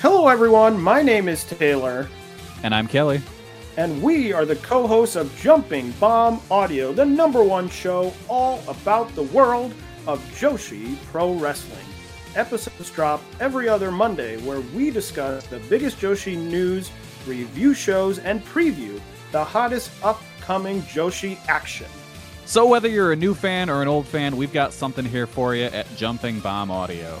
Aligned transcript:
Hello, 0.00 0.28
everyone. 0.28 0.80
My 0.80 1.02
name 1.02 1.28
is 1.28 1.44
Taylor, 1.44 2.08
And 2.62 2.74
I'm 2.74 2.86
Kelly. 2.86 3.20
and 3.76 4.02
we 4.02 4.32
are 4.32 4.44
the 4.44 4.56
co 4.56 4.86
hosts 4.86 5.16
of 5.16 5.34
Jumping 5.36 5.90
Bomb 5.92 6.40
Audio, 6.50 6.92
the 6.92 7.04
number 7.04 7.42
one 7.42 7.68
show 7.68 8.12
all 8.28 8.62
about 8.68 9.14
the 9.14 9.22
world 9.24 9.72
of 10.06 10.20
Joshi 10.38 10.96
Pro 11.06 11.34
Wrestling. 11.34 11.84
Episodes 12.34 12.90
drop 12.90 13.22
every 13.40 13.68
other 13.68 13.90
Monday, 13.90 14.36
where 14.42 14.60
we 14.60 14.90
discuss 14.90 15.46
the 15.46 15.58
biggest 15.70 15.98
Joshi 15.98 16.36
news, 16.36 16.90
review 17.26 17.72
shows, 17.72 18.18
and 18.18 18.44
preview 18.44 19.00
the 19.32 19.42
hottest 19.42 19.90
upcoming 20.04 20.82
Joshi 20.82 21.38
action. 21.48 21.86
So, 22.44 22.66
whether 22.66 22.88
you're 22.88 23.12
a 23.12 23.16
new 23.16 23.34
fan 23.34 23.68
or 23.70 23.82
an 23.82 23.88
old 23.88 24.06
fan, 24.06 24.36
we've 24.36 24.52
got 24.52 24.72
something 24.72 25.04
here 25.04 25.26
for 25.26 25.54
you 25.56 25.64
at 25.64 25.86
Jumping 25.96 26.38
Bomb 26.40 26.70
Audio. 26.70 27.20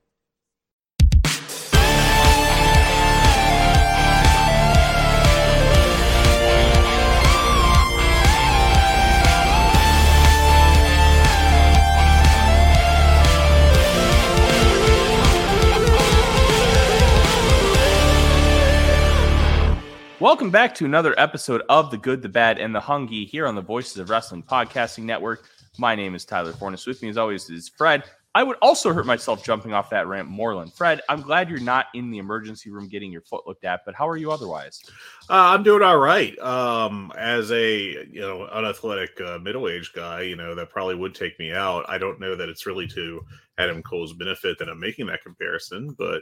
Welcome 20.21 20.51
back 20.51 20.75
to 20.75 20.85
another 20.85 21.19
episode 21.19 21.63
of 21.67 21.89
The 21.89 21.97
Good, 21.97 22.21
the 22.21 22.29
Bad, 22.29 22.59
and 22.59 22.75
the 22.75 22.79
Hungee 22.79 23.27
here 23.27 23.47
on 23.47 23.55
the 23.55 23.61
Voices 23.61 23.97
of 23.97 24.11
Wrestling 24.11 24.43
Podcasting 24.43 25.01
Network. 25.01 25.45
My 25.79 25.95
name 25.95 26.13
is 26.13 26.25
Tyler 26.25 26.53
Fornes. 26.53 26.85
With 26.85 27.01
me, 27.01 27.09
as 27.09 27.17
always, 27.17 27.49
is 27.49 27.69
Fred. 27.69 28.03
I 28.35 28.43
would 28.43 28.57
also 28.61 28.93
hurt 28.93 29.07
myself 29.07 29.43
jumping 29.43 29.73
off 29.73 29.89
that 29.89 30.05
ramp, 30.05 30.29
Moreland. 30.29 30.73
Fred, 30.73 31.01
I'm 31.09 31.21
glad 31.21 31.49
you're 31.49 31.59
not 31.59 31.87
in 31.95 32.11
the 32.11 32.19
emergency 32.19 32.69
room 32.69 32.87
getting 32.87 33.11
your 33.11 33.21
foot 33.23 33.47
looked 33.47 33.65
at, 33.65 33.81
but 33.83 33.95
how 33.95 34.07
are 34.07 34.15
you 34.15 34.31
otherwise? 34.31 34.83
Uh, 35.27 35.55
I'm 35.55 35.63
doing 35.63 35.81
all 35.81 35.97
right. 35.97 36.37
Um, 36.37 37.11
as 37.17 37.51
a 37.51 38.05
you 38.05 38.21
know 38.21 38.45
unathletic 38.45 39.19
uh, 39.21 39.39
middle 39.39 39.67
aged 39.67 39.95
guy, 39.95 40.21
you 40.21 40.35
know 40.35 40.53
that 40.53 40.69
probably 40.69 40.93
would 40.93 41.15
take 41.15 41.39
me 41.39 41.51
out. 41.51 41.83
I 41.89 41.97
don't 41.97 42.19
know 42.19 42.35
that 42.35 42.47
it's 42.47 42.67
really 42.67 42.87
to 42.89 43.25
Adam 43.57 43.81
Cole's 43.81 44.13
benefit 44.13 44.59
that 44.59 44.69
I'm 44.69 44.79
making 44.79 45.07
that 45.07 45.23
comparison, 45.23 45.95
but 45.97 46.21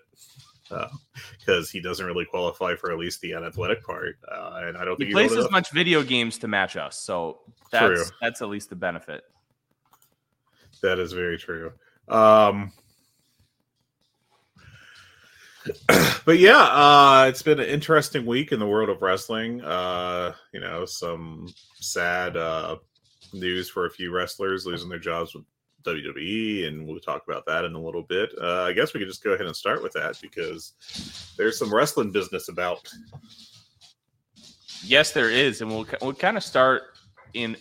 because 1.40 1.70
uh, 1.70 1.72
he 1.72 1.82
doesn't 1.82 2.06
really 2.06 2.26
qualify 2.26 2.76
for 2.76 2.92
at 2.92 2.98
least 2.98 3.22
the 3.22 3.34
unathletic 3.34 3.84
part, 3.84 4.18
uh, 4.32 4.62
and 4.64 4.78
I 4.78 4.86
don't 4.86 4.98
think 4.98 5.10
He 5.10 5.14
think 5.14 5.30
plays 5.30 5.32
old 5.32 5.46
as 5.46 5.52
much 5.52 5.72
video 5.72 6.04
games 6.04 6.38
to 6.40 6.48
match 6.48 6.78
us, 6.78 6.98
so 6.98 7.40
that's 7.72 7.86
True. 7.86 8.18
that's 8.22 8.42
at 8.42 8.50
least 8.50 8.70
the 8.70 8.76
benefit. 8.76 9.24
That 10.82 11.00
is 11.00 11.14
very 11.14 11.38
true. 11.38 11.74
Um, 12.08 12.72
but 16.26 16.40
yeah, 16.40 16.58
uh, 16.58 17.26
it's 17.28 17.42
been 17.42 17.60
an 17.60 17.68
interesting 17.68 18.26
week 18.26 18.52
in 18.52 18.60
the 18.60 18.68
world 18.68 18.90
of 18.90 19.02
wrestling. 19.02 19.62
Uh, 19.62 20.34
you 20.54 20.60
know, 20.60 20.86
some 20.86 21.48
sad 21.76 22.38
uh, 22.38 22.78
news 23.34 23.70
for 23.70 23.86
a 23.86 23.92
few 23.92 24.12
wrestlers 24.12 24.66
losing 24.66 24.90
their 24.90 25.00
jobs 25.00 25.34
with 25.34 25.44
WWE, 25.86 26.68
and 26.68 26.88
we'll 26.88 27.00
talk 27.00 27.24
about 27.28 27.46
that 27.46 27.66
in 27.66 27.74
a 27.74 27.80
little 27.80 28.04
bit. 28.04 28.32
Uh, 28.42 28.64
I 28.64 28.74
guess 28.74 28.94
we 28.94 29.00
could 29.00 29.08
just 29.08 29.24
go 29.24 29.32
ahead 29.32 29.46
and 29.46 29.56
start 29.56 29.82
with 29.82 29.94
that 29.94 30.20
because 30.22 30.74
there's 31.38 31.58
some 31.58 31.74
wrestling 31.74 32.12
business 32.12 32.50
about. 32.50 32.88
Yes, 34.84 35.12
there 35.12 35.30
is, 35.30 35.62
and 35.62 35.70
we'll 35.70 35.86
we'll 36.02 36.14
kind 36.14 36.38
of 36.38 36.44
start 36.44 36.84
in 37.34 37.56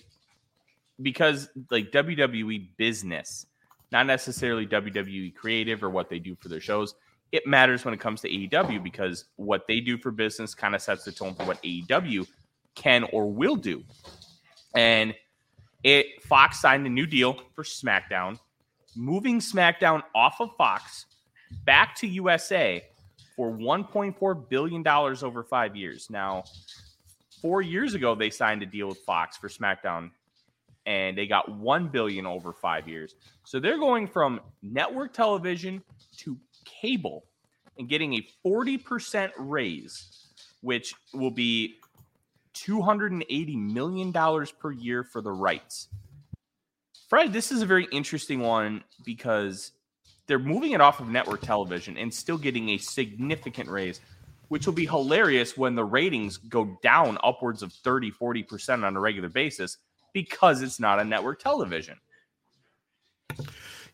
because 1.02 1.48
like 1.70 1.90
WWE 1.90 2.68
business, 2.76 3.46
not 3.92 4.06
necessarily 4.06 4.66
WWE 4.66 5.34
creative 5.34 5.82
or 5.82 5.90
what 5.90 6.08
they 6.08 6.18
do 6.18 6.36
for 6.40 6.48
their 6.48 6.60
shows. 6.60 6.94
It 7.30 7.46
matters 7.46 7.84
when 7.84 7.92
it 7.92 8.00
comes 8.00 8.22
to 8.22 8.28
AEW 8.28 8.82
because 8.82 9.26
what 9.36 9.66
they 9.66 9.80
do 9.80 9.98
for 9.98 10.10
business 10.10 10.54
kind 10.54 10.74
of 10.74 10.80
sets 10.80 11.04
the 11.04 11.12
tone 11.12 11.34
for 11.34 11.44
what 11.44 11.62
AEW 11.62 12.26
can 12.74 13.04
or 13.12 13.30
will 13.30 13.56
do. 13.56 13.84
And 14.74 15.14
it 15.82 16.22
Fox 16.22 16.60
signed 16.60 16.86
a 16.86 16.90
new 16.90 17.06
deal 17.06 17.40
for 17.54 17.64
SmackDown, 17.64 18.38
moving 18.96 19.40
SmackDown 19.40 20.02
off 20.14 20.40
of 20.40 20.50
Fox 20.56 21.06
back 21.64 21.94
to 21.96 22.06
USA 22.06 22.84
for 23.36 23.50
1.4 23.52 24.48
billion 24.48 24.82
dollars 24.82 25.22
over 25.22 25.44
5 25.44 25.76
years. 25.76 26.08
Now, 26.10 26.44
4 27.40 27.62
years 27.62 27.94
ago 27.94 28.14
they 28.14 28.30
signed 28.30 28.62
a 28.62 28.66
deal 28.66 28.88
with 28.88 28.98
Fox 28.98 29.36
for 29.36 29.48
SmackDown 29.48 30.10
and 30.86 31.16
they 31.16 31.26
got 31.26 31.50
1 31.50 31.88
billion 31.88 32.26
over 32.26 32.52
5 32.52 32.88
years. 32.88 33.14
So 33.44 33.60
they're 33.60 33.78
going 33.78 34.08
from 34.08 34.40
network 34.62 35.12
television 35.12 35.82
to 36.18 36.36
cable 36.64 37.24
and 37.78 37.88
getting 37.88 38.14
a 38.14 38.26
40% 38.44 39.30
raise 39.38 40.18
which 40.60 40.94
will 41.12 41.30
be 41.30 41.76
280 42.62 43.56
million 43.56 44.10
dollars 44.10 44.50
per 44.50 44.72
year 44.72 45.04
for 45.04 45.20
the 45.20 45.30
rights. 45.30 45.88
Fred, 47.08 47.32
this 47.32 47.50
is 47.52 47.62
a 47.62 47.66
very 47.66 47.86
interesting 47.92 48.40
one 48.40 48.84
because 49.04 49.72
they're 50.26 50.38
moving 50.38 50.72
it 50.72 50.80
off 50.80 51.00
of 51.00 51.08
network 51.08 51.40
television 51.40 51.96
and 51.96 52.12
still 52.12 52.36
getting 52.36 52.70
a 52.70 52.78
significant 52.78 53.68
raise, 53.68 54.00
which 54.48 54.66
will 54.66 54.74
be 54.74 54.86
hilarious 54.86 55.56
when 55.56 55.74
the 55.74 55.84
ratings 55.84 56.36
go 56.36 56.78
down 56.82 57.16
upwards 57.24 57.62
of 57.62 57.72
30, 57.72 58.12
40% 58.12 58.84
on 58.84 58.96
a 58.96 59.00
regular 59.00 59.28
basis 59.28 59.78
because 60.12 60.60
it's 60.60 60.78
not 60.78 60.98
on 60.98 61.08
network 61.08 61.40
television. 61.40 61.98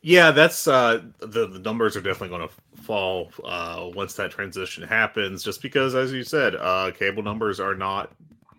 Yeah, 0.00 0.32
that's 0.32 0.68
uh, 0.68 1.00
the 1.20 1.46
the 1.46 1.60
numbers 1.60 1.96
are 1.96 2.02
definitely 2.02 2.36
going 2.36 2.48
to 2.48 2.82
fall 2.82 3.30
uh, 3.42 3.88
once 3.94 4.12
that 4.14 4.30
transition 4.30 4.82
happens. 4.82 5.42
Just 5.42 5.62
because, 5.62 5.94
as 5.94 6.12
you 6.12 6.22
said, 6.24 6.56
uh, 6.56 6.90
cable 6.90 7.22
numbers 7.22 7.58
are 7.58 7.74
not 7.74 8.12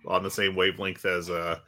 on 0.07 0.23
the 0.23 0.31
same 0.31 0.55
wavelength 0.55 1.05
as 1.05 1.29
uh, 1.29 1.59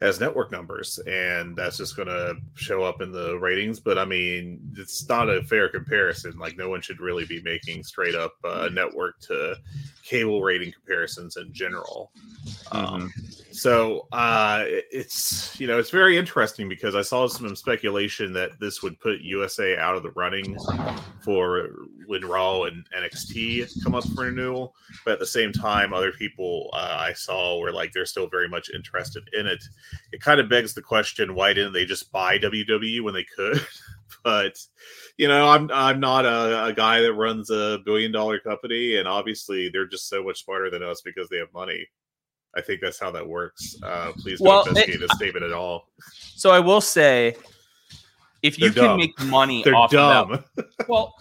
as 0.00 0.20
network 0.20 0.52
numbers, 0.52 0.98
and 1.08 1.56
that's 1.56 1.76
just 1.76 1.96
going 1.96 2.06
to 2.06 2.36
show 2.54 2.84
up 2.84 3.00
in 3.00 3.10
the 3.10 3.36
ratings. 3.38 3.80
But 3.80 3.98
I 3.98 4.04
mean, 4.04 4.60
it's 4.76 5.08
not 5.08 5.28
a 5.28 5.42
fair 5.42 5.68
comparison. 5.68 6.38
Like, 6.38 6.56
no 6.56 6.68
one 6.68 6.80
should 6.80 7.00
really 7.00 7.24
be 7.24 7.42
making 7.42 7.82
straight 7.82 8.14
up 8.14 8.34
uh, 8.44 8.68
network 8.72 9.18
to 9.22 9.56
cable 10.04 10.40
rating 10.40 10.72
comparisons 10.72 11.36
in 11.36 11.52
general. 11.52 12.12
Um, 12.70 13.12
so 13.50 14.06
uh, 14.12 14.64
it's 14.68 15.58
you 15.58 15.66
know 15.66 15.78
it's 15.78 15.90
very 15.90 16.16
interesting 16.16 16.68
because 16.68 16.94
I 16.94 17.02
saw 17.02 17.26
some 17.26 17.56
speculation 17.56 18.32
that 18.34 18.60
this 18.60 18.82
would 18.82 19.00
put 19.00 19.20
USA 19.20 19.76
out 19.76 19.96
of 19.96 20.04
the 20.04 20.10
running 20.12 20.56
for 21.22 21.70
when 22.08 22.24
Raw 22.24 22.62
and 22.64 22.86
NXT 22.96 23.84
come 23.84 23.94
up 23.94 24.04
for 24.14 24.24
renewal, 24.24 24.74
but 25.04 25.12
at 25.12 25.18
the 25.18 25.26
same 25.26 25.52
time, 25.52 25.92
other 25.92 26.10
people 26.10 26.70
uh, 26.72 26.96
I 26.98 27.12
saw 27.12 27.60
were 27.60 27.70
like 27.70 27.92
they're 27.92 28.06
still 28.06 28.28
very 28.28 28.48
much 28.48 28.70
interested 28.70 29.28
in 29.34 29.46
it. 29.46 29.62
It 30.12 30.22
kind 30.22 30.40
of 30.40 30.48
begs 30.48 30.72
the 30.72 30.80
question: 30.80 31.34
Why 31.34 31.52
didn't 31.52 31.74
they 31.74 31.84
just 31.84 32.10
buy 32.10 32.38
WWE 32.38 33.02
when 33.02 33.12
they 33.12 33.24
could? 33.24 33.60
but 34.24 34.58
you 35.18 35.28
know, 35.28 35.48
I'm 35.48 35.70
I'm 35.70 36.00
not 36.00 36.24
a, 36.24 36.64
a 36.64 36.72
guy 36.72 37.02
that 37.02 37.12
runs 37.12 37.50
a 37.50 37.80
billion 37.84 38.10
dollar 38.10 38.40
company, 38.40 38.96
and 38.96 39.06
obviously 39.06 39.68
they're 39.68 39.86
just 39.86 40.08
so 40.08 40.24
much 40.24 40.44
smarter 40.44 40.70
than 40.70 40.82
us 40.82 41.02
because 41.02 41.28
they 41.28 41.36
have 41.36 41.52
money. 41.52 41.86
I 42.56 42.62
think 42.62 42.80
that's 42.80 42.98
how 42.98 43.10
that 43.10 43.28
works. 43.28 43.76
Uh, 43.82 44.12
please 44.16 44.38
don't 44.38 44.48
Well, 44.48 44.66
investigate 44.66 45.00
this 45.00 45.10
statement 45.12 45.44
at 45.44 45.52
all. 45.52 45.90
So 46.34 46.50
I 46.50 46.58
will 46.58 46.80
say, 46.80 47.36
if 48.42 48.58
you 48.58 48.72
can 48.72 48.96
make 48.96 49.20
money 49.24 49.62
They're 49.62 49.74
off 49.74 49.92
of 49.92 50.28
dumb. 50.30 50.44
that, 50.56 50.66
well, 50.88 51.14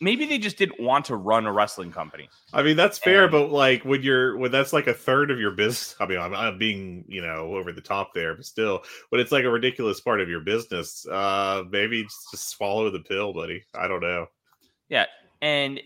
maybe 0.00 0.26
they 0.26 0.38
just 0.38 0.56
didn't 0.58 0.80
want 0.80 1.06
to 1.06 1.16
run 1.16 1.46
a 1.46 1.52
wrestling 1.52 1.90
company. 1.92 2.28
I 2.52 2.62
mean, 2.62 2.76
that's 2.76 2.98
fair, 2.98 3.24
And- 3.24 3.32
but 3.32 3.50
like 3.50 3.84
when 3.84 4.02
you're 4.02 4.36
when 4.36 4.50
that's 4.50 4.72
like 4.72 4.86
a 4.86 4.94
third 4.94 5.30
of 5.30 5.38
your 5.38 5.52
business. 5.52 5.96
I 6.00 6.06
mean, 6.06 6.18
I'm, 6.18 6.34
I'm 6.34 6.58
being 6.58 7.04
you 7.08 7.22
know 7.22 7.54
over 7.56 7.72
the 7.72 7.80
top 7.80 8.12
there, 8.14 8.34
but 8.34 8.44
still, 8.44 8.82
when 9.10 9.20
it's 9.20 9.32
like 9.32 9.44
a 9.44 9.50
ridiculous 9.50 10.00
part 10.00 10.20
of 10.20 10.28
your 10.28 10.40
business, 10.40 11.06
uh, 11.06 11.64
maybe 11.70 12.02
just, 12.04 12.50
swallow 12.50 12.90
the 12.90 13.00
pill, 13.00 13.32
buddy. 13.32 13.64
I 13.74 13.88
don't 13.88 14.00
know. 14.00 14.26
Yeah, 14.88 15.06
and 15.42 15.80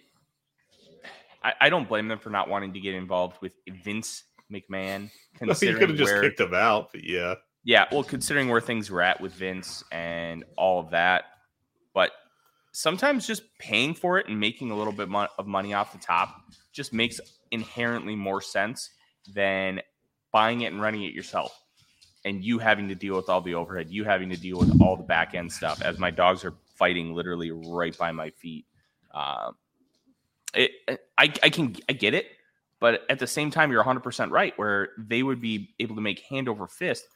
I, 1.43 1.55
I 1.61 1.71
don't 1.71 1.89
blame 1.89 2.09
them 2.09 2.19
for 2.19 2.31
not 2.31 2.49
wanting 2.49 2.75
to 2.75 2.81
get 2.81 2.95
involved 2.95 3.37
with 3.41 3.53
Vince 3.85 4.25
McMahon. 4.53 5.03
you 5.41 5.47
Considering 5.47 5.79
could 5.79 5.89
have 5.91 5.99
just 5.99 6.21
kicked 6.21 6.39
them 6.39 6.55
out, 6.55 6.91
but 6.93 7.05
yeah. 7.05 7.37
yeah, 7.65 7.87
well, 7.93 8.03
considering 8.03 8.49
where 8.49 8.61
things 8.61 8.91
were 8.91 9.03
at 9.03 9.21
with 9.21 9.33
Vince 9.33 9.83
and 9.91 10.45
all 10.57 10.81
of 10.81 10.91
that, 10.91 11.25
but 11.95 12.11
sometimes 12.73 13.27
just 13.27 13.43
paying 13.59 13.95
for 13.95 14.19
it 14.19 14.29
and 14.29 14.39
making 14.39 14.71
a 14.71 14.77
little 14.77 14.93
bit 14.93 15.09
of 15.39 15.47
money 15.47 15.75
off 15.75 15.93
the 15.93 15.99
top 15.99 16.43
just 16.73 16.93
makes 16.93 17.21
inherently 17.51 18.15
more 18.15 18.41
sense 18.41 18.91
than 19.35 19.81
buying 20.33 20.61
it 20.63 20.73
and 20.73 20.81
running 20.81 21.03
it 21.03 21.13
yourself. 21.13 21.53
and 22.25 22.45
you 22.45 22.59
having 22.59 22.89
to 22.89 22.95
deal 22.95 23.17
with 23.17 23.29
all 23.29 23.41
the 23.41 23.55
overhead, 23.55 23.91
you 23.91 24.05
having 24.05 24.29
to 24.31 24.37
deal 24.37 24.59
with 24.59 24.81
all 24.81 24.97
the 24.97 25.03
back 25.03 25.35
end 25.35 25.51
stuff 25.51 25.81
as 25.83 25.99
my 25.99 26.11
dogs 26.11 26.45
are 26.45 26.55
fighting 26.77 27.15
literally 27.15 27.51
right 27.51 27.97
by 27.97 28.13
my 28.13 28.31
feet. 28.31 28.67
Um, 29.13 29.55
it, 30.55 30.71
I, 31.17 31.33
I 31.43 31.51
can 31.51 31.77
I 31.89 31.93
get 31.93 32.15
it, 32.15 32.27
but 32.81 33.03
at 33.09 33.19
the 33.19 33.27
same 33.27 33.51
time, 33.51 33.71
you're 33.71 33.81
100 33.81 34.01
percent 34.01 34.33
right. 34.33 34.53
Where 34.59 34.91
they 34.99 35.23
would 35.23 35.41
be 35.41 35.75
able 35.79 35.95
to 35.95 36.01
make 36.03 36.21
hand 36.21 36.49
over 36.49 36.67
fist, 36.67 37.07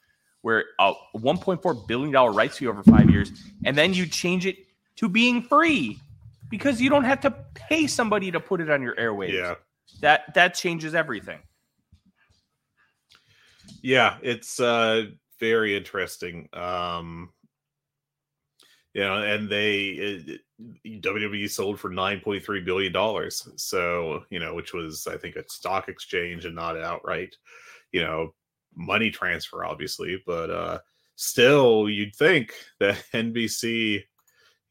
where 0.42 0.64
a 0.78 0.92
1.4 1.16 1.86
billion 1.88 2.12
dollar 2.12 2.32
rights 2.32 2.58
fee 2.58 2.66
over 2.66 2.82
five 2.82 3.10
years, 3.10 3.32
and 3.64 3.76
then 3.76 3.92
you 3.92 4.06
change 4.06 4.46
it 4.46 4.56
to 4.96 5.08
being 5.08 5.42
free 5.42 5.98
because 6.50 6.80
you 6.80 6.88
don't 6.88 7.04
have 7.04 7.20
to 7.20 7.34
pay 7.54 7.86
somebody 7.86 8.30
to 8.30 8.40
put 8.40 8.60
it 8.60 8.70
on 8.70 8.82
your 8.82 8.94
airwaves. 8.96 9.32
Yeah. 9.32 9.54
That 10.00 10.34
that 10.34 10.54
changes 10.54 10.94
everything. 10.94 11.40
Yeah, 13.82 14.18
it's 14.22 14.60
uh 14.60 15.06
very 15.40 15.76
interesting. 15.76 16.48
Um 16.52 17.30
you 18.92 19.02
know, 19.02 19.22
and 19.22 19.48
they 19.48 19.86
it, 19.88 20.40
WWE 20.86 21.50
sold 21.50 21.80
for 21.80 21.90
9.3 21.90 22.64
billion 22.64 22.92
dollars. 22.92 23.48
So, 23.56 24.24
you 24.30 24.38
know, 24.38 24.54
which 24.54 24.72
was 24.72 25.06
I 25.06 25.16
think 25.16 25.36
a 25.36 25.44
stock 25.48 25.88
exchange 25.88 26.44
and 26.44 26.54
not 26.54 26.78
outright, 26.80 27.36
you 27.92 28.02
know, 28.02 28.34
money 28.76 29.10
transfer 29.10 29.64
obviously, 29.64 30.22
but 30.24 30.50
uh 30.50 30.78
still 31.16 31.88
you'd 31.88 32.14
think 32.14 32.54
that 32.80 33.02
NBC 33.12 34.04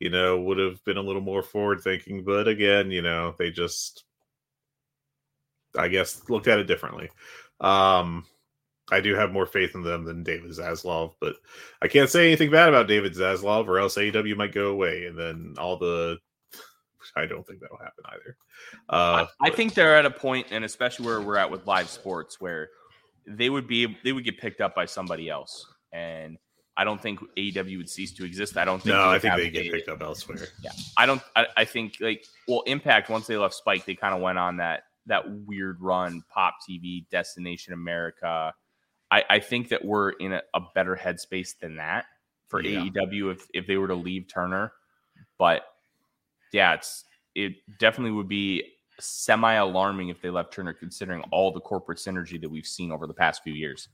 you 0.04 0.10
know, 0.10 0.38
would 0.38 0.58
have 0.58 0.84
been 0.84 0.98
a 0.98 1.02
little 1.02 1.22
more 1.22 1.42
forward 1.42 1.80
thinking. 1.80 2.26
But 2.26 2.50
again, 2.50 2.92
you 2.92 3.02
know, 3.02 3.36
they 3.40 3.52
just, 3.52 4.04
I 5.80 5.88
guess, 5.88 6.30
looked 6.30 6.50
at 6.50 6.60
it 6.60 6.66
differently. 6.66 7.10
Um, 7.62 8.26
I 8.92 9.00
do 9.00 9.16
have 9.16 9.32
more 9.32 9.46
faith 9.46 9.76
in 9.76 9.82
them 9.82 10.04
than 10.04 10.24
David 10.24 10.52
Zaslav, 10.52 11.14
but 11.22 11.38
I 11.82 11.88
can't 11.88 12.10
say 12.10 12.28
anything 12.28 12.52
bad 12.52 12.68
about 12.68 12.90
David 12.90 13.14
Zaslav, 13.14 13.70
or 13.70 13.80
else 13.80 13.96
AEW 13.96 14.36
might 14.36 14.52
go 14.52 14.72
away, 14.72 15.06
and 15.06 15.18
then 15.18 15.56
all 15.58 15.78
the. 15.78 16.18
I 17.16 17.26
don't 17.26 17.48
think 17.48 17.62
that'll 17.62 17.78
happen 17.78 18.04
either. 18.10 18.38
Uh, 18.90 19.26
I, 19.42 19.48
I 19.48 19.50
think 19.52 19.74
they're 19.74 19.96
at 19.96 20.06
a 20.06 20.12
point, 20.12 20.48
and 20.52 20.66
especially 20.66 21.06
where 21.06 21.22
we're 21.22 21.38
at 21.38 21.50
with 21.50 21.66
live 21.66 21.88
sports, 21.88 22.42
where 22.42 22.72
they 23.26 23.50
would 23.50 23.68
be 23.68 23.98
they 24.04 24.12
would 24.12 24.26
get 24.26 24.38
picked 24.38 24.60
up 24.60 24.76
by 24.76 24.84
somebody 24.84 25.30
else, 25.30 25.66
and 25.94 26.38
I 26.76 26.84
don't 26.84 27.02
think 27.02 27.20
AEW 27.38 27.78
would 27.78 27.90
cease 27.90 28.12
to 28.14 28.26
exist. 28.26 28.58
I 28.58 28.66
don't 28.66 28.82
think. 28.82 28.96
No, 28.96 29.10
I 29.10 29.20
think 29.20 29.36
they 29.36 29.50
get 29.50 29.72
picked 29.72 29.90
up 29.90 30.02
elsewhere. 30.02 30.48
Yeah, 30.64 30.72
I 30.98 31.06
don't. 31.06 31.22
I, 31.36 31.46
I, 31.58 31.66
think 31.66 31.98
like 32.00 32.26
well, 32.48 32.62
Impact 32.62 33.10
once 33.10 33.28
they 33.28 33.38
left 33.38 33.54
Spike, 33.54 33.86
they 33.86 33.96
kind 33.96 34.16
of 34.16 34.22
went 34.22 34.40
on 34.40 34.58
that 34.58 34.84
that 35.06 35.24
weird 35.46 35.80
run. 35.82 36.24
Pop 36.30 36.56
TV, 36.68 37.08
Destination 37.10 37.74
America. 37.74 38.54
I, 39.12 39.24
I 39.30 39.40
think 39.40 39.70
that 39.70 39.86
we're 39.86 40.12
in 40.12 40.34
a, 40.34 40.42
a 40.56 40.62
better 40.74 40.96
headspace 40.96 41.60
than 41.60 41.76
that 41.76 42.06
for 42.48 42.62
yeah. 42.62 42.82
AEW 42.82 43.32
if 43.34 43.48
if 43.54 43.68
they 43.68 43.78
were 43.78 43.88
to 43.88 43.96
leave 43.96 44.28
Turner. 44.28 44.74
But 45.38 45.64
yeah, 46.52 46.74
it's 46.74 47.06
it 47.36 47.54
definitely 47.78 48.12
would 48.12 48.28
be 48.28 48.64
semi 49.00 49.54
alarming 49.54 50.10
if 50.10 50.22
they 50.22 50.32
left 50.32 50.54
Turner, 50.54 50.74
considering 50.74 51.22
all 51.32 51.52
the 51.52 51.60
corporate 51.60 52.00
synergy 52.00 52.42
that 52.42 52.50
we've 52.50 52.66
seen 52.66 52.92
over 52.92 53.06
the 53.06 53.14
past 53.14 53.44
few 53.44 53.54
years. 53.54 53.90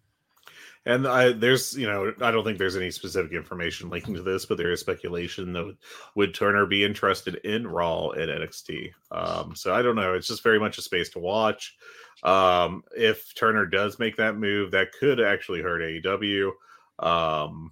And 0.86 1.08
I, 1.08 1.34
there's, 1.34 1.78
you 1.78 1.88
know, 1.88 2.14
I 2.22 2.32
don't 2.32 2.44
think 2.44 2.58
there's 2.58 2.78
any 2.78 2.90
specific 2.90 3.34
information 3.34 3.90
linking 3.90 4.16
to 4.16 4.24
this, 4.24 4.46
but 4.46 4.58
there 4.58 4.72
is 4.72 4.80
speculation 4.80 5.54
that 5.54 5.76
would 6.16 6.34
Turner 6.34 6.66
be 6.66 6.86
interested 6.86 7.36
in 7.44 7.68
Raw 7.68 8.12
at 8.12 8.30
NXT. 8.30 8.92
Um, 9.12 9.56
so 9.56 9.74
I 9.74 9.82
don't 9.82 9.98
know. 9.98 10.14
It's 10.14 10.28
just 10.28 10.42
very 10.42 10.60
much 10.60 10.78
a 10.78 10.82
space 10.82 11.10
to 11.10 11.20
watch. 11.20 11.76
Um, 12.24 12.84
if 12.96 13.34
Turner 13.36 13.66
does 13.66 14.00
make 14.00 14.16
that 14.18 14.38
move, 14.38 14.72
that 14.72 14.94
could 15.00 15.20
actually 15.20 15.62
hurt 15.62 15.82
AEW. 15.82 16.52
Um, 17.00 17.72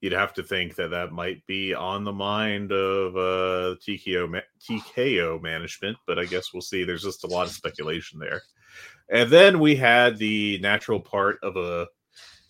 you'd 0.00 0.12
have 0.12 0.32
to 0.34 0.42
think 0.42 0.76
that 0.76 0.90
that 0.90 1.12
might 1.12 1.44
be 1.46 1.74
on 1.74 2.04
the 2.04 2.12
mind 2.12 2.72
of 2.72 3.16
uh, 3.16 3.76
TKO 3.86 4.40
TKO 4.68 5.42
management, 5.42 5.96
but 6.06 6.18
I 6.18 6.24
guess 6.24 6.52
we'll 6.52 6.62
see. 6.62 6.84
There's 6.84 7.02
just 7.02 7.24
a 7.24 7.28
lot 7.28 7.46
of 7.46 7.52
speculation 7.52 8.18
there. 8.18 8.42
And 9.10 9.30
then 9.30 9.58
we 9.58 9.74
had 9.74 10.18
the 10.18 10.58
natural 10.60 11.00
part 11.00 11.38
of 11.42 11.56
a 11.56 11.88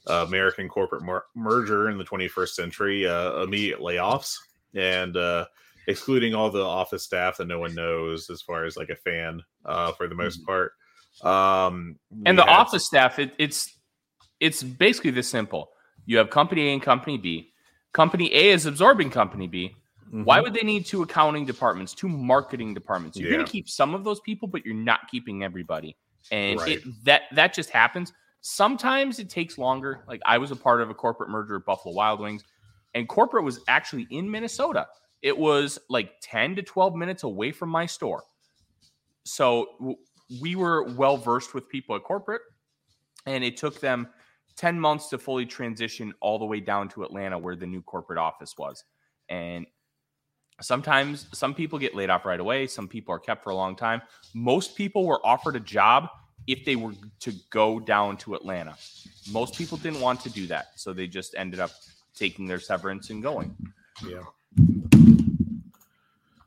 uh, 0.08 0.24
American 0.26 0.68
corporate 0.68 1.02
mer- 1.02 1.24
merger 1.34 1.90
in 1.90 1.98
the 1.98 2.04
21st 2.04 2.48
century, 2.48 3.06
uh, 3.06 3.42
immediate 3.42 3.80
layoffs 3.80 4.36
and 4.74 5.16
uh, 5.16 5.44
excluding 5.86 6.34
all 6.34 6.50
the 6.50 6.64
office 6.64 7.04
staff 7.04 7.36
that 7.38 7.46
no 7.46 7.58
one 7.58 7.74
knows 7.74 8.30
as 8.30 8.42
far 8.42 8.64
as 8.64 8.76
like 8.76 8.90
a 8.90 8.96
fan 8.96 9.42
uh, 9.64 9.92
for 9.92 10.08
the 10.08 10.14
most 10.14 10.40
mm-hmm. 10.40 10.46
part. 10.46 10.72
Um, 11.22 11.96
and 12.26 12.38
the 12.38 12.44
office 12.44 12.86
staff, 12.86 13.18
it, 13.18 13.32
it's 13.38 13.74
it's 14.40 14.62
basically 14.62 15.10
this 15.10 15.28
simple. 15.28 15.70
You 16.06 16.18
have 16.18 16.30
company 16.30 16.68
A 16.68 16.72
and 16.72 16.82
company 16.82 17.18
B. 17.18 17.52
Company 17.92 18.32
A 18.32 18.50
is 18.50 18.66
absorbing 18.66 19.10
company 19.10 19.48
B. 19.48 19.74
Mm-hmm. 20.08 20.24
Why 20.24 20.40
would 20.40 20.54
they 20.54 20.62
need 20.62 20.86
two 20.86 21.02
accounting 21.02 21.44
departments, 21.44 21.92
two 21.92 22.08
marketing 22.08 22.72
departments? 22.72 23.18
You're 23.18 23.30
yeah. 23.30 23.36
going 23.36 23.46
to 23.46 23.52
keep 23.52 23.68
some 23.68 23.94
of 23.94 24.04
those 24.04 24.20
people, 24.20 24.48
but 24.48 24.64
you're 24.64 24.74
not 24.74 25.00
keeping 25.10 25.42
everybody. 25.42 25.96
And 26.30 26.60
right. 26.60 26.78
it, 26.78 27.04
that 27.04 27.22
that 27.32 27.52
just 27.52 27.70
happens. 27.70 28.12
Sometimes 28.40 29.18
it 29.18 29.28
takes 29.28 29.58
longer. 29.58 30.04
Like 30.06 30.20
I 30.24 30.38
was 30.38 30.50
a 30.50 30.56
part 30.56 30.80
of 30.80 30.90
a 30.90 30.94
corporate 30.94 31.30
merger 31.30 31.56
at 31.56 31.64
Buffalo 31.64 31.94
Wild 31.94 32.20
Wings, 32.20 32.44
and 32.94 33.08
corporate 33.08 33.44
was 33.44 33.60
actually 33.68 34.06
in 34.10 34.30
Minnesota. 34.30 34.86
It 35.22 35.36
was 35.36 35.78
like 35.90 36.12
10 36.22 36.56
to 36.56 36.62
12 36.62 36.94
minutes 36.94 37.24
away 37.24 37.52
from 37.52 37.70
my 37.70 37.86
store. 37.86 38.22
So 39.24 39.96
we 40.40 40.56
were 40.56 40.84
well 40.94 41.16
versed 41.16 41.54
with 41.54 41.68
people 41.68 41.96
at 41.96 42.04
corporate, 42.04 42.42
and 43.26 43.42
it 43.42 43.56
took 43.56 43.80
them 43.80 44.08
10 44.56 44.78
months 44.78 45.08
to 45.08 45.18
fully 45.18 45.46
transition 45.46 46.12
all 46.20 46.38
the 46.38 46.44
way 46.44 46.60
down 46.60 46.88
to 46.90 47.04
Atlanta, 47.04 47.38
where 47.38 47.56
the 47.56 47.66
new 47.66 47.82
corporate 47.82 48.18
office 48.18 48.56
was. 48.56 48.84
And 49.28 49.66
sometimes 50.60 51.26
some 51.32 51.54
people 51.54 51.78
get 51.78 51.94
laid 51.94 52.10
off 52.10 52.24
right 52.24 52.40
away, 52.40 52.66
some 52.66 52.88
people 52.88 53.14
are 53.14 53.18
kept 53.18 53.44
for 53.44 53.50
a 53.50 53.54
long 53.54 53.76
time. 53.76 54.02
Most 54.34 54.76
people 54.76 55.06
were 55.06 55.24
offered 55.24 55.56
a 55.56 55.60
job 55.60 56.08
if 56.48 56.64
they 56.64 56.74
were 56.74 56.94
to 57.20 57.32
go 57.50 57.78
down 57.78 58.16
to 58.16 58.34
Atlanta. 58.34 58.74
Most 59.30 59.56
people 59.56 59.76
didn't 59.76 60.00
want 60.00 60.20
to 60.22 60.30
do 60.30 60.46
that, 60.46 60.68
so 60.76 60.92
they 60.92 61.06
just 61.06 61.34
ended 61.36 61.60
up 61.60 61.70
taking 62.16 62.46
their 62.46 62.58
severance 62.58 63.10
and 63.10 63.22
going. 63.22 63.54
Yeah. 64.04 64.22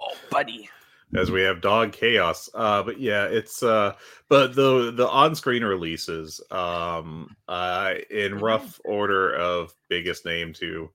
Oh, 0.01 0.15
buddy. 0.31 0.67
As 1.13 1.29
we 1.29 1.41
have 1.41 1.61
dog 1.61 1.91
chaos, 1.91 2.49
uh, 2.53 2.81
but 2.83 2.99
yeah, 2.99 3.25
it's 3.25 3.61
uh, 3.61 3.93
but 4.29 4.55
the 4.55 4.91
the 4.91 5.07
on 5.09 5.35
screen 5.35 5.61
releases, 5.61 6.39
um, 6.49 7.35
uh, 7.49 7.95
in 8.09 8.39
rough 8.39 8.79
order 8.85 9.35
of 9.35 9.73
biggest 9.89 10.25
name 10.25 10.53
to 10.53 10.89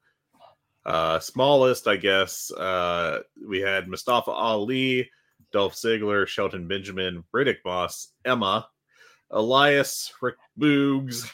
uh, 0.87 1.19
smallest, 1.19 1.87
I 1.87 1.97
guess. 1.97 2.51
Uh, 2.51 3.21
we 3.47 3.61
had 3.61 3.89
Mustafa 3.89 4.31
Ali, 4.31 5.11
Dolph 5.53 5.75
Ziggler, 5.75 6.27
Shelton 6.27 6.67
Benjamin, 6.67 7.23
Riddick 7.35 7.59
Moss, 7.67 8.09
Emma, 8.25 8.67
Elias, 9.31 10.13
Rick 10.21 10.37
Boogs, 10.59 11.31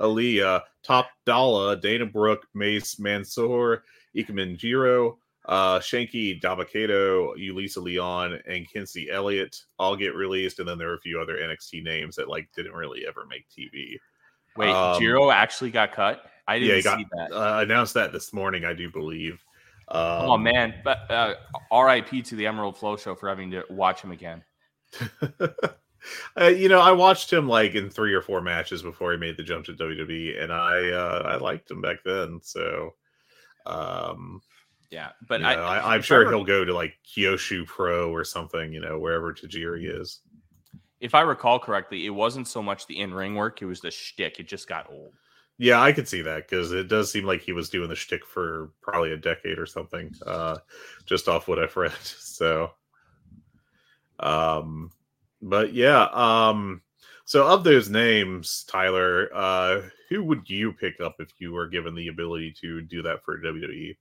Aaliyah, 0.00 0.62
Top 0.82 1.08
Dollar, 1.24 1.76
Dana 1.76 2.06
Brooke, 2.06 2.46
Mace 2.54 2.98
Mansoor, 2.98 3.84
Ikemen 4.16 4.56
Jiro, 4.56 5.18
uh, 5.46 5.78
Shanky 5.78 6.40
Dabba-Kato, 6.40 7.34
Yulisa 7.34 7.82
Leon, 7.82 8.40
and 8.46 8.70
Quincy 8.70 9.10
Elliott 9.10 9.62
all 9.78 9.96
get 9.96 10.14
released, 10.14 10.58
and 10.58 10.68
then 10.68 10.78
there 10.78 10.90
are 10.90 10.96
a 10.96 11.00
few 11.00 11.20
other 11.20 11.36
NXT 11.36 11.82
names 11.84 12.16
that 12.16 12.28
like 12.28 12.48
didn't 12.54 12.72
really 12.72 13.06
ever 13.06 13.26
make 13.26 13.46
TV. 13.48 13.96
Wait, 14.56 14.70
um, 14.70 14.98
Jiro 14.98 15.30
actually 15.30 15.70
got 15.70 15.92
cut. 15.92 16.24
I 16.48 16.58
didn't 16.58 16.84
yeah, 16.84 16.96
see 16.96 17.04
got, 17.04 17.30
that. 17.30 17.36
Uh, 17.36 17.60
announced 17.60 17.94
that 17.94 18.12
this 18.12 18.32
morning, 18.32 18.64
I 18.64 18.72
do 18.72 18.90
believe. 18.90 19.42
Um, 19.88 20.30
oh 20.30 20.38
man, 20.38 20.74
but 20.82 21.08
uh, 21.10 21.34
R.I.P. 21.70 22.22
to 22.22 22.36
the 22.36 22.46
Emerald 22.46 22.76
Flow 22.76 22.96
Show 22.96 23.14
for 23.14 23.28
having 23.28 23.50
to 23.52 23.64
watch 23.70 24.00
him 24.00 24.10
again. 24.10 24.42
Uh, 26.40 26.46
you 26.48 26.68
know, 26.68 26.80
I 26.80 26.92
watched 26.92 27.32
him 27.32 27.48
like 27.48 27.74
in 27.74 27.88
three 27.88 28.12
or 28.12 28.20
four 28.20 28.42
matches 28.42 28.82
before 28.82 29.12
he 29.12 29.18
made 29.18 29.36
the 29.36 29.42
jump 29.42 29.64
to 29.66 29.72
WWE, 29.72 30.42
and 30.42 30.52
I 30.52 30.90
uh, 30.90 31.22
I 31.24 31.36
liked 31.36 31.70
him 31.70 31.80
back 31.80 32.04
then. 32.04 32.40
So, 32.42 32.94
um, 33.64 34.42
yeah, 34.90 35.10
but 35.26 35.42
I, 35.42 35.54
I, 35.54 35.94
am 35.94 36.02
sure 36.02 36.28
he'll 36.28 36.44
go 36.44 36.64
to 36.64 36.74
like 36.74 36.94
Kyushu 37.06 37.66
Pro 37.66 38.10
or 38.10 38.22
something. 38.22 38.72
You 38.72 38.80
know, 38.80 38.98
wherever 38.98 39.32
Tajiri 39.32 40.00
is. 40.00 40.20
If 41.00 41.14
I 41.14 41.22
recall 41.22 41.58
correctly, 41.58 42.06
it 42.06 42.10
wasn't 42.10 42.48
so 42.48 42.62
much 42.62 42.86
the 42.86 43.00
in 43.00 43.12
ring 43.14 43.34
work; 43.34 43.62
it 43.62 43.66
was 43.66 43.80
the 43.80 43.90
shtick. 43.90 44.38
It 44.38 44.46
just 44.46 44.68
got 44.68 44.90
old. 44.90 45.12
Yeah, 45.58 45.80
I 45.80 45.92
could 45.92 46.06
see 46.06 46.20
that 46.22 46.48
because 46.48 46.72
it 46.72 46.88
does 46.88 47.10
seem 47.10 47.24
like 47.24 47.40
he 47.40 47.52
was 47.52 47.70
doing 47.70 47.88
the 47.88 47.96
shtick 47.96 48.26
for 48.26 48.72
probably 48.82 49.12
a 49.12 49.16
decade 49.16 49.58
or 49.58 49.66
something, 49.66 50.14
uh, 50.26 50.58
just 51.06 51.28
off 51.28 51.48
what 51.48 51.58
I've 51.58 51.76
read. 51.76 51.92
So, 52.04 52.72
um, 54.20 54.90
but 55.46 55.72
yeah, 55.72 56.08
um, 56.12 56.82
so 57.24 57.46
of 57.46 57.64
those 57.64 57.88
names, 57.88 58.64
Tyler, 58.68 59.30
uh, 59.34 59.82
who 60.08 60.22
would 60.24 60.48
you 60.48 60.72
pick 60.72 61.00
up 61.00 61.16
if 61.18 61.28
you 61.38 61.52
were 61.52 61.68
given 61.68 61.94
the 61.94 62.08
ability 62.08 62.52
to 62.60 62.82
do 62.82 63.02
that 63.02 63.24
for 63.24 63.40
WWE? 63.40 63.96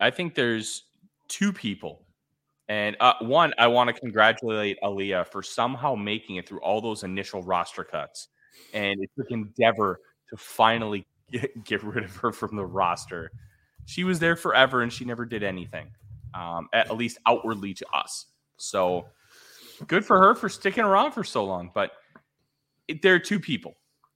I 0.00 0.10
think 0.10 0.34
there's 0.34 0.84
two 1.28 1.52
people. 1.52 2.02
And 2.68 2.96
uh, 3.00 3.14
one, 3.20 3.52
I 3.58 3.66
want 3.66 3.88
to 3.88 4.00
congratulate 4.00 4.78
Aaliyah 4.82 5.26
for 5.26 5.42
somehow 5.42 5.94
making 5.94 6.36
it 6.36 6.48
through 6.48 6.60
all 6.60 6.80
those 6.80 7.02
initial 7.02 7.42
roster 7.42 7.84
cuts. 7.84 8.28
And 8.72 9.02
it 9.02 9.10
took 9.16 9.30
Endeavor 9.30 10.00
to 10.30 10.36
finally 10.36 11.06
get, 11.30 11.64
get 11.64 11.82
rid 11.82 12.04
of 12.04 12.14
her 12.16 12.32
from 12.32 12.56
the 12.56 12.64
roster. 12.64 13.32
She 13.86 14.04
was 14.04 14.18
there 14.18 14.36
forever 14.36 14.82
and 14.82 14.92
she 14.92 15.04
never 15.04 15.24
did 15.24 15.42
anything, 15.42 15.90
um, 16.32 16.68
at 16.72 16.96
least 16.96 17.18
outwardly 17.26 17.74
to 17.74 17.86
us. 17.92 18.26
So 18.56 19.06
good 19.86 20.04
for 20.04 20.18
her 20.18 20.34
for 20.34 20.48
sticking 20.48 20.84
around 20.84 21.12
for 21.12 21.24
so 21.24 21.44
long. 21.44 21.70
But 21.74 21.92
it, 22.88 23.02
there 23.02 23.14
are 23.14 23.18
two 23.18 23.40
people. 23.40 23.74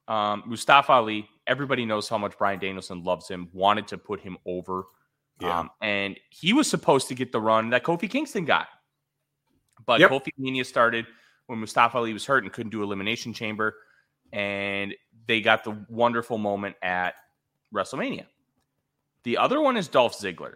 Um, 0.08 0.42
Mustafa 0.46 0.92
Ali, 0.92 1.28
everybody 1.46 1.86
knows 1.86 2.08
how 2.08 2.18
much 2.18 2.36
Bryan 2.36 2.58
Danielson 2.58 3.02
loves 3.04 3.28
him, 3.28 3.48
wanted 3.52 3.88
to 3.88 3.98
put 3.98 4.20
him 4.20 4.36
over. 4.46 4.84
Yeah. 5.40 5.60
Um, 5.60 5.70
and 5.80 6.18
he 6.30 6.52
was 6.52 6.68
supposed 6.68 7.08
to 7.08 7.14
get 7.14 7.32
the 7.32 7.40
run 7.40 7.70
that 7.70 7.82
Kofi 7.82 8.08
Kingston 8.08 8.44
got. 8.44 8.68
But 9.86 10.00
Yep. 10.00 10.10
Kofi 10.10 10.30
Mania 10.38 10.64
started 10.64 11.06
when 11.46 11.58
Mustafa 11.58 11.98
Ali 11.98 12.12
was 12.12 12.24
hurt 12.24 12.44
and 12.44 12.52
couldn't 12.52 12.70
do 12.70 12.82
Elimination 12.82 13.32
Chamber. 13.32 13.74
And 14.32 14.94
they 15.26 15.40
got 15.40 15.64
the 15.64 15.84
wonderful 15.88 16.38
moment 16.38 16.76
at 16.82 17.14
WrestleMania. 17.74 18.26
The 19.24 19.38
other 19.38 19.60
one 19.60 19.76
is 19.76 19.88
Dolph 19.88 20.18
Ziggler. 20.18 20.54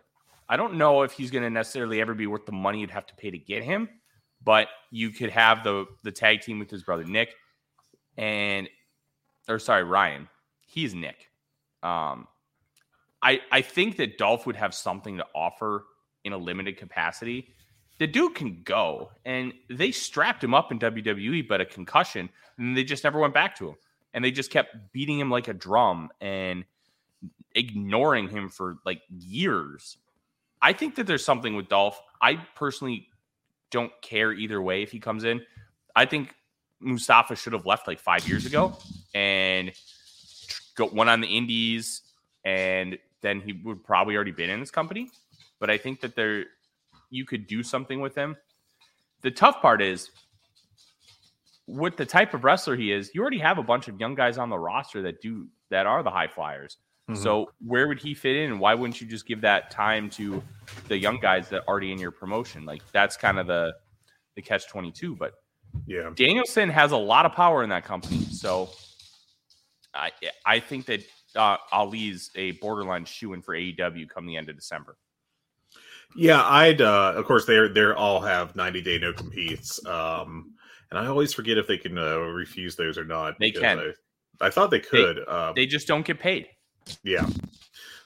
I 0.49 0.57
don't 0.57 0.75
know 0.75 1.03
if 1.03 1.13
he's 1.13 1.31
going 1.31 1.45
to 1.45 1.51
necessarily 1.51 2.01
ever 2.01 2.15
be 2.15 2.27
worth 2.27 2.47
the 2.47 2.53
money 2.53 2.81
you'd 2.81 2.91
have 2.91 3.07
to 3.07 3.15
pay 3.15 3.31
to 3.31 3.39
get 3.39 3.63
him, 3.63 3.89
but 4.43 4.69
you 4.91 5.11
could 5.11 5.31
have 5.31 5.65
the 5.65 5.87
the 6.03 6.13
tag 6.13 6.41
team 6.41 6.59
with 6.59 6.71
his 6.71 6.83
brother 6.83 7.05
Nick 7.05 7.35
and 8.17 8.69
or 9.49 9.59
sorry, 9.59 9.85
Ryan. 9.85 10.29
He's 10.67 10.95
Nick. 10.95 11.31
Um 11.83 12.27
I 13.23 13.41
I 13.51 13.63
think 13.63 13.97
that 13.97 14.19
Dolph 14.19 14.47
would 14.47 14.57
have 14.57 14.75
something 14.75 15.17
to 15.19 15.27
offer 15.35 15.85
in 16.25 16.33
a 16.33 16.39
limited 16.39 16.77
capacity. 16.77 17.49
The 17.99 18.07
dude 18.07 18.37
can 18.37 18.63
go, 18.63 19.11
and 19.25 19.53
they 19.69 19.91
strapped 19.91 20.45
him 20.45 20.55
up 20.55 20.71
in 20.71 20.79
WWE, 20.79 21.49
but 21.49 21.61
a 21.61 21.65
concussion, 21.65 22.31
and 22.57 22.77
they 22.77 22.85
just 22.85 23.03
never 23.03 23.19
went 23.19 23.35
back 23.35 23.57
to 23.57 23.71
him. 23.71 23.75
And 24.15 24.25
they 24.25 24.31
just 24.31 24.53
kept 24.53 24.93
beating 24.93 25.19
him 25.19 25.31
like 25.31 25.49
a 25.49 25.53
drum 25.53 26.11
and 26.21 26.65
ignoring 27.55 28.29
him 28.29 28.49
for 28.49 28.77
like 28.87 29.03
years. 29.11 29.99
I 30.63 30.73
think 30.73 30.95
that 30.97 31.07
there's 31.07 31.25
something 31.25 31.57
with 31.57 31.69
Dolph. 31.69 32.01
I 32.23 32.37
personally 32.55 33.09
don't 33.71 33.93
care 34.03 34.33
either 34.33 34.61
way 34.61 34.83
if 34.83 34.91
he 34.91 34.99
comes 34.99 35.25
in. 35.25 35.41
I 35.95 36.07
think 36.07 36.35
Mustafa 36.81 37.37
should 37.37 37.53
have 37.53 37.67
left 37.67 37.87
like 37.87 37.99
five 37.99 38.27
years 38.29 38.47
ago 38.47 38.77
and 39.15 39.73
go 40.75 40.87
went 40.87 41.11
on 41.11 41.21
the 41.21 41.27
Indies, 41.27 42.03
and 42.45 42.99
then 43.21 43.41
he 43.41 43.53
would 43.53 43.85
probably 43.85 44.15
already 44.15 44.33
been 44.33 44.51
in 44.51 44.61
this 44.61 44.71
company. 44.71 45.11
But 45.59 45.71
I 45.71 45.79
think 45.79 46.01
that 46.01 46.15
there 46.15 46.45
you 47.11 47.25
could 47.25 47.47
do 47.47 47.63
something 47.63 48.01
with 48.01 48.15
him. 48.15 48.37
The 49.23 49.31
tough 49.31 49.61
part 49.61 49.83
is 49.83 50.11
with 51.67 51.97
the 51.97 52.07
type 52.07 52.33
of 52.33 52.45
wrestler 52.45 52.77
he 52.77 52.93
is, 52.93 53.11
you 53.15 53.21
already 53.21 53.39
have 53.39 53.59
a 53.59 53.63
bunch 53.63 53.89
of 53.89 54.01
young 54.01 54.15
guys 54.15 54.39
on 54.39 54.49
the 54.49 54.59
roster 54.59 55.03
that 55.03 55.21
do 55.21 55.49
that 55.71 55.87
are 55.87 56.03
the 56.03 56.11
high 56.11 56.29
flyers. 56.29 56.77
So 57.15 57.51
where 57.65 57.89
would 57.89 57.99
he 57.99 58.13
fit 58.13 58.37
in? 58.37 58.51
And 58.53 58.61
why 58.61 58.75
wouldn't 58.75 59.01
you 59.01 59.07
just 59.07 59.27
give 59.27 59.41
that 59.41 59.71
time 59.71 60.11
to 60.11 60.43
the 60.89 60.99
young 60.99 61.19
guys 61.19 61.49
that 61.49 61.61
are 61.63 61.67
already 61.67 61.91
in 61.91 61.99
your 61.99 62.11
promotion? 62.11 62.67
Like 62.67 62.83
that's 62.93 63.17
kind 63.17 63.39
of 63.39 63.47
the 63.47 63.75
the 64.37 64.43
catch 64.43 64.69
twenty 64.69 64.93
two. 64.93 65.17
But 65.17 65.33
yeah. 65.87 66.11
Danielson 66.15 66.69
has 66.69 66.93
a 66.93 66.97
lot 66.97 67.25
of 67.25 67.33
power 67.33 67.63
in 67.63 67.71
that 67.71 67.85
company, 67.85 68.25
so 68.25 68.69
I 69.95 70.11
I 70.45 70.61
think 70.61 70.85
that 70.87 71.01
uh, 71.35 71.57
Ali's 71.73 72.31
a 72.35 72.53
borderline 72.53 73.07
shoe 73.07 73.33
in 73.33 73.41
for 73.41 73.55
AEW 73.55 74.09
come 74.11 74.27
the 74.27 74.37
end 74.37 74.51
of 74.51 74.57
December. 74.57 74.97
Yeah, 76.15 76.43
I'd 76.43 76.81
uh 76.83 77.15
of 77.17 77.25
course 77.25 77.47
they're 77.47 77.69
they're 77.69 77.97
all 77.97 78.21
have 78.21 78.55
90 78.55 78.83
day 78.83 78.99
no 78.99 79.13
competes. 79.13 79.85
Um 79.87 80.55
and 80.91 80.99
I 80.99 81.07
always 81.07 81.33
forget 81.35 81.59
if 81.59 81.67
they 81.67 81.77
can 81.79 81.99
uh, 81.99 82.17
refuse 82.17 82.75
those 82.77 82.97
or 82.97 83.05
not. 83.05 83.39
They 83.39 83.51
can. 83.51 83.79
I, 83.79 84.47
I 84.47 84.51
thought 84.51 84.71
they 84.71 84.81
could. 84.81 85.27
um, 85.29 85.53
They 85.55 85.67
just 85.67 85.87
don't 85.87 86.05
get 86.07 86.19
paid. 86.19 86.47
Yeah. 87.03 87.27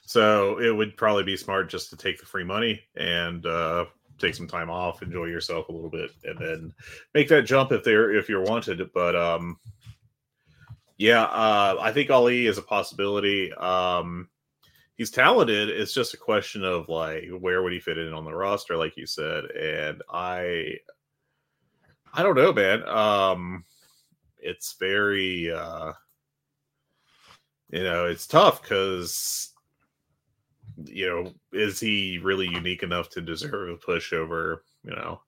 So 0.05 0.59
it 0.59 0.69
would 0.69 0.97
probably 0.97 1.23
be 1.23 1.37
smart 1.37 1.69
just 1.69 1.89
to 1.89 1.97
take 1.97 2.19
the 2.19 2.25
free 2.25 2.43
money 2.43 2.81
and 2.95 3.45
uh 3.45 3.85
take 4.19 4.35
some 4.35 4.47
time 4.47 4.69
off, 4.69 5.01
enjoy 5.01 5.25
yourself 5.25 5.69
a 5.69 5.71
little 5.71 5.89
bit, 5.89 6.11
and 6.23 6.37
then 6.37 6.73
make 7.13 7.27
that 7.29 7.43
jump 7.43 7.71
if 7.71 7.83
they're 7.83 8.15
if 8.15 8.29
you're 8.29 8.43
wanted. 8.43 8.91
But 8.93 9.15
um 9.15 9.57
yeah, 10.97 11.23
uh 11.23 11.77
I 11.79 11.91
think 11.91 12.11
Ali 12.11 12.45
is 12.47 12.57
a 12.57 12.61
possibility. 12.61 13.51
Um 13.53 14.29
he's 14.95 15.09
talented. 15.09 15.69
It's 15.69 15.93
just 15.93 16.13
a 16.13 16.17
question 16.17 16.63
of 16.63 16.89
like 16.89 17.29
where 17.39 17.63
would 17.63 17.73
he 17.73 17.79
fit 17.79 17.97
in 17.97 18.13
on 18.13 18.25
the 18.25 18.35
roster, 18.35 18.77
like 18.77 18.95
you 18.97 19.07
said. 19.07 19.45
And 19.45 20.03
I 20.11 20.77
I 22.13 22.21
don't 22.21 22.35
know, 22.35 22.53
man. 22.53 22.87
Um 22.87 23.65
it's 24.37 24.75
very 24.79 25.51
uh 25.51 25.93
you 27.73 27.83
know, 27.83 28.05
it's 28.05 28.27
tough 28.27 28.61
because 28.61 29.51
you 30.85 31.07
know, 31.07 31.33
is 31.51 31.79
he 31.79 32.19
really 32.21 32.47
unique 32.47 32.83
enough 32.83 33.09
to 33.09 33.21
deserve 33.21 33.69
a 33.69 33.77
push 33.77 34.13
over, 34.13 34.63
you 34.83 34.91
know, 34.91 35.21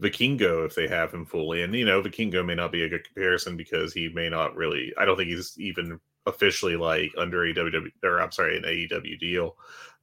Vikingo 0.00 0.64
if 0.64 0.76
they 0.76 0.86
have 0.86 1.12
him 1.12 1.26
fully? 1.26 1.62
And 1.62 1.74
you 1.74 1.84
know, 1.84 2.00
Vikingo 2.00 2.46
may 2.46 2.54
not 2.54 2.70
be 2.70 2.82
a 2.82 2.88
good 2.88 3.04
comparison 3.04 3.56
because 3.56 3.92
he 3.92 4.08
may 4.08 4.28
not 4.28 4.54
really. 4.54 4.92
I 4.96 5.04
don't 5.04 5.16
think 5.16 5.30
he's 5.30 5.58
even 5.58 5.98
officially 6.26 6.76
like 6.76 7.10
under 7.18 7.44
a 7.44 7.54
WWE 7.54 7.90
or 8.04 8.20
I'm 8.20 8.32
sorry, 8.32 8.56
an 8.56 8.62
AEW 8.62 9.18
deal. 9.18 9.56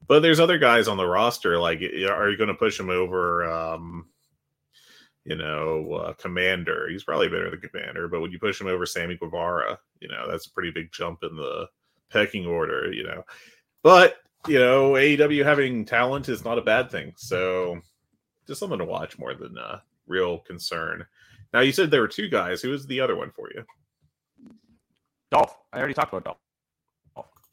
But 0.08 0.22
there's 0.22 0.42
other 0.42 0.58
guys 0.58 0.90
on 0.90 0.98
the 0.98 1.08
roster. 1.08 1.58
Like, 1.60 1.80
are 1.80 2.30
you 2.30 2.38
going 2.38 2.50
to 2.50 2.54
push 2.54 2.78
him 2.78 2.90
over? 2.90 3.50
Um, 3.50 4.08
you 5.26 5.36
know, 5.36 5.92
uh, 5.94 6.14
Commander. 6.14 6.88
He's 6.90 7.04
probably 7.04 7.28
better 7.28 7.50
than 7.50 7.60
Commander, 7.60 8.08
but 8.08 8.22
when 8.22 8.32
you 8.32 8.40
push 8.40 8.62
him 8.62 8.68
over 8.68 8.86
Sammy 8.86 9.18
Guevara? 9.18 9.80
You 10.00 10.08
know, 10.08 10.30
that's 10.30 10.46
a 10.46 10.52
pretty 10.52 10.72
big 10.72 10.92
jump 10.92 11.24
in 11.24 11.36
the 11.36 11.68
pecking 12.12 12.46
order. 12.46 12.94
You 12.94 13.04
know, 13.04 13.24
but 13.84 14.18
you 14.48 14.60
know, 14.60 14.92
AEW 14.92 15.44
having 15.44 15.84
talent 15.84 16.30
is 16.30 16.46
not 16.46 16.60
a 16.60 16.64
bad 16.64 16.92
thing. 16.92 17.14
So, 17.18 17.80
just 18.48 18.60
something 18.60 18.78
to 18.80 18.86
watch 18.86 19.18
more 19.18 19.34
than 19.34 19.58
uh, 19.58 19.80
real 20.08 20.40
concern. 20.40 21.06
Now, 21.54 21.62
you 21.62 21.72
said 21.72 21.90
there 21.90 22.02
were 22.02 22.08
two 22.08 22.30
guys. 22.30 22.62
Who 22.62 22.70
was 22.70 22.86
the 22.86 23.02
other 23.02 23.16
one 23.16 23.32
for 23.32 23.50
you? 23.54 23.64
Dolph. 25.32 25.58
I 25.74 25.80
already 25.80 25.96
talked 25.96 26.14
about 26.14 26.24
Dolph. 26.24 26.38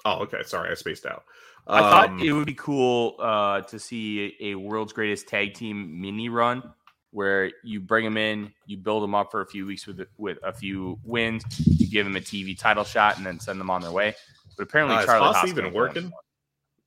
Oh, 0.04 0.18
okay. 0.24 0.42
Sorry, 0.44 0.70
I 0.70 0.74
spaced 0.74 1.06
out. 1.06 1.24
I 1.66 1.80
thought 1.80 2.08
Um, 2.08 2.20
it 2.20 2.32
would 2.32 2.46
be 2.46 2.54
cool 2.54 3.14
uh, 3.20 3.60
to 3.60 3.78
see 3.78 4.36
a 4.40 4.56
world's 4.56 4.92
greatest 4.92 5.28
tag 5.28 5.54
team 5.54 6.00
mini 6.00 6.28
run 6.28 6.74
where 7.12 7.52
you 7.62 7.78
bring 7.78 8.04
them 8.04 8.16
in, 8.16 8.52
you 8.66 8.76
build 8.76 9.02
them 9.02 9.14
up 9.14 9.30
for 9.30 9.42
a 9.42 9.46
few 9.46 9.64
weeks 9.66 9.86
with 9.86 10.00
with 10.16 10.38
a 10.42 10.52
few 10.52 10.98
wins, 11.04 11.44
you 11.66 11.88
give 11.88 12.04
them 12.06 12.16
a 12.16 12.20
TV 12.20 12.58
title 12.58 12.84
shot, 12.84 13.16
and 13.18 13.24
then 13.26 13.38
send 13.38 13.60
them 13.60 13.70
on 13.70 13.80
their 13.82 13.92
way. 13.92 14.14
But 14.56 14.64
apparently, 14.64 14.96
Uh, 14.96 15.04
Charlie 15.06 15.32
Haas 15.34 15.48
even 15.48 15.72
working? 15.72 16.10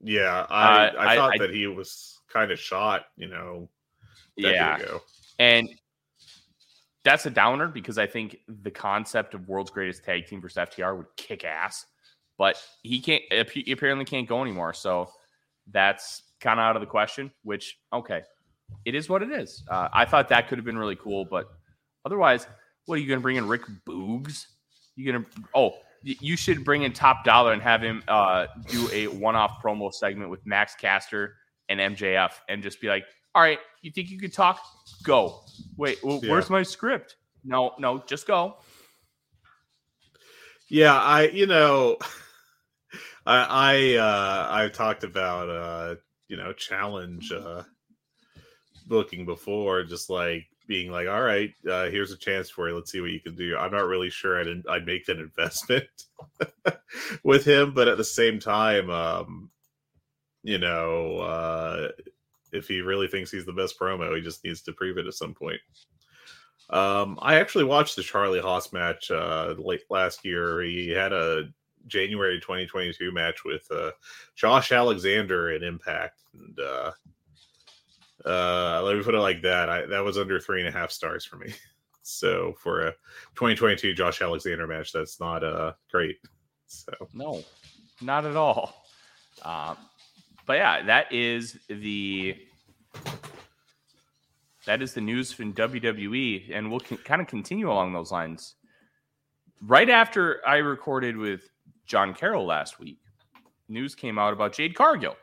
Yeah, 0.01 0.45
I, 0.49 0.87
Uh, 0.87 0.91
I 0.97 1.13
I- 1.13 1.15
thought 1.15 1.33
I- 1.35 1.37
that 1.37 1.49
he 1.51 1.67
was 1.67 2.19
kind 2.27 2.51
of 2.51 2.59
shot, 2.59 3.05
you 3.15 3.27
know, 3.27 3.69
Yeah, 4.35 4.77
ago. 4.77 5.01
and 5.39 5.69
that's 7.03 7.25
a 7.25 7.29
downer 7.29 7.67
because 7.67 7.97
I 7.97 8.07
think 8.07 8.37
the 8.47 8.71
concept 8.71 9.33
of 9.35 9.47
world's 9.47 9.71
greatest 9.71 10.03
tag 10.03 10.25
team 10.27 10.41
versus 10.41 10.57
FTR 10.57 10.95
would 10.97 11.07
kick 11.17 11.43
ass, 11.45 11.85
but 12.37 12.61
he 12.81 12.99
can't. 12.99 13.23
He 13.51 13.71
apparently 13.71 14.05
can't 14.05 14.27
go 14.27 14.41
anymore, 14.41 14.73
so 14.73 15.11
that's 15.67 16.23
kind 16.39 16.59
of 16.59 16.63
out 16.63 16.75
of 16.75 16.81
the 16.81 16.87
question. 16.87 17.31
Which 17.43 17.79
okay, 17.93 18.23
it 18.85 18.95
is 18.95 19.09
what 19.09 19.21
it 19.23 19.31
is. 19.31 19.63
Uh, 19.69 19.89
I 19.93 20.05
thought 20.05 20.29
that 20.29 20.47
could 20.47 20.57
have 20.57 20.65
been 20.65 20.77
really 20.77 20.95
cool, 20.95 21.25
but 21.25 21.47
otherwise, 22.05 22.47
what 22.85 22.95
are 22.95 23.01
you 23.01 23.07
going 23.07 23.19
to 23.19 23.23
bring 23.23 23.35
in 23.37 23.47
Rick 23.47 23.63
Boogs? 23.87 24.45
You 24.95 25.11
going 25.11 25.23
to 25.23 25.29
oh. 25.53 25.71
You 26.07 26.37
should 26.37 26.63
bring 26.63 26.83
in 26.83 26.93
Top 26.93 27.23
Dollar 27.23 27.51
and 27.53 27.61
have 27.63 27.81
him 27.81 28.03
uh, 28.07 28.45
do 28.67 28.87
a 28.93 29.07
one-off 29.07 29.59
promo 29.63 29.91
segment 29.91 30.29
with 30.29 30.45
Max 30.45 30.75
Caster 30.75 31.33
and 31.67 31.79
MJF, 31.79 32.29
and 32.47 32.61
just 32.61 32.79
be 32.79 32.87
like, 32.87 33.05
"All 33.33 33.41
right, 33.41 33.57
you 33.81 33.89
think 33.89 34.11
you 34.11 34.19
could 34.19 34.31
talk? 34.31 34.61
Go. 35.01 35.41
Wait, 35.77 35.97
well, 36.03 36.19
Yeah. 36.21 36.29
where's 36.29 36.51
my 36.51 36.61
script? 36.61 37.15
No, 37.43 37.71
no, 37.79 38.03
just 38.05 38.27
go. 38.27 38.57
Yeah, 40.69 40.93
I 40.93 41.27
you 41.29 41.47
know 41.47 41.97
I 43.25 43.95
I 43.95 43.95
uh 43.95 44.47
I've 44.51 44.73
talked 44.73 45.03
about 45.03 45.49
uh 45.49 45.95
you 46.27 46.37
know 46.37 46.53
challenge 46.53 47.31
uh 47.31 47.63
booking 48.87 49.25
before 49.25 49.83
just 49.83 50.09
like 50.09 50.45
being 50.67 50.91
like 50.91 51.07
all 51.07 51.21
right 51.21 51.53
uh 51.69 51.85
here's 51.85 52.11
a 52.11 52.17
chance 52.17 52.49
for 52.49 52.69
you. 52.69 52.75
Let's 52.75 52.91
see 52.91 53.01
what 53.01 53.11
you 53.11 53.19
can 53.19 53.35
do. 53.35 53.57
I'm 53.57 53.71
not 53.71 53.87
really 53.87 54.09
sure 54.09 54.39
i'd, 54.39 54.67
I'd 54.67 54.85
make 54.85 55.05
that 55.05 55.19
investment 55.19 55.85
with 57.23 57.45
him 57.45 57.73
but 57.73 57.87
at 57.87 57.97
the 57.97 58.03
same 58.03 58.39
time 58.39 58.89
um 58.89 59.49
you 60.43 60.57
know 60.57 61.17
uh 61.19 61.89
if 62.51 62.67
he 62.67 62.81
really 62.81 63.07
thinks 63.07 63.31
he's 63.31 63.45
the 63.45 63.53
best 63.53 63.79
promo 63.79 64.15
he 64.15 64.21
just 64.21 64.43
needs 64.43 64.61
to 64.61 64.73
prove 64.73 64.97
it 64.97 65.07
at 65.07 65.13
some 65.13 65.33
point. 65.33 65.59
Um, 66.69 67.19
I 67.21 67.35
actually 67.35 67.65
watched 67.65 67.95
the 67.95 68.03
Charlie 68.03 68.41
Haas 68.41 68.73
match 68.73 69.11
uh, 69.11 69.53
late 69.57 69.83
last 69.89 70.25
year. 70.25 70.61
He 70.61 70.89
had 70.89 71.13
a 71.13 71.49
January 71.87 72.39
2022 72.39 73.11
match 73.11 73.43
with 73.45 73.69
uh, 73.71 73.91
Josh 74.35 74.71
Alexander 74.71 75.51
in 75.51 75.63
Impact, 75.63 76.21
and 76.33 76.59
uh, 78.25 78.81
let 78.83 78.95
me 78.97 79.03
put 79.03 79.15
it 79.15 79.19
like 79.19 79.41
that: 79.43 79.69
I, 79.69 79.85
that 79.85 80.03
was 80.03 80.17
under 80.17 80.39
three 80.39 80.59
and 80.59 80.67
a 80.67 80.71
half 80.71 80.91
stars 80.91 81.25
for 81.25 81.37
me. 81.37 81.53
So 82.07 82.53
for 82.59 82.81
a 82.81 82.91
2022 83.33 83.95
Josh 83.95 84.21
Alexander 84.21 84.67
match, 84.67 84.93
that's 84.93 85.19
not 85.19 85.43
uh, 85.43 85.73
great. 85.91 86.17
So 86.67 86.91
No, 87.15 87.43
not 87.99 88.25
at 88.25 88.35
all. 88.35 88.85
Um, 89.41 89.75
but 90.45 90.57
yeah, 90.57 90.83
that 90.83 91.11
is 91.11 91.57
the 91.67 92.37
that 94.65 94.81
is 94.81 94.93
the 94.93 95.01
news 95.01 95.31
from 95.31 95.53
WWE, 95.53 96.55
and 96.55 96.69
we'll 96.69 96.79
con- 96.79 96.99
kind 96.99 97.21
of 97.21 97.27
continue 97.27 97.71
along 97.71 97.93
those 97.93 98.11
lines. 98.11 98.55
Right 99.61 99.89
after 99.89 100.47
I 100.47 100.57
recorded 100.57 101.17
with 101.17 101.49
John 101.85 102.13
Carroll 102.13 102.45
last 102.45 102.79
week, 102.79 102.99
news 103.67 103.95
came 103.95 104.17
out 104.19 104.33
about 104.33 104.53
Jade 104.53 104.75
Cargill, 104.75 105.15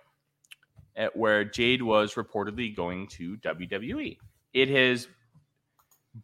at 0.97 1.17
where 1.17 1.45
Jade 1.45 1.83
was 1.83 2.15
reportedly 2.15 2.75
going 2.75 3.07
to 3.09 3.37
WWE. 3.39 4.19
It 4.53 4.69
has 4.69 5.09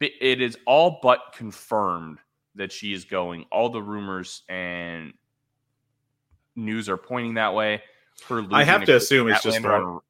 it 0.01 0.43
is 0.43 0.59
all 0.67 0.99
but 1.03 1.33
confirmed 1.35 2.19
that 2.55 2.71
she 2.73 2.93
is 2.93 3.05
going. 3.05 3.47
All 3.51 3.71
the 3.71 3.83
rumors 3.83 4.43
and 4.49 5.15
news 6.57 6.89
are 6.89 6.99
pointing 6.99 7.35
that 7.35 7.55
way. 7.55 7.83
Her 8.29 8.45
I 8.51 8.65
have 8.65 8.85
to 8.85 8.97
assume 8.97 9.29
it's 9.29 9.43
just 9.43 9.59
her 9.59 10.01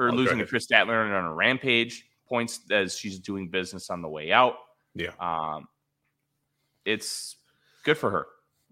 Oh, 0.00 0.06
losing 0.12 0.38
to. 0.38 0.46
Kris 0.46 0.66
Statlander 0.66 1.16
on 1.16 1.24
a 1.24 1.34
rampage 1.34 2.06
points 2.28 2.60
as 2.70 2.96
she's 2.96 3.18
doing 3.18 3.48
business 3.48 3.90
on 3.90 4.02
the 4.02 4.08
way 4.08 4.32
out. 4.32 4.54
Yeah. 4.94 5.10
Um, 5.18 5.68
it's 6.84 7.36
good 7.84 7.96
for 7.96 8.10
her. 8.10 8.26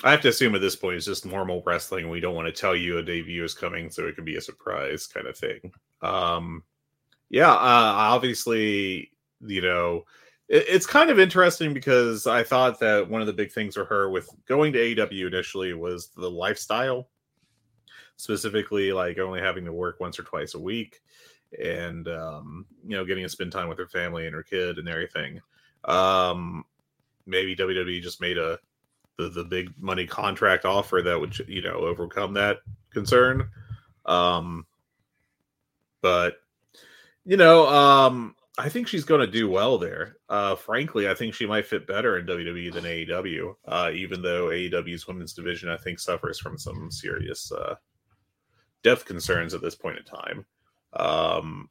I 0.04 0.10
have 0.10 0.20
to 0.22 0.28
assume 0.28 0.54
at 0.54 0.60
this 0.60 0.76
point 0.76 0.96
it's 0.96 1.06
just 1.06 1.26
normal 1.26 1.62
wrestling. 1.64 2.08
We 2.08 2.20
don't 2.20 2.34
want 2.34 2.46
to 2.46 2.60
tell 2.60 2.74
you 2.74 2.98
a 2.98 3.02
debut 3.02 3.44
is 3.44 3.54
coming, 3.54 3.90
so 3.90 4.06
it 4.06 4.16
could 4.16 4.24
be 4.24 4.36
a 4.36 4.40
surprise 4.40 5.06
kind 5.06 5.26
of 5.26 5.36
thing. 5.36 5.72
Um, 6.00 6.64
yeah, 7.30 7.52
uh, 7.52 7.56
obviously, 7.56 9.12
you 9.40 9.62
know, 9.62 10.04
it, 10.48 10.64
it's 10.68 10.86
kind 10.86 11.10
of 11.10 11.20
interesting 11.20 11.72
because 11.72 12.26
I 12.26 12.42
thought 12.42 12.80
that 12.80 13.08
one 13.08 13.20
of 13.20 13.26
the 13.26 13.32
big 13.32 13.52
things 13.52 13.74
for 13.74 13.84
her 13.84 14.10
with 14.10 14.28
going 14.46 14.72
to 14.72 14.78
AEW 14.78 15.28
initially 15.28 15.72
was 15.72 16.08
the 16.08 16.30
lifestyle, 16.30 17.08
specifically 18.16 18.92
like 18.92 19.18
only 19.18 19.40
having 19.40 19.64
to 19.64 19.72
work 19.72 20.00
once 20.00 20.18
or 20.18 20.24
twice 20.24 20.54
a 20.54 20.60
week, 20.60 21.00
and 21.62 22.08
um, 22.08 22.66
you 22.84 22.96
know, 22.96 23.04
getting 23.04 23.24
to 23.24 23.28
spend 23.28 23.52
time 23.52 23.68
with 23.68 23.78
her 23.78 23.88
family 23.88 24.26
and 24.26 24.34
her 24.34 24.42
kid 24.42 24.78
and 24.78 24.88
everything. 24.88 25.40
Um, 25.84 26.64
maybe 27.24 27.54
WWE 27.54 28.02
just 28.02 28.20
made 28.20 28.38
a 28.38 28.58
the, 29.18 29.28
the 29.28 29.44
big 29.44 29.72
money 29.78 30.06
contract 30.06 30.64
offer 30.64 31.02
that 31.02 31.18
would 31.20 31.38
you 31.48 31.62
know 31.62 31.76
overcome 31.76 32.34
that 32.34 32.58
concern. 32.92 33.48
Um 34.06 34.66
but 36.00 36.36
you 37.24 37.36
know 37.36 37.68
um 37.68 38.34
i 38.58 38.68
think 38.68 38.88
she's 38.88 39.04
going 39.04 39.20
to 39.20 39.26
do 39.26 39.48
well 39.48 39.78
there. 39.78 40.16
Uh 40.28 40.56
frankly 40.56 41.08
i 41.08 41.14
think 41.14 41.34
she 41.34 41.46
might 41.46 41.66
fit 41.66 41.86
better 41.86 42.18
in 42.18 42.26
wwe 42.26 42.72
than 42.72 42.84
aew 42.84 43.54
uh 43.66 43.90
even 43.94 44.20
though 44.22 44.48
aew's 44.48 45.06
women's 45.06 45.32
division 45.32 45.68
i 45.68 45.76
think 45.76 45.98
suffers 46.00 46.40
from 46.40 46.58
some 46.58 46.90
serious 46.90 47.52
uh 47.52 47.76
depth 48.82 49.04
concerns 49.04 49.54
at 49.54 49.62
this 49.62 49.76
point 49.76 49.98
in 49.98 50.04
time. 50.04 50.44
Um 50.94 51.68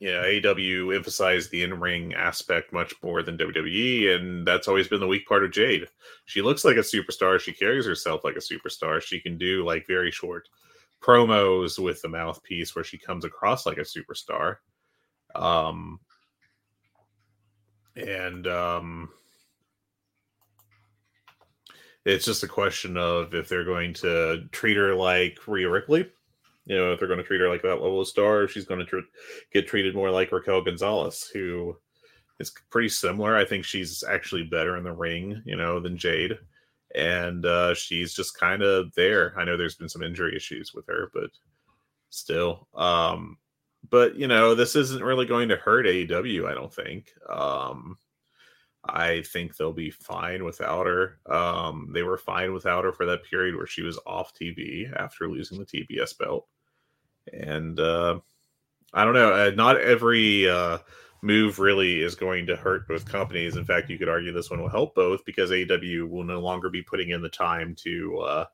know, 0.00 0.22
AEW 0.22 0.94
emphasized 0.94 1.50
the 1.50 1.64
in-ring 1.64 2.14
aspect 2.14 2.72
much 2.72 2.94
more 3.02 3.22
than 3.22 3.36
WWE, 3.36 4.14
and 4.14 4.46
that's 4.46 4.68
always 4.68 4.86
been 4.86 5.00
the 5.00 5.08
weak 5.08 5.26
part 5.26 5.42
of 5.42 5.50
Jade 5.50 5.88
she 6.28 6.42
looks 6.42 6.62
like 6.62 6.76
a 6.76 6.80
superstar. 6.80 7.40
She 7.40 7.54
carries 7.54 7.86
herself 7.86 8.22
like 8.22 8.36
a 8.36 8.38
superstar. 8.38 9.00
She 9.00 9.18
can 9.18 9.38
do 9.38 9.64
like 9.64 9.86
very 9.86 10.10
short 10.10 10.46
promos 11.02 11.82
with 11.82 12.02
the 12.02 12.08
mouthpiece 12.08 12.74
where 12.74 12.84
she 12.84 12.98
comes 12.98 13.24
across 13.24 13.64
like 13.64 13.78
a 13.78 13.80
superstar. 13.80 14.56
Um, 15.34 16.00
and 17.96 18.46
um, 18.46 19.08
it's 22.04 22.26
just 22.26 22.42
a 22.42 22.48
question 22.48 22.98
of 22.98 23.32
if 23.32 23.48
they're 23.48 23.64
going 23.64 23.94
to 23.94 24.44
treat 24.52 24.76
her 24.76 24.94
like 24.94 25.38
Rhea 25.46 25.70
Ripley. 25.70 26.10
You 26.68 26.76
know, 26.76 26.92
if 26.92 26.98
they're 26.98 27.08
going 27.08 27.18
to 27.18 27.24
treat 27.24 27.40
her 27.40 27.48
like 27.48 27.62
that 27.62 27.82
level 27.82 28.00
of 28.00 28.08
star, 28.08 28.46
she's 28.46 28.66
going 28.66 28.80
to 28.80 28.86
tr- 28.86 29.08
get 29.52 29.66
treated 29.66 29.94
more 29.94 30.10
like 30.10 30.30
Raquel 30.30 30.62
Gonzalez, 30.62 31.30
who 31.32 31.76
is 32.38 32.52
pretty 32.70 32.90
similar. 32.90 33.36
I 33.36 33.44
think 33.44 33.64
she's 33.64 34.04
actually 34.08 34.44
better 34.44 34.76
in 34.76 34.84
the 34.84 34.92
ring, 34.92 35.42
you 35.44 35.56
know, 35.56 35.80
than 35.80 35.96
Jade. 35.96 36.38
And 36.94 37.44
uh, 37.44 37.74
she's 37.74 38.14
just 38.14 38.38
kind 38.38 38.62
of 38.62 38.92
there. 38.94 39.34
I 39.38 39.44
know 39.44 39.56
there's 39.56 39.76
been 39.76 39.88
some 39.88 40.02
injury 40.02 40.36
issues 40.36 40.72
with 40.74 40.86
her, 40.86 41.10
but 41.14 41.30
still. 42.10 42.68
Um, 42.74 43.38
but 43.90 44.16
you 44.16 44.26
know, 44.26 44.54
this 44.54 44.76
isn't 44.76 45.04
really 45.04 45.26
going 45.26 45.48
to 45.48 45.56
hurt 45.56 45.86
AEW, 45.86 46.46
I 46.46 46.54
don't 46.54 46.72
think. 46.72 47.10
Um, 47.28 47.96
I 48.84 49.22
think 49.22 49.56
they'll 49.56 49.72
be 49.72 49.90
fine 49.90 50.44
without 50.44 50.86
her. 50.86 51.18
Um, 51.28 51.90
they 51.92 52.02
were 52.02 52.18
fine 52.18 52.52
without 52.52 52.84
her 52.84 52.92
for 52.92 53.06
that 53.06 53.24
period 53.24 53.56
where 53.56 53.66
she 53.66 53.82
was 53.82 53.98
off 54.06 54.32
TV 54.34 54.90
after 54.96 55.28
losing 55.28 55.58
the 55.58 55.66
TBS 55.66 56.16
belt. 56.18 56.46
And 57.32 57.78
uh, 57.78 58.20
I 58.92 59.04
don't 59.04 59.14
know. 59.14 59.32
Uh, 59.32 59.50
not 59.54 59.80
every 59.80 60.48
uh, 60.48 60.78
move 61.22 61.58
really 61.58 62.00
is 62.00 62.14
going 62.14 62.46
to 62.46 62.56
hurt 62.56 62.88
both 62.88 63.04
companies. 63.04 63.56
In 63.56 63.64
fact, 63.64 63.90
you 63.90 63.98
could 63.98 64.08
argue 64.08 64.32
this 64.32 64.50
one 64.50 64.60
will 64.60 64.68
help 64.68 64.94
both 64.94 65.24
because 65.24 65.50
AEW 65.50 66.08
will 66.08 66.24
no 66.24 66.40
longer 66.40 66.70
be 66.70 66.82
putting 66.82 67.10
in 67.10 67.22
the 67.22 67.28
time 67.28 67.74
to 67.82 68.18
uh, 68.18 68.44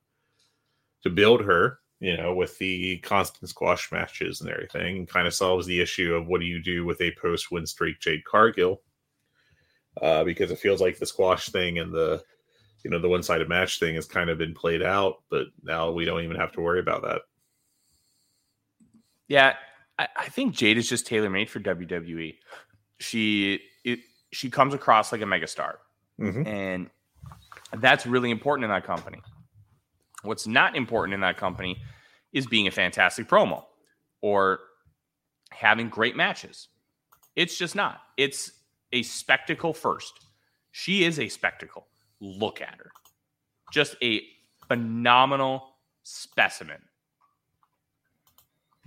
to 1.02 1.10
build 1.10 1.42
her. 1.42 1.78
You 2.00 2.16
know, 2.16 2.34
with 2.34 2.58
the 2.58 2.98
constant 2.98 3.48
squash 3.48 3.90
matches 3.90 4.40
and 4.40 4.50
everything, 4.50 5.06
kind 5.06 5.26
of 5.26 5.32
solves 5.32 5.66
the 5.66 5.80
issue 5.80 6.14
of 6.14 6.26
what 6.26 6.40
do 6.40 6.46
you 6.46 6.62
do 6.62 6.84
with 6.84 7.00
a 7.00 7.14
post 7.20 7.50
win 7.50 7.66
streak 7.66 8.00
Jade 8.00 8.24
Cargill. 8.24 8.82
Uh, 10.02 10.24
because 10.24 10.50
it 10.50 10.58
feels 10.58 10.80
like 10.80 10.98
the 10.98 11.06
squash 11.06 11.50
thing 11.50 11.78
and 11.78 11.94
the 11.94 12.20
you 12.84 12.90
know 12.90 12.98
the 12.98 13.08
one 13.08 13.22
sided 13.22 13.48
match 13.48 13.78
thing 13.78 13.94
has 13.94 14.06
kind 14.06 14.28
of 14.28 14.38
been 14.38 14.54
played 14.54 14.82
out, 14.82 15.22
but 15.30 15.46
now 15.62 15.90
we 15.90 16.04
don't 16.04 16.22
even 16.22 16.36
have 16.36 16.52
to 16.52 16.60
worry 16.60 16.80
about 16.80 17.02
that. 17.02 17.22
Yeah, 19.28 19.54
I, 19.98 20.08
I 20.16 20.28
think 20.28 20.54
Jade 20.54 20.76
is 20.78 20.88
just 20.88 21.06
tailor 21.06 21.30
made 21.30 21.48
for 21.50 21.60
WWE. 21.60 22.36
She 23.00 23.60
it 23.84 24.00
she 24.32 24.50
comes 24.50 24.74
across 24.74 25.12
like 25.12 25.20
a 25.20 25.24
megastar, 25.24 25.74
Mhm. 26.20 26.46
and 26.46 26.90
that's 27.80 28.06
really 28.06 28.30
important 28.30 28.64
in 28.64 28.70
that 28.70 28.84
company. 28.84 29.20
What's 30.22 30.46
not 30.46 30.76
important 30.76 31.14
in 31.14 31.20
that 31.20 31.36
company 31.36 31.80
is 32.32 32.46
being 32.46 32.66
a 32.66 32.70
fantastic 32.70 33.28
promo 33.28 33.64
or 34.22 34.60
having 35.50 35.88
great 35.88 36.16
matches. 36.16 36.68
It's 37.36 37.56
just 37.56 37.74
not. 37.76 38.00
It's 38.16 38.50
a 38.92 39.02
spectacle 39.02 39.72
first. 39.72 40.26
She 40.72 41.04
is 41.04 41.18
a 41.18 41.28
spectacle. 41.28 41.86
Look 42.20 42.60
at 42.60 42.74
her. 42.78 42.90
Just 43.72 43.96
a 44.02 44.22
phenomenal 44.68 45.76
specimen. 46.04 46.80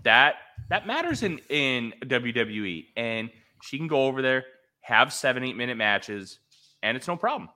That 0.07 0.35
that 0.69 0.87
matters 0.87 1.21
in 1.21 1.39
in 1.49 1.93
WWE 2.01 2.85
and 2.95 3.29
she 3.61 3.77
can 3.77 3.87
go 3.87 4.05
over 4.05 4.21
there, 4.21 4.45
have 4.79 5.11
7 5.11 5.43
8 5.43 5.57
minute 5.57 5.75
matches 5.75 6.39
and 6.81 6.95
it's 6.95 7.09
no 7.09 7.17
problem. 7.17 7.49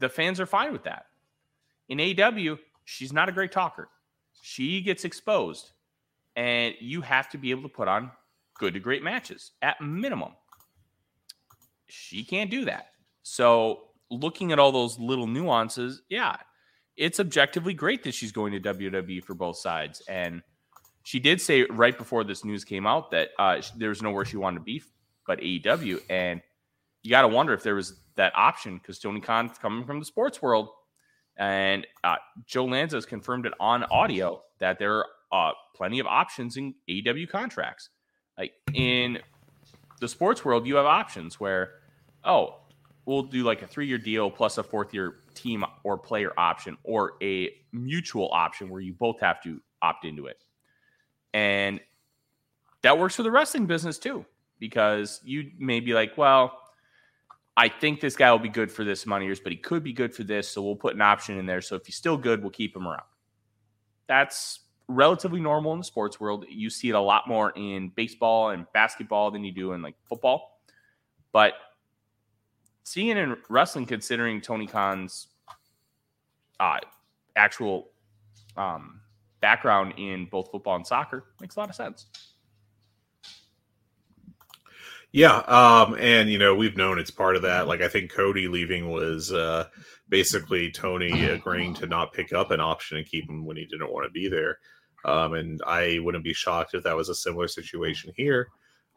The 0.00 0.08
fans 0.08 0.40
are 0.40 0.46
fine 0.46 0.72
with 0.72 0.82
that. 0.82 1.06
In 1.88 2.00
AW, 2.00 2.56
she's 2.84 3.12
not 3.12 3.28
a 3.28 3.32
great 3.32 3.52
talker. 3.52 3.88
She 4.42 4.80
gets 4.80 5.04
exposed 5.04 5.70
and 6.34 6.74
you 6.80 7.00
have 7.02 7.28
to 7.28 7.38
be 7.38 7.52
able 7.52 7.62
to 7.62 7.68
put 7.68 7.86
on 7.86 8.10
good 8.58 8.74
to 8.74 8.80
great 8.80 9.04
matches 9.04 9.52
at 9.62 9.80
minimum. 9.80 10.32
She 11.86 12.24
can't 12.24 12.50
do 12.50 12.64
that. 12.64 12.88
So, 13.22 13.82
looking 14.10 14.50
at 14.50 14.58
all 14.58 14.72
those 14.72 14.98
little 14.98 15.28
nuances, 15.28 16.02
yeah, 16.08 16.38
it's 16.96 17.20
objectively 17.20 17.72
great 17.72 18.02
that 18.02 18.14
she's 18.14 18.32
going 18.32 18.52
to 18.52 18.74
WWE 18.74 19.22
for 19.22 19.34
both 19.34 19.58
sides. 19.58 20.02
And 20.08 20.42
she 21.06 21.20
did 21.20 21.40
say 21.40 21.62
right 21.70 21.96
before 21.96 22.24
this 22.24 22.44
news 22.44 22.64
came 22.64 22.84
out 22.84 23.12
that 23.12 23.28
uh, 23.38 23.62
there 23.76 23.90
was 23.90 24.02
nowhere 24.02 24.24
she 24.24 24.36
wanted 24.36 24.58
to 24.58 24.64
be 24.64 24.82
but 25.24 25.38
AEW. 25.38 26.00
And 26.10 26.40
you 27.04 27.10
got 27.10 27.22
to 27.22 27.28
wonder 27.28 27.52
if 27.52 27.62
there 27.62 27.76
was 27.76 27.94
that 28.16 28.32
option 28.34 28.78
because 28.78 28.98
Tony 28.98 29.20
Khan's 29.20 29.56
coming 29.56 29.84
from 29.84 30.00
the 30.00 30.04
sports 30.04 30.40
world. 30.40 30.68
And 31.36 31.86
uh, 32.02 32.16
Joe 32.44 32.64
Lanza 32.64 32.96
has 32.96 33.06
confirmed 33.06 33.46
it 33.46 33.52
on 33.60 33.84
audio 33.84 34.42
that 34.58 34.80
there 34.80 35.04
are 35.30 35.50
uh, 35.50 35.52
plenty 35.76 36.00
of 36.00 36.08
options 36.08 36.56
in 36.56 36.74
AEW 36.88 37.28
contracts. 37.28 37.90
Like 38.36 38.54
in 38.74 39.20
the 40.00 40.08
sports 40.08 40.44
world, 40.44 40.66
you 40.66 40.74
have 40.74 40.86
options 40.86 41.38
where, 41.38 41.74
oh, 42.24 42.56
we'll 43.04 43.22
do 43.22 43.44
like 43.44 43.62
a 43.62 43.66
three 43.68 43.86
year 43.86 43.98
deal 43.98 44.28
plus 44.28 44.58
a 44.58 44.62
fourth 44.62 44.92
year 44.92 45.18
team 45.34 45.64
or 45.84 45.96
player 45.96 46.32
option 46.36 46.76
or 46.82 47.14
a 47.22 47.50
mutual 47.72 48.28
option 48.32 48.70
where 48.70 48.80
you 48.80 48.94
both 48.94 49.20
have 49.20 49.40
to 49.42 49.60
opt 49.82 50.04
into 50.04 50.26
it. 50.26 50.38
And 51.36 51.80
that 52.80 52.98
works 52.98 53.14
for 53.14 53.22
the 53.22 53.30
wrestling 53.30 53.66
business 53.66 53.98
too, 53.98 54.24
because 54.58 55.20
you 55.22 55.50
may 55.58 55.80
be 55.80 55.92
like, 55.92 56.16
well, 56.16 56.62
I 57.58 57.68
think 57.68 58.00
this 58.00 58.16
guy 58.16 58.32
will 58.32 58.38
be 58.38 58.48
good 58.48 58.72
for 58.72 58.84
this 58.84 59.04
of 59.06 59.22
years, 59.22 59.38
but 59.38 59.52
he 59.52 59.58
could 59.58 59.84
be 59.84 59.92
good 59.92 60.14
for 60.14 60.24
this. 60.24 60.48
So 60.48 60.62
we'll 60.62 60.76
put 60.76 60.94
an 60.94 61.02
option 61.02 61.38
in 61.38 61.44
there. 61.44 61.60
So 61.60 61.76
if 61.76 61.84
he's 61.84 61.96
still 61.96 62.16
good, 62.16 62.40
we'll 62.40 62.52
keep 62.52 62.74
him 62.74 62.88
around. 62.88 63.04
That's 64.06 64.60
relatively 64.88 65.40
normal 65.40 65.74
in 65.74 65.78
the 65.78 65.84
sports 65.84 66.18
world. 66.18 66.46
You 66.48 66.70
see 66.70 66.88
it 66.88 66.94
a 66.94 67.00
lot 67.00 67.28
more 67.28 67.52
in 67.54 67.90
baseball 67.90 68.50
and 68.50 68.64
basketball 68.72 69.30
than 69.30 69.44
you 69.44 69.52
do 69.52 69.72
in 69.72 69.82
like 69.82 69.96
football. 70.04 70.62
But 71.32 71.52
seeing 72.84 73.18
in 73.18 73.36
wrestling, 73.50 73.84
considering 73.84 74.40
Tony 74.40 74.66
Khan's 74.66 75.26
uh, 76.58 76.78
actual 77.36 77.90
um, 78.56 79.02
background 79.46 79.94
in 79.96 80.26
both 80.26 80.50
football 80.50 80.74
and 80.74 80.84
soccer 80.84 81.22
makes 81.40 81.54
a 81.54 81.60
lot 81.60 81.68
of 81.68 81.76
sense. 81.76 82.06
Yeah, 85.12 85.36
um, 85.36 85.96
and 86.00 86.28
you 86.28 86.36
know 86.36 86.56
we've 86.56 86.76
known 86.76 86.98
it's 86.98 87.12
part 87.12 87.36
of 87.36 87.42
that. 87.42 87.68
Like 87.68 87.80
I 87.80 87.86
think 87.86 88.12
Cody 88.12 88.48
leaving 88.48 88.90
was 88.90 89.32
uh, 89.32 89.68
basically 90.08 90.72
Tony 90.72 91.26
agreeing 91.26 91.74
to 91.74 91.86
not 91.86 92.12
pick 92.12 92.32
up 92.32 92.50
an 92.50 92.60
option 92.60 92.98
and 92.98 93.06
keep 93.06 93.30
him 93.30 93.46
when 93.46 93.56
he 93.56 93.66
didn't 93.66 93.92
want 93.92 94.04
to 94.04 94.10
be 94.10 94.28
there. 94.28 94.58
Um, 95.04 95.34
and 95.34 95.60
I 95.64 96.00
wouldn't 96.02 96.24
be 96.24 96.32
shocked 96.32 96.74
if 96.74 96.82
that 96.82 96.96
was 96.96 97.08
a 97.08 97.14
similar 97.14 97.46
situation 97.46 98.12
here. 98.16 98.48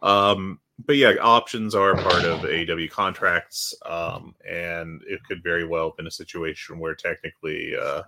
Um, 0.02 0.60
but 0.84 0.96
yeah, 0.96 1.14
options 1.22 1.76
are 1.76 1.94
part 1.94 2.26
of 2.26 2.44
AW 2.44 2.88
contracts, 2.90 3.76
um, 3.86 4.34
and 4.50 5.02
it 5.06 5.20
could 5.28 5.44
very 5.44 5.68
well 5.68 5.90
have 5.90 5.98
been 5.98 6.08
a 6.08 6.12
situation 6.24 6.80
where 6.80 6.96
technically, 6.96 7.76
uh, 7.80 8.02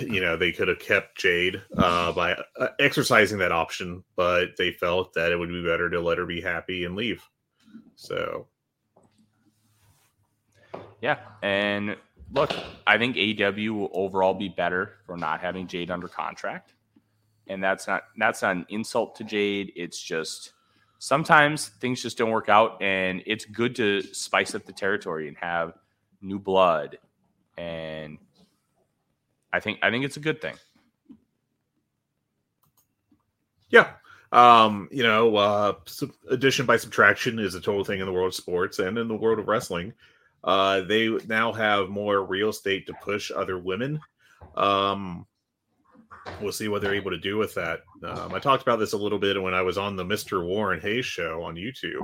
you 0.00 0.20
know, 0.20 0.36
they 0.36 0.52
could 0.52 0.68
have 0.68 0.78
kept 0.78 1.18
Jade 1.18 1.62
uh, 1.76 2.12
by 2.12 2.36
uh, 2.58 2.68
exercising 2.78 3.38
that 3.38 3.52
option, 3.52 4.04
but 4.16 4.56
they 4.56 4.72
felt 4.72 5.14
that 5.14 5.32
it 5.32 5.38
would 5.38 5.48
be 5.48 5.64
better 5.64 5.88
to 5.90 6.00
let 6.00 6.18
her 6.18 6.26
be 6.26 6.40
happy 6.40 6.84
and 6.84 6.94
leave. 6.94 7.22
So, 7.96 8.46
yeah, 11.00 11.18
and 11.42 11.96
look, 12.32 12.52
I 12.86 12.98
think 12.98 13.16
AW 13.16 13.74
will 13.74 13.90
overall 13.92 14.34
be 14.34 14.48
better 14.48 14.94
for 15.06 15.16
not 15.16 15.40
having 15.40 15.66
Jade 15.66 15.90
under 15.90 16.08
contract 16.08 16.74
and 17.48 17.62
that's 17.62 17.86
not 17.86 18.04
that's 18.16 18.42
not 18.42 18.56
an 18.56 18.66
insult 18.68 19.16
to 19.16 19.24
Jade. 19.24 19.72
It's 19.76 20.00
just 20.00 20.52
sometimes 20.98 21.68
things 21.68 22.02
just 22.02 22.18
don't 22.18 22.30
work 22.30 22.48
out, 22.48 22.82
and 22.82 23.22
it's 23.26 23.44
good 23.44 23.74
to 23.76 24.02
spice 24.14 24.54
up 24.54 24.64
the 24.64 24.72
territory 24.72 25.28
and 25.28 25.36
have 25.36 25.74
new 26.20 26.38
blood. 26.38 26.98
And 27.58 28.18
I 29.52 29.60
think 29.60 29.78
I 29.82 29.90
think 29.90 30.04
it's 30.04 30.16
a 30.16 30.20
good 30.20 30.40
thing. 30.40 30.54
Yeah. 33.70 33.90
Um, 34.30 34.88
you 34.90 35.02
know, 35.02 35.36
uh, 35.36 35.74
addition 36.30 36.64
by 36.64 36.76
subtraction 36.78 37.38
is 37.38 37.54
a 37.54 37.60
total 37.60 37.84
thing 37.84 38.00
in 38.00 38.06
the 38.06 38.12
world 38.12 38.28
of 38.28 38.34
sports 38.34 38.78
and 38.78 38.96
in 38.96 39.08
the 39.08 39.14
world 39.14 39.38
of 39.38 39.48
wrestling. 39.48 39.92
Uh, 40.44 40.80
they 40.82 41.08
now 41.26 41.52
have 41.52 41.88
more 41.88 42.24
real 42.24 42.48
estate 42.48 42.86
to 42.86 42.94
push 43.02 43.30
other 43.30 43.58
women. 43.58 44.00
Um, 44.56 45.26
we'll 46.40 46.52
see 46.52 46.68
what 46.68 46.82
they're 46.82 46.94
able 46.94 47.10
to 47.10 47.18
do 47.18 47.36
with 47.36 47.54
that. 47.54 47.80
Um, 48.02 48.34
I 48.34 48.38
talked 48.38 48.62
about 48.62 48.78
this 48.78 48.92
a 48.92 48.98
little 48.98 49.18
bit 49.18 49.40
when 49.40 49.54
I 49.54 49.62
was 49.62 49.78
on 49.78 49.96
the 49.96 50.04
Mr. 50.04 50.44
Warren 50.44 50.80
Hayes 50.80 51.06
show 51.06 51.42
on 51.42 51.54
YouTube, 51.54 52.02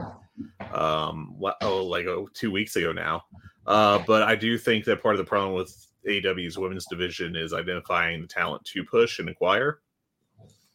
um, 0.72 1.36
oh, 1.62 1.84
like 1.84 2.06
oh, 2.06 2.28
two 2.34 2.50
weeks 2.50 2.76
ago 2.76 2.92
now. 2.92 3.24
Uh, 3.66 4.02
but 4.06 4.22
I 4.22 4.34
do 4.34 4.56
think 4.56 4.84
that 4.84 5.02
part 5.02 5.14
of 5.14 5.18
the 5.18 5.28
problem 5.28 5.54
with 5.54 5.87
AEW's 6.06 6.58
women's 6.58 6.86
division 6.86 7.36
is 7.36 7.52
identifying 7.52 8.20
the 8.20 8.26
talent 8.26 8.64
to 8.66 8.84
push 8.84 9.18
and 9.18 9.28
acquire. 9.28 9.80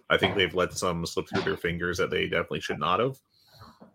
I 0.09 0.17
think 0.17 0.35
they've 0.35 0.53
let 0.53 0.73
some 0.73 1.05
slip 1.05 1.27
through 1.29 1.43
their 1.43 1.57
fingers 1.57 1.97
that 1.97 2.09
they 2.11 2.25
definitely 2.27 2.59
should 2.59 2.79
not 2.79 2.99
have 2.99 3.17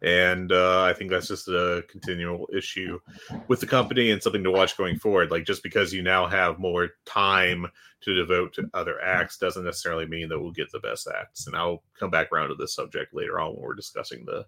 and 0.02 0.52
uh, 0.52 0.82
I 0.82 0.92
think 0.92 1.10
that's 1.10 1.28
just 1.28 1.48
a 1.48 1.84
continual 1.88 2.48
issue 2.52 3.00
with 3.48 3.60
the 3.60 3.66
company 3.66 4.10
and 4.10 4.22
something 4.22 4.44
to 4.44 4.50
watch 4.50 4.76
going 4.76 4.98
forward. 4.98 5.30
Like 5.30 5.44
just 5.44 5.62
because 5.62 5.92
you 5.92 6.02
now 6.02 6.26
have 6.26 6.58
more 6.58 6.90
time 7.04 7.66
to 8.02 8.14
devote 8.14 8.54
to 8.54 8.70
other 8.74 9.00
acts 9.02 9.38
doesn't 9.38 9.64
necessarily 9.64 10.06
mean 10.06 10.28
that 10.28 10.38
we'll 10.38 10.52
get 10.52 10.70
the 10.70 10.78
best 10.78 11.08
acts. 11.08 11.46
And 11.46 11.56
I'll 11.56 11.82
come 11.98 12.10
back 12.10 12.30
around 12.32 12.48
to 12.50 12.54
this 12.54 12.74
subject 12.74 13.14
later 13.14 13.40
on 13.40 13.52
when 13.52 13.62
we're 13.62 13.74
discussing 13.74 14.24
the 14.24 14.46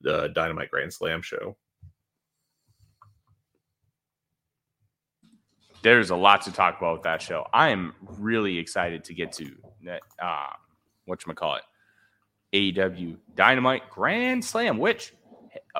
the 0.00 0.28
Dynamite 0.28 0.70
Grand 0.70 0.92
Slam 0.92 1.22
show. 1.22 1.56
There's 5.84 6.08
a 6.08 6.16
lot 6.16 6.40
to 6.46 6.50
talk 6.50 6.78
about 6.78 6.94
with 6.94 7.02
that 7.02 7.20
show. 7.20 7.46
I 7.52 7.68
am 7.68 7.94
really 8.00 8.56
excited 8.56 9.04
to 9.04 9.12
get 9.12 9.32
to 9.32 9.54
uh, 10.18 10.46
what 11.04 11.26
you 11.26 11.34
call 11.34 11.56
it 11.56 11.62
AEW 12.54 13.18
Dynamite 13.34 13.90
Grand 13.90 14.42
Slam, 14.42 14.78
which 14.78 15.12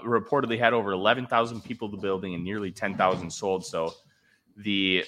reportedly 0.05 0.59
had 0.59 0.75
over 0.75 0.93
11,000 0.93 1.65
people 1.65 1.89
in 1.89 1.93
the 1.93 2.03
building 2.03 2.35
and 2.35 2.45
nearly 2.45 2.71
10,000 2.71 3.31
sold. 3.31 3.65
So 3.65 3.95
the 4.59 5.07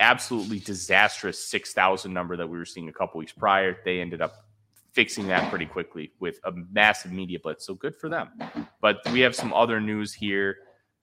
absolutely 0.00 0.58
disastrous 0.58 1.38
6,000 1.46 2.12
number 2.12 2.36
that 2.36 2.48
we 2.48 2.58
were 2.58 2.64
seeing 2.64 2.88
a 2.88 2.92
couple 2.92 3.20
weeks 3.20 3.30
prior, 3.30 3.76
they 3.84 4.00
ended 4.00 4.20
up 4.20 4.46
fixing 4.90 5.28
that 5.28 5.48
pretty 5.48 5.66
quickly 5.66 6.10
with 6.18 6.40
a 6.42 6.50
massive 6.72 7.12
media 7.12 7.38
blitz. 7.38 7.64
So 7.64 7.74
good 7.74 7.94
for 7.94 8.08
them. 8.08 8.30
But 8.80 8.98
we 9.12 9.20
have 9.20 9.36
some 9.36 9.52
other 9.52 9.80
news 9.80 10.12
here. 10.12 10.56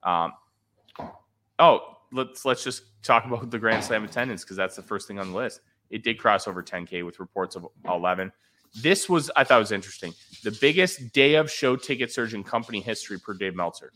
Um, 0.03 0.33
oh, 1.59 1.92
let's 2.13 2.45
let's 2.45 2.63
just 2.63 2.83
talk 3.03 3.25
about 3.25 3.49
the 3.49 3.59
Grand 3.59 3.83
Slam 3.83 4.03
attendance 4.03 4.43
because 4.43 4.57
that's 4.57 4.75
the 4.75 4.83
first 4.83 5.07
thing 5.07 5.19
on 5.19 5.31
the 5.31 5.37
list. 5.37 5.61
It 5.89 6.03
did 6.03 6.17
cross 6.17 6.47
over 6.47 6.63
10k 6.63 7.05
with 7.05 7.19
reports 7.19 7.55
of 7.55 7.67
11. 7.87 8.31
This 8.81 9.07
was, 9.07 9.29
I 9.35 9.43
thought 9.43 9.59
was 9.59 9.71
interesting. 9.71 10.13
The 10.43 10.57
biggest 10.59 11.13
day 11.13 11.35
of 11.35 11.51
show 11.51 11.75
ticket 11.75 12.11
surge 12.11 12.33
in 12.33 12.43
company 12.43 12.79
history 12.79 13.19
per 13.19 13.35
Dave 13.35 13.55
Meltzer. 13.55 13.91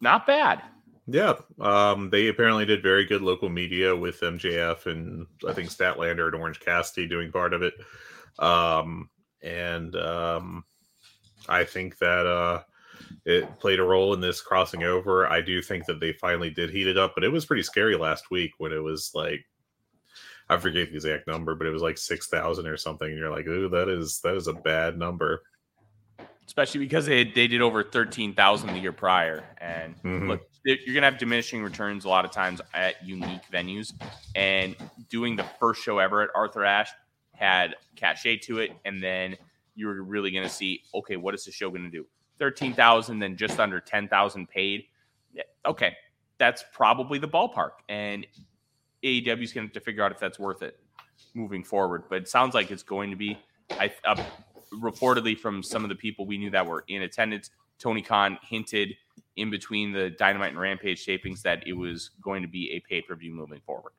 Not 0.00 0.26
bad. 0.26 0.62
Yeah, 1.06 1.34
um, 1.60 2.10
they 2.10 2.28
apparently 2.28 2.66
did 2.66 2.82
very 2.82 3.06
good 3.06 3.22
local 3.22 3.48
media 3.48 3.96
with 3.96 4.20
MJF 4.20 4.86
and 4.86 5.26
I 5.48 5.54
think 5.54 5.70
Statlander 5.70 6.26
and 6.26 6.34
Orange 6.34 6.60
Cassidy 6.60 7.06
doing 7.06 7.32
part 7.32 7.54
of 7.54 7.62
it. 7.62 7.74
Um, 8.38 9.08
and 9.42 9.94
um, 9.96 10.64
I 11.48 11.64
think 11.64 11.96
that 11.98 12.26
uh, 12.26 12.62
it 13.24 13.58
played 13.58 13.80
a 13.80 13.84
role 13.84 14.14
in 14.14 14.20
this 14.20 14.40
crossing 14.40 14.84
over. 14.84 15.26
I 15.28 15.40
do 15.40 15.62
think 15.62 15.86
that 15.86 16.00
they 16.00 16.12
finally 16.14 16.50
did 16.50 16.70
heat 16.70 16.86
it 16.86 16.96
up, 16.96 17.12
but 17.14 17.24
it 17.24 17.32
was 17.32 17.46
pretty 17.46 17.62
scary 17.62 17.96
last 17.96 18.30
week 18.30 18.52
when 18.58 18.72
it 18.72 18.82
was 18.82 19.12
like 19.14 19.44
I 20.48 20.56
forget 20.58 20.90
the 20.90 20.94
exact 20.94 21.26
number, 21.26 21.54
but 21.54 21.66
it 21.66 21.70
was 21.70 21.82
like 21.82 21.98
six 21.98 22.28
thousand 22.28 22.66
or 22.66 22.76
something. 22.76 23.08
And 23.08 23.18
you're 23.18 23.30
like, 23.30 23.46
ooh, 23.46 23.68
that 23.70 23.88
is 23.88 24.20
that 24.20 24.36
is 24.36 24.46
a 24.46 24.52
bad 24.52 24.98
number. 24.98 25.42
Especially 26.46 26.78
because 26.78 27.06
they 27.06 27.24
they 27.24 27.48
did 27.48 27.60
over 27.60 27.82
thirteen 27.82 28.32
thousand 28.32 28.72
the 28.72 28.78
year 28.78 28.92
prior, 28.92 29.42
and 29.58 29.96
mm-hmm. 30.02 30.28
look, 30.28 30.42
you're 30.64 30.94
gonna 30.94 31.10
have 31.10 31.18
diminishing 31.18 31.62
returns 31.62 32.04
a 32.04 32.08
lot 32.08 32.24
of 32.24 32.30
times 32.30 32.60
at 32.74 33.04
unique 33.04 33.42
venues. 33.52 33.92
And 34.36 34.76
doing 35.10 35.34
the 35.34 35.44
first 35.58 35.82
show 35.82 35.98
ever 35.98 36.22
at 36.22 36.30
Arthur 36.34 36.64
Ashe 36.64 36.90
had 37.32 37.74
cachet 37.96 38.38
to 38.38 38.60
it, 38.60 38.70
and 38.84 39.02
then 39.02 39.36
you 39.74 39.88
were 39.88 40.00
really 40.02 40.30
gonna 40.30 40.48
see, 40.48 40.82
okay, 40.94 41.16
what 41.16 41.34
is 41.34 41.44
the 41.44 41.50
show 41.50 41.70
gonna 41.70 41.90
do? 41.90 42.06
Thirteen 42.38 42.74
thousand, 42.74 43.18
then 43.18 43.36
just 43.36 43.58
under 43.58 43.80
ten 43.80 44.08
thousand 44.08 44.48
paid. 44.48 44.84
Okay, 45.64 45.96
that's 46.38 46.64
probably 46.72 47.18
the 47.18 47.28
ballpark. 47.28 47.72
And 47.88 48.26
AEW 49.02 49.42
is 49.42 49.52
going 49.52 49.66
to 49.66 49.68
have 49.68 49.72
to 49.72 49.80
figure 49.80 50.02
out 50.02 50.12
if 50.12 50.18
that's 50.18 50.38
worth 50.38 50.62
it 50.62 50.78
moving 51.34 51.64
forward. 51.64 52.04
But 52.08 52.22
it 52.22 52.28
sounds 52.28 52.54
like 52.54 52.70
it's 52.70 52.82
going 52.82 53.10
to 53.10 53.16
be. 53.16 53.38
I 53.70 53.92
uh, 54.04 54.22
reportedly 54.72 55.38
from 55.38 55.62
some 55.62 55.82
of 55.84 55.88
the 55.88 55.94
people 55.94 56.26
we 56.26 56.38
knew 56.38 56.50
that 56.50 56.66
were 56.66 56.84
in 56.88 57.02
attendance, 57.02 57.50
Tony 57.78 58.02
Khan 58.02 58.38
hinted 58.42 58.94
in 59.36 59.50
between 59.50 59.92
the 59.92 60.10
Dynamite 60.10 60.50
and 60.50 60.58
Rampage 60.58 61.04
tapings 61.04 61.42
that 61.42 61.66
it 61.66 61.74
was 61.74 62.10
going 62.20 62.42
to 62.42 62.48
be 62.48 62.72
a 62.72 62.80
pay 62.80 63.02
per 63.02 63.14
view 63.14 63.32
moving 63.32 63.60
forward. 63.60 63.92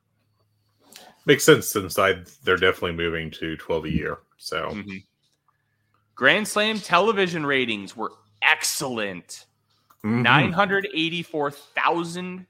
Makes 1.26 1.44
sense 1.44 1.66
since 1.68 1.98
I 1.98 2.22
they're 2.44 2.56
definitely 2.56 2.92
moving 2.92 3.30
to 3.32 3.56
twelve 3.56 3.84
a 3.84 3.90
year. 3.90 4.18
So 4.36 4.70
mm-hmm. 4.70 4.96
Grand 6.14 6.48
Slam 6.48 6.78
television 6.78 7.44
ratings 7.46 7.96
were 7.96 8.12
excellent. 8.42 9.46
Mm-hmm. 10.04 10.22
984,000 10.22 12.46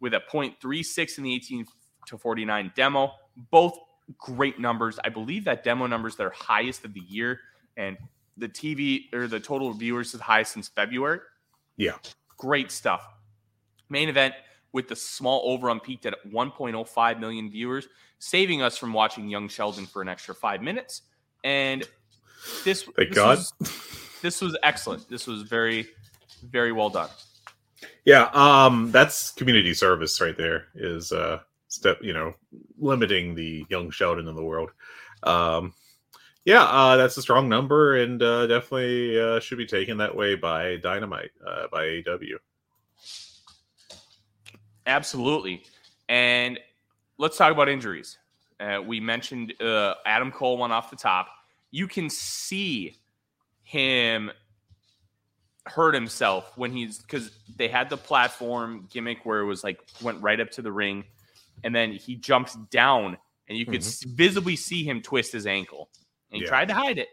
with 0.00 0.14
a 0.14 0.22
0.36 0.32 1.18
in 1.18 1.24
the 1.24 1.34
18 1.34 1.66
to 2.06 2.18
49 2.18 2.72
demo. 2.76 3.12
Both 3.50 3.78
great 4.16 4.58
numbers. 4.58 4.98
I 5.04 5.08
believe 5.08 5.44
that 5.44 5.64
demo 5.64 5.86
numbers 5.86 6.16
their 6.16 6.30
highest 6.30 6.84
of 6.84 6.94
the 6.94 7.00
year, 7.00 7.40
and 7.76 7.96
the 8.36 8.48
TV 8.48 9.12
or 9.14 9.26
the 9.26 9.40
total 9.40 9.72
viewers 9.72 10.14
is 10.14 10.20
highest 10.20 10.52
since 10.52 10.68
February. 10.68 11.20
Yeah, 11.76 11.96
great 12.36 12.70
stuff. 12.70 13.06
Main 13.90 14.08
event 14.08 14.34
with 14.72 14.88
the 14.88 14.96
small 14.96 15.42
over 15.44 15.70
on 15.70 15.80
peaked 15.80 16.06
at 16.06 16.14
1.05 16.30 17.20
million 17.20 17.50
viewers, 17.50 17.88
saving 18.18 18.62
us 18.62 18.76
from 18.76 18.92
watching 18.92 19.28
Young 19.28 19.48
Sheldon 19.48 19.86
for 19.86 20.02
an 20.02 20.08
extra 20.08 20.34
five 20.34 20.62
minutes. 20.62 21.02
And 21.44 21.86
this, 22.64 22.82
thank 22.82 23.08
this 23.08 23.14
God, 23.14 23.38
was, 23.38 23.52
this 24.20 24.40
was 24.40 24.56
excellent. 24.62 25.08
This 25.08 25.26
was 25.26 25.42
very, 25.42 25.86
very 26.42 26.72
well 26.72 26.90
done. 26.90 27.08
Yeah, 28.04 28.30
um, 28.32 28.90
that's 28.90 29.30
community 29.32 29.74
service 29.74 30.20
right 30.20 30.36
there. 30.36 30.66
Is 30.74 31.12
uh, 31.12 31.40
step 31.68 31.98
you 32.00 32.12
know 32.12 32.34
limiting 32.78 33.34
the 33.34 33.64
young 33.68 33.90
Sheldon 33.90 34.28
in 34.28 34.34
the 34.34 34.44
world. 34.44 34.70
Um, 35.22 35.74
yeah, 36.44 36.62
uh, 36.62 36.96
that's 36.96 37.16
a 37.16 37.22
strong 37.22 37.48
number, 37.48 37.96
and 37.96 38.22
uh, 38.22 38.46
definitely 38.46 39.20
uh, 39.20 39.40
should 39.40 39.58
be 39.58 39.66
taken 39.66 39.98
that 39.98 40.14
way 40.14 40.34
by 40.34 40.76
Dynamite 40.76 41.30
uh, 41.46 41.66
by 41.70 41.84
AEW. 41.84 42.36
Absolutely, 44.86 45.62
and 46.08 46.58
let's 47.18 47.36
talk 47.36 47.52
about 47.52 47.68
injuries. 47.68 48.16
Uh, 48.58 48.80
we 48.84 48.98
mentioned 48.98 49.60
uh, 49.60 49.94
Adam 50.06 50.32
Cole 50.32 50.56
one 50.56 50.72
off 50.72 50.90
the 50.90 50.96
top. 50.96 51.28
You 51.70 51.86
can 51.86 52.08
see 52.08 52.96
him 53.68 54.30
hurt 55.66 55.92
himself 55.94 56.56
when 56.56 56.72
he's 56.72 56.98
because 56.98 57.30
they 57.56 57.68
had 57.68 57.90
the 57.90 57.96
platform 57.96 58.88
gimmick 58.90 59.26
where 59.26 59.40
it 59.40 59.44
was 59.44 59.62
like 59.62 59.78
went 60.02 60.20
right 60.22 60.40
up 60.40 60.50
to 60.52 60.62
the 60.62 60.72
ring, 60.72 61.04
and 61.64 61.74
then 61.74 61.92
he 61.92 62.16
jumps 62.16 62.54
down, 62.70 63.18
and 63.48 63.58
you 63.58 63.66
could 63.66 63.82
Mhm. 63.82 64.06
visibly 64.16 64.56
see 64.56 64.82
him 64.84 65.02
twist 65.02 65.32
his 65.32 65.46
ankle. 65.46 65.90
And 66.30 66.38
he 66.38 66.44
Yeah. 66.44 66.48
tried 66.48 66.68
to 66.68 66.74
hide 66.74 66.96
it, 66.98 67.08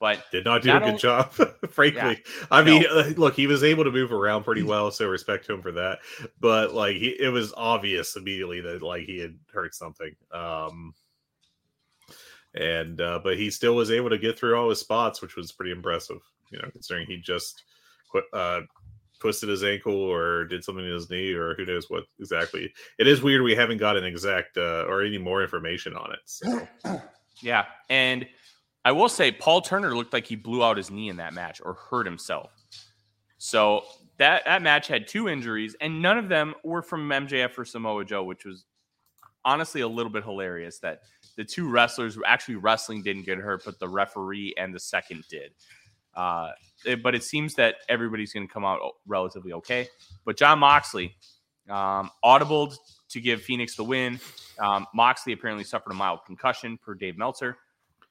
but 0.00 0.24
Did 0.32 0.44
not 0.44 0.62
do 0.62 0.68
Not 0.68 0.76
a 0.76 0.80
good 0.80 0.88
only- 0.88 0.98
job, 1.00 1.32
frankly. 1.70 2.24
I 2.50 2.62
mean, 2.64 2.84
uh, 2.90 3.12
look, 3.16 3.34
he 3.34 3.46
was 3.46 3.62
able 3.62 3.84
to 3.84 3.92
move 3.92 4.12
around 4.12 4.42
pretty 4.42 4.64
well, 4.64 4.90
so 4.90 5.06
respect 5.06 5.46
to 5.46 5.54
him 5.54 5.62
for 5.62 5.72
that. 5.72 6.00
But 6.40 6.74
like, 6.74 6.96
he, 6.96 7.10
it 7.20 7.28
was 7.28 7.54
obvious 7.56 8.16
immediately 8.16 8.60
that 8.62 8.82
like 8.82 9.04
he 9.04 9.18
had 9.18 9.38
hurt 9.52 9.74
something. 9.76 10.14
Um, 10.32 10.94
and 12.56 13.00
uh, 13.00 13.20
but 13.22 13.36
he 13.36 13.50
still 13.50 13.74
was 13.74 13.90
able 13.90 14.10
to 14.10 14.18
get 14.18 14.38
through 14.38 14.56
all 14.56 14.68
his 14.68 14.80
spots, 14.80 15.22
which 15.22 15.36
was 15.36 15.52
pretty 15.52 15.72
impressive. 15.72 16.20
You 16.50 16.58
know, 16.58 16.68
considering 16.70 17.06
he 17.06 17.18
just 17.18 17.62
uh, 18.32 18.60
twisted 19.18 19.48
his 19.48 19.64
ankle 19.64 19.94
or 19.94 20.44
did 20.44 20.62
something 20.64 20.84
to 20.84 20.94
his 20.94 21.10
knee 21.10 21.32
or 21.32 21.54
who 21.54 21.66
knows 21.66 21.90
what 21.90 22.04
exactly. 22.20 22.72
It 22.98 23.06
is 23.06 23.22
weird 23.22 23.42
we 23.42 23.54
haven't 23.54 23.78
got 23.78 23.96
an 23.96 24.04
exact 24.04 24.56
uh, 24.56 24.84
or 24.88 25.02
any 25.02 25.18
more 25.18 25.42
information 25.42 25.96
on 25.96 26.12
it. 26.12 26.20
So. 26.24 26.68
Yeah, 27.42 27.66
and 27.90 28.26
I 28.84 28.92
will 28.92 29.08
say 29.08 29.32
Paul 29.32 29.60
Turner 29.60 29.94
looked 29.94 30.12
like 30.12 30.26
he 30.26 30.36
blew 30.36 30.64
out 30.64 30.76
his 30.76 30.90
knee 30.90 31.08
in 31.08 31.16
that 31.16 31.34
match 31.34 31.60
or 31.62 31.74
hurt 31.74 32.06
himself. 32.06 32.50
So 33.38 33.84
that 34.18 34.44
that 34.46 34.62
match 34.62 34.88
had 34.88 35.06
two 35.06 35.28
injuries, 35.28 35.76
and 35.80 36.00
none 36.00 36.18
of 36.18 36.28
them 36.28 36.54
were 36.64 36.82
from 36.82 37.08
MJF 37.08 37.58
or 37.58 37.64
Samoa 37.64 38.04
Joe, 38.04 38.24
which 38.24 38.44
was 38.44 38.64
honestly 39.44 39.82
a 39.82 39.88
little 39.88 40.10
bit 40.10 40.24
hilarious. 40.24 40.78
That 40.78 41.00
the 41.36 41.44
two 41.44 41.68
wrestlers 41.70 42.18
actually 42.26 42.56
wrestling 42.56 43.02
didn't 43.02 43.24
get 43.26 43.38
hurt, 43.38 43.62
but 43.64 43.78
the 43.78 43.88
referee 43.88 44.54
and 44.58 44.74
the 44.74 44.80
second 44.80 45.24
did. 45.28 45.52
Uh, 46.14 46.50
it- 46.84 47.02
but 47.02 47.14
it 47.14 47.22
seems 47.22 47.54
that 47.54 47.76
everybody's 47.88 48.32
going 48.32 48.46
to 48.46 48.52
come 48.52 48.64
out 48.64 48.80
relatively 49.06 49.52
okay. 49.52 49.88
But 50.24 50.36
Jon 50.36 50.58
Moxley 50.58 51.14
um, 51.68 52.10
audibled 52.24 52.76
to 53.10 53.20
give 53.20 53.42
Fenix 53.42 53.76
the 53.76 53.84
win. 53.84 54.18
Um, 54.58 54.86
Moxley 54.94 55.32
apparently 55.32 55.64
suffered 55.64 55.90
a 55.90 55.94
mild 55.94 56.20
concussion, 56.26 56.78
per 56.78 56.94
Dave 56.94 57.18
Meltzer. 57.18 57.56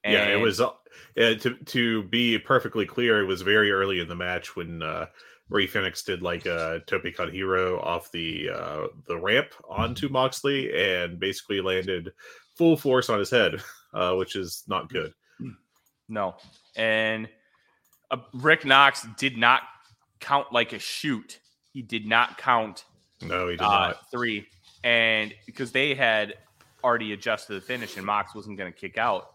yeah, 0.03 0.27
it 0.27 0.39
was 0.39 0.61
uh, 0.61 0.67
uh, 0.67 1.33
to 1.35 1.55
to 1.65 2.03
be 2.03 2.37
perfectly 2.37 2.85
clear. 2.85 3.21
It 3.21 3.25
was 3.25 3.41
very 3.41 3.71
early 3.71 3.99
in 4.01 4.07
the 4.07 4.15
match 4.15 4.55
when 4.55 4.83
uh, 4.83 5.07
Rey 5.49 5.65
Fenix 5.65 6.03
did 6.03 6.21
like 6.21 6.45
a 6.45 6.81
Tope 6.85 7.05
Con 7.15 7.31
Hilo 7.31 7.79
off 7.79 8.11
the 8.11 8.49
uh, 8.53 8.87
the 9.07 9.17
ramp 9.17 9.47
onto 9.67 10.07
Moxley 10.09 10.71
and 10.79 11.19
basically 11.19 11.59
landed 11.59 12.11
full 12.55 12.77
force 12.77 13.09
on 13.09 13.19
his 13.19 13.29
head, 13.29 13.61
uh, 13.93 14.13
which 14.15 14.35
is 14.35 14.63
not 14.67 14.89
good. 14.89 15.13
No. 16.07 16.35
And 16.75 17.27
uh, 18.11 18.17
Rick 18.33 18.65
Knox 18.65 19.07
did 19.17 19.37
not 19.37 19.63
count 20.19 20.51
like 20.51 20.73
a 20.73 20.79
shoot. 20.79 21.39
He 21.73 21.81
did 21.81 22.05
not 22.05 22.37
count 22.37 22.85
No, 23.21 23.47
he 23.47 23.53
did 23.55 23.61
uh, 23.63 23.69
not. 23.87 24.11
three. 24.11 24.45
And 24.83 25.33
because 25.47 25.71
they 25.71 25.95
had 25.95 26.35
already 26.83 27.13
adjusted 27.13 27.55
the 27.55 27.61
finish 27.61 27.97
and 27.97 28.05
Mox 28.05 28.35
wasn't 28.35 28.57
going 28.57 28.71
to 28.71 28.77
kick 28.77 28.97
out. 28.99 29.31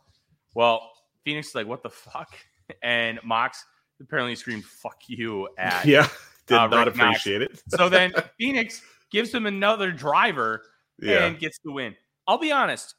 Well, 0.55 0.93
Fenix 1.25 1.49
is 1.49 1.55
like, 1.57 1.67
what 1.67 1.83
the 1.83 1.91
fuck? 1.91 2.35
And 2.85 3.19
Mox 3.25 3.65
apparently 4.01 4.37
screamed, 4.37 4.65
fuck 4.65 4.99
you 5.09 5.49
at. 5.59 5.85
Yeah, 5.87 6.07
did 6.47 6.57
uh, 6.57 6.69
not 6.69 6.87
Rick 6.87 6.97
Knox. 6.97 7.19
appreciate 7.19 7.43
it. 7.43 7.61
So 7.67 7.89
then 7.89 8.13
Fenix 8.39 8.81
gives 9.11 9.35
him 9.35 9.47
another 9.47 9.91
driver 9.91 10.63
Yeah, 11.01 11.25
and 11.25 11.37
gets 11.37 11.59
the 11.65 11.73
win. 11.73 11.97
I'll 12.29 12.39
be 12.39 12.53
honest. 12.53 12.95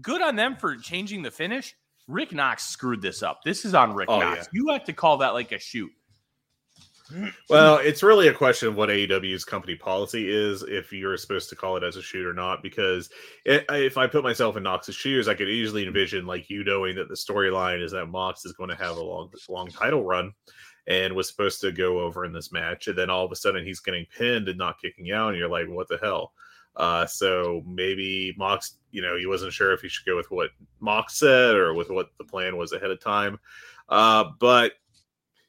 Good 0.00 0.22
on 0.22 0.36
them 0.36 0.56
for 0.56 0.76
changing 0.76 1.22
the 1.22 1.30
finish. 1.30 1.74
Rick 2.06 2.32
Knox 2.32 2.64
screwed 2.66 3.02
this 3.02 3.22
up. 3.22 3.40
This 3.44 3.64
is 3.64 3.74
on 3.74 3.94
Rick 3.94 4.08
Oh, 4.10 4.18
Knox. 4.20 4.48
yeah. 4.52 4.60
You 4.60 4.68
have 4.72 4.84
to 4.84 4.92
call 4.92 5.18
that 5.18 5.34
like 5.34 5.52
a 5.52 5.58
shoot. 5.58 5.90
Well, 7.48 7.78
it's 7.78 8.04
really 8.04 8.28
a 8.28 8.32
question 8.34 8.68
of 8.68 8.76
what 8.76 8.88
AEW's 8.88 9.44
company 9.44 9.74
policy 9.74 10.30
is, 10.30 10.62
if 10.62 10.92
you're 10.92 11.16
supposed 11.16 11.48
to 11.48 11.56
call 11.56 11.76
it 11.76 11.82
as 11.82 11.96
a 11.96 12.02
shoot 12.02 12.24
or 12.24 12.32
not. 12.32 12.62
Because 12.62 13.10
i 13.48 13.64
if 13.70 13.98
I 13.98 14.06
put 14.06 14.22
myself 14.22 14.56
in 14.56 14.62
Knox's 14.62 14.94
shoes, 14.94 15.26
I 15.26 15.34
could 15.34 15.48
easily 15.48 15.84
envision 15.86 16.24
like 16.26 16.48
you 16.48 16.62
knowing 16.62 16.94
that 16.96 17.08
the 17.08 17.16
storyline 17.16 17.82
is 17.82 17.92
that 17.92 18.06
Mox 18.06 18.44
is 18.44 18.52
going 18.52 18.70
to 18.70 18.76
have 18.76 18.96
a 18.96 19.02
long, 19.02 19.30
long 19.48 19.68
title 19.68 20.04
run, 20.04 20.32
and 20.86 21.14
was 21.14 21.28
supposed 21.28 21.60
to 21.62 21.72
go 21.72 21.98
over 21.98 22.24
in 22.24 22.32
this 22.32 22.52
match, 22.52 22.86
and 22.86 22.96
then 22.96 23.10
all 23.10 23.24
of 23.24 23.32
a 23.32 23.36
sudden 23.36 23.66
he's 23.66 23.80
getting 23.80 24.06
pinned 24.16 24.48
and 24.48 24.58
not 24.58 24.80
kicking 24.80 25.10
out, 25.10 25.30
and 25.30 25.38
you're 25.38 25.48
like, 25.48 25.66
what 25.68 25.88
the 25.88 25.98
hell? 26.00 26.32
Uh, 26.76 27.06
so 27.06 27.62
maybe 27.66 28.32
Mox, 28.38 28.76
you 28.90 29.02
know, 29.02 29.16
he 29.16 29.26
wasn't 29.26 29.52
sure 29.52 29.72
if 29.72 29.80
he 29.80 29.88
should 29.88 30.06
go 30.06 30.16
with 30.16 30.30
what 30.30 30.50
Mox 30.80 31.18
said 31.18 31.54
or 31.54 31.74
with 31.74 31.90
what 31.90 32.10
the 32.18 32.24
plan 32.24 32.56
was 32.56 32.72
ahead 32.72 32.90
of 32.90 33.00
time. 33.00 33.38
Uh, 33.88 34.24
but 34.38 34.72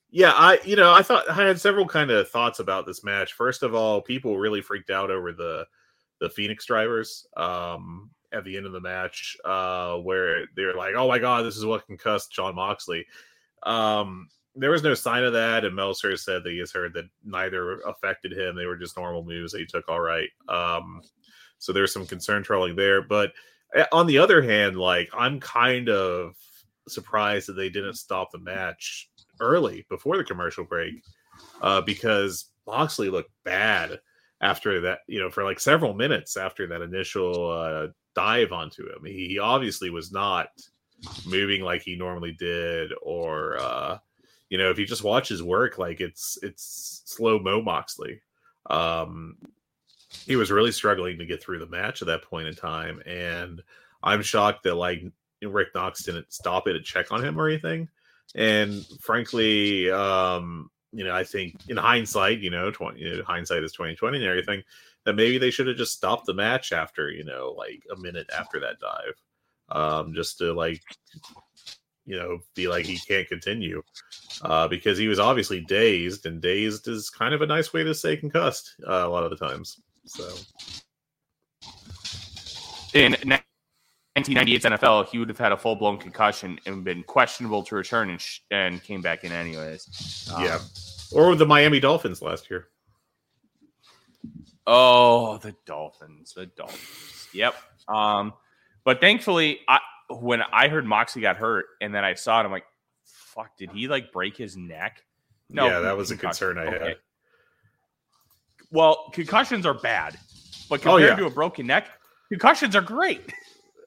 yeah, 0.10 0.34
I 0.36 0.60
you 0.66 0.76
know 0.76 0.92
I 0.92 1.02
thought 1.04 1.30
I 1.30 1.34
had 1.34 1.60
several 1.60 1.88
kind 1.88 2.12
of 2.12 2.30
thoughts 2.30 2.60
about 2.60 2.86
this 2.86 3.04
match. 3.04 3.34
First 3.34 3.64
of 3.64 3.74
all, 3.74 4.02
people 4.02 4.38
really 4.38 4.62
freaked 4.62 4.90
out 4.90 5.10
over 5.10 5.32
the 5.32 5.66
the 6.20 6.30
Fenix 6.30 6.66
drivers 6.66 7.26
um, 7.38 8.10
at 8.32 8.44
the 8.44 8.58
end 8.58 8.66
of 8.66 8.74
the 8.74 8.82
match, 8.82 9.38
uh, 9.46 9.96
where 9.98 10.46
they're 10.56 10.76
like, 10.76 10.96
"Oh 10.96 11.08
my 11.08 11.18
god, 11.18 11.46
this 11.46 11.58
is 11.58 11.66
what 11.66 11.86
concussed 11.88 12.32
Jon 12.32 12.56
Moxley." 12.56 13.06
Um, 13.64 14.28
there 14.54 14.72
was 14.72 14.84
no 14.84 14.94
sign 14.94 15.24
of 15.24 15.32
that, 15.32 15.64
and 15.64 15.76
Meltzer 15.76 16.18
said 16.18 16.44
that 16.44 16.52
he 16.52 16.60
has 16.60 16.74
heard 16.74 16.94
that 16.94 17.10
neither 17.24 17.80
affected 17.82 18.34
him. 18.34 18.56
They 18.56 18.66
were 18.66 18.76
just 18.76 18.98
normal 18.98 19.24
moves 19.24 19.54
that 19.54 19.60
he 19.60 19.66
took 19.66 19.88
all 19.88 20.02
right. 20.02 20.30
Um, 20.50 21.02
so 21.62 21.72
there's 21.72 21.94
some 21.94 22.08
concern 22.08 22.42
trolling 22.42 22.76
there, 22.76 23.04
but 23.04 23.34
eh, 23.76 23.86
on 23.92 24.08
the 24.08 24.18
other 24.18 24.42
hand, 24.42 24.78
like 24.78 25.10
I'm 25.16 25.40
kind 25.40 25.90
of 25.90 26.36
surprised 26.88 27.48
that 27.48 27.54
they 27.54 27.70
didn't 27.70 27.94
stop 27.94 28.32
the 28.32 28.40
match 28.40 29.10
early 29.40 29.86
before 29.88 30.18
the 30.18 30.24
commercial 30.24 30.64
break 30.64 30.96
uh, 31.62 31.80
because 31.82 32.46
Moxley 32.66 33.10
looked 33.10 33.30
bad 33.46 34.00
after 34.42 34.82
that, 34.82 35.00
you 35.08 35.20
know, 35.20 35.30
for 35.30 35.44
like 35.44 35.60
several 35.60 35.94
minutes 35.94 36.36
after 36.36 36.66
that 36.66 36.82
initial 36.82 37.52
uh, 37.52 37.88
dive 38.16 38.52
onto 38.52 38.92
him. 38.92 39.06
He, 39.06 39.28
he 39.28 39.40
obviously 39.40 39.92
was 39.92 40.12
not 40.12 40.48
moving 41.28 41.62
like 41.62 41.84
he 41.84 41.96
normally 41.96 42.32
did, 42.32 42.92
or 43.04 43.60
uh, 43.60 44.00
you 44.50 44.58
know, 44.58 44.72
if 44.72 44.80
you 44.80 44.88
just 44.88 45.04
watch 45.04 45.30
his 45.30 45.44
work, 45.44 45.78
like 45.78 46.02
it's 46.02 46.40
it's 46.42 47.04
slow 47.06 47.38
mo 47.38 47.62
Moxley. 47.62 48.20
Um, 48.68 49.38
he 50.26 50.36
was 50.36 50.52
really 50.52 50.72
struggling 50.72 51.18
to 51.18 51.26
get 51.26 51.42
through 51.42 51.60
the 51.60 51.68
match 51.68 52.02
at 52.02 52.08
that 52.08 52.24
point 52.24 52.48
in 52.48 52.56
time, 52.56 53.02
and 53.06 53.62
I'm 54.04 54.22
shocked 54.22 54.64
that 54.64 54.76
like 54.76 55.04
Rick 55.42 55.70
Knox 55.76 56.04
didn't 56.04 56.32
stop 56.32 56.68
it 56.68 56.76
and 56.76 56.86
check 56.86 57.12
on 57.12 57.24
him 57.24 57.40
or 57.40 57.48
anything. 57.48 57.90
And 58.36 58.86
frankly, 59.00 59.90
um, 59.92 60.70
you 60.92 61.04
know, 61.04 61.14
I 61.14 61.24
think 61.24 61.56
in 61.70 61.78
hindsight, 61.78 62.40
you 62.40 62.50
know, 62.50 62.72
20, 62.72 63.00
you 63.00 63.18
know, 63.18 63.24
hindsight 63.24 63.64
is 63.64 63.72
2020 63.72 64.18
and 64.18 64.26
everything, 64.26 64.64
that 65.06 65.16
maybe 65.16 65.38
they 65.38 65.52
should 65.52 65.68
have 65.68 65.78
just 65.78 65.94
stopped 65.94 66.26
the 66.26 66.34
match 66.34 66.72
after, 66.72 67.10
you 67.10 67.24
know, 67.24 67.56
like 67.58 67.84
a 67.92 68.00
minute 68.00 68.30
after 68.38 68.60
that 68.60 68.80
dive. 68.80 69.14
Um, 69.70 70.14
just 70.14 70.38
to 70.40 70.54
like, 70.54 70.82
you 72.06 72.18
know, 72.18 72.40
be 72.56 72.68
like 72.68 72.86
he 72.86 72.98
can't 72.98 73.28
continue. 73.28 73.82
Uh, 74.42 74.68
because 74.68 74.98
he 74.98 75.08
was 75.08 75.20
obviously 75.20 75.62
dazed, 75.62 76.26
and 76.26 76.42
dazed 76.42 76.88
is 76.88 77.10
kind 77.10 77.34
of 77.34 77.42
a 77.42 77.48
nice 77.48 77.74
way 77.74 77.84
to 77.84 77.94
say 77.94 78.18
concussed 78.18 78.76
uh, 78.88 79.04
a 79.06 79.08
lot 79.08 79.24
of 79.24 79.30
the 79.30 79.38
times. 79.38 79.80
So 80.06 80.30
In 82.94 83.14
1998's 84.18 84.66
NFL, 84.66 85.08
he 85.08 85.18
would 85.20 85.30
have 85.30 85.38
had 85.38 85.52
a 85.52 85.58
full 85.58 85.76
blown 85.76 85.98
concussion 85.98 86.60
and 86.66 86.84
been 86.84 87.04
questionable 87.04 87.64
to 87.64 87.76
return 87.76 88.10
and, 88.10 88.20
sh- 88.20 88.40
and 88.52 88.84
came 88.84 89.02
back 89.02 89.24
in 89.24 89.32
anyways. 89.32 90.30
Um, 90.36 90.44
yeah. 90.44 90.60
Or 91.14 91.36
the 91.36 91.46
Miami 91.46 91.80
Dolphins 91.80 92.22
last 92.22 92.50
year. 92.50 92.68
Oh, 94.68 95.38
the 95.38 95.56
Dolphins, 95.66 96.34
the 96.34 96.46
Dolphins. 96.46 97.28
Yep. 97.34 97.56
Um, 97.88 98.34
but 98.84 99.00
thankfully, 99.00 99.60
I 99.68 99.80
when 100.10 100.42
I 100.42 100.68
heard 100.68 100.86
Moxie 100.86 101.22
got 101.22 101.38
hurt 101.38 101.66
and 101.80 101.96
then 101.96 102.04
I 102.04 102.14
saw 102.14 102.42
it, 102.42 102.46
I'm 102.46 102.52
like, 102.52 102.66
fuck, 103.04 103.58
did 103.58 103.72
he 103.72 103.88
like 103.88 104.12
break 104.12 104.36
his 104.36 104.58
neck? 104.58 105.04
No, 105.50 105.66
yeah, 105.66 105.80
that 105.80 105.98
was 105.98 106.12
a 106.12 106.18
concern 106.18 106.58
I 106.58 106.66
had. 106.66 106.98
Well, 108.72 109.10
concussions 109.14 109.66
are 109.66 109.74
bad, 109.74 110.18
but 110.70 110.80
Oh, 110.82 110.96
compared 110.98 111.02
yeah. 111.10 111.16
to 111.18 111.26
a 111.26 111.30
broken 111.30 111.68
neck, 111.68 111.90
concussions 112.30 112.76
are 112.76 112.82
great. 112.82 113.22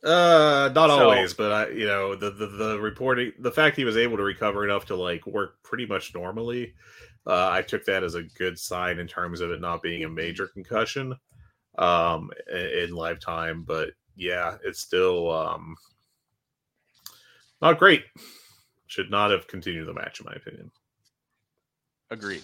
Uh, 0.04 0.70
not 0.74 0.90
So- 0.90 1.00
always, 1.10 1.32
but 1.32 1.50
I, 1.52 1.68
you 1.70 1.86
know, 1.86 2.14
the, 2.14 2.30
the 2.30 2.46
the 2.46 2.78
reporting, 2.78 3.32
the 3.38 3.50
fact 3.50 3.76
he 3.76 3.84
was 3.84 3.96
able 3.96 4.18
to 4.18 4.22
recover 4.22 4.62
enough 4.64 4.84
to 4.86 4.96
like 4.96 5.26
work 5.26 5.62
pretty 5.62 5.86
much 5.86 6.14
normally, 6.14 6.74
uh, 7.26 7.48
I 7.50 7.62
took 7.62 7.86
that 7.86 8.04
as 8.04 8.14
a 8.14 8.22
good 8.22 8.58
sign 8.58 8.98
in 8.98 9.06
terms 9.06 9.40
of 9.40 9.50
it 9.50 9.62
not 9.62 9.80
being 9.82 10.04
a 10.04 10.08
major 10.10 10.46
concussion, 10.46 11.14
um, 11.78 12.30
in, 12.52 12.66
in 12.90 12.90
lifetime. 12.94 13.62
But 13.62 13.92
yeah, 14.14 14.58
it's 14.62 14.80
still 14.80 15.32
um, 15.32 15.74
not 17.62 17.78
great. 17.78 18.04
Should 18.86 19.10
not 19.10 19.30
have 19.30 19.48
continued 19.48 19.86
the 19.88 19.94
match, 19.94 20.20
in 20.20 20.26
my 20.26 20.34
opinion. 20.34 20.70
Agreed. 22.10 22.42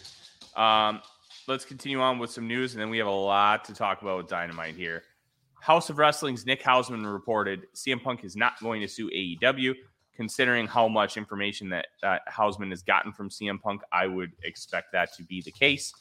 Um, 0.56 1.02
let's 1.46 1.64
continue 1.64 2.00
on 2.00 2.18
with 2.18 2.30
some 2.30 2.46
news, 2.46 2.74
and 2.74 2.80
then 2.80 2.90
we 2.90 2.98
have 2.98 3.06
a 3.06 3.10
lot 3.10 3.64
to 3.64 3.74
talk 3.74 4.02
about 4.02 4.18
with 4.18 4.28
Dynamite 4.28 4.74
here. 4.74 5.02
Haus 5.60 5.90
of 5.90 5.98
Wrestling's 5.98 6.46
Nick 6.46 6.62
Hausman 6.62 7.10
reported 7.10 7.66
CM 7.74 8.02
Punk 8.02 8.24
is 8.24 8.36
not 8.36 8.58
going 8.60 8.80
to 8.80 8.88
sue 8.88 9.10
AEW. 9.10 9.74
considering 10.16 10.66
how 10.66 10.86
much 10.86 11.16
information 11.16 11.70
that 11.70 11.86
uh, 12.02 12.18
Hausman 12.30 12.68
has 12.70 12.82
gotten 12.82 13.10
from 13.12 13.30
CM 13.30 13.60
Punk, 13.60 13.80
I 13.90 14.06
would 14.06 14.32
expect 14.42 14.92
that 14.92 15.14
to 15.14 15.22
be 15.22 15.40
the 15.40 15.50
case. 15.50 15.94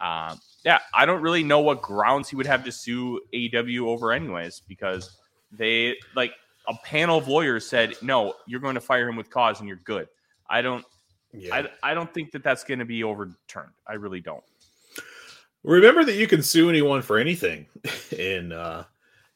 Um, 0.00 0.40
yeah, 0.64 0.78
I 0.94 1.04
don't 1.06 1.20
really 1.20 1.42
know 1.42 1.60
what 1.60 1.82
grounds 1.82 2.28
he 2.28 2.36
would 2.36 2.46
have 2.46 2.64
to 2.64 2.72
sue 2.72 3.20
AEW 3.34 3.86
over, 3.86 4.12
anyways, 4.12 4.62
because 4.66 5.18
they 5.52 5.96
like 6.14 6.32
a 6.66 6.74
panel 6.84 7.18
of 7.18 7.28
lawyers 7.28 7.66
said, 7.68 7.94
no, 8.02 8.34
you're 8.46 8.60
going 8.60 8.74
to 8.74 8.80
fire 8.80 9.08
him 9.08 9.16
with 9.16 9.30
cause 9.30 9.60
and 9.60 9.68
you're 9.68 9.80
good. 9.84 10.08
I 10.48 10.62
don't, 10.62 10.84
Yeah. 11.32 11.54
I, 11.82 11.90
I 11.90 11.94
don't 11.94 12.12
think 12.12 12.32
that 12.32 12.42
that's 12.42 12.64
going 12.64 12.78
to 12.78 12.84
be 12.84 13.04
overturned. 13.04 13.72
I 13.86 13.94
really 13.94 14.20
don't. 14.20 14.44
Remember 15.64 16.04
that 16.04 16.16
you 16.16 16.26
can 16.26 16.42
sue 16.42 16.68
anyone 16.68 17.02
for 17.02 17.18
anything 17.18 17.66
in 18.16 18.52
uh, 18.52 18.84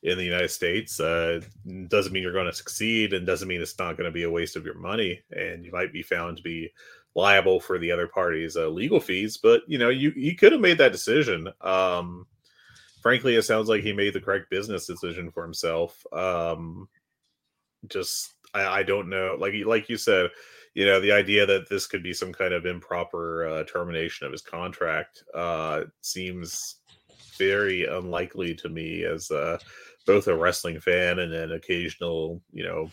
in 0.02 0.18
the 0.18 0.24
United 0.24 0.50
States. 0.50 0.98
Uh, 1.00 1.40
doesn't 1.88 2.12
mean 2.12 2.22
you're 2.22 2.32
going 2.32 2.46
to 2.46 2.52
succeed, 2.52 3.12
and 3.12 3.26
doesn't 3.26 3.48
mean 3.48 3.60
it's 3.60 3.78
not 3.78 3.96
going 3.96 4.06
to 4.06 4.12
be 4.12 4.24
a 4.24 4.30
waste 4.30 4.56
of 4.56 4.64
your 4.64 4.74
money, 4.74 5.20
and 5.30 5.64
you 5.64 5.72
might 5.72 5.92
be 5.92 6.02
found 6.02 6.36
to 6.36 6.42
be 6.42 6.72
liable 7.14 7.60
for 7.60 7.78
the 7.78 7.90
other 7.90 8.08
party's 8.08 8.56
uh, 8.56 8.68
legal 8.68 9.00
fees. 9.00 9.36
But 9.36 9.62
you 9.66 9.78
know, 9.78 9.88
you 9.88 10.12
you 10.16 10.36
could 10.36 10.52
have 10.52 10.60
made 10.60 10.78
that 10.78 10.92
decision. 10.92 11.48
Um, 11.60 12.26
frankly, 13.02 13.36
it 13.36 13.42
sounds 13.42 13.68
like 13.68 13.82
he 13.82 13.92
made 13.92 14.14
the 14.14 14.20
correct 14.20 14.50
business 14.50 14.86
decision 14.86 15.30
for 15.30 15.42
himself. 15.42 16.04
Um, 16.12 16.88
just 17.88 18.34
I, 18.54 18.64
I 18.64 18.82
don't 18.82 19.08
know, 19.08 19.36
like 19.38 19.54
like 19.66 19.88
you 19.88 19.96
said, 19.96 20.30
you 20.74 20.86
know 20.86 21.00
the 21.00 21.12
idea 21.12 21.44
that 21.46 21.68
this 21.68 21.86
could 21.86 22.02
be 22.02 22.12
some 22.12 22.32
kind 22.32 22.54
of 22.54 22.66
improper 22.66 23.46
uh, 23.46 23.64
termination 23.64 24.26
of 24.26 24.32
his 24.32 24.42
contract 24.42 25.24
uh, 25.34 25.82
seems 26.00 26.76
very 27.38 27.86
unlikely 27.86 28.54
to 28.54 28.68
me 28.68 29.04
as 29.04 29.30
uh, 29.30 29.58
both 30.06 30.28
a 30.28 30.36
wrestling 30.36 30.80
fan 30.80 31.18
and 31.18 31.32
an 31.32 31.52
occasional 31.52 32.40
you 32.52 32.64
know 32.64 32.90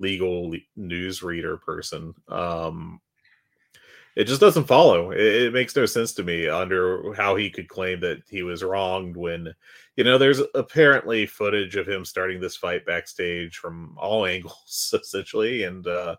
legal 0.00 0.50
le- 0.50 0.58
news 0.76 1.22
reader 1.22 1.58
person. 1.58 2.14
Um, 2.28 3.00
it 4.16 4.24
just 4.24 4.40
doesn't 4.40 4.66
follow. 4.66 5.12
It, 5.12 5.20
it 5.20 5.52
makes 5.52 5.76
no 5.76 5.86
sense 5.86 6.12
to 6.14 6.24
me 6.24 6.48
under 6.48 7.14
how 7.14 7.36
he 7.36 7.48
could 7.50 7.68
claim 7.68 8.00
that 8.00 8.22
he 8.28 8.42
was 8.42 8.64
wronged 8.64 9.16
when 9.16 9.54
you 9.96 10.04
know 10.04 10.18
there's 10.18 10.40
apparently 10.54 11.26
footage 11.26 11.76
of 11.76 11.88
him 11.88 12.04
starting 12.04 12.40
this 12.40 12.56
fight 12.56 12.84
backstage 12.84 13.56
from 13.56 13.96
all 13.98 14.26
angles 14.26 14.94
essentially 15.00 15.62
and 15.62 15.86
uh 15.86 16.16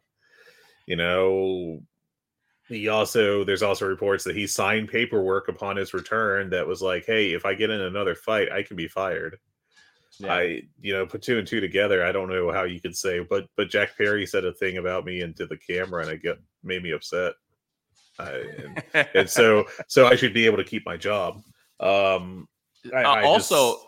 you 0.91 0.97
know 0.97 1.81
he 2.67 2.89
also 2.89 3.45
there's 3.45 3.63
also 3.63 3.87
reports 3.87 4.23
that 4.25 4.35
he 4.35 4.45
signed 4.45 4.89
paperwork 4.89 5.47
upon 5.47 5.77
his 5.77 5.93
return 5.93 6.49
that 6.49 6.67
was 6.67 6.81
like 6.81 7.05
hey 7.05 7.31
if 7.31 7.45
i 7.45 7.53
get 7.53 7.69
in 7.69 7.79
another 7.81 8.13
fight 8.13 8.51
i 8.51 8.61
can 8.61 8.75
be 8.75 8.89
fired 8.89 9.37
i 10.27 10.61
you 10.81 10.91
know 10.93 11.05
put 11.05 11.21
two 11.21 11.37
and 11.39 11.47
two 11.47 11.61
together 11.61 12.03
i 12.05 12.11
don't 12.11 12.27
know 12.29 12.51
how 12.51 12.63
you 12.63 12.81
could 12.81 12.95
say 12.95 13.21
but 13.33 13.45
but 13.55 13.69
jack 13.69 13.97
perry 13.97 14.25
said 14.25 14.43
a 14.43 14.53
thing 14.53 14.77
about 14.77 15.05
me 15.05 15.21
into 15.21 15.45
the 15.47 15.57
camera 15.57 16.01
and 16.03 16.11
it 16.11 16.21
get 16.21 16.37
made 16.61 16.83
me 16.83 16.91
upset 16.91 17.33
I, 18.19 18.43
and, 18.93 19.07
and 19.15 19.29
so 19.29 19.65
so 19.87 20.07
i 20.07 20.15
should 20.17 20.33
be 20.33 20.45
able 20.45 20.57
to 20.57 20.65
keep 20.73 20.85
my 20.85 20.97
job 20.97 21.41
um 21.79 22.47
I, 22.93 23.03
Uh, 23.03 23.25
also, 23.27 23.73
just- 23.75 23.85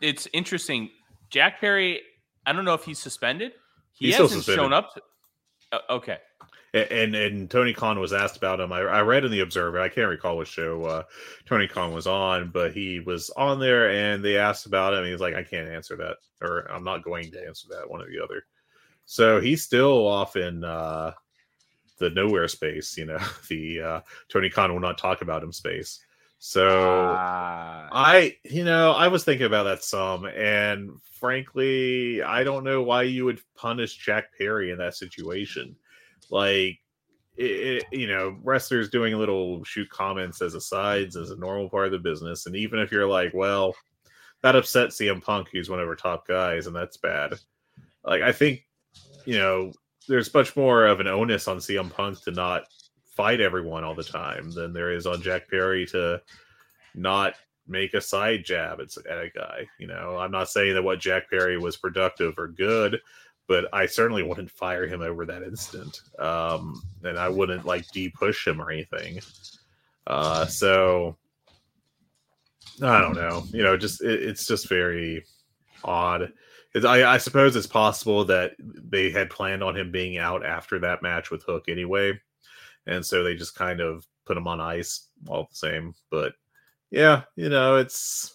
it's 0.00 0.28
interesting. 0.32 0.88
Jack 1.30 1.60
Perry, 1.60 2.00
I 2.46 2.52
don't 2.52 2.64
know 2.64 2.74
if 2.74 2.84
he's 2.84 3.00
suspended. 3.00 3.52
He 3.92 4.06
He's 4.06 4.16
hasn't 4.16 4.44
shown 4.44 4.72
up. 4.72 4.94
to- 4.94 5.02
uh, 5.72 5.80
okay. 5.98 6.18
And 6.72 7.16
and 7.16 7.50
Tony 7.50 7.72
Khan 7.72 7.98
was 7.98 8.12
asked 8.12 8.36
about 8.36 8.60
him. 8.60 8.72
I, 8.72 8.80
I 8.80 9.00
read 9.02 9.24
in 9.24 9.32
the 9.32 9.40
Observer. 9.40 9.80
I 9.80 9.88
can't 9.88 10.08
recall 10.08 10.36
which 10.36 10.48
show 10.48 10.84
uh, 10.84 11.02
Tony 11.44 11.66
Khan 11.66 11.92
was 11.92 12.06
on, 12.06 12.50
but 12.50 12.72
he 12.72 13.00
was 13.00 13.28
on 13.30 13.58
there, 13.58 13.90
and 13.90 14.24
they 14.24 14.36
asked 14.36 14.66
about 14.66 14.94
him. 14.94 15.04
He's 15.04 15.20
like, 15.20 15.34
I 15.34 15.42
can't 15.42 15.68
answer 15.68 15.96
that, 15.96 16.18
or 16.40 16.70
I'm 16.70 16.84
not 16.84 17.02
going 17.02 17.32
to 17.32 17.44
answer 17.44 17.66
that, 17.70 17.90
one 17.90 18.00
or 18.00 18.06
the 18.08 18.22
other. 18.22 18.44
So 19.04 19.40
he's 19.40 19.64
still 19.64 20.06
off 20.06 20.36
in 20.36 20.62
uh, 20.62 21.12
the 21.98 22.10
nowhere 22.10 22.46
space. 22.46 22.96
You 22.96 23.06
know, 23.06 23.18
the 23.48 23.80
uh, 23.80 24.00
Tony 24.28 24.48
Khan 24.48 24.72
will 24.72 24.80
not 24.80 24.98
talk 24.98 25.22
about 25.22 25.42
him 25.42 25.52
space. 25.52 25.98
So 26.38 27.14
Ah. 27.18 27.88
I, 27.92 28.36
you 28.44 28.64
know, 28.64 28.92
I 28.92 29.08
was 29.08 29.24
thinking 29.24 29.46
about 29.46 29.64
that 29.64 29.84
some, 29.84 30.24
and 30.24 30.90
frankly, 31.18 32.22
I 32.22 32.44
don't 32.44 32.64
know 32.64 32.82
why 32.82 33.02
you 33.02 33.26
would 33.26 33.40
punish 33.54 33.96
Jack 33.96 34.36
Perry 34.38 34.70
in 34.70 34.78
that 34.78 34.94
situation. 34.94 35.76
Like, 36.30 36.78
it, 37.36 37.84
you 37.92 38.06
know, 38.06 38.36
wrestlers 38.42 38.90
doing 38.90 39.14
little 39.14 39.64
shoot 39.64 39.88
comments 39.90 40.42
as 40.42 40.54
asides 40.54 41.16
as 41.16 41.30
a 41.30 41.36
normal 41.36 41.68
part 41.68 41.86
of 41.86 41.92
the 41.92 41.98
business, 41.98 42.46
and 42.46 42.56
even 42.56 42.78
if 42.78 42.92
you're 42.92 43.06
like, 43.06 43.32
well, 43.34 43.74
that 44.42 44.56
upset 44.56 44.90
CM 44.90 45.22
Punk, 45.22 45.48
who's 45.52 45.70
one 45.70 45.80
of 45.80 45.88
our 45.88 45.96
top 45.96 46.26
guys, 46.26 46.66
and 46.66 46.74
that's 46.74 46.96
bad. 46.96 47.34
Like, 48.04 48.22
I 48.22 48.32
think, 48.32 48.66
you 49.26 49.38
know, 49.38 49.72
there's 50.08 50.32
much 50.32 50.56
more 50.56 50.86
of 50.86 51.00
an 51.00 51.06
onus 51.06 51.46
on 51.48 51.58
CM 51.58 51.90
Punk 51.90 52.22
to 52.22 52.30
not 52.30 52.64
fight 53.04 53.40
everyone 53.40 53.84
all 53.84 53.94
the 53.94 54.02
time 54.02 54.50
than 54.50 54.72
there 54.72 54.92
is 54.92 55.06
on 55.06 55.20
Jack 55.20 55.48
Perry 55.48 55.84
to 55.86 56.20
not 56.94 57.34
make 57.68 57.94
a 57.94 58.00
side 58.00 58.44
jab 58.44 58.80
at 58.80 59.18
a 59.18 59.30
guy. 59.34 59.66
You 59.78 59.86
know, 59.86 60.16
I'm 60.18 60.30
not 60.30 60.48
saying 60.48 60.74
that 60.74 60.82
what 60.82 61.00
Jack 61.00 61.30
Perry 61.30 61.58
was 61.58 61.76
productive 61.76 62.38
or 62.38 62.48
good, 62.48 63.00
but 63.50 63.66
I 63.72 63.84
certainly 63.86 64.22
wouldn't 64.22 64.48
fire 64.48 64.86
him 64.86 65.02
over 65.02 65.26
that 65.26 65.42
incident. 65.42 66.02
Um, 66.20 66.80
and 67.02 67.18
I 67.18 67.28
wouldn't 67.28 67.66
like 67.66 67.90
de 67.90 68.08
push 68.08 68.46
him 68.46 68.62
or 68.62 68.70
anything. 68.70 69.18
Uh, 70.06 70.46
so 70.46 71.16
I 72.80 73.00
don't 73.00 73.16
know. 73.16 73.42
You 73.50 73.64
know, 73.64 73.76
just 73.76 74.04
it, 74.04 74.22
it's 74.22 74.46
just 74.46 74.68
very 74.68 75.24
odd. 75.82 76.32
I, 76.76 77.02
I 77.02 77.18
suppose 77.18 77.56
it's 77.56 77.66
possible 77.66 78.24
that 78.26 78.52
they 78.60 79.10
had 79.10 79.30
planned 79.30 79.64
on 79.64 79.76
him 79.76 79.90
being 79.90 80.16
out 80.16 80.46
after 80.46 80.78
that 80.78 81.02
match 81.02 81.32
with 81.32 81.42
Hook 81.42 81.64
anyway, 81.66 82.12
and 82.86 83.04
so 83.04 83.24
they 83.24 83.34
just 83.34 83.56
kind 83.56 83.80
of 83.80 84.06
put 84.26 84.36
him 84.36 84.46
on 84.46 84.60
ice 84.60 85.08
all 85.26 85.48
the 85.50 85.56
same. 85.56 85.92
But 86.08 86.34
yeah, 86.92 87.22
you 87.34 87.48
know, 87.48 87.78
it's 87.78 88.32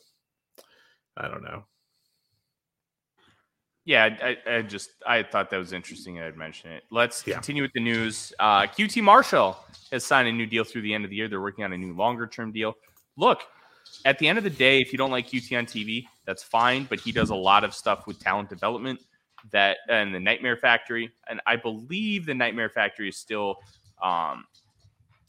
I 1.15 1.29
don't 1.29 1.43
know. 1.43 1.63
Yeah, 3.85 4.17
I, 4.21 4.55
I 4.57 4.61
just 4.63 4.89
I 5.05 5.21
thought 5.21 5.51
that 5.51 5.57
was 5.57 5.71
interesting. 5.71 6.17
and 6.17 6.25
I'd 6.25 6.35
mention 6.37 6.71
it. 6.71 6.83
Let's 6.89 7.25
Yeah. 7.25 7.35
continue 7.35 7.61
with 7.61 7.71
the 7.73 7.79
news. 7.81 8.33
Uh, 8.39 8.63
QT 8.63 9.01
Marshall 9.03 9.57
has 9.91 10.03
signed 10.03 10.27
a 10.27 10.31
new 10.31 10.47
deal 10.47 10.63
through 10.63 10.81
the 10.81 10.93
end 10.93 11.03
of 11.03 11.11
the 11.11 11.15
year. 11.15 11.27
They're 11.27 11.41
working 11.41 11.63
on 11.63 11.71
a 11.71 11.77
new 11.77 11.93
longer 11.93 12.25
term 12.25 12.51
deal. 12.51 12.73
Look, 13.15 13.41
at 14.03 14.17
the 14.17 14.27
end 14.27 14.39
of 14.39 14.43
the 14.43 14.49
day, 14.49 14.81
if 14.81 14.91
you 14.91 14.97
don't 14.97 15.11
like 15.11 15.27
QT 15.27 15.55
on 15.57 15.65
TV, 15.67 16.05
that's 16.25 16.41
fine. 16.41 16.85
But 16.85 16.99
he 16.99 17.11
does 17.11 17.29
a 17.29 17.35
lot 17.35 17.63
of 17.63 17.73
stuff 17.75 18.07
with 18.07 18.19
talent 18.19 18.49
development 18.49 18.99
that 19.51 19.77
and 19.87 20.13
the 20.13 20.19
Nightmare 20.19 20.57
Factory, 20.57 21.11
and 21.29 21.39
I 21.45 21.55
believe 21.55 22.25
the 22.25 22.33
Nightmare 22.33 22.69
Factory 22.69 23.09
is 23.09 23.17
still 23.17 23.57
um, 24.01 24.45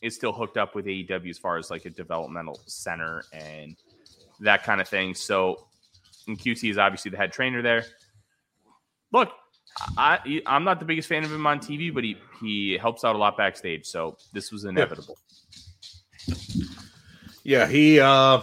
is 0.00 0.14
still 0.14 0.32
hooked 0.32 0.56
up 0.56 0.74
with 0.74 0.86
AEW 0.86 1.28
as 1.28 1.38
far 1.38 1.58
as 1.58 1.70
like 1.70 1.84
a 1.84 1.90
developmental 1.90 2.58
center 2.64 3.22
and 3.34 3.76
that 4.40 4.62
kind 4.64 4.80
of 4.80 4.88
thing. 4.88 5.14
So, 5.14 5.66
and 6.26 6.38
QT 6.38 6.70
is 6.70 6.78
obviously 6.78 7.10
the 7.10 7.16
head 7.18 7.32
trainer 7.32 7.60
there 7.60 7.84
look, 9.16 9.30
I 9.98 10.40
I'm 10.46 10.64
not 10.64 10.78
the 10.78 10.86
biggest 10.86 11.08
fan 11.08 11.24
of 11.24 11.32
him 11.32 11.46
on 11.46 11.58
TV, 11.58 11.92
but 11.92 12.04
he 12.04 12.16
he 12.40 12.78
helps 12.78 13.04
out 13.04 13.14
a 13.14 13.18
lot 13.18 13.36
backstage. 13.36 13.86
So 13.86 14.16
this 14.32 14.52
was 14.52 14.64
inevitable. 14.64 15.18
Yeah, 17.44 17.66
he 17.66 18.00
uh 18.00 18.42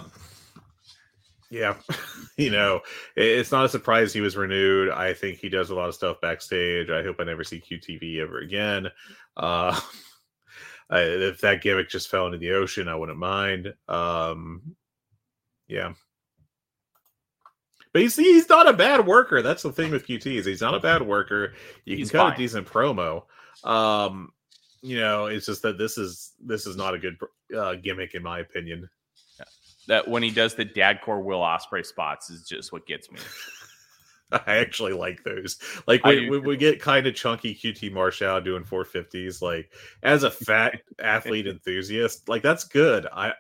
yeah, 1.50 1.76
you 2.38 2.50
know, 2.52 2.78
it- 3.16 3.40
it's 3.40 3.52
not 3.52 3.66
a 3.66 3.70
surprise 3.70 4.14
he 4.14 4.22
was 4.22 4.38
renewed. 4.38 4.90
I 4.90 5.14
think 5.14 5.38
he 5.40 5.50
does 5.50 5.70
a 5.70 5.76
lot 5.76 5.90
of 5.90 5.96
stuff 5.96 6.22
backstage. 6.22 6.90
I 6.90 7.04
hope 7.04 7.18
I 7.20 7.24
never 7.26 7.44
see 7.44 7.62
QTV 7.62 8.20
ever 8.22 8.40
again. 8.40 8.88
Uh 9.38 9.80
if 10.92 11.42
that 11.42 11.62
gimmick 11.62 11.90
just 11.90 12.10
fell 12.10 12.26
into 12.28 12.38
the 12.38 12.52
ocean, 12.52 12.88
I 12.88 12.96
wouldn't 12.96 13.18
mind. 13.18 13.74
Um 13.88 14.76
yeah. 15.68 15.94
But 17.94 18.02
he's, 18.02 18.16
he's 18.16 18.50
not 18.50 18.68
a 18.68 18.74
bad 18.74 19.06
worker. 19.06 19.42
That's 19.44 19.62
the 19.64 19.72
thing 19.72 19.92
with 19.92 20.08
QT 20.08 20.26
is 20.26 20.46
he's 20.46 20.62
not 20.62 20.74
a 20.74 20.80
bad 20.80 21.04
worker. 21.04 21.54
You 21.86 21.96
He's 21.96 22.10
can 22.10 22.20
cut 22.20 22.26
fine. 22.30 22.34
a 22.34 22.38
decent 22.38 22.68
promo. 22.68 23.24
Um, 23.64 24.32
you 24.82 25.00
know, 25.00 25.28
it's 25.28 25.46
just 25.46 25.62
that 25.62 25.78
this 25.78 25.98
is 25.98 26.34
this 26.44 26.66
is 26.66 26.76
not 26.76 26.96
a 26.96 27.00
good 27.00 27.18
uh, 27.56 27.76
gimmick 27.76 28.16
in 28.16 28.24
my 28.24 28.40
opinion. 28.40 28.90
That 29.88 30.08
when 30.08 30.24
he 30.24 30.32
does 30.32 30.56
the 30.56 30.66
Dadcore 30.66 31.24
Will 31.24 31.40
Ospreay 31.40 31.86
spots 31.86 32.30
is 32.30 32.48
just 32.48 32.72
what 32.72 32.88
gets 32.88 33.12
me. 33.12 33.20
I 34.32 34.58
actually 34.58 34.94
like 34.94 35.24
those. 35.24 35.60
Like 35.86 36.04
we, 36.06 36.30
we, 36.30 36.40
we 36.40 36.58
get 36.58 36.82
kind 36.82 37.06
of 37.06 37.14
chunky 37.14 37.54
QT 37.54 37.92
Marshall 37.92 38.42
doing 38.42 38.64
450s. 38.64 39.42
Like 39.42 39.72
as 40.02 40.24
a 40.24 40.32
fat 40.32 40.82
athlete 41.00 41.48
enthusiast, 41.48 42.28
like 42.28 42.42
that's 42.42 42.64
good. 42.64 43.06
I, 43.14 43.30
I 43.30 43.34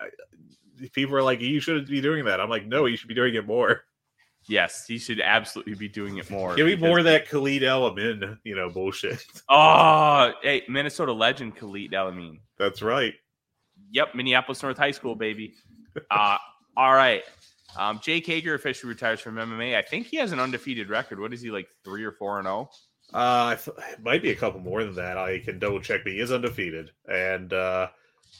people 0.91 1.15
are 1.15 1.23
like, 1.23 1.41
you 1.41 1.59
shouldn't 1.59 1.87
be 1.87 2.01
doing 2.01 2.25
that. 2.25 2.39
I'm 2.39 2.49
like, 2.49 2.67
no, 2.67 2.85
you 2.85 2.97
should 2.97 3.07
be 3.07 3.15
doing 3.15 3.35
it 3.35 3.47
more. 3.47 3.85
Yes, 4.47 4.85
he 4.85 4.97
should 4.97 5.21
absolutely 5.21 5.75
be 5.75 5.87
doing 5.87 6.17
it 6.17 6.29
more. 6.29 6.55
Give 6.55 6.67
me 6.67 6.75
more 6.75 6.99
of 6.99 7.05
that 7.05 7.29
Khalid 7.29 7.63
El-Amin, 7.63 8.37
you 8.43 8.55
know, 8.55 8.69
bullshit. 8.69 9.23
Oh, 9.49 10.31
hey, 10.41 10.63
Minnesota 10.67 11.13
legend 11.13 11.55
Khalid 11.55 11.93
El-Amin. 11.93 12.39
That's 12.57 12.81
right. 12.81 13.13
Yep, 13.91 14.15
Minneapolis 14.15 14.61
North 14.63 14.77
High 14.77 14.91
School, 14.91 15.15
baby. 15.15 15.53
Uh, 16.09 16.37
all 16.77 16.93
right. 16.93 17.23
Um, 17.77 17.99
Jake 18.01 18.25
Hager 18.25 18.53
officially 18.53 18.89
retires 18.89 19.19
from 19.19 19.35
MMA. 19.35 19.75
I 19.75 19.81
think 19.81 20.07
he 20.07 20.17
has 20.17 20.31
an 20.31 20.39
undefeated 20.39 20.89
record. 20.89 21.19
What 21.19 21.33
is 21.33 21.41
he 21.41 21.51
like, 21.51 21.67
three 21.83 22.03
or 22.03 22.11
four 22.11 22.39
and 22.39 22.45
zero? 22.45 22.69
Uh, 23.13 23.55
it 23.91 24.03
might 24.03 24.21
be 24.21 24.31
a 24.31 24.35
couple 24.35 24.59
more 24.59 24.83
than 24.83 24.95
that. 24.95 25.17
I 25.17 25.39
can 25.39 25.59
double 25.59 25.79
check, 25.79 26.01
but 26.03 26.13
he 26.13 26.19
is 26.19 26.31
undefeated, 26.31 26.91
and 27.07 27.53
uh, 27.53 27.89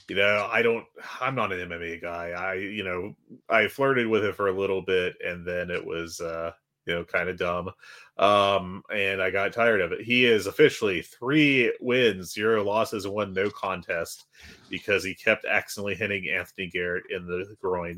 you 0.09 0.15
know, 0.15 0.49
I 0.51 0.61
don't. 0.61 0.85
I'm 1.21 1.35
not 1.35 1.51
an 1.51 1.69
MMA 1.69 2.01
guy. 2.01 2.29
I, 2.31 2.53
you 2.55 2.83
know, 2.83 3.15
I 3.49 3.67
flirted 3.67 4.07
with 4.07 4.23
it 4.25 4.35
for 4.35 4.47
a 4.47 4.57
little 4.57 4.81
bit, 4.81 5.15
and 5.25 5.45
then 5.45 5.69
it 5.69 5.83
was, 5.83 6.19
uh, 6.19 6.51
you 6.85 6.93
know, 6.93 7.03
kind 7.03 7.29
of 7.29 7.37
dumb, 7.37 7.71
um, 8.17 8.83
and 8.93 9.21
I 9.21 9.29
got 9.29 9.53
tired 9.53 9.81
of 9.81 9.91
it. 9.91 10.01
He 10.01 10.25
is 10.25 10.47
officially 10.47 11.01
three 11.01 11.73
wins, 11.79 12.33
zero 12.33 12.63
losses, 12.63 13.07
one 13.07 13.33
no 13.33 13.49
contest 13.49 14.25
because 14.69 15.03
he 15.03 15.15
kept 15.15 15.45
accidentally 15.45 15.95
hitting 15.95 16.29
Anthony 16.29 16.67
Garrett 16.67 17.05
in 17.09 17.25
the 17.25 17.55
groin. 17.61 17.97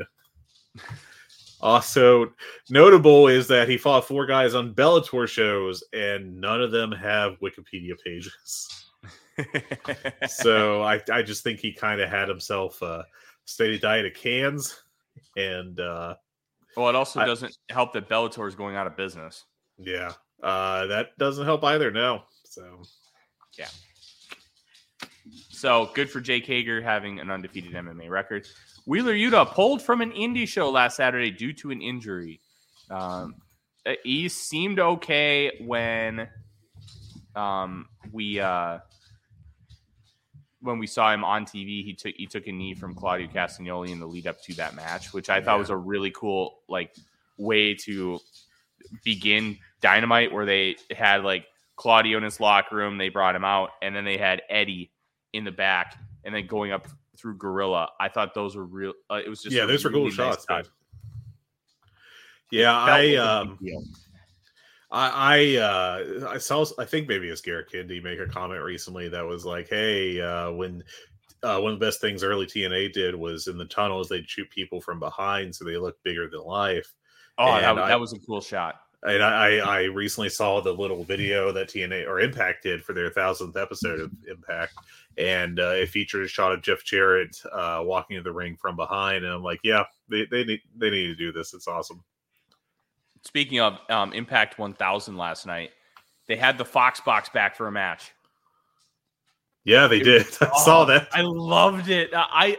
Also 1.62 2.34
notable 2.70 3.28
is 3.28 3.47
that 3.47 3.70
he 3.70 3.78
fought 3.78 4.06
four 4.06 4.26
guys 4.26 4.53
on 4.53 4.74
Bellator 4.76 5.28
shows, 5.28 5.84
and 5.93 6.39
none 6.39 6.62
of 6.62 6.72
them 6.72 6.91
have 6.91 7.39
Wikipedia 7.39 7.93
pages. 8.06 8.84
so 10.27 10.81
I, 10.83 11.01
I 11.11 11.21
just 11.21 11.43
think 11.43 11.59
he 11.59 11.73
kind 11.73 12.01
of 12.01 12.09
had 12.09 12.29
himself 12.29 12.81
a 12.81 13.05
steady 13.45 13.79
diet 13.79 14.05
of 14.05 14.13
cans, 14.13 14.83
and 15.36 15.79
uh, 15.79 16.15
well, 16.75 16.89
it 16.89 16.95
also 16.95 17.19
I- 17.19 17.25
doesn't 17.25 17.57
help 17.69 17.93
that 17.93 18.09
Bellator 18.09 18.47
is 18.47 18.55
going 18.55 18.75
out 18.75 18.88
of 18.88 18.95
business. 18.95 19.45
yeah, 19.77 20.11
uh, 20.43 20.88
that 20.88 21.17
doesn't 21.17 21.45
help 21.45 21.63
either. 21.63 21.91
No, 21.91 22.23
so 22.43 22.81
yeah. 23.57 23.67
So 25.49 25.89
good 25.95 26.09
for 26.09 26.21
Jake 26.21 26.45
Hager 26.45 26.81
having 26.81 27.19
an 27.19 27.31
undefeated 27.31 27.73
MMA 27.73 28.09
record. 28.09 28.47
Wheeler 28.86 29.13
Yuta 29.13 29.51
pulled 29.51 29.81
from 29.81 30.01
an 30.01 30.11
indie 30.11 30.47
show 30.47 30.69
last 30.69 30.97
Saturday 30.97 31.31
due 31.31 31.53
to 31.53 31.71
an 31.71 31.81
injury. 31.81 32.39
Um, 32.91 33.36
he 34.03 34.29
seemed 34.29 34.79
okay 34.79 35.57
when 35.61 36.27
um, 37.36 37.88
we 38.11 38.39
uh, 38.39 38.79
when 40.66 40.80
we 40.80 40.88
saw 40.88 41.13
him 41.13 41.24
on 41.24 41.45
TV. 41.45 41.84
He 41.84 41.93
took 41.93 42.13
he 42.16 42.26
took 42.26 42.47
a 42.47 42.51
knee 42.51 42.74
from 42.74 42.93
Claudio 42.93 43.28
Castagnoli 43.28 43.89
in 43.91 43.99
the 43.99 44.05
lead 44.05 44.28
up 44.28 44.41
to 44.43 44.53
that 44.55 44.76
match, 44.76 45.13
which 45.13 45.30
I 45.30 45.39
thought 45.41 45.55
Yeah. 45.55 45.59
was 45.59 45.70
a 45.70 45.78
really 45.78 46.11
cool 46.11 46.59
like 46.68 46.95
way 47.38 47.74
to 47.76 48.20
begin 49.03 49.57
Dynamite, 49.82 50.32
where 50.34 50.45
they 50.45 50.76
had 50.95 51.24
like 51.24 51.45
Claudio 51.76 52.18
in 52.18 52.24
his 52.24 52.39
locker 52.39 52.76
room. 52.76 52.97
They 52.97 53.09
brought 53.09 53.36
him 53.36 53.45
out, 53.45 53.72
and 53.82 53.95
then 53.95 54.05
they 54.05 54.18
had 54.18 54.41
Eddie 54.49 54.91
in 55.34 55.43
the 55.43 55.51
back, 55.51 55.97
and 56.24 56.34
then 56.34 56.47
going 56.47 56.72
up 56.72 56.88
through 57.18 57.38
Gorilla. 57.38 57.89
I 57.99 58.09
thought 58.09 58.34
those 58.34 58.55
were 58.55 58.66
real. 58.66 58.93
Uh, 59.09 59.22
it 59.26 59.30
was 59.30 59.41
just 59.41 59.55
yeah, 59.55 59.66
those 59.66 59.84
were 59.84 59.91
cool 59.91 60.05
nice 60.05 60.16
shots. 60.16 60.45
Yeah, 62.51 62.76
I 62.78 62.86
like 62.89 63.01
a 63.01 63.55
big 63.61 63.76
um. 63.76 63.84
I 64.95 65.55
I 65.57 65.61
uh 65.61 66.29
I 66.29 66.37
saw 66.37 66.65
I 66.79 66.85
think 66.85 67.07
maybe 67.07 67.27
it's 67.27 67.41
Garrett 67.41 67.69
Kennedy 67.71 67.99
make 67.99 68.19
a 68.19 68.27
comment 68.27 68.61
recently 68.63 69.09
that 69.09 69.25
was 69.25 69.45
like, 69.45 69.67
hey, 69.69 70.21
uh 70.21 70.51
when 70.51 70.83
uh 71.43 71.59
one 71.59 71.73
of 71.73 71.79
the 71.79 71.85
best 71.85 71.99
things 72.01 72.23
early 72.23 72.45
TNA 72.45 72.93
did 72.93 73.13
was 73.13 73.47
in 73.47 73.57
the 73.57 73.65
tunnels 73.65 74.07
they'd 74.09 74.29
shoot 74.29 74.49
people 74.49 74.79
from 74.79 74.99
behind 74.99 75.53
so 75.53 75.65
they 75.65 75.77
look 75.77 76.01
bigger 76.03 76.29
than 76.29 76.39
life. 76.41 76.93
Oh, 77.37 77.47
that, 77.59 77.75
was- 77.75 77.83
I- 77.83 77.87
that 77.89 77.99
was 77.99 78.13
a 78.13 78.19
cool 78.19 78.41
shot. 78.41 78.75
And 79.03 79.21
I, 79.21 79.57
I 79.57 79.83
recently 79.83 80.29
saw 80.29 80.61
the 80.61 80.73
little 80.73 81.03
video 81.03 81.51
that 81.51 81.67
TNA 81.67 82.07
or 82.07 82.21
Impact 82.21 82.63
did 82.63 82.83
for 82.83 82.93
their 82.93 83.11
thousandth 83.11 83.55
episode 83.55 83.99
of 83.99 84.11
Impact, 84.27 84.73
and 85.15 85.59
uh, 85.59 85.73
it 85.75 85.89
featured 85.89 86.25
a 86.25 86.27
shot 86.27 86.53
of 86.53 86.63
Jeff 86.63 86.83
Jarrett 86.83 87.37
uh, 87.51 87.81
walking 87.83 88.17
to 88.17 88.23
the 88.23 88.31
ring 88.31 88.57
from 88.59 88.75
behind, 88.75 89.23
and 89.23 89.31
I'm 89.31 89.43
like, 89.43 89.59
yeah, 89.63 89.83
they 90.09 90.25
they 90.31 90.43
need 90.43 90.61
they 90.75 90.89
need 90.89 91.05
to 91.05 91.15
do 91.15 91.31
this. 91.31 91.53
It's 91.53 91.67
awesome. 91.67 92.03
Speaking 93.26 93.59
of 93.59 93.80
um, 93.89 94.13
Impact 94.13 94.57
1000 94.59 95.17
last 95.17 95.45
night, 95.45 95.71
they 96.28 96.36
had 96.36 96.57
the 96.57 96.65
Fox 96.65 96.99
box 97.01 97.28
back 97.30 97.55
for 97.55 97.67
a 97.67 97.71
match. 97.71 98.11
Yeah, 99.63 99.88
they 99.88 99.99
did. 99.99 100.28
I 100.41 100.59
saw 100.63 100.84
Oh, 100.84 100.86
that. 100.86 101.07
I 101.11 101.21
loved 101.21 101.89
it. 101.89 102.13
Uh, 102.13 102.28
I 102.32 102.57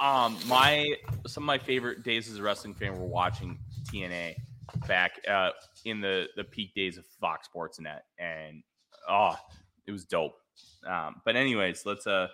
uh, 0.00 0.04
um 0.04 0.36
my 0.46 0.92
some 1.26 1.44
of 1.44 1.46
my 1.46 1.58
favorite 1.58 2.02
days 2.02 2.28
as 2.28 2.38
a 2.38 2.42
wrestling 2.42 2.74
fan 2.74 2.98
were 2.98 3.06
watching 3.06 3.58
TNA 3.84 4.34
back 4.88 5.12
uh, 5.28 5.50
in 5.84 6.00
the 6.00 6.26
the 6.36 6.42
peak 6.42 6.74
days 6.74 6.98
of 6.98 7.06
Fox 7.20 7.46
Sports 7.46 7.78
Net, 7.78 8.04
and 8.18 8.62
oh, 9.08 9.36
it 9.86 9.92
was 9.92 10.04
dope. 10.04 10.34
Um, 10.84 11.22
but 11.24 11.36
anyways, 11.36 11.86
let's 11.86 12.08
uh 12.08 12.26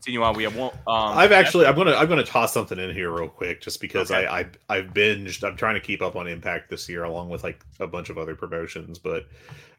continue 0.00 0.22
on. 0.22 0.34
We 0.36 0.44
have 0.44 0.56
one. 0.56 0.72
Um, 0.86 1.18
I've 1.18 1.32
actually 1.32 1.66
I'm 1.66 1.74
gonna 1.74 1.94
I'm 1.94 2.08
gonna 2.08 2.24
toss 2.24 2.52
something 2.52 2.78
in 2.78 2.94
here 2.94 3.10
real 3.10 3.28
quick 3.28 3.60
just 3.60 3.80
because 3.80 4.10
Okay. 4.10 4.26
I, 4.26 4.40
I 4.40 4.46
I've 4.68 4.86
binged 4.94 5.46
I'm 5.46 5.56
trying 5.56 5.74
to 5.74 5.80
keep 5.80 6.02
up 6.02 6.16
on 6.16 6.26
Impact 6.26 6.70
this 6.70 6.88
year 6.88 7.04
along 7.04 7.28
with 7.28 7.42
like 7.42 7.64
a 7.80 7.86
bunch 7.86 8.10
of 8.10 8.18
other 8.18 8.34
promotions 8.34 8.98
but 8.98 9.26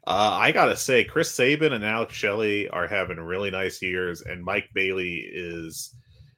uh, 0.07 0.38
I 0.39 0.51
gotta 0.51 0.76
say 0.76 1.03
Chris 1.03 1.32
Sabin 1.32 1.74
and 1.74 1.86
Alex 1.86 2.13
Shelley 2.13 2.67
are 2.70 2.88
having 2.88 3.20
really 3.20 3.51
nice 3.51 3.82
years 3.82 4.22
and 4.22 4.43
Mike 4.43 4.70
Bailey 4.74 5.30
is 5.32 5.93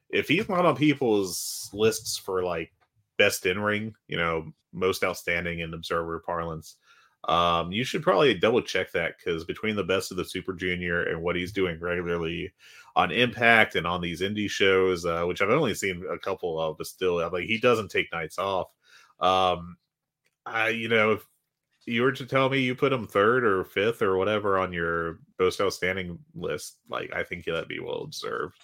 if 0.09 0.27
he's 0.27 0.49
not 0.49 0.65
on 0.65 0.75
people's 0.75 1.69
lists 1.73 2.17
for 2.17 2.43
like 2.43 2.71
best 3.17 3.45
in 3.45 3.59
ring 3.59 3.93
you 4.07 4.17
know 4.17 4.51
most 4.73 5.03
outstanding 5.03 5.59
in 5.59 5.73
observer 5.73 6.21
parlance 6.25 6.75
um 7.27 7.71
you 7.71 7.84
should 7.84 8.01
probably 8.01 8.34
double 8.34 8.61
check 8.61 8.91
that 8.91 9.13
because 9.17 9.43
between 9.43 9.75
the 9.75 9.84
best 9.84 10.09
of 10.11 10.17
the 10.17 10.25
super 10.25 10.53
junior 10.53 11.03
and 11.03 11.21
what 11.21 11.36
he's 11.36 11.51
doing 11.51 11.79
regularly 11.79 12.51
on 12.96 13.12
Impact 13.12 13.76
and 13.76 13.88
on 13.88 14.02
these 14.02 14.22
indie 14.22 14.50
shows, 14.50 15.06
uh, 15.06 15.24
which 15.24 15.42
I've 15.42 15.50
only 15.50 15.74
seen 15.74 16.04
a 16.12 16.18
couple 16.18 16.60
of, 16.60 16.78
but 16.78 16.88
still, 16.88 17.20
I'm 17.20 17.32
like 17.32 17.46
he 17.46 17.60
doesn't 17.60 17.89
take 17.89 18.12
nights 18.12 18.38
off. 18.38 18.68
Um, 19.20 19.78
I, 20.46 20.70
you 20.70 20.89
know, 20.89 21.12
if 21.14 21.26
you 21.86 22.02
were 22.02 22.12
to 22.12 22.26
tell 22.26 22.50
me 22.50 22.60
you 22.60 22.76
put 22.76 22.94
him 22.94 23.08
third 23.08 23.44
or 23.44 23.64
fifth 23.64 24.02
or 24.02 24.18
whatever 24.18 24.58
on 24.58 24.74
your 24.74 25.20
most 25.39 25.62
outstanding 25.62 26.20
list, 26.36 26.78
like 26.89 27.14
I 27.16 27.24
think 27.24 27.46
that'd 27.46 27.68
be 27.68 27.80
well 27.80 28.06
deserved. 28.08 28.56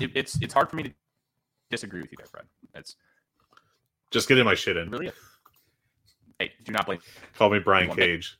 it, 0.00 0.10
it's 0.14 0.40
it's 0.42 0.54
hard 0.54 0.70
for 0.70 0.76
me 0.76 0.84
to 0.84 0.92
disagree 1.70 2.00
with 2.00 2.10
you 2.10 2.18
there, 2.18 2.26
Fred. 2.26 2.44
That's 2.72 2.96
Just 4.10 4.28
getting 4.28 4.44
my 4.44 4.54
shit 4.54 4.76
in. 4.76 4.90
really. 4.90 5.12
Hey, 6.38 6.52
do 6.64 6.72
not 6.72 6.86
blame. 6.86 6.98
Call 7.36 7.50
me 7.50 7.60
Brian. 7.60 7.94
Cage. 7.94 8.36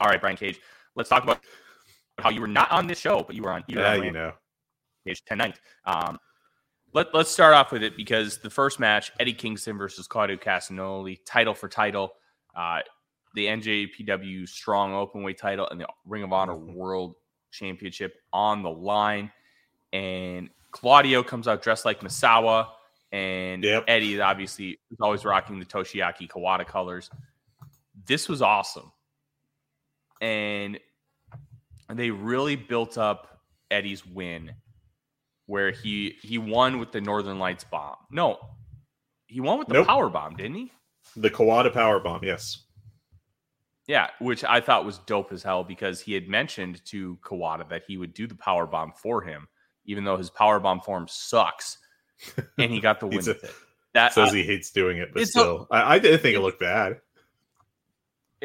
All 0.00 0.08
right, 0.08 0.20
Brian 0.20 0.36
Cage. 0.36 0.60
Let's 0.96 1.08
talk 1.08 1.22
about 1.24 1.40
how 2.18 2.30
you 2.30 2.40
were 2.40 2.46
not 2.48 2.70
on 2.70 2.86
this 2.86 2.98
show, 2.98 3.22
but 3.22 3.34
you 3.34 3.42
were 3.42 3.52
on. 3.52 3.64
You 3.68 3.78
were 3.78 3.82
Yeah, 3.84 3.92
on 3.96 4.04
you 4.04 4.12
know. 4.12 4.32
page 5.06 5.22
10 5.24 5.38
night. 5.38 5.60
Um, 5.84 6.18
let, 6.92 7.12
let's 7.14 7.30
start 7.30 7.54
off 7.54 7.72
with 7.72 7.82
it 7.82 7.96
because 7.96 8.38
the 8.38 8.50
first 8.50 8.78
match, 8.78 9.10
Eddie 9.18 9.32
Kingston 9.32 9.76
versus 9.76 10.06
Claudio 10.06 10.36
Castagnoli, 10.36 11.18
title 11.26 11.54
for 11.54 11.68
title, 11.68 12.12
uh, 12.54 12.80
the 13.34 13.46
NJPW 13.46 14.48
Strong 14.48 14.92
Openweight 14.92 15.36
title 15.36 15.66
and 15.68 15.80
the 15.80 15.88
Ring 16.06 16.22
of 16.22 16.32
Honor 16.32 16.54
Mm-hmm. 16.54 16.74
World 16.74 17.16
Championship 17.50 18.14
on 18.32 18.62
the 18.62 18.70
line. 18.70 19.30
And 19.92 20.50
Claudio 20.70 21.22
comes 21.24 21.48
out 21.48 21.62
dressed 21.62 21.84
like 21.84 22.00
Misawa, 22.00 22.68
and 23.12 23.62
Yep. 23.64 23.84
Eddie 23.88 24.14
is 24.14 24.20
obviously 24.20 24.78
is 24.90 24.98
always 25.00 25.24
rocking 25.24 25.58
the 25.58 25.64
Toshiaki 25.64 26.28
Kawada 26.28 26.66
colors. 26.66 27.10
This 28.06 28.28
was 28.28 28.40
awesome. 28.42 28.92
And 30.20 30.78
they 31.92 32.10
really 32.10 32.56
built 32.56 32.96
up 32.98 33.40
Eddie's 33.70 34.06
win 34.06 34.52
where 35.46 35.70
he 35.70 36.16
he 36.22 36.38
won 36.38 36.78
with 36.78 36.92
the 36.92 37.00
Northern 37.00 37.38
Lights 37.38 37.64
bomb. 37.64 37.96
No, 38.10 38.38
he 39.26 39.40
won 39.40 39.58
with 39.58 39.68
the 39.68 39.74
Nope. 39.74 39.86
power 39.86 40.08
bomb, 40.08 40.36
didn't 40.36 40.54
he? 40.56 40.72
The 41.16 41.30
Kawada 41.30 41.72
power 41.72 42.00
bomb, 42.00 42.24
yes. 42.24 42.62
Yeah, 43.86 44.08
which 44.18 44.42
I 44.44 44.60
thought 44.62 44.86
was 44.86 44.98
dope 45.00 45.30
as 45.32 45.42
hell 45.42 45.62
because 45.62 46.00
he 46.00 46.14
had 46.14 46.26
mentioned 46.28 46.82
to 46.86 47.18
Kawada 47.22 47.68
that 47.68 47.82
he 47.86 47.98
would 47.98 48.14
do 48.14 48.26
the 48.26 48.34
power 48.34 48.66
bomb 48.66 48.92
for 48.96 49.20
him, 49.20 49.46
even 49.84 50.04
though 50.04 50.16
his 50.16 50.30
power 50.30 50.58
bomb 50.58 50.80
form 50.80 51.06
sucks, 51.06 51.76
and 52.56 52.72
he 52.72 52.80
got 52.80 53.00
the 53.00 53.06
win 53.08 53.16
a- 53.16 53.32
with 53.32 53.44
it. 53.44 53.54
That 53.92 54.12
Says 54.14 54.32
he 54.32 54.42
hates 54.42 54.70
doing 54.72 54.96
it, 54.96 55.10
but 55.12 55.28
still, 55.28 55.68
I 55.70 55.96
I 55.96 55.98
didn't 55.98 56.20
think 56.20 56.34
it 56.36 56.40
looked 56.40 56.58
bad. 56.60 57.00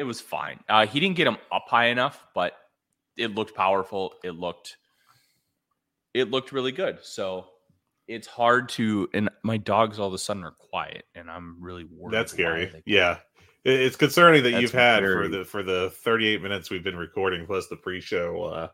It 0.00 0.04
was 0.04 0.18
fine. 0.18 0.58
Uh, 0.66 0.86
he 0.86 0.98
didn't 0.98 1.16
get 1.16 1.26
him 1.26 1.36
up 1.52 1.66
high 1.68 1.88
enough, 1.88 2.24
but 2.34 2.54
it 3.18 3.34
looked 3.34 3.54
powerful. 3.54 4.14
It 4.24 4.30
looked 4.30 4.78
it 6.14 6.30
looked 6.30 6.52
really 6.52 6.72
good. 6.72 7.00
So 7.02 7.48
it's 8.08 8.26
hard 8.26 8.70
to 8.70 9.10
and 9.12 9.28
my 9.42 9.58
dogs 9.58 9.98
all 9.98 10.08
of 10.08 10.14
a 10.14 10.18
sudden 10.18 10.42
are 10.42 10.52
quiet 10.52 11.04
and 11.14 11.30
I'm 11.30 11.62
really 11.62 11.84
worried. 11.84 12.14
That's 12.14 12.32
scary. 12.32 12.82
Yeah. 12.86 13.18
It's 13.62 13.94
concerning 13.94 14.42
that 14.44 14.52
That's 14.52 14.62
you've 14.62 14.72
had 14.72 15.02
for 15.02 15.28
the 15.28 15.44
for 15.44 15.62
the 15.62 15.90
38 15.96 16.40
minutes 16.40 16.70
we've 16.70 16.82
been 16.82 16.96
recording 16.96 17.44
plus 17.44 17.66
the 17.66 17.76
pre-show 17.76 18.42
uh 18.42 18.68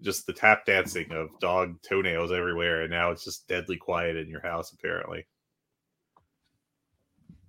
just 0.00 0.24
the 0.24 0.32
tap 0.32 0.66
dancing 0.66 1.10
of 1.10 1.30
dog 1.40 1.82
toenails 1.82 2.30
everywhere 2.30 2.82
and 2.82 2.92
now 2.92 3.10
it's 3.10 3.24
just 3.24 3.48
deadly 3.48 3.76
quiet 3.76 4.16
in 4.16 4.28
your 4.28 4.40
house 4.40 4.72
apparently. 4.72 5.26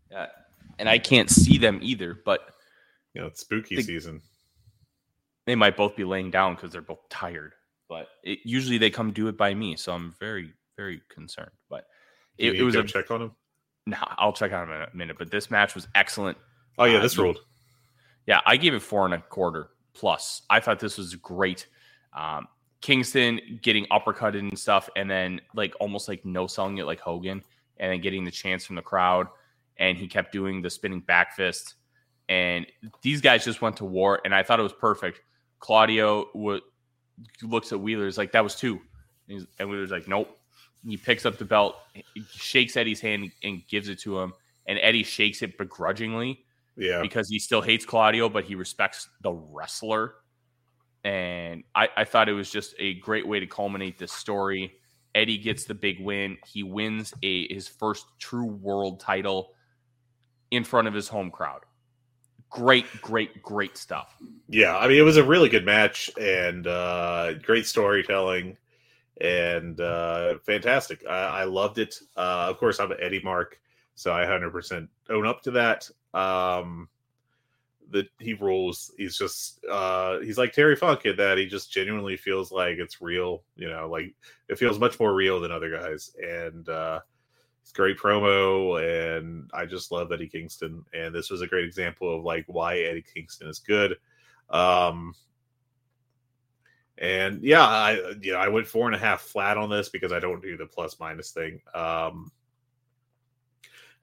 Yeah. 0.09 0.30
And 0.80 0.89
I 0.89 0.97
can't 0.97 1.30
see 1.30 1.59
them 1.59 1.80
either, 1.84 2.19
but 2.26 2.51
You 3.14 3.22
know, 3.22 3.28
it's 3.28 3.41
spooky 3.41 3.76
The- 3.78 3.84
season. 3.84 4.22
they 5.45 5.55
might 5.55 5.76
both 5.76 5.95
be 5.95 6.03
laying 6.03 6.32
down 6.32 6.55
because 6.55 6.72
they're 6.72 6.82
both 6.82 7.07
tired. 7.09 7.53
But 7.89 8.07
it, 8.24 8.39
usually 8.45 8.78
they 8.78 8.89
come 8.89 9.12
do 9.12 9.28
it 9.28 9.38
by 9.38 9.53
me, 9.53 9.76
so 9.76 9.91
I'm 9.93 10.14
very, 10.20 10.53
very 10.78 11.01
concerned. 11.09 11.51
But 11.70 11.88
it, 12.38 12.55
it 12.55 12.64
was 12.64 12.76
a 12.76 12.84
check 12.84 13.12
on 13.12 13.22
him. 13.24 13.32
No, 13.86 13.97
I'll 14.01 14.32
check 14.32 14.53
on 14.53 14.70
him 14.70 14.76
in 14.76 14.82
a 14.82 14.89
minute. 14.93 15.18
But 15.20 15.30
this 15.32 15.51
match 15.51 15.76
was 15.76 15.88
excellent. 15.95 16.38
Oh 16.78 16.86
yeah, 16.86 16.99
Uh, 16.99 17.01
this 17.01 17.18
ruled. 17.18 17.39
Yeah, 18.28 18.39
I 18.45 18.55
gave 18.55 18.74
it 18.74 18.82
four 18.82 19.03
and 19.05 19.14
a 19.14 19.18
quarter 19.20 19.72
plus. 19.93 20.43
I 20.49 20.59
thought 20.62 20.80
this 20.80 20.97
was 20.97 21.16
great. 21.16 21.68
Um, 22.16 22.47
Kingston 22.82 23.59
getting 23.62 23.86
uppercutted 23.88 24.39
and 24.39 24.57
stuff, 24.57 24.89
and 24.95 25.09
then 25.09 25.41
like 25.53 25.74
almost 25.82 26.07
like 26.07 26.24
no 26.24 26.47
selling 26.47 26.78
it 26.78 26.86
like 26.86 26.99
Hogan, 27.01 27.43
and 27.78 27.91
then 27.91 27.99
getting 27.99 28.24
the 28.24 28.32
chance 28.32 28.64
from 28.66 28.78
the 28.78 28.82
crowd, 28.82 29.28
and 29.78 29.97
he 29.97 30.07
kept 30.07 30.32
doing 30.32 30.62
the 30.62 30.70
spinning 30.70 31.01
back 31.01 31.36
fist, 31.36 31.76
and 32.30 32.65
these 33.01 33.22
guys 33.22 33.45
just 33.45 33.61
went 33.61 33.78
to 33.78 33.86
war, 33.86 34.22
and 34.24 34.34
I 34.34 34.43
thought 34.43 34.59
it 34.59 34.63
was 34.63 34.74
perfect. 34.74 35.22
Claudio 35.59 36.28
would 36.34 36.61
looks 37.43 37.72
at 37.72 37.80
Wheeler's 37.80 38.17
like 38.17 38.32
that 38.32 38.43
was 38.43 38.55
two, 38.55 38.80
and, 39.30 39.47
and 39.59 39.69
Wheeler's 39.69 39.91
like 39.91 40.07
nope. 40.07 40.38
He 40.84 40.97
picks 40.97 41.26
up 41.28 41.38
the 41.38 41.45
belt, 41.45 41.76
shakes 42.34 42.76
Eddie's 42.76 42.99
hand, 42.99 43.32
and 43.43 43.61
gives 43.67 43.88
it 43.88 43.99
to 43.99 44.19
him, 44.19 44.34
and 44.65 44.80
Eddie 44.82 45.03
shakes 45.03 45.43
it 45.43 45.57
begrudgingly 45.57 46.43
Yeah, 46.76 47.01
because 47.01 47.30
he 47.30 47.38
still 47.38 47.61
hates 47.61 47.86
Claudio, 47.86 48.30
but 48.30 48.45
he 48.45 48.55
respects 48.55 49.07
the 49.22 49.32
wrestler. 49.32 50.15
And 51.03 51.63
I, 51.76 51.89
I 51.97 52.03
thought 52.03 52.30
it 52.30 52.34
was 52.34 52.51
just 52.51 52.76
a 52.80 52.95
great 52.95 53.28
way 53.28 53.39
to 53.39 53.47
culminate 53.47 53.97
this 53.97 54.11
story. 54.11 54.74
Eddie 55.13 55.38
gets 55.38 55.65
the 55.65 55.74
big 55.74 55.99
win. 55.99 56.38
He 56.45 56.63
wins 56.63 57.13
a 57.22 57.51
his 57.53 57.67
first 57.67 58.05
true 58.19 58.45
world 58.45 58.99
title 58.99 59.53
in 60.51 60.63
front 60.63 60.88
of 60.88 60.93
his 60.93 61.07
home 61.07 61.32
crowd. 61.32 61.61
Great, 62.52 62.86
great, 63.02 63.41
great 63.41 63.78
stuff. 63.78 64.16
yeah. 64.47 64.78
I 64.78 64.88
mean, 64.88 64.97
it 64.97 65.04
was 65.04 65.18
a 65.18 65.24
really 65.24 65.49
good 65.49 65.66
match 65.66 66.12
and 66.20 66.68
uh, 66.68 67.34
great 67.36 67.66
storytelling 67.66 68.58
and 69.22 69.80
uh, 69.80 70.39
fantastic. 70.39 71.06
I, 71.08 71.41
I 71.41 71.43
loved 71.45 71.78
it. 71.78 71.95
Uh, 72.18 72.47
of 72.49 72.58
course, 72.58 72.80
I'm 72.80 72.91
an 72.91 72.97
Eddie 73.02 73.22
Mark, 73.24 73.60
so 73.95 74.12
I 74.12 74.26
100% 74.26 74.88
own 75.10 75.26
up 75.26 75.41
to 75.43 75.52
that. 75.52 75.89
Um, 76.14 76.89
that 77.91 78.08
he 78.20 78.34
rules. 78.34 78.91
He's 78.97 79.18
just 79.18 79.64
uh, 79.70 80.20
he's 80.20 80.38
like 80.38 80.54
Terry 80.54 80.76
Funk 80.76 81.06
in 81.06 81.18
that 81.18 81.38
he 81.38 81.45
just 81.45 81.72
genuinely 81.72 82.18
feels 82.18 82.52
like 82.52 82.78
it's 82.78 83.02
real. 83.02 83.43
You 83.56 83.70
know, 83.70 83.89
like 83.89 84.16
it 84.49 84.58
feels 84.58 84.80
much 84.80 84.99
more 84.99 85.14
real 85.14 85.39
than 85.39 85.52
other 85.52 85.70
guys, 85.70 86.16
and 86.22 86.68
uh, 86.70 87.02
it's 87.62 87.72
great 87.72 87.97
promo. 87.97 88.82
And 88.82 89.49
I 89.53 89.66
just 89.66 89.91
love 89.91 90.12
Eddie 90.12 90.28
Kingston, 90.28 90.84
and 90.93 91.14
this 91.14 91.30
was 91.30 91.41
a 91.41 91.47
great 91.47 91.66
example 91.66 92.16
of 92.16 92.24
like 92.24 92.45
why 92.47 92.80
Eddie 92.80 93.03
Kingston 93.14 93.47
is 93.47 93.59
good. 93.59 93.97
Um, 94.49 95.14
and 96.97 97.41
yeah, 97.43 97.66
I 97.66 98.14
you 98.22 98.34
know 98.34 98.39
I 98.39 98.47
went 98.47 98.68
four 98.68 98.86
and 98.88 98.95
a 98.95 98.99
half 98.99 99.22
flat 99.22 99.57
on 99.57 99.70
this 99.70 99.89
because 99.89 100.12
I 100.12 100.20
don't 100.20 100.41
do 100.41 100.57
the 100.57 100.68
plus 100.68 100.99
minus 100.99 101.32
thing. 101.32 101.59
Um, 101.74 102.32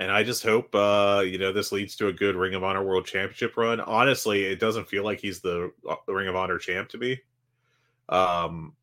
and 0.00 0.10
I 0.10 0.22
just 0.22 0.42
hope 0.42 0.74
uh, 0.74 1.22
you 1.24 1.38
know 1.38 1.52
this 1.52 1.72
leads 1.72 1.96
to 1.96 2.08
a 2.08 2.12
good 2.12 2.36
Ring 2.36 2.54
of 2.54 2.64
Honor 2.64 2.84
World 2.84 3.06
Championship 3.06 3.56
run. 3.56 3.80
Honestly, 3.80 4.44
it 4.44 4.60
doesn't 4.60 4.88
feel 4.88 5.04
like 5.04 5.20
he's 5.20 5.40
the, 5.40 5.72
uh, 5.88 5.96
Ring 6.06 6.28
of 6.28 6.36
Honor 6.36 6.58
champ 6.58 6.88
to 6.90 6.98
me. 6.98 7.20
Um, 8.08 8.74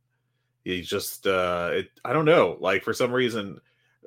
he's 0.64 0.88
just 0.88 1.28
uh, 1.28 1.72
it, 1.74 1.90
I 2.04 2.14
don't 2.14 2.26
know. 2.26 2.58
Like 2.60 2.84
for 2.84 2.94
some 2.94 3.12
reason, 3.12 3.60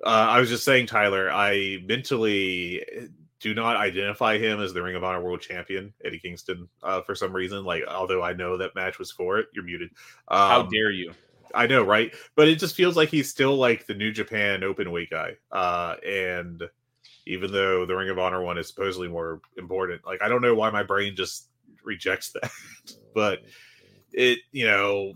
uh, 0.05 0.09
I 0.09 0.41
was 0.41 0.49
just 0.49 0.65
saying, 0.65 0.87
Tyler, 0.87 1.31
I 1.31 1.79
mentally 1.87 2.85
do 3.41 3.55
not 3.55 3.77
identify 3.77 4.39
him 4.39 4.61
as 4.61 4.75
the 4.75 4.83
Ring 4.83 4.97
of 4.97 5.05
Honor 5.05 5.23
World 5.23 5.41
Champion, 5.41 5.93
Eddie 6.05 6.19
Kingston, 6.19 6.69
uh, 6.83 7.03
for 7.03 7.15
some 7.15 7.33
reason. 7.33 7.65
Like, 7.65 7.85
although 7.89 8.23
I 8.23 8.33
know 8.33 8.57
that 8.57 8.75
match 8.75 8.99
was 8.99 9.11
for 9.11 9.39
it, 9.39 9.47
you're 9.55 9.65
muted. 9.65 9.91
Um, 10.29 10.39
How 10.39 10.63
dare 10.65 10.91
you? 10.91 11.13
I 11.55 11.67
know, 11.67 11.83
right? 11.83 12.13
But 12.35 12.49
it 12.49 12.59
just 12.59 12.75
feels 12.75 12.97
like 12.97 13.09
he's 13.09 13.31
still 13.31 13.57
like 13.57 13.87
the 13.87 13.95
New 13.95 14.13
Japan 14.13 14.65
open 14.65 14.91
weight 14.91 15.11
guy. 15.11 15.37
Uh, 15.51 15.97
and 16.07 16.63
even 17.27 17.53
though 17.53 17.87
the 17.87 17.95
Ring 17.95 18.11
of 18.11 18.19
Honor 18.19 18.43
one 18.43 18.59
is 18.59 18.69
supposedly 18.69 19.09
more 19.09 19.41
important, 19.57 20.05
like 20.05 20.23
I 20.23 20.29
don't 20.29 20.43
know 20.43 20.55
why 20.55 20.71
my 20.71 20.83
brain 20.83 21.15
just 21.17 21.49
rejects 21.85 22.33
that. 22.33 22.51
but 23.15 23.41
it, 24.13 24.41
you 24.53 24.67
know, 24.67 25.15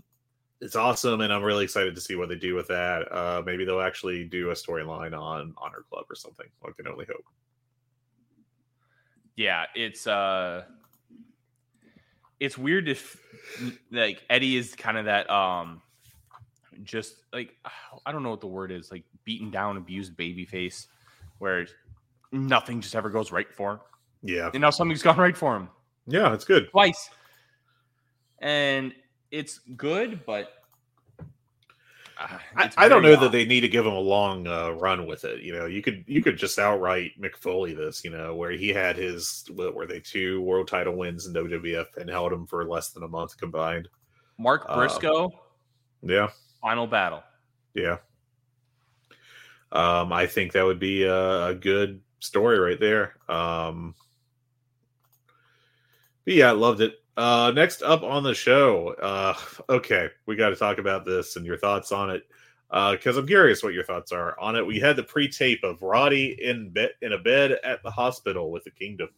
it's 0.63 0.75
awesome, 0.75 1.21
and 1.21 1.31
I'm 1.33 1.43
really 1.43 1.63
excited 1.63 1.93
to 1.95 2.01
see 2.01 2.15
what 2.15 2.29
they 2.29 2.35
do 2.35 2.55
with 2.55 2.67
that. 2.69 3.11
Uh, 3.11 3.41
maybe 3.45 3.65
they'll 3.65 3.81
actually 3.81 4.23
do 4.23 4.49
a 4.51 4.53
storyline 4.53 5.17
on 5.17 5.53
Honor 5.57 5.83
Club 5.89 6.05
or 6.09 6.15
something. 6.15 6.47
I 6.65 6.71
can 6.71 6.87
only 6.87 7.05
hope. 7.05 7.25
Yeah, 9.35 9.65
it's 9.75 10.05
uh 10.07 10.63
it's 12.39 12.57
weird 12.57 12.87
if 12.87 13.17
like 13.91 14.21
Eddie 14.29 14.57
is 14.57 14.75
kind 14.75 14.97
of 14.97 15.05
that 15.05 15.29
um 15.29 15.81
just 16.83 17.15
like 17.33 17.55
I 18.05 18.11
don't 18.11 18.23
know 18.23 18.29
what 18.29 18.41
the 18.41 18.47
word 18.47 18.71
is, 18.71 18.91
like 18.91 19.03
beaten 19.23 19.49
down, 19.51 19.77
abused 19.77 20.15
baby 20.15 20.45
face 20.45 20.87
where 21.39 21.65
nothing 22.31 22.79
just 22.79 22.95
ever 22.95 23.09
goes 23.09 23.31
right 23.31 23.51
for 23.53 23.73
him. 23.73 23.79
Yeah, 24.21 24.49
And 24.53 24.61
now 24.61 24.69
something's 24.69 25.01
gone 25.03 25.17
right 25.17 25.35
for 25.35 25.55
him 25.55 25.69
yeah, 26.07 26.33
it's 26.33 26.45
good. 26.45 26.69
twice. 26.69 27.09
And 28.39 28.93
it's 29.33 29.59
good, 29.75 30.23
but 30.27 30.53
uh, 32.19 32.37
I, 32.55 32.65
it's 32.65 32.75
I 32.77 32.87
don't 32.87 33.01
very 33.01 33.15
know 33.15 33.21
that 33.21 33.31
they 33.31 33.45
need 33.45 33.61
to 33.61 33.67
give 33.67 33.83
him 33.85 33.93
a 33.93 33.99
long 33.99 34.45
uh, 34.47 34.69
run 34.69 35.07
with 35.07 35.25
it. 35.25 35.41
You 35.41 35.53
know, 35.53 35.65
you 35.65 35.81
could 35.81 36.03
you 36.07 36.21
could 36.21 36.37
just 36.37 36.59
outright 36.59 37.19
Mick 37.19 37.35
Foley 37.35 37.73
this. 37.73 38.03
You 38.05 38.11
know, 38.11 38.35
where 38.35 38.51
he 38.51 38.69
had 38.69 38.95
his 38.95 39.43
what 39.55 39.73
were 39.73 39.87
they 39.87 39.99
two 39.99 40.39
world 40.41 40.67
title 40.67 40.95
wins 40.95 41.25
in 41.25 41.33
WWF 41.33 41.97
and 41.97 42.09
held 42.09 42.31
him 42.31 42.45
for 42.45 42.63
less 42.63 42.89
than 42.89 43.01
a 43.03 43.07
month 43.07 43.35
combined. 43.37 43.89
Mark 44.37 44.65
uh, 44.69 44.75
Briscoe, 44.75 45.31
Yeah, 46.03 46.29
final 46.61 46.85
battle. 46.85 47.23
yeah. 47.73 47.97
Um, 49.71 50.13
I 50.13 50.27
think 50.27 50.51
that 50.51 50.63
would 50.65 50.79
be 50.79 51.03
a, 51.03 51.47
a 51.47 51.55
good 51.55 52.01
story 52.19 52.59
right 52.59 52.79
there. 52.79 53.15
Um, 53.27 53.95
but 56.25 56.35
yeah, 56.35 56.49
I 56.49 56.51
loved 56.51 56.81
it. 56.81 57.02
Uh, 57.15 57.51
next 57.53 57.83
up 57.83 58.01
on 58.03 58.23
the 58.23 58.33
show, 58.33 58.89
uh, 59.01 59.35
okay, 59.69 60.09
we 60.25 60.35
got 60.35 60.49
to 60.49 60.55
talk 60.55 60.79
about 60.79 61.05
this 61.05 61.35
and 61.35 61.45
your 61.45 61.57
thoughts 61.57 61.91
on 61.91 62.09
it. 62.09 62.23
Uh, 62.71 62.93
because 62.93 63.17
I'm 63.17 63.27
curious 63.27 63.61
what 63.61 63.75
your 63.75 63.83
thoughts 63.83 64.11
are 64.11 64.39
on 64.39 64.55
it. 64.55 64.65
We 64.65 64.79
had 64.79 64.95
the 64.95 65.03
pre-tape 65.03 65.63
of 65.63 65.83
Roddy 65.83 66.35
in 66.41 66.71
bed 66.71 66.91
in 67.03 67.13
a 67.13 67.19
bed 67.19 67.51
at 67.63 67.83
the 67.83 67.91
hospital 67.91 68.49
with 68.49 68.63
the 68.63 68.71
Kingdom, 68.71 69.09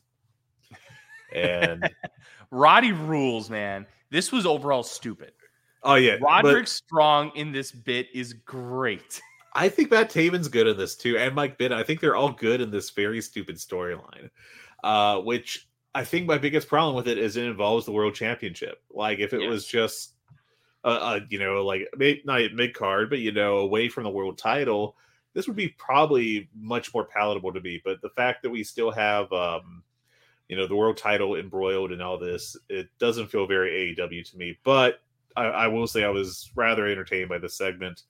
and 1.33 1.89
Roddy 2.51 2.91
rules, 2.91 3.49
man. 3.49 3.85
This 4.09 4.29
was 4.29 4.45
overall 4.45 4.83
stupid. 4.83 5.31
oh 5.83 5.95
yeah, 5.95 6.17
but- 6.19 6.43
Roderick 6.43 6.67
Strong 6.67 7.31
in 7.35 7.53
this 7.53 7.71
bit 7.71 8.07
is 8.13 8.33
great. 8.33 9.21
I 9.53 9.69
think 9.69 9.89
Matt 9.89 10.09
Taven's 10.09 10.49
good 10.49 10.67
in 10.67 10.75
this 10.75 10.97
too, 10.97 11.17
and 11.17 11.33
Mike 11.33 11.57
Bennett. 11.57 11.77
I 11.77 11.83
think 11.83 12.01
they're 12.01 12.17
all 12.17 12.33
good 12.33 12.59
in 12.59 12.71
this 12.71 12.89
very 12.89 13.21
stupid 13.21 13.55
storyline. 13.55 14.29
Uh, 14.83 15.21
which 15.21 15.69
I 15.95 16.03
think 16.03 16.27
my 16.27 16.37
biggest 16.37 16.67
problem 16.67 16.93
with 16.93 17.07
it 17.07 17.17
is 17.17 17.37
it 17.37 17.45
involves 17.45 17.85
the 17.85 17.93
world 17.93 18.13
championship. 18.13 18.83
Like 18.93 19.19
if 19.19 19.33
it 19.33 19.41
Yes. 19.41 19.49
was 19.49 19.65
just, 19.65 20.15
a, 20.83 20.89
uh, 20.89 21.19
you 21.29 21.39
know, 21.39 21.65
like 21.65 21.87
not 22.25 22.53
mid 22.53 22.73
card, 22.73 23.09
but 23.09 23.19
you 23.19 23.31
know, 23.31 23.59
away 23.59 23.87
from 23.87 24.03
the 24.03 24.09
world 24.09 24.37
title, 24.37 24.97
this 25.33 25.47
would 25.47 25.55
be 25.55 25.69
probably 25.69 26.49
much 26.53 26.93
more 26.93 27.05
palatable 27.05 27.53
to 27.53 27.61
me. 27.61 27.81
But 27.83 28.01
the 28.01 28.09
fact 28.09 28.43
that 28.43 28.49
we 28.49 28.61
still 28.63 28.91
have, 28.91 29.31
um, 29.31 29.83
you 30.49 30.57
know, 30.57 30.67
the 30.67 30.75
world 30.75 30.97
title 30.97 31.37
embroiled 31.37 31.93
in 31.93 32.01
all 32.01 32.19
this, 32.19 32.57
it 32.69 32.89
doesn't 32.99 33.27
feel 33.27 33.47
very 33.47 33.95
AEW 33.95 34.29
to 34.31 34.37
me. 34.37 34.57
But 34.65 34.99
I, 35.37 35.45
I 35.45 35.67
will 35.67 35.87
say 35.87 36.03
I 36.03 36.09
was 36.09 36.51
rather 36.55 36.87
entertained 36.87 37.29
by 37.29 37.37
this 37.37 37.57
segment. 37.57 38.03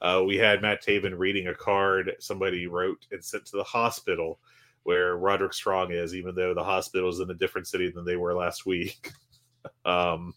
Uh, 0.00 0.22
we 0.24 0.36
had 0.36 0.62
Matt 0.62 0.82
Taven 0.84 1.18
reading 1.18 1.48
a 1.48 1.54
card 1.54 2.12
somebody 2.18 2.66
wrote 2.68 3.06
and 3.10 3.22
sent 3.22 3.46
to 3.46 3.56
the 3.56 3.64
hospital 3.64 4.38
where 4.84 5.16
Roderick 5.16 5.54
Strong 5.54 5.92
is, 5.92 6.14
even 6.14 6.34
though 6.34 6.54
the 6.54 6.64
hospital 6.64 7.08
is 7.08 7.20
in 7.20 7.30
a 7.30 7.34
different 7.34 7.66
city 7.66 7.90
than 7.90 8.04
they 8.04 8.16
were 8.16 8.34
last 8.34 8.66
week. 8.66 9.12
um, 9.84 10.34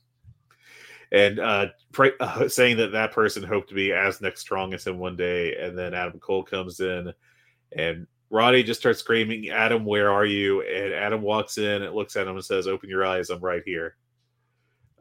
and 1.11 1.39
uh, 1.39 1.67
pray, 1.91 2.11
uh, 2.19 2.47
saying 2.47 2.77
that 2.77 2.91
that 2.91 3.11
person 3.11 3.43
hoped 3.43 3.69
to 3.69 3.75
be 3.75 3.93
as 3.93 4.21
next 4.21 4.41
strong 4.41 4.73
as 4.73 4.85
him 4.85 4.99
one 4.99 5.15
day. 5.15 5.55
And 5.55 5.77
then 5.77 5.93
Adam 5.93 6.19
Cole 6.19 6.43
comes 6.43 6.79
in, 6.79 7.13
and 7.75 8.07
Roddy 8.29 8.63
just 8.63 8.79
starts 8.79 8.99
screaming, 8.99 9.49
"Adam, 9.49 9.85
where 9.85 10.11
are 10.11 10.25
you?" 10.25 10.61
And 10.61 10.93
Adam 10.93 11.21
walks 11.21 11.57
in 11.57 11.83
and 11.83 11.95
looks 11.95 12.15
at 12.15 12.27
him 12.27 12.35
and 12.35 12.45
says, 12.45 12.67
"Open 12.67 12.89
your 12.89 13.05
eyes, 13.05 13.29
I'm 13.29 13.39
right 13.39 13.63
here." 13.65 13.95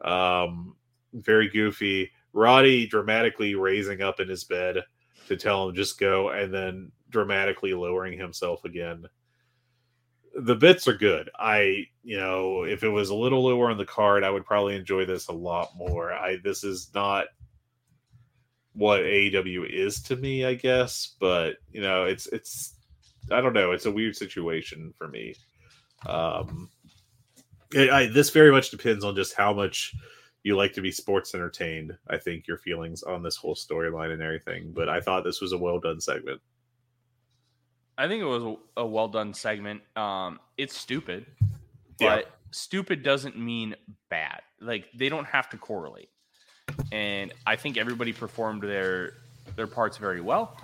Um, 0.01 0.75
very 1.13 1.49
goofy. 1.49 2.11
Roddy 2.33 2.85
dramatically 2.85 3.55
raising 3.55 4.01
up 4.01 4.19
in 4.19 4.27
his 4.27 4.43
bed 4.43 4.83
to 5.27 5.37
tell 5.37 5.67
him 5.67 5.75
just 5.75 5.99
go, 5.99 6.29
and 6.29 6.53
then 6.53 6.91
dramatically 7.09 7.73
lowering 7.73 8.17
himself 8.17 8.63
again. 8.65 9.05
The 10.35 10.55
bits 10.55 10.87
are 10.87 10.97
good. 10.97 11.29
I, 11.39 11.87
you 12.03 12.17
know, 12.17 12.63
if 12.63 12.83
it 12.83 12.89
was 12.89 13.09
a 13.09 13.15
little 13.15 13.43
lower 13.45 13.71
on 13.71 13.77
the 13.77 13.85
card, 13.85 14.23
I 14.23 14.29
would 14.29 14.45
probably 14.45 14.75
enjoy 14.75 15.05
this 15.05 15.27
a 15.27 15.33
lot 15.33 15.75
more. 15.77 16.11
I 16.13 16.37
this 16.43 16.63
is 16.63 16.91
not 16.93 17.27
what 18.73 19.01
AEW 19.01 19.69
is 19.69 20.01
to 20.03 20.17
me, 20.17 20.45
I 20.45 20.55
guess, 20.55 21.15
but 21.19 21.55
you 21.71 21.81
know, 21.81 22.03
it's 22.03 22.27
it's 22.27 22.75
I 23.31 23.39
don't 23.39 23.53
know, 23.53 23.71
it's 23.71 23.85
a 23.85 23.91
weird 23.91 24.15
situation 24.15 24.93
for 24.97 25.07
me. 25.07 25.35
Um 26.05 26.69
it, 27.73 27.89
I, 27.89 28.07
this 28.07 28.29
very 28.29 28.51
much 28.51 28.71
depends 28.71 29.03
on 29.03 29.15
just 29.15 29.35
how 29.35 29.53
much 29.53 29.95
you 30.43 30.55
like 30.55 30.73
to 30.73 30.81
be 30.81 30.91
sports 30.91 31.33
entertained. 31.33 31.97
I 32.07 32.17
think 32.17 32.47
your 32.47 32.57
feelings 32.57 33.03
on 33.03 33.23
this 33.23 33.35
whole 33.35 33.55
storyline 33.55 34.13
and 34.13 34.21
everything. 34.21 34.71
But 34.71 34.89
I 34.89 35.01
thought 35.01 35.23
this 35.23 35.41
was 35.41 35.53
a 35.53 35.57
well 35.57 35.79
done 35.79 35.99
segment. 35.99 36.39
I 37.97 38.07
think 38.07 38.21
it 38.21 38.25
was 38.25 38.43
a, 38.43 38.81
a 38.81 38.85
well 38.85 39.07
done 39.07 39.33
segment. 39.33 39.81
Um, 39.95 40.39
it's 40.57 40.77
stupid, 40.77 41.25
Yeah. 41.99 42.15
but 42.17 42.31
stupid 42.51 43.03
doesn't 43.03 43.37
mean 43.37 43.75
bad. 44.09 44.41
Like 44.59 44.85
they 44.95 45.09
don't 45.09 45.25
have 45.27 45.49
to 45.51 45.57
correlate. 45.57 46.09
And 46.91 47.33
I 47.45 47.55
think 47.55 47.77
everybody 47.77 48.13
performed 48.13 48.63
their 48.63 49.13
their 49.55 49.67
parts 49.67 49.97
very 49.97 50.21
well. 50.21 50.57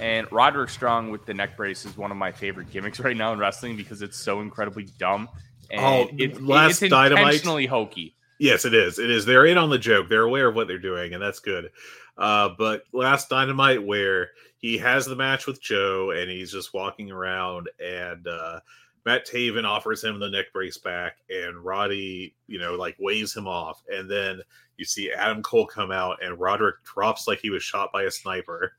And 0.00 0.30
Roderick 0.32 0.70
Strong 0.70 1.10
with 1.10 1.26
the 1.26 1.34
neck 1.34 1.56
brace 1.56 1.84
is 1.84 1.96
one 1.96 2.10
of 2.10 2.16
my 2.16 2.32
favorite 2.32 2.70
gimmicks 2.70 3.00
right 3.06 3.16
now 3.16 3.32
in 3.32 3.38
wrestling 3.38 3.76
because 3.76 4.02
it's 4.02 4.18
so 4.18 4.40
incredibly 4.40 4.84
dumb. 4.98 5.28
And 5.70 5.80
Oh, 5.80 6.08
it, 6.16 6.42
last 6.42 6.82
it's 6.82 6.90
Dynamite- 6.90 7.24
intentionally 7.26 7.66
hokey. 7.66 8.14
Yes, 8.40 8.64
it 8.64 8.72
is. 8.72 9.00
It 9.00 9.10
is. 9.10 9.26
They're 9.26 9.46
in 9.46 9.58
on 9.58 9.68
the 9.68 9.78
joke. 9.78 10.08
They're 10.08 10.22
aware 10.22 10.46
of 10.48 10.54
what 10.54 10.68
they're 10.68 10.78
doing, 10.78 11.12
and 11.12 11.20
that's 11.20 11.40
good. 11.40 11.70
Uh, 12.18 12.50
but 12.58 12.82
last 12.92 13.28
Dynamite, 13.28 13.86
where 13.86 14.30
he 14.58 14.76
has 14.78 15.06
the 15.06 15.16
match 15.16 15.46
with 15.46 15.62
Joe, 15.62 16.10
and 16.10 16.28
he's 16.30 16.52
just 16.52 16.74
walking 16.74 17.10
around, 17.10 17.70
and 17.78 18.26
uh, 18.26 18.60
Matt 19.06 19.26
Taven 19.26 19.64
offers 19.64 20.02
him 20.02 20.18
the 20.18 20.28
neck 20.28 20.46
brace 20.52 20.78
back, 20.78 21.18
and 21.30 21.64
Roddy, 21.64 22.34
you 22.48 22.58
know, 22.58 22.74
like 22.74 22.96
waves 22.98 23.34
him 23.34 23.46
off, 23.46 23.82
and 23.88 24.10
then 24.10 24.40
you 24.76 24.84
see 24.84 25.12
Adam 25.12 25.42
Cole 25.42 25.66
come 25.66 25.92
out, 25.92 26.18
and 26.22 26.40
Roderick 26.40 26.82
drops 26.84 27.28
like 27.28 27.38
he 27.38 27.50
was 27.50 27.62
shot 27.62 27.92
by 27.92 28.02
a 28.02 28.10
sniper, 28.10 28.72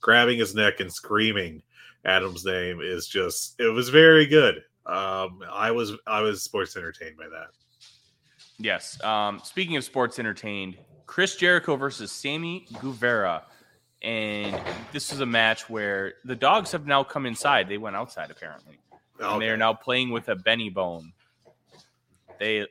grabbing 0.00 0.38
his 0.38 0.54
neck 0.54 0.80
and 0.80 0.92
screaming 0.92 1.62
Adam's 2.04 2.44
name 2.44 2.80
is 2.80 3.06
just. 3.06 3.60
It 3.60 3.68
was 3.68 3.88
very 3.88 4.26
good. 4.26 4.56
Um, 4.86 5.40
I 5.52 5.70
was 5.70 5.92
I 6.06 6.22
was 6.22 6.42
sports 6.42 6.76
entertained 6.76 7.16
by 7.16 7.28
that. 7.28 7.48
Yes. 8.58 9.02
Um, 9.04 9.40
speaking 9.44 9.76
of 9.76 9.84
sports 9.84 10.18
entertained, 10.18 10.76
Chris 11.10 11.34
Jericho 11.34 11.74
versus 11.74 12.12
Sammy 12.12 12.66
Guevara. 12.80 13.42
And 14.00 14.56
this 14.92 15.12
is 15.12 15.18
a 15.18 15.26
match 15.26 15.68
where 15.68 16.14
the 16.24 16.36
dogs 16.36 16.70
have 16.70 16.86
now 16.86 17.02
come 17.02 17.26
inside. 17.26 17.68
They 17.68 17.78
went 17.78 17.96
outside 17.96 18.30
apparently. 18.30 18.78
And 19.18 19.42
they 19.42 19.48
are 19.48 19.56
now 19.56 19.74
playing 19.74 20.10
with 20.10 20.28
a 20.28 20.36
Benebone. 20.36 21.10
They 22.38 22.64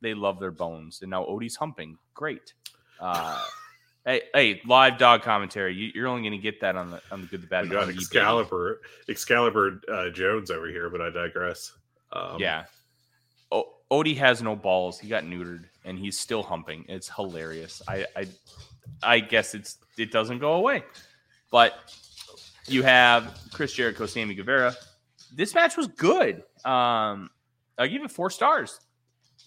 they 0.00 0.14
love 0.14 0.40
their 0.40 0.50
bones. 0.50 0.98
And 1.00 1.12
now 1.12 1.24
Odie's 1.26 1.54
humping. 1.54 1.96
Great. 2.12 2.54
Uh, 2.98 3.40
hey, 4.04 4.22
hey, 4.34 4.60
live 4.66 4.98
dog 4.98 5.22
commentary. 5.22 5.72
You, 5.76 5.92
you're 5.94 6.08
only 6.08 6.22
going 6.28 6.32
to 6.32 6.42
get 6.42 6.60
that 6.62 6.74
on 6.74 6.90
the 6.90 7.00
on 7.12 7.20
the 7.20 7.28
good, 7.28 7.42
the 7.42 7.46
bad, 7.46 7.66
We 7.66 7.70
got 7.70 7.82
the 7.86 7.92
ugly. 7.92 7.94
Excalibur, 8.02 8.80
Excalibur 9.08 9.80
uh, 9.90 10.10
Jones 10.10 10.50
over 10.50 10.66
here, 10.66 10.90
but 10.90 11.00
I 11.00 11.10
digress. 11.10 11.72
Um, 12.12 12.40
Yeah. 12.40 12.64
O- 13.52 13.75
Odie 13.90 14.16
has 14.16 14.42
no 14.42 14.56
balls. 14.56 14.98
He 14.98 15.08
got 15.08 15.24
neutered, 15.24 15.64
and 15.84 15.98
he's 15.98 16.18
still 16.18 16.42
humping. 16.42 16.84
It's 16.88 17.08
hilarious. 17.08 17.82
I, 17.86 18.06
I, 18.16 18.26
I 19.02 19.20
guess 19.20 19.54
it's 19.54 19.78
it 19.96 20.10
doesn't 20.10 20.38
go 20.38 20.54
away. 20.54 20.82
But 21.50 21.74
you 22.66 22.82
have 22.82 23.38
Chris 23.52 23.72
Jericho, 23.72 24.06
Sammy 24.06 24.34
Guevara. 24.34 24.74
This 25.34 25.54
match 25.54 25.76
was 25.76 25.86
good. 25.86 26.42
Um, 26.64 27.30
I 27.78 27.86
give 27.86 28.02
it 28.02 28.10
four 28.10 28.30
stars. 28.30 28.80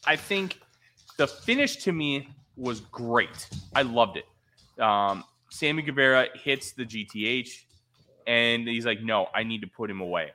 I 0.06 0.16
think 0.16 0.60
the 1.18 1.28
finish 1.28 1.78
to 1.78 1.92
me 1.92 2.30
was 2.56 2.80
great. 2.80 3.50
I 3.76 3.82
loved 3.82 4.18
it. 4.18 4.82
Um, 4.82 5.26
Sammy 5.50 5.82
Guevara 5.82 6.28
hits 6.36 6.72
the 6.72 6.86
GTH, 6.86 7.50
and 8.28 8.68
he's 8.68 8.86
like, 8.86 9.02
"No, 9.02 9.28
I 9.34 9.44
need 9.44 9.62
to 9.62 9.68
put 9.68 9.90
him 9.90 10.00
away." 10.00 10.32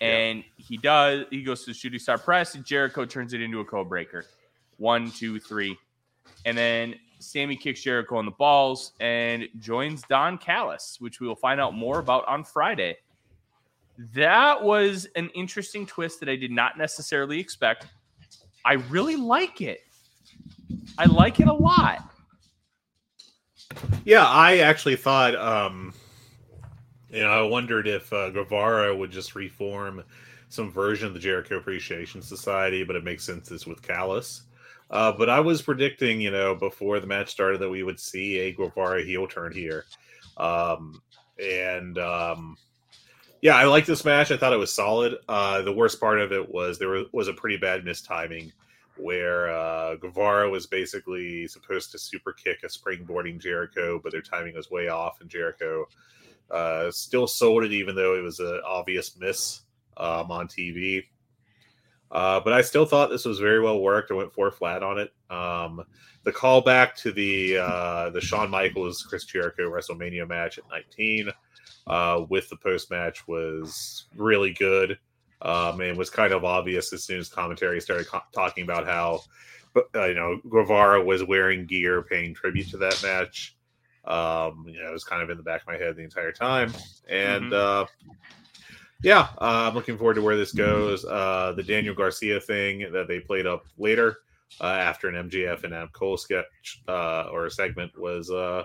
And 0.00 0.44
he 0.56 0.76
does. 0.76 1.26
He 1.30 1.42
goes 1.42 1.64
to 1.64 1.70
the 1.70 1.74
shooting 1.74 2.00
star 2.00 2.18
press, 2.18 2.54
and 2.54 2.64
Jericho 2.64 3.04
turns 3.04 3.32
it 3.32 3.40
into 3.40 3.60
a 3.60 3.64
code 3.64 3.88
breaker. 3.88 4.24
One, 4.76 5.10
two, 5.10 5.38
three, 5.38 5.78
and 6.44 6.58
then 6.58 6.96
Sammy 7.20 7.56
kicks 7.56 7.80
Jericho 7.80 8.16
on 8.16 8.24
the 8.24 8.32
balls 8.32 8.92
and 9.00 9.48
joins 9.58 10.02
Don 10.08 10.36
Callis, 10.38 10.96
which 11.00 11.20
we 11.20 11.26
will 11.28 11.36
find 11.36 11.60
out 11.60 11.74
more 11.74 11.98
about 11.98 12.26
on 12.26 12.44
Friday. 12.44 12.96
That 14.14 14.62
was 14.62 15.06
an 15.16 15.30
interesting 15.30 15.86
twist 15.86 16.20
that 16.20 16.28
I 16.28 16.36
did 16.36 16.50
not 16.50 16.76
necessarily 16.76 17.38
expect. 17.38 17.86
I 18.64 18.74
really 18.74 19.16
like 19.16 19.60
it. 19.60 19.80
I 20.98 21.06
like 21.06 21.40
it 21.40 21.48
a 21.48 21.52
lot. 21.52 22.10
yeah. 24.04 24.26
I 24.26 24.58
actually 24.58 24.96
thought, 24.96 25.34
um, 25.36 25.92
you 27.14 27.22
know, 27.22 27.30
I 27.30 27.42
wondered 27.42 27.86
if 27.86 28.12
uh, 28.12 28.30
Guevara 28.30 28.94
would 28.94 29.10
just 29.10 29.34
reform 29.34 30.02
some 30.48 30.70
version 30.70 31.06
of 31.06 31.14
the 31.14 31.20
Jericho 31.20 31.56
Appreciation 31.56 32.22
Society, 32.22 32.84
but 32.84 32.96
it 32.96 33.04
makes 33.04 33.24
sense 33.24 33.50
it's 33.50 33.66
with 33.66 33.82
Callis. 33.82 34.42
Uh, 34.90 35.12
but 35.12 35.30
I 35.30 35.40
was 35.40 35.62
predicting, 35.62 36.20
you 36.20 36.30
know, 36.30 36.54
before 36.54 37.00
the 37.00 37.06
match 37.06 37.30
started 37.30 37.60
that 37.60 37.70
we 37.70 37.82
would 37.82 37.98
see 37.98 38.38
a 38.38 38.52
Guevara 38.52 39.02
heel 39.02 39.26
turn 39.26 39.52
here. 39.52 39.84
Um, 40.36 41.02
and 41.38 41.98
um, 41.98 42.56
yeah, 43.40 43.56
I 43.56 43.64
like 43.64 43.86
this 43.86 44.04
match. 44.04 44.30
I 44.30 44.36
thought 44.36 44.52
it 44.52 44.58
was 44.58 44.72
solid. 44.72 45.16
Uh, 45.28 45.62
the 45.62 45.72
worst 45.72 46.00
part 46.00 46.20
of 46.20 46.32
it 46.32 46.52
was 46.52 46.78
there 46.78 46.90
was, 46.90 47.06
was 47.12 47.28
a 47.28 47.32
pretty 47.32 47.56
bad 47.56 47.84
mistiming 47.84 48.52
where 48.96 49.48
uh, 49.48 49.96
Guevara 49.96 50.48
was 50.48 50.66
basically 50.66 51.48
supposed 51.48 51.90
to 51.92 51.98
super 51.98 52.32
kick 52.32 52.62
a 52.62 52.68
springboarding 52.68 53.40
Jericho, 53.40 54.00
but 54.02 54.12
their 54.12 54.22
timing 54.22 54.54
was 54.54 54.70
way 54.70 54.88
off, 54.88 55.20
and 55.20 55.28
Jericho 55.28 55.86
uh, 56.50 56.90
still 56.90 57.26
sold 57.26 57.64
it 57.64 57.72
even 57.72 57.94
though 57.94 58.16
it 58.16 58.22
was 58.22 58.40
an 58.40 58.60
obvious 58.66 59.16
miss 59.18 59.62
um, 59.96 60.30
on 60.30 60.48
TV. 60.48 61.04
Uh, 62.10 62.40
but 62.40 62.52
I 62.52 62.62
still 62.62 62.86
thought 62.86 63.10
this 63.10 63.24
was 63.24 63.40
very 63.40 63.60
well 63.60 63.80
worked. 63.80 64.10
I 64.10 64.14
went 64.14 64.32
four 64.32 64.50
flat 64.50 64.82
on 64.82 64.98
it. 64.98 65.12
Um, 65.30 65.84
the 66.22 66.32
callback 66.32 66.94
to 66.96 67.12
the 67.12 67.58
uh, 67.58 68.10
the 68.10 68.20
Shawn 68.20 68.50
Michaels 68.50 69.02
Chris 69.02 69.24
Jericho 69.24 69.70
WrestleMania 69.70 70.28
match 70.28 70.58
at 70.58 70.64
19 70.70 71.30
uh, 71.86 72.24
with 72.28 72.48
the 72.48 72.56
post 72.56 72.90
match 72.90 73.26
was 73.26 74.06
really 74.16 74.52
good. 74.52 74.98
Um, 75.42 75.80
and 75.82 75.98
was 75.98 76.08
kind 76.08 76.32
of 76.32 76.44
obvious 76.44 76.92
as 76.94 77.04
soon 77.04 77.18
as 77.18 77.28
commentary 77.28 77.78
started 77.78 78.06
co- 78.06 78.22
talking 78.32 78.64
about 78.64 78.86
how, 78.86 79.20
uh, 79.94 80.06
you 80.06 80.14
know, 80.14 80.40
Guevara 80.48 81.04
was 81.04 81.22
wearing 81.22 81.66
gear, 81.66 82.00
paying 82.00 82.32
tribute 82.32 82.70
to 82.70 82.78
that 82.78 82.98
match. 83.02 83.53
Um, 84.06 84.66
you 84.68 84.82
know, 84.82 84.88
it 84.88 84.92
was 84.92 85.04
kind 85.04 85.22
of 85.22 85.30
in 85.30 85.36
the 85.36 85.42
back 85.42 85.62
of 85.62 85.66
my 85.66 85.76
head 85.76 85.96
the 85.96 86.02
entire 86.02 86.32
time, 86.32 86.72
and 87.08 87.52
uh, 87.52 87.86
yeah, 89.02 89.28
uh, 89.38 89.68
I'm 89.68 89.74
looking 89.74 89.98
forward 89.98 90.14
to 90.14 90.22
where 90.22 90.36
this 90.36 90.52
goes. 90.52 91.04
Uh, 91.04 91.52
the 91.56 91.62
Daniel 91.62 91.94
Garcia 91.94 92.40
thing 92.40 92.90
that 92.92 93.06
they 93.06 93.20
played 93.20 93.46
up 93.46 93.66
later 93.76 94.18
uh, 94.60 94.66
after 94.66 95.08
an 95.08 95.28
MJF 95.28 95.64
and 95.64 95.74
Adam 95.74 95.90
Cole 95.92 96.16
sketch 96.16 96.82
uh, 96.88 97.24
or 97.30 97.46
a 97.46 97.50
segment 97.50 97.98
was 97.98 98.30
uh, 98.30 98.64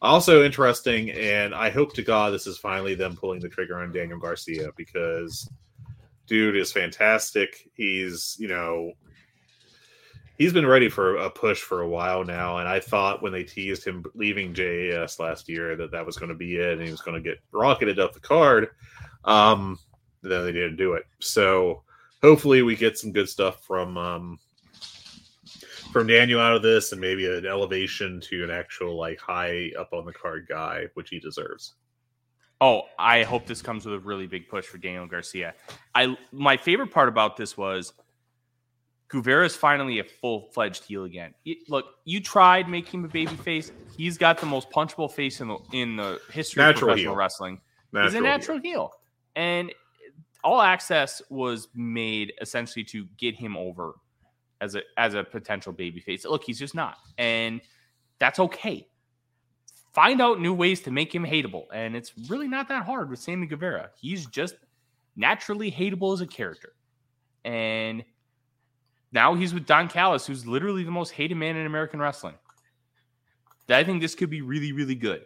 also 0.00 0.44
interesting, 0.44 1.10
and 1.10 1.54
I 1.54 1.70
hope 1.70 1.94
to 1.94 2.02
God 2.02 2.32
this 2.32 2.46
is 2.46 2.58
finally 2.58 2.94
them 2.94 3.16
pulling 3.16 3.40
the 3.40 3.48
trigger 3.48 3.78
on 3.78 3.92
Daniel 3.92 4.18
Garcia 4.18 4.70
because 4.76 5.48
dude 6.26 6.56
is 6.56 6.72
fantastic. 6.72 7.68
He's 7.74 8.36
you 8.38 8.48
know 8.48 8.92
he's 10.38 10.52
been 10.52 10.66
ready 10.66 10.88
for 10.88 11.16
a 11.16 11.30
push 11.30 11.60
for 11.60 11.82
a 11.82 11.88
while 11.88 12.24
now, 12.24 12.58
and 12.58 12.68
I 12.68 12.80
thought 12.80 13.22
when 13.22 13.32
they 13.32 13.44
teased 13.44 13.84
him 13.84 14.04
leaving 14.14 14.54
JAS 14.54 15.18
last 15.18 15.48
year 15.48 15.76
that 15.76 15.90
that 15.92 16.04
was 16.04 16.16
going 16.16 16.28
to 16.28 16.34
be 16.34 16.56
it, 16.56 16.78
and 16.78 16.82
he 16.82 16.90
was 16.90 17.00
going 17.00 17.22
to 17.22 17.28
get 17.28 17.40
rocketed 17.52 17.98
up 17.98 18.12
the 18.12 18.20
card. 18.20 18.68
Um, 19.24 19.78
then 20.22 20.44
they 20.44 20.52
didn't 20.52 20.76
do 20.76 20.94
it. 20.94 21.04
So 21.20 21.82
hopefully 22.22 22.62
we 22.62 22.76
get 22.76 22.98
some 22.98 23.12
good 23.12 23.28
stuff 23.28 23.64
from 23.64 23.96
um, 23.96 24.38
from 25.92 26.06
Daniel 26.06 26.40
out 26.40 26.56
of 26.56 26.62
this, 26.62 26.92
and 26.92 27.00
maybe 27.00 27.26
an 27.26 27.46
elevation 27.46 28.20
to 28.22 28.44
an 28.44 28.50
actual 28.50 28.96
like 28.96 29.20
high 29.20 29.70
up 29.78 29.92
on 29.92 30.04
the 30.04 30.12
card 30.12 30.46
guy, 30.48 30.86
which 30.94 31.10
he 31.10 31.18
deserves. 31.18 31.74
Oh, 32.60 32.82
I 32.98 33.22
hope 33.22 33.46
this 33.46 33.60
comes 33.60 33.84
with 33.84 33.94
a 33.94 33.98
really 33.98 34.26
big 34.26 34.48
push 34.48 34.64
for 34.64 34.78
Daniel 34.78 35.06
Garcia. 35.06 35.54
I 35.94 36.16
my 36.32 36.56
favorite 36.56 36.90
part 36.90 37.08
about 37.08 37.36
this 37.36 37.56
was 37.56 37.92
Guevara 39.08 39.46
is 39.46 39.54
finally 39.54 40.00
a 40.00 40.04
full 40.04 40.50
fledged 40.52 40.84
heel 40.84 41.04
again. 41.04 41.32
It- 41.44 41.68
look, 41.68 41.86
you 42.04 42.20
tried 42.20 42.68
making 42.68 43.00
him 43.00 43.04
a 43.04 43.08
baby 43.08 43.36
face. 43.36 43.70
He's 43.96 44.18
got 44.18 44.38
the 44.38 44.46
most 44.46 44.70
punchable 44.70 45.12
face 45.12 45.40
in 45.40 45.48
the 45.48 45.58
in 45.72 45.96
the 45.96 46.20
history 46.32 46.60
Natural 46.62 46.90
of 46.90 46.94
professional 46.94 47.12
heel. 47.14 47.16
wrestling. 47.18 47.60
Natural 47.92 48.10
He's 48.10 48.14
a 48.20 48.20
natural 48.20 48.58
heel. 48.58 48.92
And 49.36 49.72
all 50.42 50.60
access 50.60 51.22
was 51.30 51.68
made 51.74 52.32
essentially 52.40 52.84
to 52.84 53.06
get 53.16 53.34
him 53.36 53.56
over 53.56 53.94
as 54.60 54.74
a 54.74 54.82
as 54.96 55.14
a 55.14 55.22
potential 55.22 55.72
baby 55.72 56.00
face. 56.00 56.24
Look, 56.24 56.42
he's 56.44 56.58
just 56.58 56.74
not. 56.74 56.96
And 57.18 57.60
that's 58.18 58.38
okay. 58.40 58.88
Find 59.92 60.20
out 60.20 60.40
new 60.40 60.52
ways 60.52 60.80
to 60.82 60.90
make 60.90 61.14
him 61.14 61.24
hateable. 61.24 61.66
And 61.72 61.96
it's 61.96 62.12
really 62.28 62.48
not 62.48 62.68
that 62.68 62.84
hard 62.84 63.08
with 63.08 63.18
Sammy 63.18 63.46
Guevara. 63.46 63.90
He's 63.98 64.26
just 64.26 64.56
naturally 65.16 65.70
hateable 65.70 66.12
as 66.12 66.20
a 66.20 66.26
character. 66.26 66.72
And 67.44 68.04
now 69.16 69.34
he's 69.34 69.54
with 69.54 69.64
Don 69.64 69.88
Callis, 69.88 70.26
who's 70.26 70.46
literally 70.46 70.84
the 70.84 70.90
most 70.90 71.10
hated 71.10 71.36
man 71.36 71.56
in 71.56 71.64
American 71.64 71.98
wrestling. 71.98 72.34
I 73.70 73.82
think 73.82 74.02
this 74.02 74.14
could 74.14 74.28
be 74.28 74.42
really, 74.42 74.72
really 74.72 74.94
good. 74.94 75.24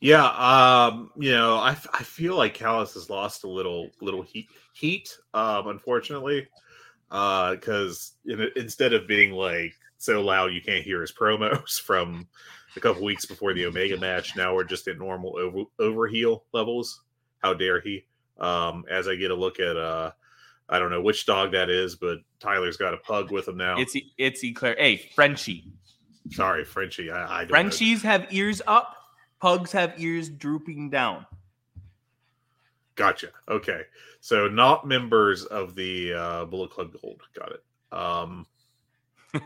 Yeah, 0.00 0.24
um, 0.24 1.10
you 1.16 1.32
know, 1.32 1.58
I 1.58 1.74
feel 1.74 2.36
like 2.36 2.54
Callis 2.54 2.94
has 2.94 3.10
lost 3.10 3.44
a 3.44 3.48
little 3.48 3.90
little 4.00 4.22
heat 4.22 4.48
heat, 4.72 5.14
um, 5.34 5.68
unfortunately, 5.68 6.48
because 7.08 8.14
instead 8.56 8.94
of 8.94 9.06
being 9.06 9.32
like 9.32 9.74
so 9.98 10.22
loud 10.22 10.52
you 10.52 10.62
can't 10.62 10.82
hear 10.82 11.02
his 11.02 11.12
promos 11.12 11.78
from 11.84 12.26
a 12.76 12.80
couple 12.80 13.04
weeks 13.04 13.26
before 13.26 13.52
the 13.52 13.66
Omega 13.66 13.98
match. 13.98 14.36
Now 14.36 14.54
we're 14.54 14.64
just 14.64 14.88
at 14.88 14.98
normal 14.98 15.36
over 15.38 15.64
overheel 15.78 16.40
levels. 16.52 17.02
How 17.40 17.52
dare 17.52 17.80
he? 17.80 18.06
Um, 18.42 18.84
as 18.90 19.08
I 19.08 19.14
get 19.14 19.30
a 19.30 19.34
look 19.34 19.60
at 19.60 19.76
uh 19.76 20.10
I 20.68 20.78
don't 20.78 20.90
know 20.90 21.02
which 21.02 21.26
dog 21.26 21.52
that 21.52 21.68
is, 21.70 21.96
but 21.96 22.18
Tyler's 22.40 22.76
got 22.76 22.94
a 22.94 22.96
pug 22.96 23.30
with 23.30 23.46
him 23.46 23.56
now. 23.56 23.78
It's 23.78 23.94
it's 24.16 24.42
Eclair. 24.42 24.74
Hey, 24.78 24.96
Frenchie. 25.14 25.72
Sorry, 26.30 26.64
Frenchie. 26.64 27.10
I, 27.10 27.24
I 27.24 27.38
don't 27.40 27.48
know. 27.48 27.54
Frenchies 27.54 28.02
have 28.02 28.26
ears 28.32 28.62
up. 28.66 28.96
Pugs 29.40 29.72
have 29.72 29.94
ears 29.98 30.28
drooping 30.28 30.90
down. 30.90 31.26
Gotcha. 32.94 33.28
Okay. 33.48 33.82
So 34.20 34.48
not 34.48 34.86
members 34.86 35.44
of 35.44 35.74
the 35.74 36.12
uh 36.14 36.44
Bullet 36.44 36.70
Club 36.70 36.96
Gold. 37.00 37.22
Got 37.34 37.52
it. 37.52 37.62
Um 37.92 38.46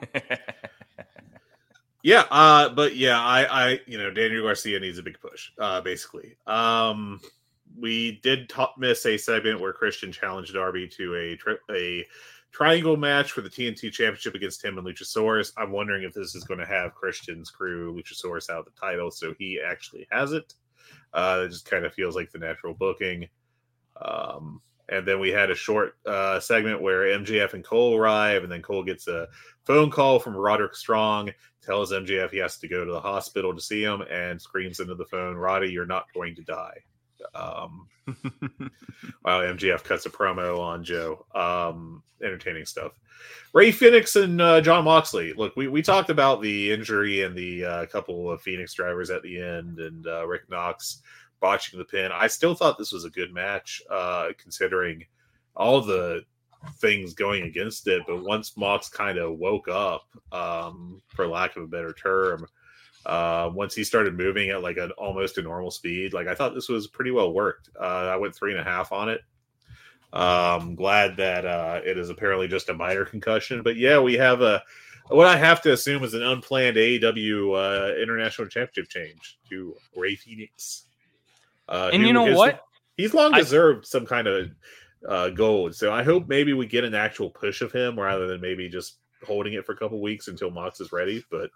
yeah, 2.02 2.24
uh 2.30 2.68
but 2.68 2.94
yeah, 2.94 3.20
I 3.20 3.66
I 3.66 3.80
you 3.86 3.98
know, 3.98 4.10
Daniel 4.10 4.42
Garcia 4.44 4.78
needs 4.78 4.98
a 4.98 5.02
big 5.02 5.18
push, 5.20 5.50
uh 5.58 5.80
basically. 5.80 6.36
Um 6.46 7.20
we 7.78 8.20
did 8.22 8.48
top 8.48 8.76
miss 8.78 9.04
a 9.06 9.16
segment 9.16 9.60
where 9.60 9.72
Christian 9.72 10.12
challenged 10.12 10.54
Darby 10.54 10.88
to 10.88 11.14
a 11.14 11.36
tri- 11.36 11.54
a 11.70 12.06
triangle 12.52 12.96
match 12.96 13.32
for 13.32 13.42
the 13.42 13.50
TNT 13.50 13.92
Championship 13.92 14.34
against 14.34 14.64
him 14.64 14.78
and 14.78 14.86
Luchasaurus. 14.86 15.52
I'm 15.58 15.72
wondering 15.72 16.04
if 16.04 16.14
this 16.14 16.34
is 16.34 16.44
going 16.44 16.60
to 16.60 16.66
have 16.66 16.94
Christian's 16.94 17.50
crew 17.50 17.94
Luchasaurus 17.94 18.48
out 18.48 18.64
the 18.64 18.80
title, 18.80 19.10
so 19.10 19.34
he 19.38 19.60
actually 19.60 20.06
has 20.10 20.32
it. 20.32 20.54
Uh, 21.12 21.42
it 21.44 21.50
just 21.50 21.68
kind 21.68 21.84
of 21.84 21.92
feels 21.92 22.16
like 22.16 22.30
the 22.30 22.38
natural 22.38 22.74
booking. 22.74 23.28
Um, 24.00 24.60
and 24.88 25.06
then 25.06 25.18
we 25.18 25.30
had 25.30 25.50
a 25.50 25.54
short 25.54 25.96
uh, 26.06 26.38
segment 26.40 26.80
where 26.80 27.18
MJF 27.18 27.54
and 27.54 27.64
Cole 27.64 27.96
arrive, 27.96 28.42
and 28.42 28.52
then 28.52 28.62
Cole 28.62 28.84
gets 28.84 29.08
a 29.08 29.26
phone 29.64 29.90
call 29.90 30.18
from 30.18 30.36
Roderick 30.36 30.76
Strong, 30.76 31.32
tells 31.62 31.92
MJF 31.92 32.30
he 32.30 32.38
has 32.38 32.58
to 32.58 32.68
go 32.68 32.84
to 32.84 32.92
the 32.92 33.00
hospital 33.00 33.54
to 33.54 33.60
see 33.60 33.82
him, 33.82 34.02
and 34.02 34.40
screams 34.40 34.80
into 34.80 34.94
the 34.94 35.06
phone, 35.06 35.34
Roddy, 35.34 35.68
you're 35.68 35.86
not 35.86 36.06
going 36.14 36.36
to 36.36 36.42
die. 36.42 36.78
Um, 37.34 37.88
while 39.22 39.40
MJF 39.40 39.84
cuts 39.84 40.06
a 40.06 40.10
promo 40.10 40.60
on 40.60 40.84
Joe. 40.84 41.26
Um, 41.34 42.02
entertaining 42.22 42.64
stuff. 42.64 42.92
Rey 43.52 43.70
Fenix 43.72 44.16
and 44.16 44.40
uh, 44.40 44.60
Jon 44.60 44.84
Moxley. 44.84 45.32
Look, 45.32 45.56
we, 45.56 45.68
we 45.68 45.82
talked 45.82 46.10
about 46.10 46.42
the 46.42 46.72
injury 46.72 47.22
and 47.22 47.36
the 47.36 47.64
uh, 47.64 47.86
couple 47.86 48.30
of 48.30 48.42
Fenix 48.42 48.74
drivers 48.74 49.10
at 49.10 49.22
the 49.22 49.40
end 49.40 49.78
and 49.78 50.06
uh, 50.06 50.26
Rick 50.26 50.48
Knox 50.50 51.02
botching 51.40 51.78
the 51.78 51.84
pin. 51.84 52.10
I 52.12 52.26
still 52.26 52.54
thought 52.54 52.78
this 52.78 52.92
was 52.92 53.04
a 53.04 53.10
good 53.10 53.32
match, 53.32 53.82
uh, 53.90 54.28
considering 54.38 55.04
all 55.54 55.80
the 55.80 56.22
things 56.80 57.14
going 57.14 57.44
against 57.44 57.86
it. 57.88 58.02
But 58.06 58.24
once 58.24 58.56
Mox 58.56 58.88
kind 58.88 59.18
of 59.18 59.38
woke 59.38 59.68
up, 59.68 60.06
um, 60.32 61.02
for 61.08 61.26
lack 61.26 61.56
of 61.56 61.62
a 61.62 61.68
better 61.68 61.92
term, 61.92 62.46
uh, 63.06 63.50
once 63.54 63.74
he 63.74 63.84
started 63.84 64.16
moving 64.18 64.50
at 64.50 64.62
like 64.62 64.76
an 64.76 64.90
almost 64.98 65.38
a 65.38 65.42
normal 65.42 65.70
speed, 65.70 66.12
like 66.12 66.26
I 66.26 66.34
thought 66.34 66.54
this 66.54 66.68
was 66.68 66.86
pretty 66.88 67.12
well 67.12 67.32
worked. 67.32 67.70
Uh, 67.80 67.84
I 68.12 68.16
went 68.16 68.34
three 68.34 68.50
and 68.52 68.60
a 68.60 68.64
half 68.64 68.92
on 68.92 69.08
it. 69.08 69.20
Um, 70.12 70.74
glad 70.74 71.16
that 71.18 71.44
uh, 71.46 71.80
it 71.84 71.98
is 71.98 72.10
apparently 72.10 72.48
just 72.48 72.68
a 72.68 72.74
minor 72.74 73.04
concussion, 73.04 73.62
but 73.62 73.76
yeah, 73.76 73.98
we 74.00 74.14
have 74.14 74.40
a 74.42 74.62
what 75.08 75.26
I 75.28 75.36
have 75.36 75.62
to 75.62 75.72
assume 75.72 76.02
is 76.02 76.14
an 76.14 76.22
unplanned 76.24 76.76
AEW 76.76 77.54
uh, 77.54 77.94
International 78.00 78.48
Championship 78.48 78.90
change 78.90 79.38
to 79.50 79.76
Rey 79.94 80.16
Fenix. 80.16 80.86
Uh, 81.68 81.90
And 81.92 82.04
you 82.04 82.12
know 82.12 82.26
is- 82.28 82.36
what? 82.36 82.62
He's 82.96 83.12
long 83.14 83.34
I- 83.34 83.38
deserved 83.38 83.86
some 83.86 84.06
kind 84.06 84.26
of 84.26 84.50
uh, 85.06 85.28
gold, 85.30 85.74
so 85.76 85.92
I 85.92 86.02
hope 86.02 86.26
maybe 86.28 86.54
we 86.54 86.66
get 86.66 86.82
an 86.82 86.94
actual 86.94 87.30
push 87.30 87.60
of 87.60 87.70
him 87.70 87.98
rather 88.00 88.26
than 88.26 88.40
maybe 88.40 88.68
just 88.68 88.96
holding 89.24 89.52
it 89.52 89.64
for 89.66 89.72
a 89.72 89.76
couple 89.76 90.00
weeks 90.00 90.28
until 90.28 90.50
Mox 90.50 90.80
is 90.80 90.90
ready. 90.92 91.22
But 91.30 91.50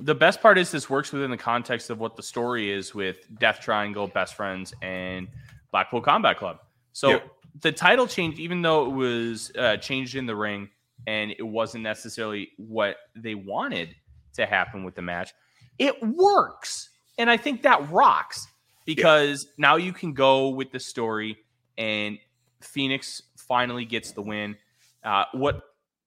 The 0.00 0.14
best 0.14 0.40
part 0.40 0.58
is 0.58 0.70
this 0.70 0.88
works 0.88 1.12
within 1.12 1.30
the 1.30 1.36
context 1.36 1.90
of 1.90 1.98
what 1.98 2.16
the 2.16 2.22
story 2.22 2.70
is 2.70 2.94
with 2.94 3.16
Death 3.38 3.60
Triangle, 3.60 4.06
Best 4.06 4.34
Friends, 4.34 4.72
and 4.80 5.28
Blackpool 5.72 6.00
Combat 6.00 6.38
Club. 6.38 6.58
So 6.92 7.10
Yeah. 7.10 7.20
the 7.60 7.72
title 7.72 8.06
change, 8.06 8.38
even 8.38 8.62
though 8.62 8.86
it 8.86 8.94
was 8.94 9.50
uh, 9.58 9.76
changed 9.78 10.14
in 10.14 10.26
the 10.26 10.36
ring 10.36 10.68
and 11.06 11.32
it 11.32 11.42
wasn't 11.42 11.82
necessarily 11.82 12.50
what 12.58 12.96
they 13.16 13.34
wanted 13.34 13.94
to 14.34 14.46
happen 14.46 14.84
with 14.84 14.94
the 14.94 15.02
match, 15.02 15.32
it 15.78 16.00
works. 16.02 16.90
And 17.18 17.28
I 17.28 17.36
think 17.36 17.62
that 17.62 17.90
rocks 17.90 18.46
because 18.84 19.48
now 19.58 19.76
you 19.76 19.92
can 19.92 20.12
go 20.14 20.48
with 20.48 20.70
the 20.70 20.80
story 20.80 21.38
and 21.76 22.18
Fenix 22.60 23.22
finally 23.36 23.84
gets 23.84 24.12
the 24.12 24.22
win. 24.22 24.56
Uh, 25.02 25.24
what 25.32 25.62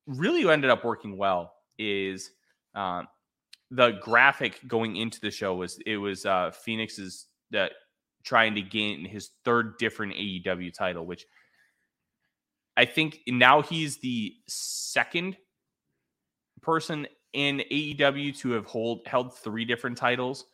really 0.08 0.50
ended 0.50 0.70
up 0.70 0.84
working 0.86 1.18
well 1.18 1.54
is 1.78 2.32
um, 2.76 3.08
the 3.72 3.92
graphic 4.02 4.60
going 4.68 4.98
into 4.98 5.20
the 5.22 5.32
show 5.32 5.56
was 5.56 5.80
it 5.86 5.98
was 5.98 6.26
uh, 6.26 6.52
Fenix's 6.52 7.28
uh, 7.58 7.68
trying 8.24 8.54
to 8.56 8.62
gain 8.62 9.06
his 9.06 9.30
third 9.46 9.78
different 9.78 10.14
AEW 10.14 10.74
title, 10.74 11.06
which 11.06 11.26
I 12.78 12.86
think 12.86 13.20
now 13.28 13.62
he's 13.62 13.98
the 13.98 14.34
second 14.48 15.38
person 16.62 17.08
in 17.34 17.64
AEW 17.72 18.38
to 18.40 18.52
have 18.52 18.66
hold 18.66 19.08
held 19.08 19.34
three 19.38 19.66
different 19.66 19.98
titles. 19.98 20.46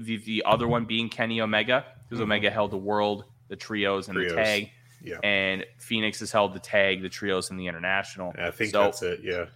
The 0.00 0.16
the 0.18 0.42
other 0.46 0.66
one 0.66 0.84
being 0.86 1.08
Kenny 1.08 1.40
Omega, 1.40 1.84
because 2.08 2.18
Mhm. 2.20 2.24
Omega 2.24 2.50
held 2.50 2.70
the 2.72 2.76
world, 2.78 3.24
the 3.48 3.56
trios, 3.56 4.08
and 4.08 4.16
Trios. 4.16 4.30
the 4.32 4.36
tag, 4.36 4.70
yeah, 5.02 5.18
and 5.22 5.64
Fenix 5.78 6.18
has 6.20 6.32
held 6.32 6.54
the 6.54 6.58
tag, 6.58 7.02
the 7.02 7.08
trios, 7.08 7.50
and 7.50 7.60
the 7.60 7.66
international. 7.68 8.34
I 8.38 8.50
think 8.50 8.72
So- 8.72 8.82
that's 8.82 9.02
it. 9.02 9.20
Yeah, 9.22 9.46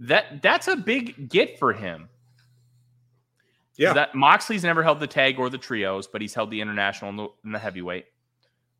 That 0.00 0.42
that's 0.42 0.68
a 0.68 0.76
big 0.76 1.28
get 1.30 1.58
for 1.58 1.72
him. 1.72 2.08
Yeah. 3.76 3.92
That 3.94 4.14
Moxley's 4.14 4.64
never 4.64 4.82
held 4.82 5.00
the 5.00 5.06
tag 5.06 5.38
or 5.38 5.48
the 5.48 5.58
trios, 5.58 6.06
but 6.06 6.20
he's 6.20 6.34
held 6.34 6.50
the 6.50 6.60
international 6.60 7.34
and 7.44 7.54
the, 7.54 7.58
heavyweight. 7.58 8.06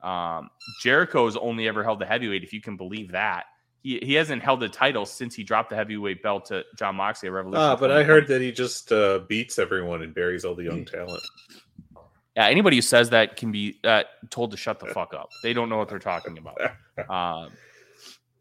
Um, 0.03 0.51
Jericho's 0.83 1.37
only 1.37 1.67
ever 1.69 1.83
held 1.83 1.99
the 1.99 2.07
heavyweight, 2.07 2.43
if 2.43 2.53
you 2.53 2.61
can 2.61 2.77
believe 2.77 3.13
that. 3.13 3.45
He, 3.83 3.99
he 4.03 4.15
hasn't 4.15 4.43
held 4.43 4.61
the 4.61 4.69
title 4.69 5.07
since 5.07 5.35
he 5.35 5.43
dropped 5.43 5.71
the 5.71 5.77
heavyweight 5.77 6.23
belt 6.23 6.45
to 6.47 6.65
Jon 6.77 6.97
Moxley 6.97 7.29
at 7.29 7.33
Revolution. 7.33 7.63
Ah, 7.63 7.75
but 7.75 7.91
I 7.91 8.03
heard 8.03 8.29
that 8.29 8.41
he 8.41 8.53
just 8.53 8.93
uh, 8.93 9.21
beats 9.29 9.59
everyone 9.59 10.03
and 10.03 10.15
buries 10.15 10.45
all 10.45 10.55
the 10.55 10.65
young 10.65 10.85
talent. 10.85 11.23
Yeah, 12.37 12.47
anybody 12.47 12.77
who 12.77 12.83
says 12.83 13.11
that 13.11 13.37
can 13.37 13.51
be 13.53 13.79
uh, 13.85 14.05
told 14.31 14.53
to 14.53 14.57
shut 14.57 14.79
the 14.79 14.87
fuck 14.87 15.15
up. 15.15 15.31
They 15.43 15.53
don't 15.53 15.69
know 15.69 15.77
what 15.77 15.89
they're 15.89 15.99
talking 15.99 16.39
about. 16.39 16.59
Um, 17.09 17.53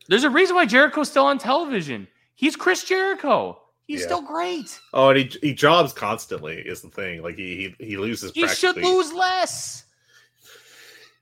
there's 0.10 0.26
a 0.26 0.30
reason 0.30 0.58
why 0.58 0.66
Jericho's 0.66 1.10
still 1.10 1.26
on 1.26 1.38
television. 1.38 2.06
He's 2.36 2.58
Chris 2.58 2.84
Jericho. 2.84 3.61
He's 3.92 4.00
Yeah. 4.00 4.06
still 4.06 4.22
great. 4.22 4.80
Oh, 4.94 5.10
and 5.10 5.20
he 5.20 5.26
he 5.42 5.54
jobs 5.54 5.92
constantly 5.92 6.56
is 6.60 6.82
the 6.82 6.88
thing. 6.88 7.22
Like 7.22 7.36
he 7.36 7.76
he, 7.78 7.86
he 7.88 7.98
loses. 7.98 8.32
He 8.32 8.48
should 8.48 8.78
lose 8.78 9.12
less. 9.12 9.84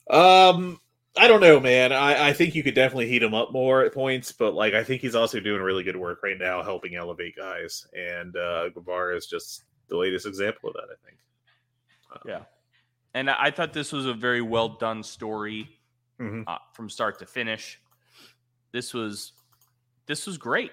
Um, 0.07 0.79
I 1.17 1.27
don't 1.27 1.41
know, 1.41 1.59
man. 1.59 1.91
I, 1.91 2.29
I 2.29 2.33
think 2.33 2.53
you 2.53 2.61
could 2.61 2.75
definitely 2.75 3.07
heat 3.07 3.23
him 3.23 3.33
up 3.33 3.51
more 3.51 3.83
at 3.83 3.91
points, 3.91 4.31
but 4.31 4.53
like 4.53 4.75
I 4.75 4.83
think 4.83 5.01
he's 5.01 5.15
also 5.15 5.39
doing 5.39 5.63
really 5.63 5.83
good 5.83 5.95
work 5.95 6.21
right 6.21 6.37
now, 6.37 6.61
helping 6.61 6.93
elevate 6.95 7.35
guys. 7.35 7.87
And 7.97 8.37
uh, 8.37 8.69
Guevara 8.69 9.15
is 9.17 9.25
just 9.25 9.63
the 9.87 9.97
latest 9.97 10.27
example 10.27 10.69
of 10.69 10.75
that. 10.75 10.83
I 10.93 11.05
think. 11.07 11.17
Yeah. 12.27 12.41
And 13.15 13.31
I 13.31 13.45
I 13.45 13.51
thought 13.51 13.73
this 13.73 13.91
was 13.91 14.05
a 14.05 14.13
very 14.13 14.43
well 14.43 14.69
done 14.69 15.01
story 15.01 15.69
Mhm. 16.19 16.43
uh, 16.45 16.59
from 16.73 16.87
start 16.87 17.17
to 17.17 17.25
finish. 17.25 17.79
This 18.71 18.93
was 18.93 19.31
this 20.05 20.27
was 20.27 20.37
great. 20.37 20.71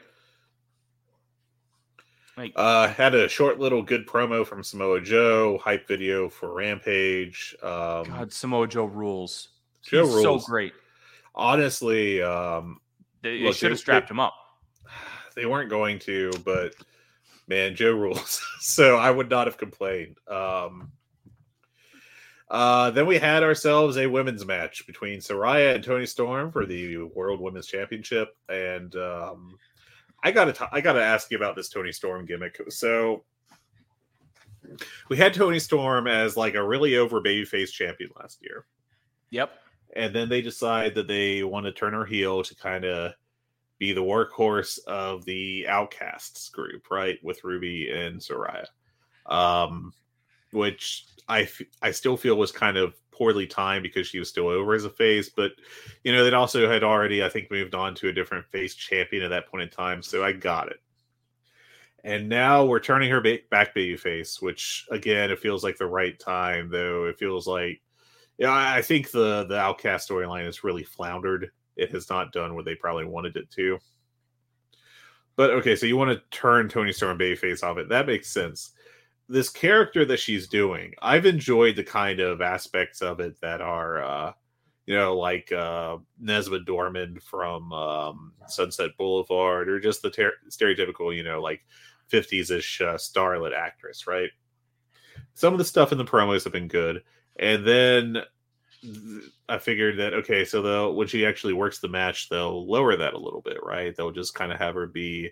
Like 2.36 2.52
Uh, 2.54 2.88
had 2.88 3.14
a 3.14 3.28
short 3.28 3.58
little 3.58 3.82
good 3.82 4.06
promo 4.06 4.46
from 4.46 4.62
Samoa 4.62 5.00
Joe, 5.00 5.58
hype 5.58 5.88
video 5.88 6.28
for 6.28 6.52
Rampage. 6.52 7.56
Um, 7.62 8.04
God, 8.04 8.32
Samoa 8.32 8.68
Joe 8.68 8.84
rules. 8.84 9.48
Joe 9.82 10.04
He's 10.06 10.22
so 10.22 10.38
great. 10.40 10.74
honestly, 11.34 12.20
um, 12.22 12.80
They, 13.22 13.40
Look, 13.40 13.56
should 13.56 13.70
have 13.70 13.80
strapped 13.80 14.10
him 14.10 14.20
up. 14.20 14.34
they 15.34 15.46
weren't 15.46 15.70
going 15.70 15.98
to, 16.00 16.30
but 16.44 16.74
man, 17.48 17.74
Joe 17.74 17.92
rules. 17.92 18.44
so 18.60 18.96
I 18.96 19.10
would 19.10 19.30
not 19.30 19.46
have 19.46 19.56
complained. 19.56 20.16
Um, 20.28 20.92
uh, 22.48 22.90
then 22.90 23.06
we 23.06 23.18
had 23.18 23.42
ourselves 23.42 23.96
a 23.96 24.06
women's 24.06 24.44
match 24.44 24.86
between 24.86 25.18
Saraya 25.20 25.74
and 25.74 25.82
Toni 25.82 26.06
Storm 26.06 26.52
for 26.52 26.64
the 26.64 26.98
World 26.98 27.40
Women's 27.40 27.66
Championship, 27.66 28.36
and 28.48 28.94
um, 28.94 29.58
I 30.22 30.30
gotta 30.32 30.52
t- 30.52 30.64
I 30.72 30.80
gotta 30.80 31.02
ask 31.02 31.30
you 31.30 31.36
about 31.36 31.56
this 31.56 31.68
Toni 31.68 31.92
Storm 31.92 32.24
gimmick. 32.26 32.60
So 32.70 33.24
we 35.08 35.16
had 35.16 35.32
Toni 35.34 35.58
Storm 35.58 36.06
as 36.06 36.36
like 36.36 36.54
a 36.54 36.66
really 36.66 36.96
over 36.96 37.20
babyface 37.20 37.70
champion 37.70 38.10
last 38.18 38.42
year 38.42 38.66
Yep. 39.30 39.52
and 39.94 40.14
then 40.14 40.28
they 40.28 40.42
decide 40.42 40.94
that 40.96 41.06
they 41.06 41.42
want 41.44 41.66
to 41.66 41.72
turn 41.72 41.92
her 41.92 42.04
heel 42.04 42.42
to 42.42 42.54
kind 42.56 42.84
of 42.84 43.12
be 43.78 43.92
the 43.92 44.02
workhorse 44.02 44.78
of 44.86 45.24
the 45.24 45.66
outcasts 45.68 46.48
group 46.48 46.90
right 46.90 47.18
with 47.22 47.44
ruby 47.44 47.90
and 47.92 48.18
saraya 48.20 48.64
um 49.26 49.92
which 50.50 51.06
i 51.28 51.42
f- 51.42 51.62
i 51.82 51.90
still 51.92 52.16
feel 52.16 52.36
was 52.36 52.50
kind 52.50 52.76
of 52.76 52.94
poorly 53.16 53.46
timed 53.46 53.82
because 53.82 54.06
she 54.06 54.18
was 54.18 54.28
still 54.28 54.48
over 54.48 54.74
as 54.74 54.84
a 54.84 54.90
face 54.90 55.28
but 55.28 55.52
you 56.04 56.12
know 56.12 56.24
they 56.24 56.34
also 56.34 56.68
had 56.68 56.84
already 56.84 57.24
i 57.24 57.28
think 57.28 57.50
moved 57.50 57.74
on 57.74 57.94
to 57.94 58.08
a 58.08 58.12
different 58.12 58.44
face 58.46 58.74
champion 58.74 59.22
at 59.22 59.28
that 59.30 59.48
point 59.48 59.62
in 59.62 59.68
time 59.70 60.02
so 60.02 60.24
i 60.24 60.32
got 60.32 60.68
it 60.68 60.80
and 62.06 62.28
now 62.28 62.64
we're 62.64 62.78
turning 62.78 63.10
her 63.10 63.20
ba- 63.20 63.40
back 63.50 63.74
baby 63.74 63.96
face, 63.96 64.40
which 64.40 64.86
again, 64.92 65.32
it 65.32 65.40
feels 65.40 65.64
like 65.64 65.76
the 65.76 65.86
right 65.86 66.16
time, 66.20 66.70
though. 66.70 67.06
It 67.06 67.18
feels 67.18 67.48
like, 67.48 67.82
yeah, 68.38 68.52
I 68.52 68.78
I 68.78 68.82
think 68.82 69.10
the 69.10 69.44
the 69.48 69.58
Outcast 69.58 70.08
storyline 70.08 70.44
has 70.44 70.62
really 70.62 70.84
floundered. 70.84 71.50
It 71.74 71.90
has 71.90 72.08
not 72.08 72.32
done 72.32 72.54
what 72.54 72.64
they 72.64 72.76
probably 72.76 73.06
wanted 73.06 73.36
it 73.36 73.50
to. 73.50 73.78
But 75.34 75.50
okay, 75.50 75.74
so 75.74 75.84
you 75.86 75.96
want 75.96 76.12
to 76.12 76.22
turn 76.30 76.68
Toni 76.68 76.92
Storm 76.92 77.18
babyface 77.18 77.64
off 77.64 77.76
it? 77.76 77.88
That 77.88 78.06
makes 78.06 78.30
sense. 78.30 78.70
This 79.28 79.48
character 79.48 80.04
that 80.04 80.20
she's 80.20 80.46
doing, 80.46 80.94
I've 81.02 81.26
enjoyed 81.26 81.76
the 81.76 81.84
kind 81.84 82.20
of 82.20 82.40
aspects 82.40 83.02
of 83.02 83.20
it 83.20 83.40
that 83.40 83.60
are, 83.60 84.02
uh, 84.02 84.32
you 84.86 84.94
know, 84.94 85.16
like 85.16 85.50
uh, 85.50 85.96
Nesma 86.22 86.64
Dorman 86.64 87.18
from 87.18 87.72
um, 87.72 88.32
Sunset 88.46 88.90
Boulevard, 88.96 89.68
or 89.68 89.80
just 89.80 90.02
the 90.02 90.10
ter- 90.10 90.34
stereotypical, 90.48 91.14
you 91.14 91.24
know, 91.24 91.40
like 91.40 91.62
50s 92.10 92.50
ish 92.50 92.80
uh, 92.80 92.94
starlet 92.94 93.52
actress, 93.52 94.06
right? 94.06 94.30
Some 95.34 95.52
of 95.52 95.58
the 95.58 95.64
stuff 95.64 95.92
in 95.92 95.98
the 95.98 96.04
promos 96.04 96.44
have 96.44 96.52
been 96.52 96.68
good. 96.68 97.02
And 97.38 97.66
then 97.66 98.18
th- 98.80 99.24
I 99.48 99.58
figured 99.58 99.98
that, 99.98 100.14
okay, 100.14 100.44
so 100.44 100.62
they'll, 100.62 100.94
when 100.94 101.08
she 101.08 101.26
actually 101.26 101.52
works 101.52 101.78
the 101.78 101.88
match, 101.88 102.28
they'll 102.28 102.66
lower 102.66 102.96
that 102.96 103.14
a 103.14 103.18
little 103.18 103.42
bit, 103.42 103.58
right? 103.62 103.94
They'll 103.94 104.12
just 104.12 104.34
kind 104.34 104.52
of 104.52 104.58
have 104.58 104.74
her 104.74 104.86
be, 104.86 105.30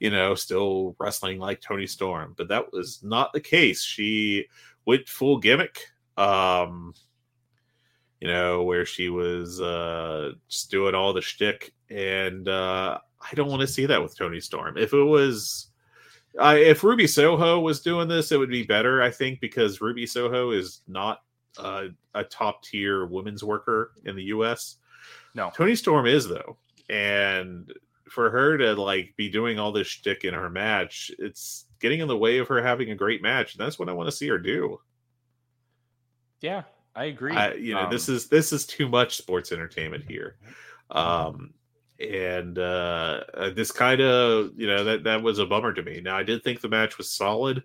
you 0.00 0.10
know, 0.10 0.34
still 0.34 0.96
wrestling 0.98 1.38
like 1.38 1.60
Toni 1.60 1.86
Storm. 1.86 2.34
But 2.36 2.48
that 2.48 2.72
was 2.72 3.00
not 3.02 3.32
the 3.32 3.40
case. 3.40 3.82
She 3.82 4.46
went 4.84 5.08
full 5.08 5.38
gimmick. 5.38 5.80
Um, 6.16 6.94
you 8.20 8.28
know, 8.28 8.64
where 8.64 8.84
she 8.84 9.08
was 9.08 9.60
uh, 9.60 10.32
just 10.48 10.70
doing 10.70 10.94
all 10.94 11.12
the 11.12 11.20
shtick, 11.20 11.72
and 11.88 12.48
uh, 12.48 12.98
I 13.20 13.34
don't 13.34 13.48
want 13.48 13.60
to 13.60 13.66
see 13.66 13.86
that 13.86 14.02
with 14.02 14.16
Toni 14.16 14.40
Storm. 14.40 14.76
If 14.76 14.92
it 14.92 15.04
was, 15.04 15.68
I 16.40 16.56
if 16.56 16.82
Ruby 16.82 17.06
Soho 17.06 17.60
was 17.60 17.80
doing 17.80 18.08
this, 18.08 18.32
it 18.32 18.38
would 18.38 18.50
be 18.50 18.64
better, 18.64 19.02
I 19.02 19.10
think, 19.10 19.40
because 19.40 19.80
Ruby 19.80 20.06
Soho 20.06 20.50
is 20.50 20.80
not 20.88 21.22
uh, 21.58 21.84
a 22.14 22.24
top 22.24 22.64
tier 22.64 23.06
women's 23.06 23.44
worker 23.44 23.92
in 24.04 24.16
the 24.16 24.24
U.S. 24.24 24.76
No. 25.34 25.50
Toni 25.54 25.76
Storm 25.76 26.06
is 26.06 26.26
though, 26.26 26.56
and 26.90 27.72
for 28.10 28.30
her 28.30 28.58
to 28.58 28.74
like 28.74 29.14
be 29.16 29.28
doing 29.30 29.58
all 29.58 29.72
this 29.72 29.86
shtick 29.86 30.24
in 30.24 30.34
her 30.34 30.50
match, 30.50 31.10
it's 31.18 31.66
getting 31.80 32.00
in 32.00 32.08
the 32.08 32.16
way 32.16 32.38
of 32.38 32.48
her 32.48 32.62
having 32.62 32.90
a 32.90 32.94
great 32.94 33.22
match, 33.22 33.54
and 33.54 33.64
that's 33.64 33.78
what 33.78 33.88
I 33.88 33.92
want 33.92 34.08
to 34.08 34.16
see 34.16 34.28
her 34.28 34.38
do. 34.38 34.80
Yeah, 36.40 36.62
I 36.94 37.04
agree. 37.06 37.34
I, 37.34 37.54
you 37.54 37.74
know, 37.74 37.88
this 37.90 38.08
Um, 38.08 38.14
is 38.16 38.28
this 38.28 38.52
is 38.52 38.66
too 38.66 38.88
much 38.88 39.16
sports 39.16 39.52
entertainment 39.52 40.04
here, 40.08 40.36
um, 40.90 41.52
and 42.00 42.58
uh, 42.58 43.24
uh, 43.34 43.50
this 43.50 43.72
kind 43.72 44.00
of 44.00 44.50
you 44.56 44.66
know 44.66 44.84
that 44.84 45.04
that 45.04 45.22
was 45.22 45.38
a 45.38 45.46
bummer 45.46 45.72
to 45.72 45.82
me. 45.82 46.00
Now 46.00 46.16
I 46.16 46.22
did 46.22 46.42
think 46.42 46.60
the 46.60 46.68
match 46.68 46.98
was 46.98 47.10
solid. 47.10 47.62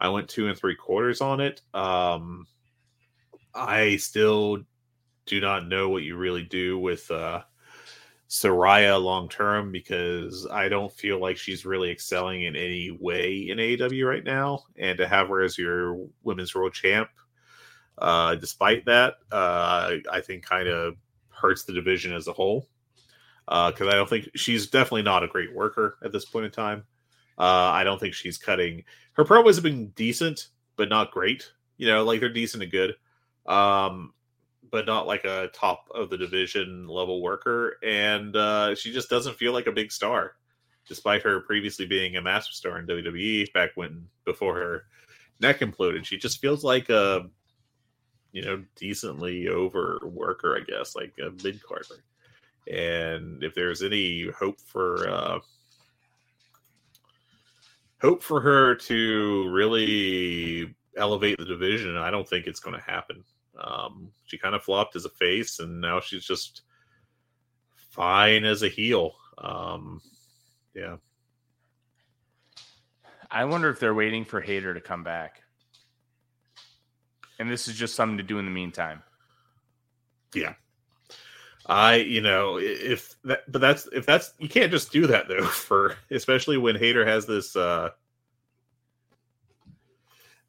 I 0.00 0.08
went 0.08 0.28
two 0.28 0.48
and 0.48 0.56
three 0.56 0.76
quarters 0.76 1.20
on 1.20 1.40
it. 1.40 1.62
Um, 1.74 2.46
I 3.54 3.96
still 3.96 4.58
do 5.26 5.40
not 5.40 5.68
know 5.68 5.90
what 5.90 6.02
you 6.02 6.16
really 6.16 6.44
do 6.44 6.78
with 6.78 7.10
uh, 7.10 7.42
Saraya 8.30 9.02
long 9.02 9.28
term 9.28 9.72
because 9.72 10.46
I 10.50 10.68
don't 10.68 10.92
feel 10.92 11.20
like 11.20 11.36
she's 11.36 11.66
really 11.66 11.90
excelling 11.90 12.44
in 12.44 12.56
any 12.56 12.96
way 12.98 13.48
in 13.48 13.58
AEW 13.58 14.08
right 14.08 14.24
now, 14.24 14.64
and 14.78 14.96
to 14.98 15.06
have 15.06 15.28
her 15.28 15.42
as 15.42 15.58
your 15.58 16.06
women's 16.22 16.54
world 16.54 16.72
champ 16.72 17.10
uh, 18.00 18.34
despite 18.34 18.86
that, 18.86 19.14
uh, 19.30 19.96
I 20.10 20.20
think 20.20 20.44
kind 20.44 20.68
of 20.68 20.96
hurts 21.28 21.64
the 21.64 21.72
division 21.72 22.12
as 22.12 22.28
a 22.28 22.32
whole. 22.32 22.66
Because 23.46 23.88
I 23.88 23.96
don't 23.96 24.08
think 24.08 24.28
she's 24.36 24.68
definitely 24.68 25.02
not 25.02 25.24
a 25.24 25.28
great 25.28 25.54
worker 25.54 25.98
at 26.04 26.12
this 26.12 26.24
point 26.24 26.46
in 26.46 26.52
time. 26.52 26.84
Uh, 27.36 27.70
I 27.72 27.82
don't 27.82 27.98
think 27.98 28.14
she's 28.14 28.38
cutting. 28.38 28.84
Her 29.14 29.24
promos 29.24 29.56
have 29.56 29.64
been 29.64 29.88
decent, 29.88 30.48
but 30.76 30.88
not 30.88 31.10
great. 31.10 31.50
You 31.76 31.88
know, 31.88 32.04
like 32.04 32.20
they're 32.20 32.28
decent 32.28 32.62
and 32.62 32.70
good, 32.70 32.94
um, 33.46 34.12
but 34.70 34.86
not 34.86 35.06
like 35.06 35.24
a 35.24 35.48
top 35.52 35.88
of 35.94 36.10
the 36.10 36.18
division 36.18 36.86
level 36.86 37.22
worker. 37.22 37.76
And 37.82 38.36
uh, 38.36 38.74
she 38.74 38.92
just 38.92 39.10
doesn't 39.10 39.36
feel 39.36 39.52
like 39.52 39.66
a 39.66 39.72
big 39.72 39.90
star, 39.92 40.32
despite 40.86 41.22
her 41.22 41.40
previously 41.40 41.86
being 41.86 42.16
a 42.16 42.22
massive 42.22 42.52
star 42.52 42.78
in 42.78 42.86
WWE 42.86 43.52
back 43.52 43.70
when 43.74 44.06
before 44.24 44.56
her 44.56 44.84
neck 45.40 45.60
imploded. 45.60 46.04
She 46.04 46.18
just 46.18 46.40
feels 46.40 46.62
like 46.64 46.88
a 46.88 47.28
you 48.32 48.42
know, 48.42 48.62
decently 48.76 49.48
over 49.48 50.00
worker, 50.04 50.56
I 50.56 50.60
guess, 50.60 50.94
like 50.94 51.14
a 51.18 51.30
mid 51.42 51.62
carder. 51.62 52.04
And 52.70 53.42
if 53.42 53.54
there's 53.54 53.82
any 53.82 54.28
hope 54.30 54.60
for 54.60 55.08
uh 55.08 55.40
hope 58.00 58.22
for 58.22 58.40
her 58.40 58.74
to 58.74 59.48
really 59.50 60.74
elevate 60.96 61.38
the 61.38 61.44
division, 61.44 61.96
I 61.96 62.10
don't 62.10 62.28
think 62.28 62.46
it's 62.46 62.60
going 62.60 62.76
to 62.76 62.82
happen. 62.82 63.24
Um, 63.60 64.10
she 64.26 64.38
kind 64.38 64.54
of 64.54 64.62
flopped 64.62 64.96
as 64.96 65.04
a 65.04 65.10
face, 65.10 65.58
and 65.58 65.80
now 65.80 66.00
she's 66.00 66.24
just 66.24 66.62
fine 67.90 68.44
as 68.44 68.62
a 68.62 68.68
heel. 68.68 69.14
Um, 69.38 70.00
yeah, 70.74 70.96
I 73.30 73.44
wonder 73.44 73.70
if 73.70 73.78
they're 73.78 73.94
waiting 73.94 74.24
for 74.24 74.40
Hayter 74.40 74.74
to 74.74 74.80
come 74.80 75.04
back. 75.04 75.42
And 77.38 77.50
this 77.50 77.68
is 77.68 77.76
just 77.76 77.94
something 77.94 78.18
to 78.18 78.22
do 78.22 78.38
in 78.38 78.44
the 78.44 78.50
meantime. 78.50 79.02
yeah. 80.34 80.54
I, 81.66 81.96
you 81.96 82.20
know, 82.20 82.58
if 82.58 83.14
that, 83.24 83.40
but 83.50 83.60
that's 83.60 83.86
if 83.92 84.04
that's 84.04 84.34
you 84.38 84.48
can't 84.48 84.72
just 84.72 84.90
do 84.90 85.06
that 85.06 85.28
though. 85.28 85.46
For 85.46 85.94
especially 86.10 86.56
when 86.56 86.74
Hayter 86.74 87.06
has 87.06 87.26
this, 87.26 87.54
uh, 87.54 87.90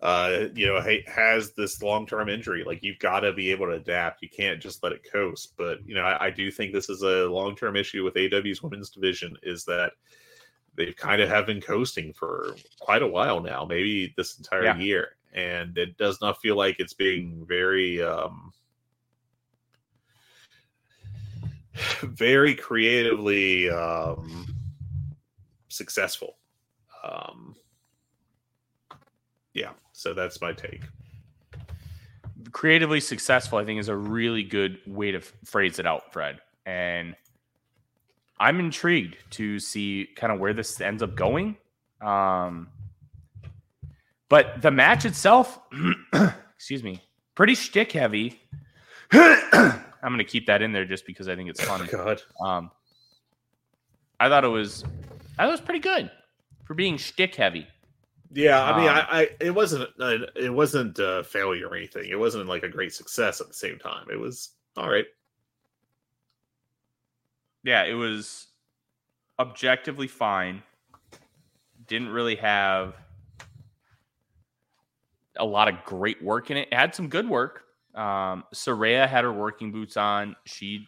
uh, 0.02 0.46
you 0.56 0.66
know, 0.68 0.82
has 1.08 1.54
this 1.54 1.82
long 1.82 2.06
term 2.08 2.28
injury. 2.30 2.64
Like 2.64 2.84
you've 2.84 3.00
got 3.00 3.22
to 3.22 3.34
be 3.34 3.52
able 3.52 3.68
to 3.68 3.74
adapt. 3.74 4.22
You 4.22 4.30
can't 4.30 4.62
just 4.62 4.82
let 4.84 4.94
it 4.94 5.10
coast. 5.10 5.54
But 5.58 5.80
you 5.86 5.94
know, 5.96 6.04
I, 6.04 6.26
I 6.28 6.30
do 6.32 6.50
think 6.52 6.74
this 6.74 6.90
is 6.90 7.04
a 7.04 7.28
long 7.28 7.56
term 7.56 7.76
issue 7.76 8.04
with 8.04 8.18
AW's 8.18 8.64
women's 8.64 8.90
division. 8.90 9.38
Is 9.44 9.64
that 9.66 9.94
they've 10.76 10.96
kind 10.96 11.22
of 11.22 11.30
have 11.30 11.46
been 11.46 11.62
coasting 11.62 12.14
for 12.14 12.56
quite 12.80 13.04
a 13.04 13.08
while 13.08 13.42
now, 13.42 13.66
maybe 13.66 14.14
this 14.18 14.38
entire 14.38 14.64
Yeah. 14.64 14.78
year, 14.78 15.10
and 15.34 15.78
it 15.78 15.98
does 15.98 16.20
not 16.22 16.42
feel 16.42 16.56
like 16.56 16.80
it's 16.80 16.94
being 16.94 17.46
very. 17.48 18.02
um 18.02 18.54
very 22.04 22.54
creatively 22.54 23.70
um, 23.70 24.46
successful. 25.70 26.38
Um, 27.04 27.56
yeah, 29.54 29.72
so 30.02 30.14
that's 30.16 30.42
my 30.42 30.52
take. 30.52 30.82
Creatively 32.52 33.00
successful, 33.00 33.60
I 33.60 33.66
think, 33.66 33.80
is 33.80 33.88
a 33.88 33.96
really 33.96 34.42
good 34.42 34.80
way 34.88 35.12
to 35.12 35.22
phrase 35.46 35.78
it 35.78 35.86
out, 35.86 36.12
Fred. 36.12 36.40
And 36.66 37.16
I'm 38.40 38.60
intrigued 38.60 39.18
to 39.32 39.60
see 39.60 40.10
kind 40.16 40.34
of 40.34 40.40
where 40.40 40.54
this 40.54 40.82
ends 40.82 41.04
up 41.04 41.16
going. 41.16 41.56
Um, 42.02 42.70
but 44.28 44.62
the 44.62 44.72
match 44.72 45.06
itself, 45.06 45.60
excuse 46.56 46.84
me, 46.84 47.00
pretty 47.36 47.54
shtick 47.54 47.92
heavy. 47.92 48.42
I'm 49.12 49.82
going 50.04 50.18
to 50.18 50.24
keep 50.24 50.48
that 50.48 50.64
in 50.64 50.72
there 50.72 50.86
just 50.86 51.06
because 51.06 51.28
I 51.28 51.36
think 51.36 51.50
it's 51.50 51.64
funny. 51.64 51.86
God, 51.92 52.22
Um, 52.44 52.72
I 54.20 54.30
thought 54.30 54.44
it 54.44 54.50
was, 54.50 54.84
I 55.38 55.44
thought 55.44 55.50
it 55.50 55.52
was 55.52 55.62
pretty 55.62 55.80
good 55.80 56.10
for 56.66 56.74
being 56.74 56.98
shtick 56.98 57.36
heavy. 57.36 57.68
Yeah, 58.34 58.64
I 58.64 58.78
mean, 58.80 58.88
Um, 58.90 58.96
I, 58.96 59.06
I 59.22 59.30
it 59.42 59.52
wasn't 59.52 59.90
uh, 60.00 60.18
it 60.36 60.54
wasn't 60.54 60.98
a 61.00 61.24
failure 61.24 61.68
or 61.68 61.76
anything. 61.76 62.10
It 62.10 62.18
wasn't 62.18 62.48
like 62.48 62.64
a 62.64 62.70
great 62.70 62.94
success 62.94 63.42
at 63.42 63.48
the 63.48 63.54
same 63.54 63.78
time. 63.78 64.08
It 64.12 64.20
was 64.20 64.52
all 64.78 64.90
right. 64.90 65.06
Yeah, 67.64 67.84
it 67.84 67.94
was 67.94 68.48
objectively 69.38 70.08
fine. 70.08 70.64
Didn't 71.88 72.10
really 72.10 72.36
have 72.38 72.96
a 75.38 75.46
lot 75.46 75.68
of 75.68 75.84
great 75.84 76.24
work 76.24 76.52
in 76.52 76.58
it. 76.58 76.70
It 76.72 76.74
had 76.74 76.96
some 76.96 77.10
good 77.10 77.28
work. 77.28 77.64
Um, 77.96 78.46
Saraya 78.54 79.08
had 79.08 79.26
her 79.26 79.34
working 79.34 79.72
boots 79.72 79.98
on. 79.98 80.36
She, 80.46 80.88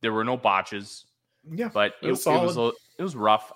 there 0.00 0.12
were 0.12 0.24
no 0.24 0.36
botches, 0.36 1.04
Yeah, 1.48 1.68
but 1.72 1.94
It 2.02 2.08
it, 2.08 2.10
was 2.10 2.26
it 2.26 2.30
was 2.30 2.74
it 2.98 3.02
was 3.02 3.14
rough. 3.14 3.52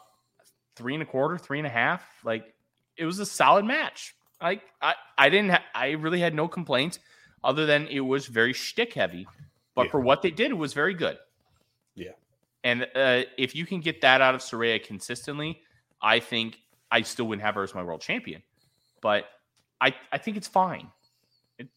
Three 0.76 0.94
and 0.94 1.02
a 1.02 1.06
quarter, 1.06 1.36
three 1.36 1.58
and 1.58 1.66
a 1.66 1.70
half. 1.70 2.04
Like 2.24 2.54
it 2.99 3.05
was 3.05 3.18
a 3.18 3.26
solid 3.26 3.64
match. 3.64 4.14
Like 4.42 4.62
I, 4.82 4.94
I 5.16 5.28
didn't. 5.28 5.51
Ha- 5.51 5.64
I 5.74 5.90
really 5.92 6.20
had 6.20 6.34
no 6.34 6.46
complaints, 6.49 6.99
other 7.42 7.66
than 7.66 7.86
it 7.88 8.01
was 8.01 8.26
very 8.26 8.53
shtick 8.53 8.92
heavy. 8.94 9.26
But 9.74 9.86
Yeah. 9.86 9.90
for 9.92 10.01
what 10.01 10.22
they 10.22 10.30
did, 10.30 10.51
it 10.51 10.55
was 10.59 10.72
very 10.74 10.94
good. 10.94 11.18
Yeah. 11.94 12.12
And 12.64 12.86
uh, 12.94 13.22
if 13.36 13.55
you 13.55 13.64
can 13.66 13.80
get 13.80 14.01
that 14.03 14.20
out 14.20 14.34
of 14.34 14.40
Saraya 14.40 14.82
consistently, 14.82 15.61
I 16.03 16.20
think 16.20 16.59
I 16.90 17.03
still 17.03 17.26
wouldn't 17.26 17.44
have 17.44 17.55
her 17.55 17.62
as 17.62 17.74
my 17.74 17.82
world 17.82 18.01
champion. 18.01 18.42
But 19.01 19.26
I, 19.80 19.94
I 20.12 20.18
think 20.18 20.36
it's 20.36 20.49
fine. 20.49 20.88
It, 21.59 21.68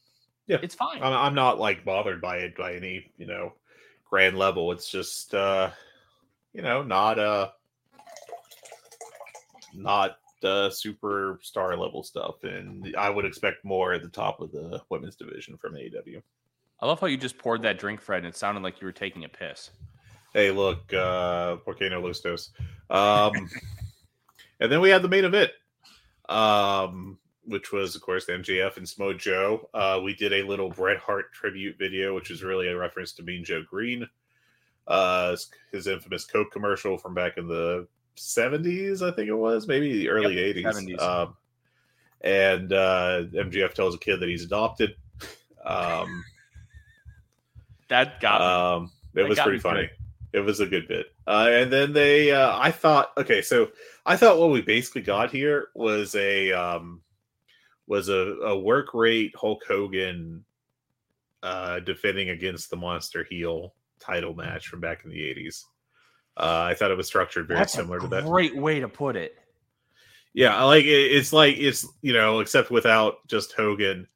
Yeah. 0.47 0.57
it's 0.61 0.75
fine. 0.75 1.01
I'm, 1.03 1.13
I'm 1.13 1.35
not 1.35 1.59
like 1.59 1.85
bothered 1.85 2.21
by 2.21 2.37
it 2.37 2.55
by 2.57 2.73
any 2.75 3.11
you 3.17 3.27
know 3.27 3.53
grand 4.09 4.37
level. 4.37 4.71
It's 4.71 4.89
just 4.89 5.33
uh 5.35 5.69
you 6.53 6.61
know 6.61 6.81
not 6.83 7.17
uh 7.19 7.49
not 9.73 10.17
uh, 10.43 10.69
superstar 10.69 11.77
level 11.77 12.03
stuff, 12.03 12.43
and 12.43 12.95
I 12.97 13.09
would 13.09 13.25
expect 13.25 13.63
more 13.63 13.93
at 13.93 14.01
the 14.01 14.09
top 14.09 14.39
of 14.41 14.51
the 14.51 14.81
women's 14.89 15.15
division 15.15 15.57
from 15.57 15.73
AEW. 15.73 16.21
I 16.79 16.87
love 16.87 16.99
how 16.99 17.07
you 17.07 17.17
just 17.17 17.37
poured 17.37 17.61
that 17.61 17.77
drink, 17.77 18.01
Fred, 18.01 18.19
and 18.19 18.27
it 18.27 18.35
sounded 18.35 18.63
like 18.63 18.81
you 18.81 18.85
were 18.85 18.91
taking 18.91 19.23
a 19.23 19.29
piss. 19.29 19.69
Hey, 20.33 20.49
look, 20.49 20.91
uh, 20.93 21.57
Volcano 21.57 22.01
Lustos. 22.01 22.49
Um, 22.89 23.49
and 24.59 24.71
then 24.71 24.81
we 24.81 24.89
had 24.89 25.01
the 25.01 25.09
main 25.09 25.25
event, 25.25 25.51
um, 26.29 27.19
which 27.45 27.71
was, 27.71 27.95
of 27.95 28.01
course, 28.01 28.25
MJF 28.25 28.77
and 28.77 28.87
Samoa 28.87 29.13
Joe. 29.13 29.69
Uh, 29.73 29.99
we 30.03 30.15
did 30.15 30.33
a 30.33 30.43
little 30.43 30.69
Bret 30.69 30.97
Hart 30.97 31.31
tribute 31.33 31.77
video, 31.77 32.15
which 32.15 32.31
is 32.31 32.43
really 32.43 32.67
a 32.67 32.77
reference 32.77 33.13
to 33.13 33.23
Mean 33.23 33.43
Joe 33.43 33.63
Greene, 33.69 34.07
uh, 34.87 35.35
his 35.71 35.87
infamous 35.87 36.25
Coke 36.25 36.51
commercial 36.51 36.97
from 36.97 37.13
back 37.13 37.37
in 37.37 37.47
the 37.47 37.87
70s, 38.17 39.01
I 39.01 39.11
think 39.15 39.27
it 39.29 39.33
was, 39.35 39.67
maybe 39.67 39.93
the 39.93 40.09
early 40.09 40.35
Yep, 40.35 40.55
80s. 40.55 40.97
70s. 40.97 41.01
Um, 41.01 41.35
and 42.21 42.73
uh, 42.73 43.23
MJF 43.33 43.73
tells 43.73 43.95
a 43.95 43.97
kid 43.97 44.19
that 44.19 44.29
he's 44.29 44.43
adopted. 44.43 44.95
Um, 45.65 46.23
That 47.89 48.21
got 48.21 48.39
um, 48.41 48.89
it 49.13 49.23
That 49.23 49.27
was 49.27 49.37
pretty 49.39 49.59
funny. 49.59 49.81
good. 49.81 50.39
It 50.39 50.45
was 50.45 50.61
a 50.61 50.65
good 50.65 50.87
bit. 50.87 51.07
Uh, 51.27 51.49
and 51.51 51.69
then 51.73 51.91
they, 51.91 52.31
uh, 52.31 52.57
I 52.57 52.71
thought, 52.71 53.11
okay, 53.17 53.41
so 53.41 53.69
I 54.05 54.15
thought 54.15 54.39
what 54.39 54.49
we 54.49 54.61
basically 54.61 55.01
got 55.01 55.29
here 55.29 55.67
was 55.75 56.15
a 56.15 56.53
um, 56.53 57.01
was 57.87 58.07
a, 58.07 58.37
a 58.45 58.57
work 58.57 58.93
rate 58.93 59.33
Hulk 59.35 59.61
Hogan 59.67 60.45
uh, 61.43 61.81
defending 61.81 62.29
against 62.29 62.69
the 62.69 62.77
Monster 62.77 63.25
Heel 63.29 63.73
title 63.99 64.33
match 64.33 64.69
from 64.69 64.79
back 64.79 65.03
in 65.03 65.09
the 65.09 65.21
eighties. 65.21 65.65
Uh, 66.41 66.69
I 66.71 66.73
thought 66.73 66.89
it 66.89 66.97
was 66.97 67.05
structured 67.05 67.47
very 67.47 67.59
That's 67.59 67.73
similar 67.73 67.99
to 67.99 68.07
that. 68.07 68.25
great 68.25 68.57
way 68.57 68.79
to 68.79 68.87
put 68.87 69.15
it. 69.15 69.37
Yeah, 70.33 70.57
I 70.57 70.63
like 70.63 70.85
it, 70.85 71.11
it's 71.11 71.31
like 71.31 71.55
it's 71.57 71.87
you 72.01 72.13
know, 72.13 72.39
except 72.39 72.71
without 72.71 73.27
just 73.27 73.53
Hogan, 73.53 74.07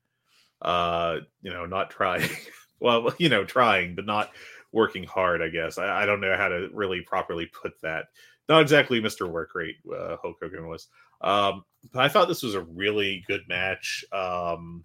uh, 0.64 1.18
you 1.44 1.54
know, 1.54 1.68
not 1.68 1.92
trying. 1.92 2.28
well, 2.80 3.14
you 3.20 3.30
know, 3.30 3.46
trying 3.46 3.94
but 3.94 4.08
not 4.08 4.32
working 4.72 5.04
hard. 5.04 5.44
I 5.44 5.50
guess 5.50 5.78
I, 5.78 6.02
I 6.02 6.06
don't 6.08 6.20
know 6.20 6.36
how 6.36 6.48
to 6.48 6.70
really 6.74 7.02
properly 7.02 7.46
put 7.46 7.80
that. 7.84 8.08
Not 8.50 8.62
exactly 8.62 9.00
Mr. 9.00 9.30
Work 9.30 9.54
Rate. 9.54 9.78
Uh, 9.88 10.18
Hulk 10.20 10.38
Hogan 10.42 10.68
was. 10.68 10.88
Um, 11.22 11.64
but 11.94 12.02
I 12.02 12.10
thought 12.10 12.28
this 12.28 12.44
was 12.44 12.56
a 12.56 12.62
really 12.62 13.24
good 13.28 13.42
match. 13.48 14.04
Um, 14.12 14.84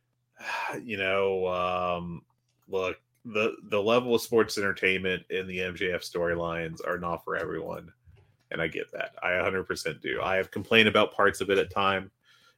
you 0.82 0.96
know, 0.96 1.46
um, 1.48 2.22
look 2.66 2.96
the 3.32 3.54
the 3.70 3.80
level 3.80 4.14
of 4.14 4.22
sports 4.22 4.58
entertainment 4.58 5.22
in 5.30 5.46
the 5.46 5.58
MJF 5.58 6.02
storylines 6.02 6.78
are 6.86 6.98
not 6.98 7.24
for 7.24 7.36
everyone 7.36 7.92
and 8.50 8.60
I 8.60 8.68
get 8.68 8.90
that. 8.92 9.12
I 9.22 9.30
100% 9.30 10.00
do. 10.00 10.20
I 10.22 10.36
have 10.36 10.50
complained 10.50 10.88
about 10.88 11.14
parts 11.14 11.40
of 11.40 11.50
it 11.50 11.58
at 11.58 11.70
time, 11.70 12.10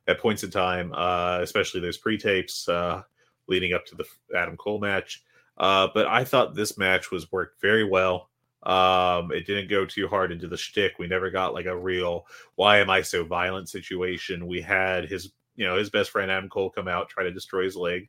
at 0.07 0.21
points 0.21 0.45
in 0.45 0.51
time, 0.51 0.93
uh, 0.95 1.41
especially 1.43 1.81
those 1.81 1.99
pre-tapes 1.99 2.69
uh, 2.69 3.03
leading 3.49 3.73
up 3.73 3.87
to 3.87 3.95
the 3.95 4.05
Adam 4.37 4.57
Cole 4.57 4.79
match. 4.79 5.23
Uh, 5.57 5.89
but 5.93 6.07
I 6.07 6.25
thought 6.25 6.55
this 6.55 6.79
match 6.79 7.11
was 7.11 7.33
worked 7.33 7.61
very 7.61 7.85
well. 7.85 8.31
Um, 8.65 9.33
it 9.33 9.47
didn't 9.47 9.71
go 9.71 9.85
too 9.87 10.09
hard 10.09 10.31
into 10.31 10.49
the 10.49 10.57
shtick. 10.57 10.99
We 10.99 11.07
never 11.07 11.31
got 11.31 11.55
like 11.55 11.67
a 11.67 11.77
real 11.77 12.27
"Why 12.57 12.79
am 12.79 12.91
I 12.91 13.03
so 13.03 13.25
violent?" 13.25 13.69
situation. 13.69 14.47
We 14.47 14.61
had 14.61 15.09
his, 15.09 15.33
you 15.55 15.65
know, 15.65 15.77
his 15.77 15.91
best 15.91 16.11
friend 16.11 16.31
Adam 16.31 16.49
Cole 16.49 16.71
come 16.71 16.89
out, 16.89 17.09
try 17.09 17.23
to 17.23 17.31
destroy 17.31 17.65
his 17.65 17.77
leg, 17.77 18.09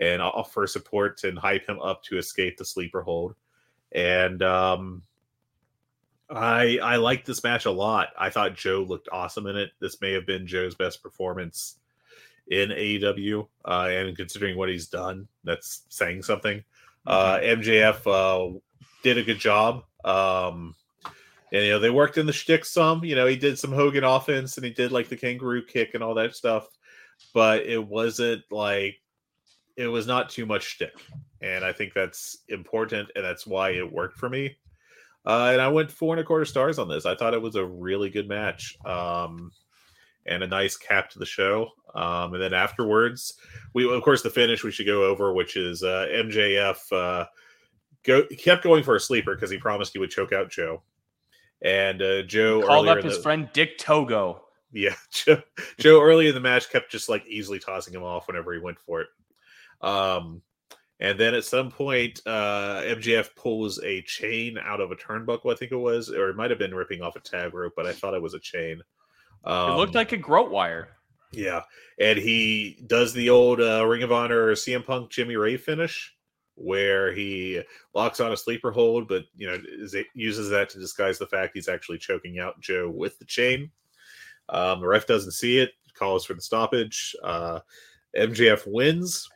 and 0.00 0.22
offer 0.22 0.66
support 0.66 1.22
and 1.24 1.38
hype 1.38 1.68
him 1.68 1.78
up 1.80 2.02
to 2.04 2.18
escape 2.18 2.56
the 2.56 2.64
sleeper 2.64 3.02
hold. 3.02 3.34
And 3.92 4.42
um, 4.42 5.02
I 6.30 6.78
I 6.82 6.96
liked 6.96 7.26
this 7.26 7.44
match 7.44 7.66
a 7.66 7.70
lot. 7.70 8.08
I 8.18 8.30
thought 8.30 8.54
Joe 8.54 8.84
looked 8.88 9.08
awesome 9.12 9.46
in 9.46 9.56
it. 9.56 9.70
This 9.78 10.00
may 10.00 10.12
have 10.12 10.26
been 10.26 10.46
Joe's 10.46 10.74
best 10.74 11.02
performance 11.02 11.76
in 12.48 12.70
AEW, 12.70 13.46
uh, 13.64 13.88
and 13.90 14.16
considering 14.16 14.56
what 14.56 14.68
he's 14.68 14.88
done, 14.88 15.28
that's 15.44 15.82
saying 15.88 16.22
something. 16.22 16.64
Uh, 17.06 17.38
MJF 17.38 18.06
uh, 18.06 18.58
did 19.02 19.18
a 19.18 19.22
good 19.22 19.38
job. 19.38 19.84
Um, 20.04 20.74
and 21.52 21.64
you 21.64 21.70
know 21.72 21.78
they 21.78 21.90
worked 21.90 22.18
in 22.18 22.26
the 22.26 22.32
shtick 22.32 22.64
some. 22.64 23.04
You 23.04 23.16
know 23.16 23.26
he 23.26 23.36
did 23.36 23.58
some 23.58 23.72
Hogan 23.72 24.04
offense, 24.04 24.56
and 24.56 24.64
he 24.64 24.72
did 24.72 24.92
like 24.92 25.08
the 25.08 25.16
kangaroo 25.16 25.64
kick 25.64 25.94
and 25.94 26.02
all 26.02 26.14
that 26.14 26.36
stuff. 26.36 26.68
But 27.34 27.66
it 27.66 27.84
wasn't 27.84 28.44
like 28.50 29.00
it 29.80 29.86
was 29.88 30.06
not 30.06 30.28
too 30.30 30.46
much 30.46 30.62
shtick, 30.64 30.94
and 31.40 31.64
I 31.64 31.72
think 31.72 31.92
that's 31.94 32.38
important, 32.48 33.10
and 33.14 33.24
that's 33.24 33.46
why 33.46 33.70
it 33.70 33.90
worked 33.92 34.18
for 34.18 34.28
me. 34.28 34.56
Uh, 35.26 35.50
and 35.52 35.60
I 35.60 35.68
went 35.68 35.90
four 35.90 36.14
and 36.14 36.20
a 36.20 36.24
quarter 36.24 36.44
stars 36.44 36.78
on 36.78 36.88
this. 36.88 37.04
I 37.06 37.14
thought 37.14 37.34
it 37.34 37.42
was 37.42 37.54
a 37.56 37.64
really 37.64 38.08
good 38.10 38.26
match 38.28 38.76
um, 38.86 39.50
and 40.26 40.42
a 40.42 40.46
nice 40.46 40.76
cap 40.76 41.10
to 41.10 41.18
the 41.18 41.26
show. 41.26 41.68
Um, 41.94 42.32
and 42.34 42.42
then 42.42 42.54
afterwards, 42.54 43.34
we 43.74 43.90
of 43.92 44.02
course 44.02 44.22
the 44.22 44.30
finish 44.30 44.64
we 44.64 44.70
should 44.70 44.86
go 44.86 45.04
over, 45.04 45.34
which 45.34 45.56
is 45.56 45.82
uh, 45.82 46.06
MJF 46.10 46.78
uh, 46.92 47.26
go 48.04 48.24
kept 48.38 48.62
going 48.64 48.82
for 48.82 48.96
a 48.96 49.00
sleeper 49.00 49.34
because 49.34 49.50
he 49.50 49.58
promised 49.58 49.92
he 49.92 49.98
would 49.98 50.10
choke 50.10 50.32
out 50.32 50.50
Joe. 50.50 50.82
And 51.62 52.00
uh, 52.00 52.22
Joe 52.22 52.62
Called 52.66 52.88
up 52.88 53.02
his 53.04 53.16
the- 53.16 53.22
friend 53.22 53.50
Dick 53.52 53.76
Togo. 53.76 54.42
yeah, 54.72 54.94
Joe, 55.12 55.42
Joe 55.78 56.00
early 56.00 56.28
in 56.28 56.34
the 56.34 56.40
match 56.40 56.70
kept 56.70 56.90
just 56.90 57.10
like 57.10 57.26
easily 57.26 57.58
tossing 57.58 57.92
him 57.92 58.02
off 58.04 58.26
whenever 58.26 58.54
he 58.54 58.58
went 58.60 58.78
for 58.78 59.02
it. 59.02 59.08
Um, 59.80 60.42
and 61.00 61.18
then 61.18 61.34
at 61.34 61.44
some 61.44 61.70
point, 61.70 62.20
uh, 62.26 62.82
MJF 62.84 63.34
pulls 63.34 63.82
a 63.82 64.02
chain 64.02 64.58
out 64.58 64.80
of 64.80 64.90
a 64.90 64.96
turnbuckle, 64.96 65.50
I 65.50 65.56
think 65.56 65.72
it 65.72 65.76
was, 65.76 66.10
or 66.10 66.28
it 66.28 66.36
might 66.36 66.50
have 66.50 66.58
been 66.58 66.74
ripping 66.74 67.00
off 67.00 67.16
a 67.16 67.20
tag 67.20 67.54
rope, 67.54 67.72
but 67.74 67.86
I 67.86 67.92
thought 67.92 68.14
it 68.14 68.20
was 68.22 68.34
a 68.34 68.40
chain. 68.40 68.82
Um, 69.44 69.72
It 69.72 69.76
looked 69.76 69.94
like 69.94 70.12
a 70.12 70.18
garrote 70.18 70.50
wire. 70.50 70.88
yeah, 71.32 71.62
and 71.98 72.18
he 72.18 72.82
does 72.86 73.14
the 73.14 73.30
old 73.30 73.60
uh, 73.60 73.86
Ring 73.86 74.02
of 74.02 74.12
Honor 74.12 74.52
CM 74.52 74.84
Punk 74.84 75.10
Jimmy 75.10 75.36
Ray 75.36 75.56
finish, 75.56 76.14
where 76.56 77.12
he 77.14 77.62
locks 77.94 78.20
on 78.20 78.32
a 78.32 78.36
sleeper 78.36 78.70
hold, 78.70 79.08
but 79.08 79.24
you 79.34 79.46
know 79.46 79.56
is 79.78 79.94
it, 79.94 80.06
uses 80.14 80.50
that 80.50 80.68
to 80.70 80.78
disguise 80.78 81.18
the 81.18 81.26
fact 81.26 81.52
he's 81.54 81.68
actually 81.68 81.96
choking 81.96 82.38
out 82.38 82.60
Joe 82.60 82.90
with 82.90 83.18
the 83.18 83.24
chain. 83.24 83.70
Um, 84.50 84.80
the 84.80 84.86
ref 84.88 85.06
doesn't 85.06 85.30
see 85.32 85.58
it, 85.58 85.70
calls 85.94 86.26
for 86.26 86.34
the 86.34 86.42
stoppage. 86.42 87.16
Uh, 87.24 87.60
MJF 88.14 88.66
wins. 88.66 89.26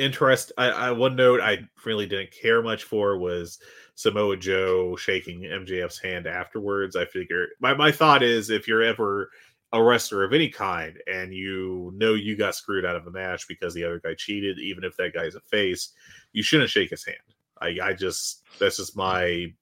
Interest. 0.00 0.52
I, 0.58 0.70
I 0.70 0.90
one 0.92 1.14
note 1.14 1.40
I 1.40 1.58
really 1.84 2.06
didn't 2.06 2.32
care 2.32 2.62
much 2.62 2.84
for 2.84 3.18
was 3.18 3.58
Samoa 3.94 4.36
Joe 4.36 4.96
shaking 4.96 5.42
MJF's 5.42 5.98
hand 5.98 6.26
afterwards. 6.26 6.96
I 6.96 7.04
figure 7.04 7.48
my, 7.60 7.74
my 7.74 7.92
thought 7.92 8.22
is 8.22 8.50
if 8.50 8.66
you're 8.66 8.82
ever 8.82 9.30
a 9.72 9.82
wrestler 9.82 10.24
of 10.24 10.32
any 10.32 10.48
kind 10.48 10.98
and 11.06 11.32
you 11.32 11.92
know 11.94 12.14
you 12.14 12.36
got 12.36 12.54
screwed 12.54 12.84
out 12.84 12.96
of 12.96 13.06
a 13.06 13.10
match 13.10 13.46
because 13.46 13.72
the 13.72 13.84
other 13.84 14.00
guy 14.00 14.14
cheated, 14.14 14.58
even 14.58 14.84
if 14.84 14.96
that 14.96 15.14
guy's 15.14 15.36
a 15.36 15.40
face, 15.40 15.90
you 16.32 16.42
shouldn't 16.42 16.70
shake 16.70 16.90
his 16.90 17.04
hand. 17.04 17.18
I, 17.60 17.76
I 17.82 17.92
just 17.92 18.42
that's 18.58 18.78
just 18.78 18.96
my 18.96 19.52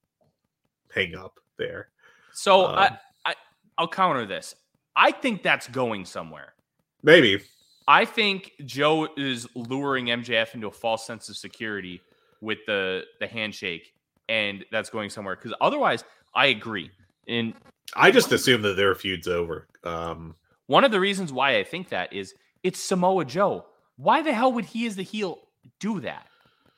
hang 0.94 1.14
up 1.14 1.40
there. 1.58 1.88
So 2.32 2.66
Um, 2.66 2.74
I, 2.76 2.98
I, 3.26 3.34
I'll 3.76 3.88
counter 3.88 4.24
this. 4.24 4.54
I 4.94 5.10
think 5.10 5.42
that's 5.42 5.68
going 5.68 6.04
somewhere. 6.04 6.54
Maybe. 7.02 7.40
I 7.88 8.04
think 8.04 8.52
Joe 8.66 9.08
is 9.16 9.48
luring 9.56 10.06
MJF 10.06 10.54
into 10.54 10.68
a 10.68 10.70
false 10.70 11.06
sense 11.06 11.28
of 11.30 11.36
security 11.36 12.00
with 12.42 12.58
the 12.66 13.04
the 13.18 13.26
handshake, 13.26 13.94
and 14.28 14.64
that's 14.70 14.90
going 14.90 15.08
somewhere. 15.10 15.34
Because 15.34 15.54
otherwise, 15.60 16.04
I 16.34 16.46
agree. 16.46 16.90
And 17.26 17.54
I 17.96 18.10
just 18.10 18.30
assume 18.30 18.60
that 18.62 18.76
their 18.76 18.94
feud's 18.94 19.26
over. 19.26 19.66
Um 19.84 20.36
one 20.66 20.84
of 20.84 20.90
the 20.90 21.00
reasons 21.00 21.32
why 21.32 21.56
I 21.56 21.64
think 21.64 21.88
that 21.88 22.12
is 22.12 22.34
it's 22.62 22.78
Samoa 22.78 23.24
Joe. 23.24 23.64
Why 23.96 24.20
the 24.20 24.34
hell 24.34 24.52
would 24.52 24.66
he, 24.66 24.86
as 24.86 24.94
the 24.94 25.02
heel, 25.02 25.38
do 25.80 25.98
that? 26.00 26.26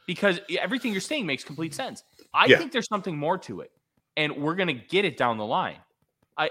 Because 0.06 0.38
everything 0.58 0.92
you're 0.92 1.00
saying 1.00 1.26
makes 1.26 1.42
complete 1.42 1.74
sense. 1.74 2.04
I 2.32 2.46
Yeah. 2.46 2.56
think 2.58 2.70
there's 2.70 2.88
something 2.88 3.16
more 3.16 3.36
to 3.38 3.60
it, 3.62 3.72
and 4.16 4.36
we're 4.36 4.54
gonna 4.54 4.72
get 4.74 5.04
it 5.04 5.16
down 5.16 5.38
the 5.38 5.44
line. 5.44 5.78
I 6.38 6.50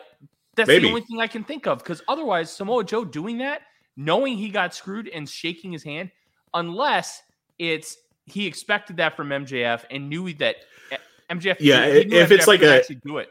that's 0.55 0.67
Maybe. 0.67 0.83
the 0.83 0.89
only 0.89 1.01
thing 1.01 1.21
I 1.21 1.27
can 1.27 1.45
think 1.45 1.65
of. 1.65 1.77
Because 1.79 2.01
otherwise, 2.09 2.51
Samoa 2.51 2.83
Joe 2.83 3.05
doing 3.05 3.37
that, 3.37 3.61
knowing 3.99 4.37
he 4.37 4.49
got 4.49 4.73
screwed 4.73 5.09
and 5.09 5.29
shaking 5.29 5.73
his 5.73 5.83
hand, 5.83 6.09
unless 6.53 7.21
it's 7.59 7.97
he 8.25 8.47
expected 8.47 8.97
that 8.97 9.15
from 9.15 9.29
MJF 9.29 9.83
and 9.91 10.09
knew 10.09 10.33
that 10.35 10.55
eh, 10.91 10.97
MJF. 11.29 11.57
Yeah, 11.59 11.85
if 11.85 12.31
it's 12.31 12.47
like 12.47 12.61
a- 12.61 12.81
do 13.05 13.17
it. 13.17 13.29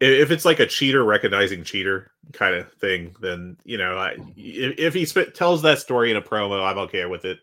if 0.00 0.30
it's 0.30 0.44
like 0.44 0.58
a 0.58 0.66
cheater 0.66 1.04
recognizing 1.04 1.62
cheater 1.64 2.10
kind 2.32 2.54
of 2.54 2.72
thing, 2.74 3.14
then 3.20 3.58
you 3.64 3.76
know, 3.76 3.96
I, 3.98 4.16
if, 4.36 4.78
if 4.78 4.94
he 4.94 5.04
sp- 5.04 5.34
tells 5.34 5.62
that 5.62 5.78
story 5.78 6.10
in 6.10 6.16
a 6.16 6.22
promo, 6.22 6.64
I'm 6.64 6.78
okay 6.78 7.04
with 7.04 7.26
it. 7.26 7.38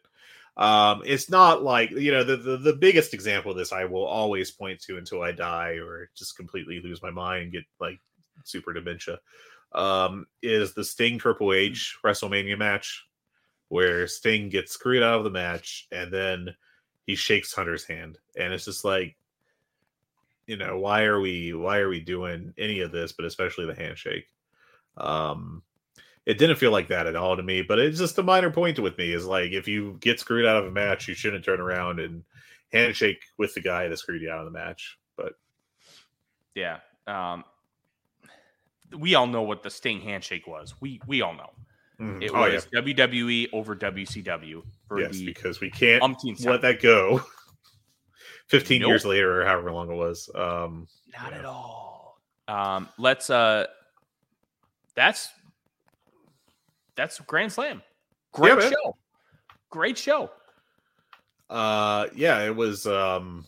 Um, 0.57 1.01
it's 1.05 1.30
not 1.30 1.63
like 1.63 1.91
you 1.91 2.11
know 2.11 2.24
the, 2.24 2.38
the 2.38 2.57
the 2.57 2.74
biggest 2.74 3.13
example 3.13 3.51
of 3.51 3.57
this 3.57 3.71
I 3.71 3.86
will 3.86 4.05
always 4.05 4.51
point 4.51 4.80
to 4.82 4.97
until 4.97 5.21
I 5.21 5.32
die 5.32 5.78
or 5.80 6.09
just 6.15 6.38
completely 6.38 6.80
lose 6.80 7.01
my 7.01 7.11
mind 7.11 7.43
and 7.43 7.51
get 7.51 7.63
like 7.80 7.99
super 8.43 8.74
dementia. 8.74 9.19
Um, 9.76 10.28
is 10.41 10.74
the 10.74 10.84
Sting 10.84 11.17
Triple 11.17 11.53
H 11.53 11.97
WrestleMania 12.03 12.57
match 12.57 13.05
where 13.69 14.07
Sting 14.07 14.49
gets 14.49 14.71
screwed 14.74 15.01
out 15.01 15.17
of 15.17 15.24
the 15.24 15.32
match 15.32 15.88
and 15.91 16.11
then 16.11 16.55
he 17.07 17.15
shakes 17.15 17.53
Hunter's 17.53 17.84
hand, 17.84 18.19
and 18.38 18.53
it's 18.53 18.65
just 18.65 18.86
like 18.86 19.15
you 20.45 20.57
know 20.57 20.78
why 20.78 21.03
are 21.03 21.19
we 21.19 21.53
why 21.53 21.80
are 21.80 21.89
we 21.89 21.99
doing 22.01 22.53
any 22.57 22.82
of 22.82 22.91
this 22.91 23.13
but 23.13 23.26
especially 23.26 23.65
the 23.65 23.74
handshake 23.74 24.28
Um, 24.97 25.63
it 26.26 26.38
didn't 26.38 26.57
feel 26.57 26.71
like 26.71 26.88
that 26.88 27.07
at 27.07 27.15
all 27.15 27.36
to 27.36 27.43
me, 27.43 27.61
but 27.63 27.80
it's 27.80 27.97
just 27.99 28.17
a 28.17 28.24
minor 28.24 28.51
point 28.51 28.80
with 28.80 28.97
me 28.97 29.13
is 29.13 29.26
like 29.26 29.51
if 29.51 29.67
you 29.67 29.97
get 29.99 30.19
screwed 30.19 30.45
out 30.45 30.57
of 30.57 30.65
a 30.65 30.71
match, 30.71 31.07
you 31.07 31.13
shouldn't 31.13 31.43
turn 31.43 31.59
around 31.59 31.99
and 31.99 32.24
handshake 32.71 33.24
with 33.38 33.53
the 33.53 33.61
guy 33.61 33.88
that 33.88 33.97
screwed 33.97 34.21
you 34.21 34.32
out 34.32 34.39
of 34.39 34.45
the 34.45 34.51
match. 34.51 34.97
But 35.17 35.34
Yeah. 36.55 36.80
Um, 37.07 37.43
we 38.97 39.15
all 39.15 39.27
know 39.27 39.41
what 39.41 39.63
the 39.63 39.69
Sting 39.69 40.01
handshake 40.01 40.47
was. 40.47 40.75
We 40.79 41.01
we 41.07 41.21
all 41.21 41.34
know 41.34 41.49
mm, 41.99 42.21
it 42.21 42.31
oh, 42.34 42.51
was 42.51 42.67
WWE 42.73 43.49
over 43.53 43.75
WCW 43.75 44.63
for 44.88 44.99
yes, 44.99 45.19
because 45.19 45.59
we 45.59 45.69
can't 45.69 46.03
let 46.45 46.61
that 46.61 46.81
go. 46.81 47.21
Fifteen 48.47 48.81
Nope. 48.81 48.89
years 48.89 49.05
later, 49.05 49.41
or 49.41 49.45
however 49.45 49.71
long 49.71 49.91
it 49.91 49.95
was. 49.95 50.29
Um, 50.36 50.88
Not 51.17 51.31
Yeah. 51.31 51.39
at 51.39 51.45
all. 51.45 52.21
Um, 52.47 52.89
let's 52.97 53.29
uh 53.29 53.67
that's 54.95 55.29
that's 56.95 57.19
Grand 57.21 57.51
Slam. 57.51 57.81
Great 58.31 58.57
man. 58.57 58.71
show. 58.71 58.97
Great 59.69 59.97
show. 59.97 60.29
Uh, 61.49 62.07
yeah, 62.15 62.43
it 62.43 62.55
was. 62.55 62.86
Um, 62.86 63.45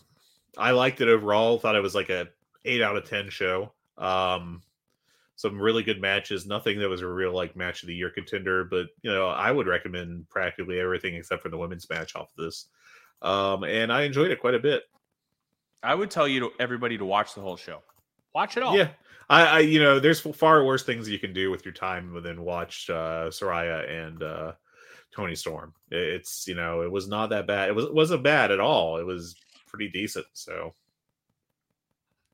I 0.58 0.72
liked 0.72 1.02
it 1.02 1.08
overall. 1.08 1.60
Thought 1.60 1.76
it 1.76 1.82
was 1.82 1.96
like 1.96 2.10
a 2.10 2.28
eight 2.64 2.82
out 2.82 2.96
of 2.96 3.08
ten 3.08 3.30
show. 3.30 3.74
Um, 3.98 4.62
some 5.36 5.60
really 5.60 5.84
good 5.84 6.02
matches. 6.02 6.46
Nothing 6.46 6.80
that 6.80 6.90
was 6.90 7.02
a 7.02 7.08
real 7.08 7.34
like 7.34 7.56
match 7.56 7.84
of 7.84 7.88
the 7.88 7.96
year 7.96 8.10
contender, 8.10 8.64
but 8.64 8.88
you 9.02 9.12
know, 9.12 9.28
I 9.28 9.52
would 9.52 9.68
recommend 9.68 10.30
practically 10.30 10.80
everything 10.80 11.16
except 11.16 11.42
for 11.42 11.50
the 11.50 11.58
women's 11.58 11.90
match 11.90 12.16
off 12.16 12.32
of 12.38 12.44
this. 12.44 12.68
Um, 13.22 13.64
and 13.64 13.92
I 13.92 14.04
enjoyed 14.04 14.32
it 14.32 14.40
quite 14.40 14.56
a 14.56 14.60
bit. 14.60 14.84
I 15.84 15.94
would 15.94 16.10
tell 16.10 16.28
you 16.28 16.40
to 16.42 16.50
everybody 16.60 16.98
to 16.98 17.06
watch 17.06 17.34
the 17.36 17.42
whole 17.42 17.58
show. 17.58 17.82
Watch 18.34 18.58
it 18.58 18.64
all. 18.64 18.78
Yeah. 18.78 18.90
I, 19.30 19.46
I, 19.46 19.60
you 19.60 19.80
know, 19.80 20.00
there's 20.00 20.20
far 20.20 20.64
worse 20.64 20.84
things 20.84 21.10
you 21.10 21.20
can 21.20 21.34
do 21.34 21.50
with 21.50 21.66
your 21.66 21.74
time 21.74 22.22
than 22.22 22.44
watch 22.44 22.90
uh, 22.90 23.30
Saraya 23.30 23.90
and 23.90 24.22
uh, 24.22 24.52
Toni 25.12 25.36
Storm. 25.36 25.74
It's, 25.90 26.48
you 26.48 26.56
know, 26.56 26.82
it 26.82 26.92
was 26.92 27.08
not 27.08 27.32
that 27.32 27.48
bad. 27.48 27.70
It 27.70 27.76
was, 27.76 27.86
it 27.86 27.94
wasn't 27.94 28.24
bad 28.24 28.52
at 28.52 28.60
all. 28.60 28.98
It 28.98 29.06
was 29.06 29.36
pretty 29.68 29.90
decent. 29.90 30.28
So, 30.34 30.76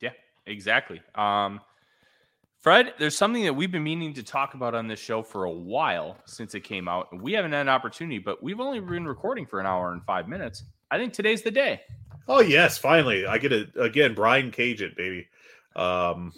yeah, 0.01 0.11
Exactly. 0.45 1.01
Um, 1.15 1.61
Fred, 2.61 2.93
there's 2.99 3.17
something 3.17 3.43
that 3.43 3.55
we've 3.55 3.71
been 3.71 3.83
meaning 3.83 4.13
to 4.13 4.21
talk 4.21 4.53
about 4.53 4.75
on 4.75 4.87
this 4.87 4.99
show 4.99 5.23
for 5.23 5.45
a 5.45 5.51
while 5.51 6.15
since 6.25 6.53
it 6.53 6.59
came 6.59 6.87
out. 6.87 7.07
We 7.19 7.33
haven't 7.33 7.53
had 7.53 7.61
an 7.61 7.69
opportunity, 7.69 8.19
but 8.19 8.43
we've 8.43 8.59
only 8.59 8.79
been 8.79 9.07
recording 9.07 9.47
for 9.47 9.59
an 9.59 9.65
hour 9.65 9.93
and 9.93 10.03
five 10.03 10.27
minutes. 10.27 10.63
I 10.91 10.99
think 10.99 11.11
today's 11.11 11.41
the 11.41 11.49
day. 11.49 11.81
oh 12.27 12.41
yes, 12.41 12.77
finally, 12.77 13.25
I 13.25 13.39
get 13.39 13.51
it 13.51 13.69
again. 13.75 14.13
Brian 14.13 14.51
Cage 14.51 14.83
it, 14.83 14.95
baby. 14.95 15.27
Um, 15.75 16.33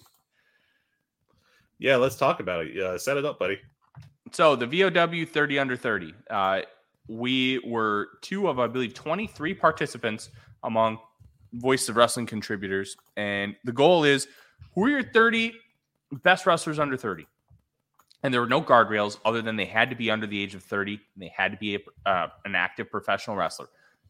yeah, 1.78 1.98
let's 1.98 2.16
talk 2.16 2.40
about 2.40 2.68
it. 2.68 2.80
Uh, 2.82 2.98
set 2.98 3.18
it 3.18 3.26
up, 3.26 3.38
buddy. 3.38 3.60
So 4.32 4.56
the 4.56 4.66
VOW 4.66 5.26
30 5.26 5.60
under 5.60 5.76
30. 5.76 6.14
Uh, 6.30 6.62
we 7.10 7.60
were 7.66 8.08
two 8.22 8.48
of, 8.48 8.60
I 8.60 8.68
believe, 8.68 8.94
23 8.94 9.54
participants 9.56 10.30
among 10.64 11.00
Voice 11.52 11.90
of 11.90 11.98
Wrestling 11.98 12.28
contributors. 12.28 12.96
And 13.18 13.58
the 13.66 13.74
goal 13.74 14.06
is 14.06 14.30
who 14.74 14.86
are 14.86 14.90
your 14.90 15.04
30 15.04 15.54
best 16.22 16.46
wrestlers 16.46 16.80
under 16.80 16.98
30? 16.98 17.28
And 18.24 18.34
there 18.34 18.42
were 18.42 18.48
no 18.48 18.62
guardrails 18.62 19.18
other 19.26 19.42
than 19.42 19.58
they 19.58 19.66
had 19.66 19.90
to 19.90 19.96
be 19.96 20.10
under 20.10 20.26
the 20.26 20.42
age 20.42 20.56
of 20.56 20.64
30. 20.64 20.94
And 20.94 21.02
they 21.24 21.32
had 21.36 21.52
to 21.52 21.58
be 21.58 21.76
a, 21.76 22.10
uh, 22.10 22.28
an 22.46 22.56
active 22.56 22.90
professional 22.90 23.36
wrestler. 23.36 23.68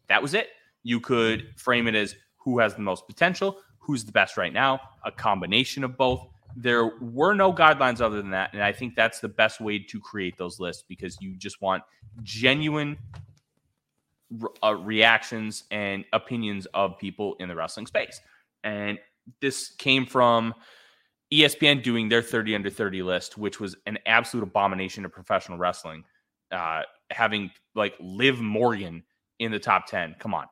That 0.07 0.21
was 0.21 0.33
it. 0.35 0.49
You 0.83 0.99
could 0.99 1.47
frame 1.57 1.87
it 1.87 1.95
as 1.95 2.15
who 2.37 2.59
has 2.59 2.75
the 2.75 2.81
most 2.81 3.07
potential, 3.07 3.57
who's 3.79 4.03
the 4.03 4.11
best 4.11 4.37
right 4.37 4.53
now, 4.53 4.79
a 5.03 5.11
combination 5.11 5.83
of 5.83 5.97
both. 5.97 6.27
There 6.55 6.97
were 6.99 7.33
no 7.33 7.51
guidelines 7.51 8.01
other 8.01 8.17
than 8.21 8.31
that. 8.31 8.53
And 8.53 8.61
I 8.61 8.71
think 8.71 8.95
that's 8.95 9.19
the 9.19 9.29
best 9.29 9.59
way 9.59 9.79
to 9.79 9.99
create 9.99 10.37
those 10.37 10.59
lists 10.59 10.83
because 10.87 11.17
you 11.19 11.35
just 11.35 11.61
want 11.61 11.83
genuine 12.21 12.97
uh, 14.61 14.75
reactions 14.75 15.63
and 15.71 16.05
opinions 16.13 16.67
of 16.73 16.99
people 16.99 17.35
in 17.39 17.49
the 17.49 17.55
wrestling 17.55 17.87
space. 17.87 18.21
And 18.63 18.99
this 19.41 19.69
came 19.69 20.05
from 20.05 20.53
ESPN 21.33 21.81
doing 21.81 22.09
their 22.09 22.21
30 22.21 22.55
under 22.55 22.69
30 22.69 23.01
list, 23.01 23.37
which 23.37 23.59
was 23.59 23.75
an 23.87 23.97
absolute 24.05 24.43
abomination 24.43 25.03
of 25.05 25.11
professional 25.11 25.57
wrestling. 25.57 26.03
Uh, 26.51 26.83
having 27.09 27.49
like 27.73 27.95
Liv 27.99 28.39
Morgan 28.39 29.03
in 29.39 29.51
the 29.51 29.59
top 29.59 29.87
10. 29.87 30.15
Come 30.19 30.35
on. 30.35 30.45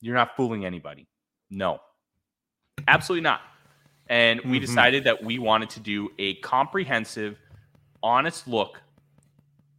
You're 0.00 0.14
not 0.14 0.34
fooling 0.36 0.64
anybody. 0.64 1.06
No, 1.50 1.80
absolutely 2.88 3.22
not. 3.22 3.42
And 4.08 4.40
we 4.42 4.56
Mhm. 4.58 4.62
decided 4.62 5.04
that 5.04 5.22
we 5.22 5.38
wanted 5.38 5.68
to 5.70 5.80
do 5.80 6.10
a 6.18 6.36
comprehensive, 6.36 7.38
honest 8.02 8.48
look 8.48 8.80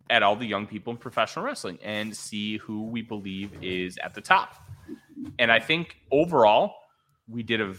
at 0.09 0.21
all 0.21 0.35
the 0.35 0.45
young 0.45 0.67
people 0.67 0.91
in 0.91 0.97
professional 0.97 1.43
wrestling 1.43 1.79
and 1.81 2.15
see 2.15 2.57
who 2.57 2.83
we 2.83 3.01
believe 3.01 3.51
is 3.63 3.97
at 3.97 4.13
the 4.13 4.21
top. 4.21 4.63
And 5.39 5.51
I 5.51 5.59
think 5.59 5.97
overall, 6.11 6.75
we 7.27 7.41
did 7.41 7.61
a 7.61 7.75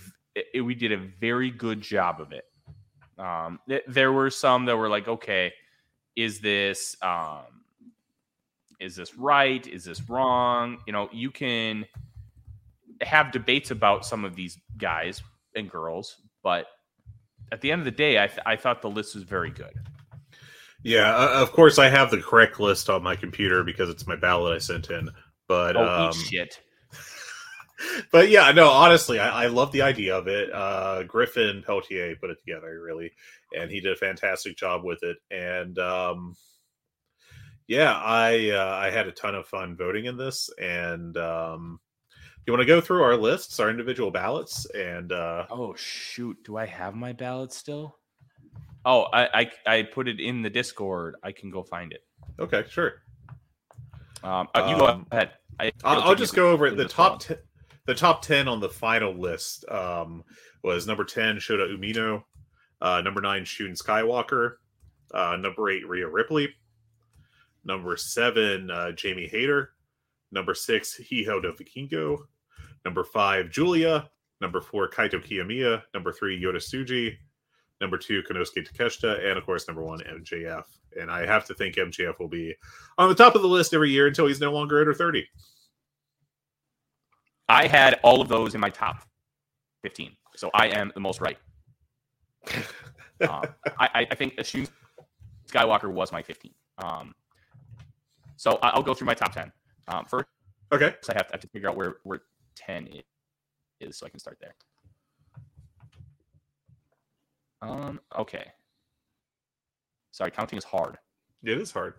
we 0.60 0.74
did 0.74 0.90
a 0.90 0.96
very 0.96 1.50
good 1.50 1.80
job 1.80 2.20
of 2.20 2.32
it. 2.32 2.44
Um, 3.18 3.60
th- 3.68 3.84
there 3.86 4.12
were 4.12 4.30
some 4.30 4.64
that 4.66 4.76
were 4.76 4.88
like, 4.88 5.08
okay, 5.08 5.52
is 6.16 6.40
this 6.40 6.96
um, 7.02 7.42
is 8.80 8.96
this 8.96 9.16
right? 9.16 9.66
Is 9.66 9.84
this 9.84 10.08
wrong? 10.08 10.78
You 10.86 10.92
know, 10.92 11.08
you 11.12 11.30
can 11.30 11.86
have 13.00 13.32
debates 13.32 13.70
about 13.70 14.04
some 14.04 14.24
of 14.24 14.34
these 14.34 14.58
guys 14.76 15.22
and 15.54 15.70
girls, 15.70 16.16
but 16.42 16.66
at 17.52 17.60
the 17.60 17.70
end 17.70 17.80
of 17.80 17.84
the 17.84 17.90
day, 17.90 18.22
I, 18.22 18.26
th- 18.26 18.40
I 18.46 18.56
thought 18.56 18.82
the 18.82 18.90
list 18.90 19.14
was 19.14 19.24
very 19.24 19.50
good. 19.50 19.72
Yeah, 20.82 21.14
uh, 21.16 21.40
of 21.40 21.52
course, 21.52 21.78
I 21.78 21.88
have 21.88 22.10
the 22.10 22.20
correct 22.20 22.60
list 22.60 22.90
on 22.90 23.02
my 23.02 23.16
computer 23.16 23.64
because 23.64 23.88
it's 23.88 24.06
my 24.06 24.16
ballot 24.16 24.54
I 24.54 24.58
sent 24.58 24.90
in. 24.90 25.08
But 25.48 25.76
Oh, 25.76 26.06
um, 26.06 26.12
shit. 26.12 26.60
But 28.12 28.28
yeah, 28.30 28.50
no, 28.52 28.68
honestly, 28.70 29.18
I, 29.18 29.44
I 29.44 29.46
love 29.48 29.72
the 29.72 29.82
idea 29.82 30.16
of 30.16 30.28
it. 30.28 30.52
Uh, 30.52 31.02
Griffin 31.04 31.62
Peltier 31.66 32.16
put 32.16 32.30
it 32.30 32.38
together, 32.38 32.80
really, 32.82 33.12
and 33.56 33.70
he 33.70 33.80
did 33.80 33.92
a 33.92 33.96
fantastic 33.96 34.56
job 34.56 34.84
with 34.84 35.02
it. 35.02 35.16
And 35.30 35.78
um, 35.78 36.36
yeah, 37.66 37.92
I 37.94 38.50
uh, 38.50 38.76
I 38.80 38.90
had 38.90 39.06
a 39.08 39.12
ton 39.12 39.34
of 39.34 39.46
fun 39.46 39.76
voting 39.76 40.04
in 40.04 40.16
this. 40.16 40.50
And 40.60 41.16
um, 41.16 41.80
you 42.46 42.52
want 42.52 42.60
to 42.60 42.66
go 42.66 42.80
through 42.80 43.02
our 43.02 43.16
lists, 43.16 43.58
our 43.58 43.70
individual 43.70 44.10
ballots, 44.10 44.66
and 44.66 45.12
uh, 45.12 45.46
Oh 45.50 45.74
shoot! 45.74 46.36
Do 46.44 46.56
I 46.56 46.66
have 46.66 46.94
my 46.94 47.12
ballot 47.12 47.52
still? 47.52 47.96
Oh, 48.86 49.04
I, 49.12 49.50
I 49.66 49.76
I 49.78 49.82
put 49.82 50.08
it 50.08 50.20
in 50.20 50.42
the 50.42 50.50
Discord. 50.50 51.16
I 51.22 51.32
can 51.32 51.50
go 51.50 51.62
find 51.62 51.92
it. 51.92 52.04
okay, 52.38 52.64
sure. 52.68 53.02
Um, 54.22 54.48
uh, 54.54 54.66
you 54.70 54.76
go 54.78 54.86
Um, 54.86 55.06
ahead. 55.10 55.30
I, 55.60 55.72
I'll, 55.84 56.00
I'll 56.02 56.14
just 56.14 56.34
go 56.34 56.50
over 56.50 56.66
it. 56.66 56.76
The 56.76 56.86
top 56.86 57.20
ten, 57.20 57.38
the 57.86 57.94
top 57.94 58.22
ten 58.22 58.48
on 58.48 58.60
the 58.60 58.68
final 58.68 59.12
list 59.12 59.68
um, 59.68 60.24
was 60.62 60.86
number 60.86 61.04
ten 61.04 61.36
Shota 61.36 61.76
Umino, 61.76 62.22
uh, 62.80 63.00
number 63.02 63.20
nine 63.20 63.44
Shun 63.44 63.72
Skywalker, 63.72 64.54
uh, 65.12 65.36
number 65.36 65.70
eight 65.70 65.86
Rhea 65.86 66.08
Ripley, 66.08 66.48
number 67.64 67.96
seven 67.96 68.70
uh, 68.70 68.92
Jamie 68.92 69.28
Hayter, 69.28 69.70
number 70.32 70.54
six 70.54 70.96
Hijo 70.96 71.40
de 71.40 71.52
Vikingo, 71.52 72.18
number 72.84 73.04
five 73.04 73.50
Julia, 73.50 74.08
number 74.40 74.60
four 74.60 74.88
Kaito 74.88 75.22
Kiyomiya, 75.22 75.82
number 75.92 76.12
three 76.12 76.40
Yota 76.40 76.56
Tsuji, 76.56 77.14
number 77.80 77.98
two 77.98 78.22
Konosuke 78.22 78.66
Takeshita, 78.66 79.26
and 79.28 79.38
of 79.38 79.44
course 79.44 79.68
number 79.68 79.82
one 79.82 80.00
MJF. 80.00 80.64
And 80.98 81.10
I 81.10 81.26
have 81.26 81.44
to 81.46 81.54
think 81.54 81.76
MJF 81.76 82.18
will 82.18 82.28
be 82.28 82.54
on 82.96 83.08
the 83.08 83.14
top 83.14 83.34
of 83.34 83.42
the 83.42 83.48
list 83.48 83.74
every 83.74 83.90
year 83.90 84.06
until 84.06 84.26
he's 84.26 84.40
no 84.40 84.52
longer 84.52 84.80
under 84.80 84.94
thirty. 84.94 85.26
I 87.48 87.66
had 87.66 88.00
all 88.02 88.20
of 88.20 88.28
those 88.28 88.54
in 88.54 88.60
my 88.60 88.70
top 88.70 89.04
fifteen, 89.82 90.12
so 90.36 90.50
I 90.54 90.68
am 90.68 90.90
the 90.94 91.00
most 91.00 91.20
right. 91.20 91.38
Um, 93.20 93.44
I, 93.78 94.06
I- 94.10 94.14
think 94.16 94.34
Shun 94.44 94.66
Skywalker 95.48 95.90
was 95.90 96.10
my 96.10 96.20
fifteen. 96.20 96.52
Um, 96.78 97.14
so 98.36 98.58
I'll 98.60 98.82
go 98.82 98.92
through 98.92 99.06
my 99.06 99.14
top 99.14 99.32
ten. 99.32 99.52
Um, 99.86 100.04
first, 100.04 100.26
Okay. 100.72 100.86
I 101.08 101.12
have, 101.14 101.26
I 101.28 101.34
have 101.34 101.40
to 101.40 101.46
figure 101.48 101.68
out 101.70 101.76
where 101.76 101.98
where 102.02 102.22
ten 102.56 102.88
is, 103.80 103.96
so 103.96 104.04
I 104.06 104.08
can 104.08 104.18
start 104.18 104.38
there. 104.40 104.54
Um. 107.62 108.00
Okay. 108.18 108.46
Sorry, 110.10 110.32
counting 110.32 110.58
is 110.58 110.64
hard. 110.64 110.98
It 111.44 111.58
is 111.60 111.70
hard. 111.70 111.94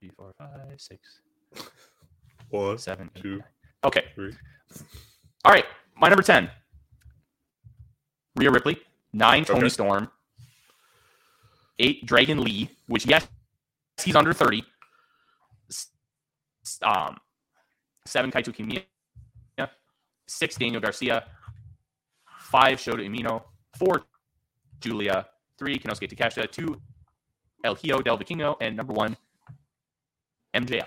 Three, 0.00 0.10
four, 0.16 0.32
five, 0.38 0.48
six, 0.80 1.20
One, 2.48 2.78
seven, 2.78 3.10
eight, 3.16 3.22
two, 3.22 3.30
nine. 3.36 3.44
Okay. 3.84 4.04
three. 4.14 4.32
All 5.44 5.52
right. 5.52 5.66
My 5.96 6.08
number 6.08 6.22
10. 6.22 6.50
Rhea 8.36 8.50
Ripley. 8.50 8.80
Nine, 9.12 9.44
Toni 9.44 9.58
Okay. 9.60 9.68
Storm. 9.68 10.10
Eight, 11.78 12.06
Dragon 12.06 12.42
Lee, 12.42 12.70
which, 12.86 13.06
yes, 13.06 13.28
he's 14.02 14.16
under 14.16 14.32
30. 14.32 14.64
S- 15.68 15.88
s- 16.64 16.78
Um, 16.82 17.18
seven, 18.06 18.30
Kaito 18.30 18.54
Kiyomiya. 18.54 18.84
Six, 20.26 20.56
Daniel 20.56 20.80
Garcia. 20.80 21.26
five 22.38 22.78
Shota 22.78 23.04
Umino, 23.06 23.44
four 23.76 24.04
Julia, 24.80 25.28
three 25.58 25.78
Konosuke 25.78 26.08
Takeshita, 26.08 26.50
two 26.50 26.80
El 27.64 27.74
Hijo 27.76 28.00
del 28.02 28.16
Vikingo, 28.18 28.56
and 28.60 28.76
number 28.76 28.92
one 28.92 29.16
MJF. 30.54 30.86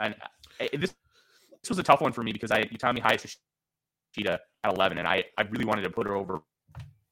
And 0.00 0.14
uh, 0.60 0.66
this 0.78 0.94
this 1.62 1.68
was 1.68 1.78
a 1.78 1.82
tough 1.82 2.00
one 2.00 2.12
for 2.12 2.22
me 2.22 2.32
because 2.32 2.50
I 2.50 2.58
had 2.58 2.70
Utami 2.70 3.00
Hayashishita 3.02 4.38
at 4.64 4.72
11, 4.74 4.96
and 4.98 5.06
I, 5.06 5.24
I 5.36 5.42
really 5.42 5.66
wanted 5.66 5.82
to 5.82 5.90
put 5.90 6.06
her 6.06 6.14
over 6.14 6.40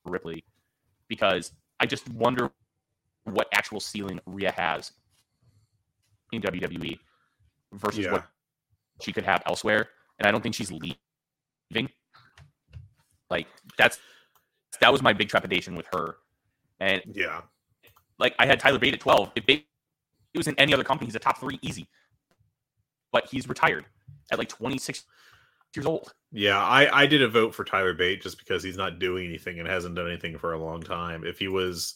Ripley 0.07 0.43
because 1.07 1.53
I 1.81 1.87
just 1.87 2.09
wonder 2.11 2.51
what 3.25 3.49
actual 3.53 3.79
ceiling 3.81 4.21
Rhea 4.27 4.53
has 4.53 4.93
in 6.33 6.41
WWE 6.41 6.99
versus 7.75 8.07
Yeah. 8.07 8.13
what 8.13 8.25
she 9.03 9.13
could 9.13 9.25
have 9.25 9.43
elsewhere. 9.47 9.89
And 10.19 10.27
I 10.27 10.31
don't 10.31 10.41
think 10.43 10.55
she's 10.55 10.73
leaving. 10.73 11.91
Like 13.31 13.47
that's 13.77 13.99
that 14.81 14.91
was 14.91 15.03
my 15.03 15.13
big 15.13 15.29
trepidation 15.29 15.75
with 15.77 15.87
her. 15.93 16.17
And 16.81 17.03
Yeah. 17.13 17.43
like 18.19 18.35
I 18.39 18.47
had 18.47 18.61
Tyler 18.61 18.79
Bate 18.79 18.95
at 18.95 19.01
12. 19.01 19.33
If 19.37 19.45
Bate 19.47 19.67
he 20.33 20.39
was 20.39 20.49
in 20.49 20.59
any 20.59 20.75
other 20.75 20.85
company, 20.85 21.07
he's 21.07 21.15
a 21.15 21.21
top 21.21 21.39
three 21.39 21.59
easy. 21.63 21.89
But 23.13 23.27
he's 23.31 23.49
retired 23.49 23.87
at 24.31 24.39
like 24.39 24.49
26 24.49 25.05
years 25.75 25.87
old. 25.87 26.13
Yeah, 26.33 26.63
I, 26.63 27.03
I 27.03 27.07
did 27.07 27.23
a 27.23 27.29
vote 27.29 27.55
for 27.55 27.65
Tyler 27.65 27.95
Bate 27.95 28.23
just 28.23 28.39
because 28.39 28.63
he's 28.63 28.77
not 28.77 28.99
doing 28.99 29.27
anything 29.27 29.59
and 29.59 29.69
hasn't 29.69 29.95
done 29.95 30.07
anything 30.07 30.37
for 30.39 30.53
a 30.53 30.63
long 30.63 30.83
time. 30.83 31.25
If 31.25 31.39
he 31.39 31.49
was 31.49 31.95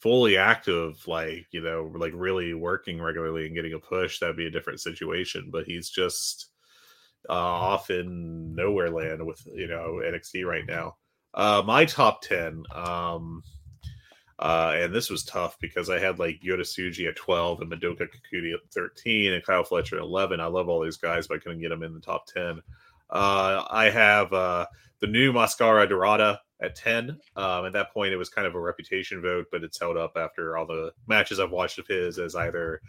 fully 0.00 0.36
active, 0.36 1.06
like, 1.06 1.46
you 1.50 1.60
know, 1.60 1.92
like 1.94 2.12
really 2.14 2.54
working 2.54 3.00
regularly 3.00 3.46
and 3.46 3.54
getting 3.54 3.74
a 3.74 3.78
push, 3.78 4.18
that'd 4.18 4.36
be 4.36 4.46
a 4.46 4.50
different 4.50 4.80
situation. 4.80 5.50
But 5.52 5.66
he's 5.66 5.90
just 5.90 6.48
uh, 7.28 7.32
off 7.32 7.90
in 7.90 8.54
nowhere 8.54 8.90
land 8.90 9.24
with, 9.24 9.46
you 9.54 9.66
know, 9.66 10.00
NXT 10.04 10.46
right 10.46 10.66
now. 10.66 10.96
Uh, 11.34 11.62
my 11.66 11.84
top 11.84 12.22
10, 12.22 12.62
um, 12.74 13.42
uh, 14.38 14.72
and 14.76 14.94
this 14.94 15.10
was 15.10 15.24
tough 15.24 15.58
because 15.60 15.88
I 15.88 15.98
had 15.98 16.18
like 16.18 16.40
Yota 16.40 16.60
Tsuji 16.60 17.08
at 17.08 17.16
12 17.16 17.60
and 17.60 17.70
Madoka 17.70 18.08
Kakuti 18.08 18.52
at 18.52 18.60
13 18.72 19.32
and 19.32 19.44
Kyle 19.44 19.64
Fletcher 19.64 19.96
at 19.96 20.02
11. 20.02 20.40
I 20.40 20.46
love 20.46 20.68
all 20.68 20.82
these 20.82 20.96
guys, 20.96 21.28
but 21.28 21.36
I 21.36 21.38
couldn't 21.38 21.60
get 21.60 21.68
them 21.68 21.82
in 21.82 21.94
the 21.94 22.00
top 22.00 22.26
10. 22.26 22.60
Uh, 23.10 23.64
I 23.70 23.90
have 23.90 24.32
uh, 24.32 24.66
the 25.00 25.06
new 25.06 25.32
Mascara 25.32 25.88
Dorada 25.88 26.40
at 26.60 26.74
10. 26.74 27.18
Um, 27.36 27.66
at 27.66 27.72
that 27.74 27.92
point, 27.92 28.12
it 28.12 28.16
was 28.16 28.28
kind 28.28 28.46
of 28.46 28.54
a 28.54 28.60
reputation 28.60 29.22
vote, 29.22 29.46
but 29.52 29.62
it's 29.62 29.78
held 29.78 29.96
up 29.96 30.16
after 30.16 30.56
all 30.56 30.66
the 30.66 30.92
matches 31.06 31.38
I've 31.38 31.52
watched 31.52 31.78
of 31.78 31.86
his 31.86 32.18
as 32.18 32.34
either 32.34 32.80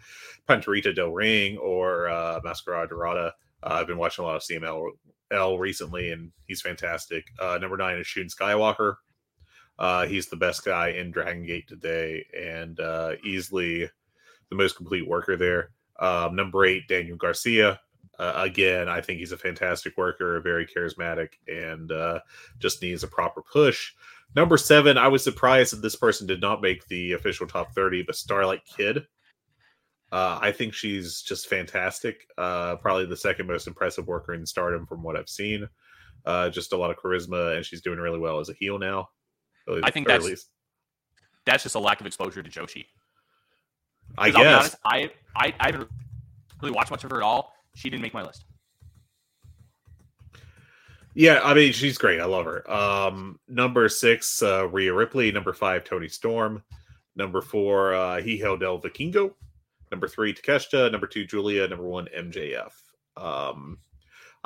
Panterita 0.48 0.94
Del 0.94 1.12
Ring 1.12 1.58
or 1.58 2.08
uh, 2.08 2.40
Mascara 2.42 2.88
Dorada. 2.88 3.34
Uh, 3.62 3.74
I've 3.74 3.86
been 3.86 3.98
watching 3.98 4.24
a 4.24 4.26
lot 4.26 4.36
of 4.36 4.42
CML 4.42 5.58
recently, 5.58 6.10
and 6.10 6.32
he's 6.46 6.60
fantastic. 6.60 7.26
Uh, 7.38 7.58
number 7.58 7.76
nine 7.76 7.98
is 7.98 8.06
Shun 8.06 8.26
Skywalker. 8.26 8.96
Uh, 9.78 10.06
he's 10.06 10.28
the 10.28 10.36
best 10.36 10.64
guy 10.64 10.88
in 10.88 11.10
Dragon 11.10 11.44
Gate 11.44 11.68
today, 11.68 12.24
and 12.38 12.80
uh, 12.80 13.12
easily 13.24 13.88
the 14.50 14.56
most 14.56 14.76
complete 14.76 15.06
worker 15.06 15.36
there. 15.36 15.70
Um, 15.98 16.36
number 16.36 16.64
eight, 16.64 16.88
Daniel 16.88 17.16
Garcia. 17.16 17.80
Uh, 18.18 18.32
again, 18.36 18.88
I 18.88 19.00
think 19.00 19.18
he's 19.18 19.32
a 19.32 19.38
fantastic 19.38 19.96
worker, 19.96 20.40
very 20.40 20.66
charismatic, 20.66 21.30
and 21.48 21.92
uh, 21.92 22.20
just 22.58 22.80
needs 22.80 23.02
a 23.02 23.08
proper 23.08 23.42
push. 23.42 23.92
Number 24.34 24.56
seven, 24.56 24.98
I 24.98 25.08
was 25.08 25.22
surprised 25.22 25.72
that 25.72 25.82
this 25.82 25.96
person 25.96 26.26
did 26.26 26.40
not 26.40 26.62
make 26.62 26.86
the 26.88 27.12
official 27.12 27.46
top 27.46 27.72
30, 27.74 28.02
but 28.02 28.16
Starlight 28.16 28.62
Kid. 28.64 29.06
Uh, 30.12 30.38
I 30.40 30.52
think 30.52 30.72
she's 30.72 31.20
just 31.20 31.48
fantastic. 31.48 32.26
Uh, 32.38 32.76
probably 32.76 33.06
the 33.06 33.16
second 33.16 33.46
most 33.46 33.66
impressive 33.66 34.06
worker 34.06 34.34
in 34.34 34.46
stardom 34.46 34.86
from 34.86 35.02
what 35.02 35.16
I've 35.16 35.28
seen. 35.28 35.68
Uh, 36.24 36.48
just 36.48 36.72
a 36.72 36.76
lot 36.76 36.90
of 36.90 36.96
charisma, 36.96 37.56
and 37.56 37.64
she's 37.64 37.82
doing 37.82 37.98
really 37.98 38.18
well 38.18 38.38
as 38.38 38.48
a 38.48 38.54
heel 38.54 38.78
now. 38.78 39.08
I 39.68 39.90
think 39.90 40.06
that's- 40.06 40.24
least- 40.28 40.50
That's 41.44 41.62
just 41.62 41.74
a 41.76 41.78
lack 41.78 42.00
of 42.00 42.06
exposure 42.06 42.42
to 42.42 42.50
Joshi. 42.50 42.86
I 44.18 44.30
'Cause 44.30 44.36
I'll 44.36 44.42
be 44.42 44.48
guess. 44.48 44.60
honest, 44.60 44.76
I, 44.84 45.12
I 45.36 45.54
I 45.60 45.66
haven't 45.72 45.88
really 46.60 46.74
watched 46.74 46.90
much 46.90 47.04
of 47.04 47.10
her 47.10 47.18
at 47.18 47.22
all. 47.22 47.52
She 47.74 47.88
didn't 47.90 48.02
make 48.02 48.14
my 48.14 48.22
list. 48.24 48.44
Yeah, 51.14 51.40
I 51.42 51.54
mean 51.54 51.72
she's 51.72 51.96
great. 51.98 52.20
I 52.20 52.24
love 52.26 52.44
her. 52.44 52.70
Um, 52.70 53.38
number 53.48 53.88
six, 53.88 54.42
uh, 54.42 54.68
Rhea 54.68 54.92
Ripley. 54.92 55.32
Number 55.32 55.52
five, 55.52 55.84
Toni 55.84 56.08
Storm. 56.08 56.62
Number 57.14 57.40
four, 57.40 57.94
uh, 57.94 58.20
Hijo 58.20 58.56
del 58.56 58.78
Vikingo. 58.80 59.32
Number 59.90 60.08
three, 60.08 60.34
Takeshita. 60.34 60.90
Number 60.92 61.06
two, 61.06 61.24
Julia. 61.24 61.66
Number 61.68 61.84
one, 61.84 62.06
MJF. 62.14 62.72
Um, 63.16 63.78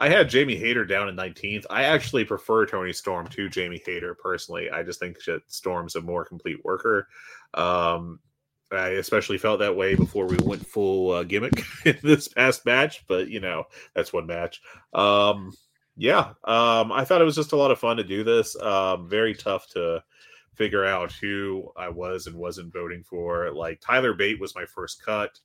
I 0.01 0.09
had 0.09 0.31
Jamie 0.31 0.57
Hayter 0.57 0.87
down 0.87 1.11
in 1.11 1.17
19th. 1.17 1.67
I 1.69 1.85
actually 1.85 2.25
prefer 2.25 2.65
Toni 2.65 2.93
Storm 2.95 3.29
to 3.29 3.51
Jamie 3.51 3.83
Hayter 3.85 4.15
personally. 4.15 4.71
I 4.71 4.83
just 4.83 4.99
think 4.99 5.23
that 5.25 5.43
Storm's 5.47 5.95
a 5.95 6.01
more 6.01 6.25
complete 6.25 6.65
worker. 6.65 7.07
Um, 7.53 8.19
I 8.73 8.91
especially 8.91 9.37
felt 9.37 9.59
that 9.59 9.77
way 9.77 9.95
before 9.97 10.27
we 10.27 10.39
went 10.43 10.67
full 10.67 11.13
uh, 11.13 11.25
gimmick 11.25 11.63
in 11.85 11.99
this 12.03 12.29
past 12.29 12.65
match, 12.65 13.05
but 13.09 13.29
you 13.29 13.41
know 13.41 13.65
that's 13.95 14.13
one 14.13 14.27
match. 14.27 14.63
Um, 14.95 15.53
yeah, 15.97 16.31
um, 16.45 16.93
I 16.93 17.05
thought 17.05 17.21
it 17.21 17.27
was 17.27 17.37
just 17.37 17.53
a 17.53 17.57
lot 17.57 17.71
of 17.71 17.79
fun 17.79 17.99
to 17.99 18.05
do 18.05 18.25
this. 18.25 18.57
Um, 18.61 19.07
very 19.07 19.35
tough 19.35 19.69
to 19.75 20.03
figure 20.55 20.85
out 20.85 21.13
who 21.13 21.71
I 21.77 21.91
was 21.91 22.27
and 22.27 22.37
wasn't 22.37 22.73
voting 22.73 23.03
for. 23.03 23.51
Like 23.53 23.81
Tyler 23.81 24.15
Bate 24.15 24.41
was 24.41 24.55
my 24.55 24.65
first 24.65 25.05
cut. 25.05 25.39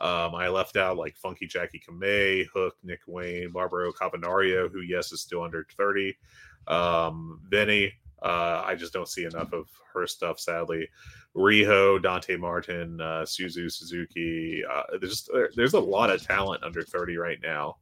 Um, 0.00 0.34
I 0.34 0.48
left 0.48 0.76
out 0.76 0.96
like 0.96 1.16
Funky 1.16 1.46
Jackie 1.46 1.80
Kamei, 1.86 2.46
Hook, 2.54 2.76
Nick 2.82 3.00
Wayne, 3.06 3.50
Barbaro 3.52 3.92
Cavernario, 3.92 4.70
who 4.70 4.80
yes 4.80 5.12
is 5.12 5.20
still 5.22 5.42
under 5.42 5.66
thirty. 5.76 6.16
Um, 6.66 7.40
Benny, 7.50 7.92
uh, 8.22 8.62
I 8.64 8.74
just 8.74 8.92
don't 8.92 9.08
see 9.08 9.24
enough 9.24 9.52
of 9.52 9.68
her 9.94 10.06
stuff, 10.06 10.38
sadly. 10.38 10.88
Riho, 11.36 12.02
Dante 12.02 12.36
Martin, 12.36 13.00
uh, 13.00 13.22
Suzu 13.22 13.70
Suzuki. 13.70 14.62
Uh, 14.70 14.82
there's 15.00 15.28
there- 15.32 15.50
there's 15.56 15.74
a 15.74 15.80
lot 15.80 16.10
of 16.10 16.22
talent 16.22 16.62
under 16.64 16.82
30 16.82 17.16
right 17.16 17.38
now, 17.42 17.76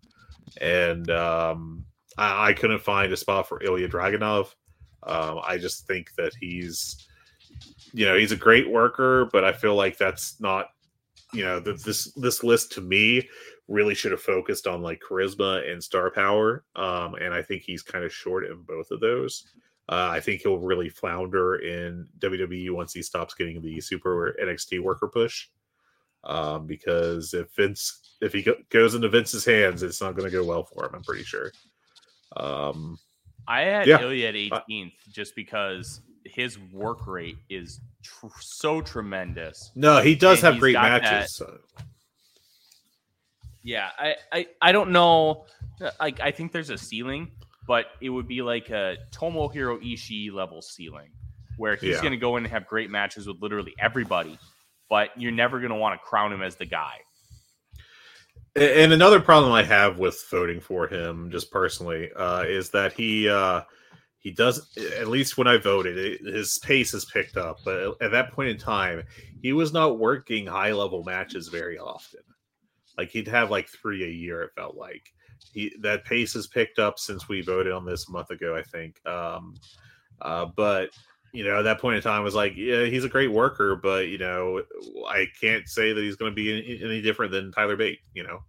and 0.61 1.11
um, 1.11 1.85
I, 2.19 2.49
I 2.49 2.53
couldn't 2.53 2.81
find 2.83 3.13
a 3.13 3.17
spot 3.17 3.49
for 3.49 3.63
Ilya 3.63 3.89
Dragunov. 3.89 4.55
Um, 5.03 5.41
I 5.45 5.57
just 5.59 5.87
think 5.87 6.15
that 6.17 6.33
he's, 6.41 7.09
you 7.93 8.05
know, 8.07 8.17
he's 8.17 8.33
a 8.33 8.37
great 8.37 8.69
worker, 8.71 9.27
but 9.33 9.45
I 9.45 9.53
feel 9.53 9.75
like 9.75 9.97
that's 9.99 10.41
not, 10.41 10.69
you 11.33 11.45
know, 11.45 11.61
th- 11.61 11.83
this 11.83 12.13
this 12.15 12.43
list 12.45 12.73
to 12.73 12.81
me 12.81 13.29
really 13.69 13.95
should 13.95 14.13
have 14.13 14.23
focused 14.23 14.67
on 14.67 14.81
like 14.83 15.01
charisma 15.09 15.71
and 15.71 15.83
star 15.83 16.11
power, 16.11 16.65
um, 16.77 17.15
and 17.17 17.35
I 17.35 17.43
think 17.43 17.63
he's 17.63 17.83
kind 17.83 18.05
of 18.05 18.13
short 18.13 18.45
in 18.47 18.63
both 18.63 18.91
of 18.91 19.01
those. 19.01 19.45
Uh, 19.89 20.09
I 20.11 20.21
think 20.21 20.43
he'll 20.43 20.59
really 20.59 20.89
flounder 20.89 21.57
in 21.57 22.09
WWE 22.19 22.73
once 22.75 22.93
he 22.93 23.03
stops 23.03 23.35
getting 23.35 23.61
the 23.63 23.81
super 23.81 24.37
NXT 24.43 24.83
worker 24.83 25.07
push. 25.09 25.49
Um, 26.25 26.67
because 26.67 27.35
if 27.35 27.55
Vince, 27.55 28.17
if 28.21 28.33
he 28.33 28.43
go- 28.43 28.57
goes 28.71 28.97
into 28.97 29.09
Vince's 29.09 29.45
hands, 29.45 29.85
it's 29.85 30.01
not 30.01 30.17
going 30.17 30.29
to 30.29 30.37
go 30.37 30.43
well 30.43 30.65
for 30.65 30.85
him. 30.87 30.91
I'm 30.95 31.03
pretty 31.05 31.23
sure. 31.23 31.53
Um, 32.37 32.99
I 33.47 33.61
had 33.61 33.87
Yeah. 33.87 34.01
Ilya 34.03 34.29
at 34.29 34.35
18th 34.35 34.93
just 35.13 35.37
because 35.37 36.01
his 36.25 36.59
work 36.73 37.07
rate 37.07 37.39
is 37.49 37.81
tr- 38.07 38.27
so 38.41 38.81
tremendous. 38.81 39.71
no, 39.75 40.01
he 40.01 40.15
does 40.15 40.43
And 40.43 40.53
have 40.55 40.61
great 40.61 40.75
matches. 40.75 41.35
so- 41.37 41.59
Yeah, 43.63 43.89
I, 43.99 44.15
I, 44.33 44.47
I 44.63 44.73
don't 44.73 44.91
know. 44.91 45.47
Like, 46.01 46.21
I 46.21 46.31
think 46.31 46.53
there's 46.53 46.71
a 46.71 46.79
ceiling, 46.79 47.33
but 47.67 47.87
it 48.01 48.11
would 48.11 48.29
be 48.29 48.43
like 48.43 48.71
a 48.71 48.97
Tomohiro 49.13 49.79
Ishii 49.83 50.33
level 50.33 50.63
ceiling, 50.63 51.11
where 51.57 51.75
he's 51.77 51.97
Yeah. 51.97 52.01
going 52.01 52.13
to 52.13 52.17
go 52.19 52.37
in 52.37 52.45
and 52.45 52.53
have 52.53 52.67
great 52.67 52.91
matches 52.91 53.27
with 53.27 53.43
literally 53.43 53.75
everybody, 53.81 54.39
but 54.89 55.11
you're 55.17 55.33
never 55.33 55.59
going 55.59 55.71
to 55.73 55.77
want 55.77 56.01
to 56.01 56.07
crown 56.07 56.33
him 56.33 56.43
as 56.43 56.57
the 56.57 56.67
guy. 56.67 56.95
And 58.55 58.93
another 58.93 59.21
problem 59.21 59.53
I 59.53 59.63
have 59.65 59.99
with 59.99 60.25
voting 60.31 60.61
for 60.61 60.87
him, 60.89 61.31
just 61.31 61.51
personally, 61.51 62.11
uh, 62.17 62.45
is 62.45 62.71
that 62.71 62.95
he 62.95 63.29
uh, 63.29 63.63
he 64.27 64.33
does. 64.33 64.77
At 64.99 65.07
least 65.07 65.39
when 65.39 65.47
I 65.47 65.57
voted, 65.57 66.21
his 66.27 66.59
pace 66.59 66.91
has 66.91 67.05
picked 67.05 67.37
up. 67.37 67.61
But 67.65 68.03
at 68.03 68.11
that 68.11 68.33
point 68.33 68.49
in 68.49 68.59
time, 68.59 69.05
he 69.41 69.53
was 69.53 69.73
not 69.73 70.01
working 70.01 70.49
high 70.49 70.73
level 70.73 71.05
matches 71.05 71.47
very 71.47 71.79
often. 71.79 72.23
Like 72.99 73.09
he'd 73.11 73.29
have 73.29 73.53
like 73.53 73.69
three 73.69 74.03
a 74.03 74.09
year. 74.09 74.43
It 74.43 74.51
felt 74.57 74.77
like 74.77 75.13
he 75.53 75.73
that 75.81 76.05
pace 76.05 76.35
has 76.35 76.49
picked 76.49 76.81
up 76.81 76.99
since 76.99 77.29
we 77.29 77.41
voted 77.41 77.73
on 77.73 77.87
this 77.87 78.09
a 78.09 78.11
month 78.11 78.31
ago. 78.31 78.57
I 78.57 78.65
think. 78.65 78.99
Um, 79.07 79.55
uh, 80.21 80.47
but 80.57 80.91
you 81.33 81.45
know, 81.45 81.61
at 81.61 81.63
that 81.63 81.81
point 81.81 81.95
in 81.95 82.03
time, 82.03 82.21
I 82.23 82.25
was 82.25 82.35
like, 82.35 82.55
yeah, 82.57 82.87
he's 82.87 83.05
a 83.05 83.09
great 83.09 83.31
worker, 83.31 83.77
but 83.77 84.09
you 84.09 84.19
know, 84.19 84.61
I 85.09 85.27
can't 85.41 85.69
say 85.69 85.93
that 85.93 86.01
he's 86.01 86.17
going 86.17 86.33
to 86.33 86.35
be 86.35 86.83
any, 86.83 87.01
different 87.01 87.31
than 87.31 87.53
Tyler 87.53 87.77
Bate. 87.77 88.01
You 88.13 88.25
know, 88.25 88.41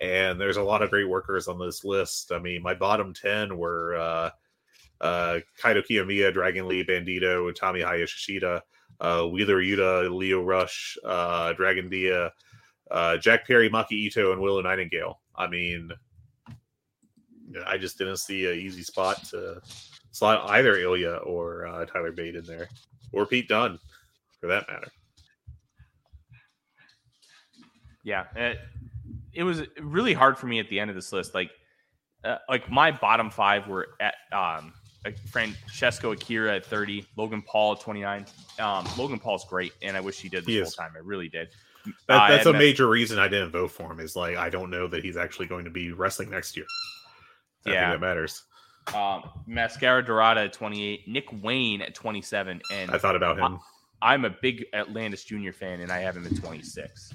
and 0.00 0.40
there's 0.40 0.56
a 0.56 0.62
lot 0.64 0.82
of 0.82 0.90
great 0.90 1.08
workers 1.08 1.46
on 1.46 1.60
this 1.60 1.84
list. 1.84 2.32
I 2.32 2.40
mean, 2.40 2.64
my 2.64 2.74
bottom 2.74 3.14
ten 3.14 3.56
were 3.56 3.94
uh, 3.94 4.30
uh, 5.04 5.40
Kaito 5.62 5.82
Kiyomiya, 5.86 6.32
Dragon 6.32 6.66
Lee, 6.66 6.82
Bandito, 6.82 7.46
and 7.46 7.54
Tommy 7.54 7.80
Hayashishita, 7.80 8.62
uh, 9.00 9.24
Wheeler 9.26 9.62
Yuta, 9.62 10.10
Leo 10.10 10.42
Rush, 10.42 10.96
uh, 11.04 11.52
Dragon 11.52 11.90
Dia, 11.90 12.32
uh, 12.90 13.18
Jack 13.18 13.46
Perry, 13.46 13.68
Maki 13.68 13.92
Ito, 13.92 14.32
and 14.32 14.40
Willow 14.40 14.62
Nightingale. 14.62 15.20
I 15.36 15.46
mean, 15.46 15.90
I 17.66 17.76
just 17.76 17.98
didn't 17.98 18.16
see 18.16 18.50
an 18.50 18.58
easy 18.58 18.82
spot 18.82 19.22
to 19.24 19.60
slot 20.10 20.48
either 20.50 20.78
Ilya 20.78 21.16
or 21.16 21.66
uh, 21.66 21.84
Tyler 21.84 22.12
Bate 22.12 22.36
in 22.36 22.44
there, 22.44 22.68
or 23.12 23.26
Pete 23.26 23.48
Dunne, 23.48 23.78
for 24.40 24.46
that 24.46 24.66
matter. 24.68 24.88
Yeah, 28.04 28.24
it, 28.34 28.58
it 29.34 29.42
was 29.42 29.62
really 29.80 30.14
hard 30.14 30.38
for 30.38 30.46
me 30.46 30.60
at 30.60 30.68
the 30.70 30.80
end 30.80 30.88
of 30.88 30.96
this 30.96 31.12
list. 31.12 31.34
Like, 31.34 31.50
uh, 32.24 32.38
like 32.48 32.70
my 32.70 32.90
bottom 32.90 33.30
five 33.30 33.68
were 33.68 33.88
at 34.00 34.14
um, 34.32 34.72
Francesco 35.30 36.12
Akira 36.12 36.56
at 36.56 36.64
30, 36.66 37.06
Logan 37.16 37.42
Paul 37.42 37.72
at 37.74 37.80
29. 37.80 38.26
Um, 38.58 38.86
Logan 38.96 39.18
Paul's 39.18 39.44
great, 39.44 39.72
and 39.82 39.96
I 39.96 40.00
wish 40.00 40.20
he 40.20 40.28
did 40.28 40.44
this 40.44 40.54
He 40.54 40.60
whole 40.60 40.70
time. 40.70 40.92
I 40.96 41.00
really 41.00 41.28
did. 41.28 41.48
That, 42.08 42.22
Uh, 42.22 42.28
that's 42.28 42.46
a 42.46 42.50
and 42.50 42.58
major 42.58 42.88
reason 42.88 43.18
I 43.18 43.28
didn't 43.28 43.50
vote 43.50 43.70
for 43.70 43.92
him. 43.92 44.00
Is 44.00 44.16
like 44.16 44.36
I 44.36 44.48
don't 44.48 44.70
know 44.70 44.86
that 44.88 45.04
he's 45.04 45.16
actually 45.16 45.46
going 45.46 45.64
to 45.64 45.70
be 45.70 45.92
wrestling 45.92 46.30
next 46.30 46.56
year. 46.56 46.66
I 47.66 47.70
Yeah. 47.72 47.90
that 47.90 48.00
matters. 48.00 48.42
Um, 48.94 49.28
Mascara 49.46 50.04
Dorada 50.04 50.42
at 50.42 50.52
28, 50.52 51.08
Nick 51.08 51.26
Wayne 51.42 51.80
at 51.82 51.94
27, 51.94 52.60
and 52.70 52.90
I 52.90 52.98
thought 52.98 53.16
about 53.16 53.38
him. 53.38 53.58
I'm 54.02 54.24
a 54.24 54.30
big 54.30 54.66
Atlantis 54.74 55.24
Junior 55.24 55.52
fan, 55.52 55.80
and 55.80 55.90
I 55.90 56.00
have 56.00 56.16
him 56.16 56.26
at 56.26 56.36
26. 56.36 57.14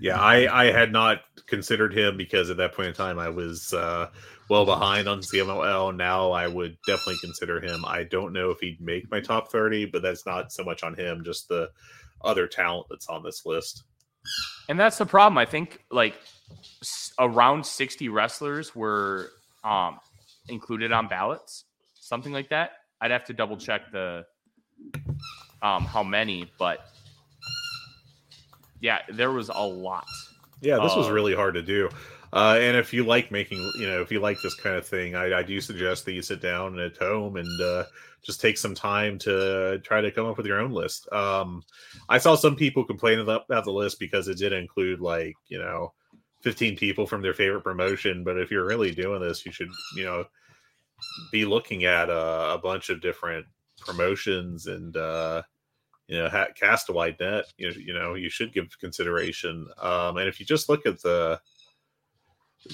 Yeah, 0.00 0.18
I, 0.18 0.62
I 0.62 0.72
had 0.72 0.92
not 0.92 1.20
considered 1.46 1.96
him 1.96 2.16
because 2.16 2.48
at 2.50 2.56
that 2.56 2.74
point 2.74 2.88
in 2.88 2.94
time 2.94 3.18
I 3.18 3.28
was 3.28 3.74
uh, 3.74 4.08
well 4.48 4.64
behind 4.64 5.08
on 5.08 5.20
CMLL. 5.20 5.94
Now 5.94 6.30
I 6.30 6.46
would 6.48 6.78
definitely 6.86 7.18
consider 7.20 7.60
him. 7.60 7.84
I 7.86 8.04
don't 8.04 8.32
know 8.32 8.50
if 8.50 8.60
he'd 8.60 8.80
make 8.80 9.10
my 9.10 9.20
top 9.20 9.50
30, 9.52 9.86
but 9.86 10.00
that's 10.02 10.24
not 10.24 10.52
so 10.52 10.64
much 10.64 10.82
on 10.82 10.94
him, 10.94 11.24
just 11.24 11.48
the 11.48 11.70
other 12.22 12.46
talent 12.46 12.86
that's 12.88 13.08
on 13.08 13.22
this 13.22 13.44
list. 13.44 13.82
And 14.68 14.78
that's 14.78 14.98
the 14.98 15.06
problem. 15.06 15.36
I 15.38 15.46
think 15.46 15.84
like 15.90 16.14
s- 16.80 17.12
around 17.18 17.66
60 17.66 18.08
wrestlers 18.08 18.74
were 18.74 19.30
um, 19.64 19.98
included 20.48 20.92
on 20.92 21.08
ballots, 21.08 21.64
something 21.94 22.32
like 22.32 22.48
that. 22.50 22.72
I'd 23.00 23.10
have 23.10 23.24
to 23.26 23.32
double 23.32 23.56
check 23.56 23.90
the 23.92 24.24
um, 25.62 25.84
how 25.84 26.02
many, 26.02 26.50
but 26.58 26.86
yeah, 28.80 29.00
there 29.10 29.30
was 29.30 29.48
a 29.48 29.66
lot. 29.66 30.06
Yeah, 30.60 30.78
this 30.82 30.94
was 30.94 31.08
Uh, 31.08 31.12
really 31.12 31.34
hard 31.34 31.54
to 31.54 31.62
do. 31.62 31.88
Uh, 32.32 32.56
and 32.60 32.76
if 32.76 32.92
you 32.92 33.04
like 33.04 33.30
making, 33.30 33.58
you 33.78 33.88
know, 33.88 34.00
if 34.00 34.12
you 34.12 34.20
like 34.20 34.38
this 34.42 34.54
kind 34.54 34.76
of 34.76 34.86
thing, 34.86 35.16
I, 35.16 35.38
I 35.38 35.42
do 35.42 35.60
suggest 35.60 36.04
that 36.04 36.12
you 36.12 36.22
sit 36.22 36.40
down 36.40 36.78
at 36.78 36.96
home 36.96 37.36
and 37.36 37.60
uh, 37.60 37.84
just 38.22 38.40
take 38.40 38.56
some 38.56 38.74
time 38.74 39.18
to 39.20 39.80
try 39.82 40.00
to 40.00 40.12
come 40.12 40.26
up 40.26 40.36
with 40.36 40.46
your 40.46 40.60
own 40.60 40.70
list. 40.70 41.12
Um, 41.12 41.64
I 42.08 42.18
saw 42.18 42.36
some 42.36 42.54
people 42.54 42.84
complain 42.84 43.18
about, 43.18 43.46
about 43.46 43.64
the 43.64 43.72
list 43.72 43.98
because 43.98 44.28
it 44.28 44.38
did 44.38 44.52
include 44.52 45.00
like, 45.00 45.34
you 45.48 45.58
know, 45.58 45.92
15 46.42 46.76
people 46.76 47.04
from 47.06 47.20
their 47.20 47.34
favorite 47.34 47.64
promotion. 47.64 48.22
But 48.22 48.38
if 48.38 48.50
you're 48.50 48.66
really 48.66 48.92
doing 48.94 49.20
this, 49.20 49.44
you 49.44 49.50
should, 49.50 49.70
you 49.96 50.04
know, 50.04 50.24
be 51.32 51.44
looking 51.44 51.84
at 51.84 52.08
a, 52.10 52.52
a 52.54 52.60
bunch 52.62 52.90
of 52.90 53.00
different 53.00 53.44
promotions 53.80 54.68
and, 54.68 54.96
uh, 54.96 55.42
you 56.10 56.18
know, 56.18 56.46
cast 56.56 56.88
a 56.88 56.92
wide 56.92 57.16
net. 57.20 57.44
You 57.56 57.70
you 57.70 57.94
know, 57.94 58.14
you 58.14 58.28
should 58.28 58.52
give 58.52 58.76
consideration. 58.80 59.68
Um, 59.80 60.16
and 60.16 60.28
if 60.28 60.40
you 60.40 60.46
just 60.46 60.68
look 60.68 60.84
at 60.84 61.00
the 61.00 61.40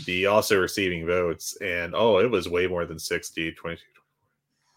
the 0.07 0.25
also 0.25 0.59
receiving 0.59 1.07
votes, 1.07 1.55
and 1.61 1.95
oh, 1.95 2.19
it 2.19 2.31
was 2.31 2.49
way 2.49 2.67
more 2.67 2.87
than 2.87 2.99
60, 2.99 3.53
22. 3.53 3.83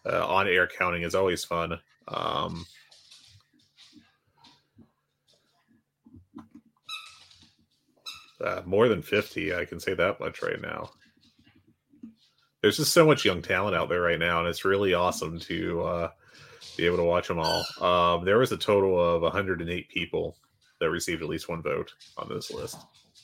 Uh, 0.06 0.28
on 0.28 0.48
air 0.48 0.68
counting 0.68 1.04
is 1.04 1.16
always 1.16 1.46
fun. 1.46 1.80
Um, 2.10 2.66
uh, 8.44 8.62
more 8.66 8.90
than 8.90 9.02
50, 9.02 9.56
I 9.56 9.66
can 9.66 9.80
say 9.80 9.94
that 9.94 10.20
much 10.20 10.42
right 10.44 10.62
now. 10.62 10.90
There's 12.62 12.78
just 12.78 12.94
so 12.94 13.06
much 13.06 13.24
young 13.24 13.42
talent 13.42 13.76
out 13.76 13.88
there 13.88 14.02
right 14.02 14.20
now, 14.20 14.40
and 14.40 14.50
it's 14.50 14.66
really 14.66 14.94
awesome 14.94 15.40
to 15.40 15.82
uh, 15.82 16.10
be 16.80 16.86
able 16.86 16.98
to 16.98 17.04
watch 17.04 17.28
them 17.28 17.40
all. 17.40 17.66
Um, 17.82 18.26
there 18.26 18.38
was 18.38 18.52
a 18.52 18.58
total 18.58 19.00
of 19.00 19.22
108 19.22 19.90
people 19.90 20.38
that 20.80 20.90
received 20.90 21.22
at 21.22 21.30
least 21.30 21.50
one 21.50 21.62
vote 21.62 21.92
on 22.18 22.30
this 22.30 22.52
list. 22.52 22.78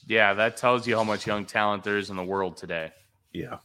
Yeah, 0.08 0.34
that 0.34 0.58
tells 0.58 0.86
you 0.86 0.96
how 0.96 1.04
much 1.04 1.26
young 1.26 1.46
talent 1.46 1.84
there 1.84 1.98
is 1.98 2.10
in 2.10 2.16
the 2.16 2.24
world 2.24 2.58
today. 2.58 2.92
Yeah. 3.34 3.58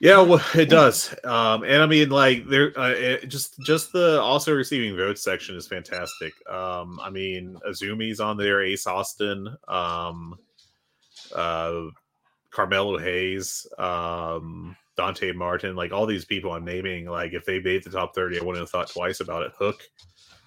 Yeah, 0.00 0.20
well, 0.20 0.40
it 0.54 0.68
does, 0.70 1.12
um, 1.24 1.64
and 1.64 1.82
I 1.82 1.86
mean, 1.86 2.08
like, 2.08 2.46
there, 2.46 2.72
uh, 2.78 2.90
it, 2.90 3.26
just 3.28 3.58
just 3.64 3.92
the 3.92 4.20
also 4.20 4.54
receiving 4.54 4.96
votes 4.96 5.24
section 5.24 5.56
is 5.56 5.66
fantastic. 5.66 6.32
Um, 6.48 7.00
I 7.02 7.10
mean, 7.10 7.58
Azumi's 7.68 8.20
on 8.20 8.36
there, 8.36 8.62
Ace 8.62 8.86
Austin, 8.86 9.48
um, 9.66 10.36
uh, 11.34 11.86
Carmelo 12.50 12.96
Hayes, 12.98 13.66
um, 13.76 14.76
Dante 14.98 15.30
Martin, 15.32 15.76
like 15.76 15.92
all 15.92 16.06
these 16.06 16.24
people 16.24 16.52
I'm 16.52 16.64
naming. 16.64 17.06
Like, 17.06 17.32
if 17.32 17.44
they 17.44 17.60
made 17.60 17.84
the 17.84 17.90
top 17.90 18.16
thirty, 18.16 18.38
I 18.38 18.42
wouldn't 18.42 18.58
have 18.60 18.68
thought 18.68 18.90
twice 18.90 19.20
about 19.20 19.44
it. 19.44 19.52
Hook, 19.56 19.80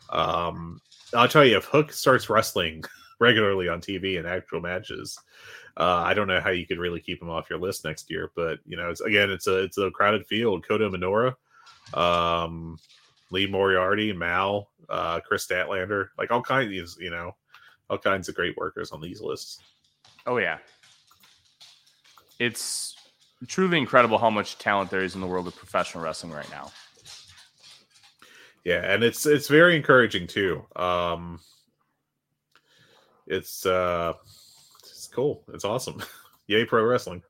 um, 0.10 0.82
I'll 1.16 1.30
tell 1.30 1.46
you, 1.46 1.56
if 1.56 1.64
Hook 1.64 1.94
starts 1.94 2.30
wrestling 2.30 2.84
regularly 3.22 3.70
on 3.70 3.80
TV 3.80 4.20
in 4.20 4.26
actual 4.26 4.60
matches, 4.60 5.18
uh, 5.78 6.04
I 6.06 6.14
don't 6.14 6.28
know 6.28 6.42
how 6.42 6.50
you 6.50 6.68
could 6.68 6.80
really 6.80 7.00
keep 7.00 7.22
him 7.22 7.30
off 7.30 7.50
your 7.50 7.60
list 7.60 7.86
next 7.86 8.10
year, 8.10 8.30
but 8.36 8.60
you 8.66 8.76
know, 8.76 8.90
it's 8.90 9.00
again, 9.00 9.32
it's 9.32 9.48
a 9.48 9.64
it's 9.64 9.78
a 9.78 9.90
crowded 9.90 10.28
field. 10.28 10.68
Kota 10.68 10.90
Minoura, 10.90 11.34
um, 11.98 12.78
Lee 13.32 13.48
Moriarty, 13.48 14.12
Mal, 14.12 14.70
uh, 14.90 15.22
Kris 15.22 15.48
Statlander, 15.48 16.10
like 16.18 16.30
all 16.30 16.42
kinds, 16.42 16.98
you 17.00 17.10
know, 17.10 17.32
all 17.90 17.98
kinds 17.98 18.28
of 18.28 18.36
great 18.36 18.58
workers 18.58 18.92
on 18.92 19.00
these 19.00 19.22
lists. 19.22 19.62
Oh 20.28 20.40
yeah. 20.40 20.58
It's 22.38 22.96
truly 23.48 23.78
incredible 23.78 24.18
how 24.18 24.30
much 24.30 24.58
talent 24.58 24.90
there 24.90 25.04
is 25.04 25.16
in 25.16 25.22
the 25.22 25.28
world 25.28 25.48
of 25.48 25.56
professional 25.56 26.04
wrestling 26.04 26.32
right 26.32 26.50
now. 26.50 26.72
Yeah, 28.64 28.94
and 28.94 29.04
it's 29.04 29.26
it's 29.26 29.48
very 29.48 29.76
encouraging 29.76 30.28
too. 30.28 30.64
Um, 30.76 31.40
it's 33.26 33.66
uh, 33.66 34.14
it's 34.80 35.08
cool. 35.08 35.44
It's 35.54 35.66
awesome. 35.66 36.02
Yay, 36.48 36.66
pro 36.66 36.84
wrestling. 36.84 37.24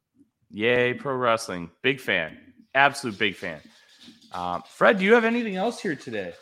Yay, 0.49 0.93
pro 0.93 1.15
wrestling. 1.15 1.69
Big 1.81 2.01
fan. 2.01 2.37
Absolute 2.75 3.17
big 3.17 3.35
fan. 3.35 3.61
Um, 4.33 4.63
Fred, 4.67 4.97
do 4.97 5.05
you 5.05 5.13
have 5.13 5.25
anything 5.25 5.55
else 5.55 5.79
here 5.79 5.95
today? 5.95 6.33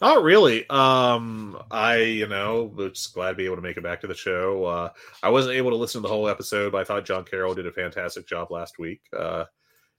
Not 0.00 0.22
really. 0.22 0.68
Um, 0.68 1.60
I, 1.70 1.96
you 1.96 2.26
know, 2.26 2.72
just 2.92 3.14
glad 3.14 3.30
to 3.30 3.34
be 3.36 3.46
able 3.46 3.56
to 3.56 3.62
make 3.62 3.76
it 3.76 3.82
back 3.82 4.00
to 4.02 4.06
the 4.06 4.14
show. 4.14 4.64
Uh, 4.64 4.90
I 5.22 5.30
wasn't 5.30 5.56
able 5.56 5.70
to 5.70 5.76
listen 5.76 6.00
to 6.00 6.08
the 6.08 6.12
whole 6.12 6.28
episode, 6.28 6.72
but 6.72 6.80
I 6.80 6.84
thought 6.84 7.04
John 7.04 7.24
Carroll 7.24 7.54
did 7.54 7.66
a 7.66 7.72
fantastic 7.72 8.26
job 8.26 8.50
last 8.50 8.78
week. 8.78 9.00
Uh, 9.16 9.44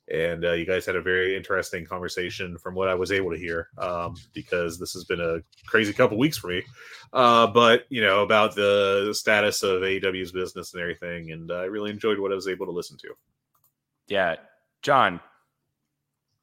and 0.07 0.45
uh, 0.45 0.51
you 0.51 0.65
guys 0.65 0.85
had 0.85 0.95
a 0.95 1.01
very 1.01 1.35
interesting 1.35 1.85
conversation 1.85 2.57
from 2.57 2.75
what 2.75 2.87
I 2.87 2.93
was 2.93 3.11
able 3.11 3.31
to 3.31 3.37
hear, 3.37 3.69
um, 3.77 4.15
because 4.33 4.79
this 4.79 4.93
has 4.93 5.03
been 5.03 5.19
a 5.19 5.39
crazy 5.65 5.93
couple 5.93 6.17
weeks 6.17 6.37
for 6.37 6.47
me. 6.47 6.61
Uh, 7.11 7.47
but 7.47 7.85
you 7.89 8.01
know 8.01 8.21
about 8.21 8.55
the 8.55 9.11
status 9.13 9.63
of 9.63 9.81
AEW's 9.81 10.31
business 10.31 10.73
and 10.73 10.81
everything, 10.81 11.31
and 11.31 11.51
I 11.51 11.63
really 11.63 11.89
enjoyed 11.89 12.19
what 12.19 12.31
I 12.31 12.35
was 12.35 12.47
able 12.47 12.67
to 12.67 12.71
listen 12.71 12.97
to. 12.97 13.13
Yeah, 14.07 14.35
John, 14.83 15.19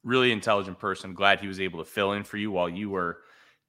really 0.03 0.33
intelligent 0.33 0.79
person. 0.79 1.13
Glad 1.13 1.39
he 1.39 1.47
was 1.47 1.61
able 1.61 1.79
to 1.79 1.89
fill 1.89 2.11
in 2.11 2.25
for 2.25 2.35
you 2.35 2.51
while 2.51 2.67
you 2.67 2.89
were 2.89 3.19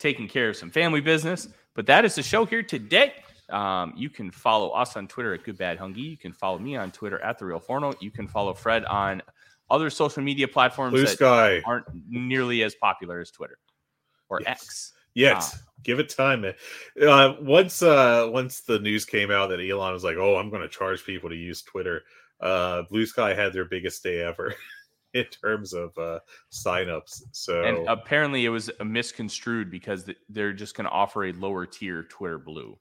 taking 0.05 0.29
care 0.29 0.51
of 0.51 0.57
some 0.57 0.71
family 0.71 1.01
business. 1.01 1.49
But 1.75 1.87
that 1.87 2.05
is 2.05 2.15
the 2.15 2.23
show 2.23 2.45
here 2.45 2.63
today. 2.63 3.15
Um, 3.49 3.95
you 3.97 4.11
can 4.11 4.31
follow 4.31 4.69
us 4.71 4.97
on 4.97 5.09
Twitter 5.09 5.33
at 5.33 5.45
Good 5.45 5.57
Bad 5.57 5.79
Hungee. 5.79 6.11
You 6.11 6.19
can 6.19 6.33
follow 6.35 6.59
me 6.59 6.77
on 6.77 6.93
Twitter 6.93 7.19
at 7.23 7.39
The 7.39 7.47
Real 7.47 7.59
Forno. 7.59 7.95
You 8.01 8.11
can 8.11 8.29
follow 8.29 8.53
Fred 8.53 8.85
on 8.85 9.23
other 9.71 9.89
social 9.89 10.23
media 10.23 10.47
platforms 10.47 10.93
Blue 10.93 11.03
that 11.07 11.17
Sky, 11.17 11.63
aren't 11.65 11.87
nearly 12.07 12.63
as 12.63 12.75
popular 12.75 13.19
as 13.21 13.31
Twitter 13.31 13.59
or 14.29 14.43
Yes. 14.43 14.51
X. 14.51 14.93
Yes, 15.15 15.63
give 15.85 16.01
it 16.01 16.09
time. 16.09 16.45
Uh, 17.01 17.35
once 17.41 17.83
uh, 17.83 18.29
once 18.33 18.63
the 18.63 18.81
news 18.81 19.05
came 19.05 19.31
out 19.31 19.51
that 19.51 19.61
Elon 19.61 19.93
was 19.93 20.03
like, 20.03 20.17
"Oh, 20.17 20.35
I'm 20.37 20.51
going 20.51 20.63
to 20.63 20.69
charge 20.69 21.05
people 21.05 21.31
to 21.31 21.37
use 21.37 21.63
Twitter," 21.63 22.03
uh, 22.41 22.83
Blue 22.91 23.07
Sky 23.07 23.33
had 23.33 23.53
their 23.53 23.65
biggest 23.65 24.03
day 24.03 24.23
ever 24.23 24.57
in 25.21 25.25
terms 25.27 25.73
of 25.73 25.97
uh, 25.99 26.19
signups. 26.53 27.23
So 27.33 27.63
And 27.65 27.89
apparently 27.89 28.45
it 28.45 28.51
was 28.51 28.71
misconstrued 28.85 29.71
because 29.71 30.09
they're 30.29 30.53
just 30.53 30.77
going 30.77 30.85
to 30.87 30.91
offer 30.91 31.25
a 31.27 31.33
lower 31.33 31.67
tier 31.67 32.03
Twitter 32.05 32.39
Blue. 32.39 32.77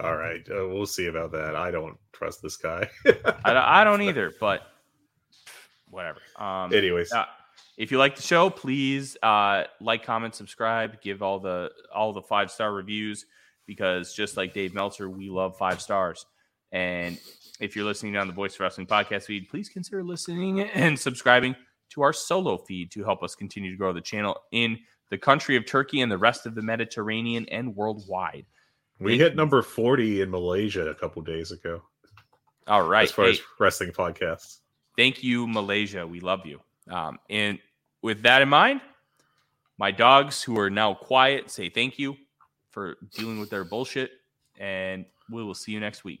all 0.00 0.16
right, 0.16 0.46
uh, 0.50 0.68
we'll 0.68 0.86
see 0.86 1.06
about 1.06 1.32
that. 1.32 1.56
I 1.56 1.70
don't 1.70 1.96
trust 2.12 2.42
this 2.42 2.56
guy. 2.56 2.88
I, 3.06 3.52
don't- 3.52 3.56
I 3.56 3.84
don't 3.84 4.02
either, 4.08 4.32
but 4.38 4.62
whatever. 5.90 6.20
Um, 6.38 6.72
Anyways, 6.72 7.12
uh, 7.12 7.24
if 7.76 7.90
you 7.90 7.98
like 7.98 8.16
the 8.16 8.22
show, 8.22 8.50
please 8.50 9.16
uh, 9.22 9.64
like, 9.80 10.04
comment, 10.04 10.34
subscribe, 10.34 11.00
give 11.00 11.22
all 11.22 11.38
the 11.40 11.70
all 11.94 12.12
the 12.12 12.22
five 12.22 12.50
star 12.50 12.72
reviews 12.72 13.26
because 13.66 14.14
just 14.14 14.36
like 14.36 14.52
Dave 14.52 14.74
Meltzer, 14.74 15.08
we 15.08 15.28
love 15.30 15.56
five 15.56 15.80
stars. 15.80 16.26
And 16.72 17.18
if 17.62 17.76
you're 17.76 17.84
listening 17.84 18.16
on 18.16 18.26
the 18.26 18.32
Voice 18.32 18.58
Wrestling 18.58 18.86
podcast 18.86 19.24
feed, 19.24 19.48
please 19.48 19.68
consider 19.68 20.02
listening 20.02 20.60
and 20.62 20.98
subscribing 20.98 21.54
to 21.90 22.02
our 22.02 22.12
solo 22.12 22.56
feed 22.58 22.90
to 22.90 23.04
help 23.04 23.22
us 23.22 23.34
continue 23.34 23.70
to 23.70 23.76
grow 23.76 23.92
the 23.92 24.00
channel 24.00 24.36
in 24.50 24.78
the 25.10 25.16
country 25.18 25.56
of 25.56 25.64
Turkey 25.64 26.00
and 26.00 26.10
the 26.10 26.18
rest 26.18 26.44
of 26.44 26.54
the 26.54 26.62
Mediterranean 26.62 27.46
and 27.50 27.76
worldwide. 27.76 28.46
we 28.98 29.16
hit 29.18 29.36
number 29.36 29.62
forty 29.62 30.20
in 30.22 30.30
Malaysia 30.30 30.88
a 30.88 30.94
couple 30.94 31.22
days 31.22 31.52
ago 31.52 31.82
All 32.66 32.86
right. 32.88 33.04
as 33.04 33.12
far 33.12 33.26
Hey, 33.26 33.32
as 33.32 33.40
wrestling 33.60 33.92
podcasts. 33.92 34.58
thank 34.96 35.22
you, 35.22 35.46
Malaysia. 35.46 36.06
We 36.06 36.20
love 36.20 36.44
you. 36.46 36.60
Um, 36.90 37.18
and 37.30 37.58
with 38.02 38.22
that 38.22 38.42
in 38.42 38.48
mind, 38.48 38.80
my 39.78 39.90
dogs 39.92 40.42
who 40.42 40.58
are 40.58 40.70
now 40.70 40.94
quiet 40.94 41.50
say 41.50 41.68
thank 41.68 41.98
you 41.98 42.16
for 42.70 42.96
dealing 43.14 43.38
with 43.38 43.50
their 43.50 43.64
bullshit, 43.64 44.10
and 44.58 45.04
we 45.30 45.44
will 45.44 45.54
see 45.54 45.72
you 45.72 45.80
next 45.80 46.04
week. 46.04 46.20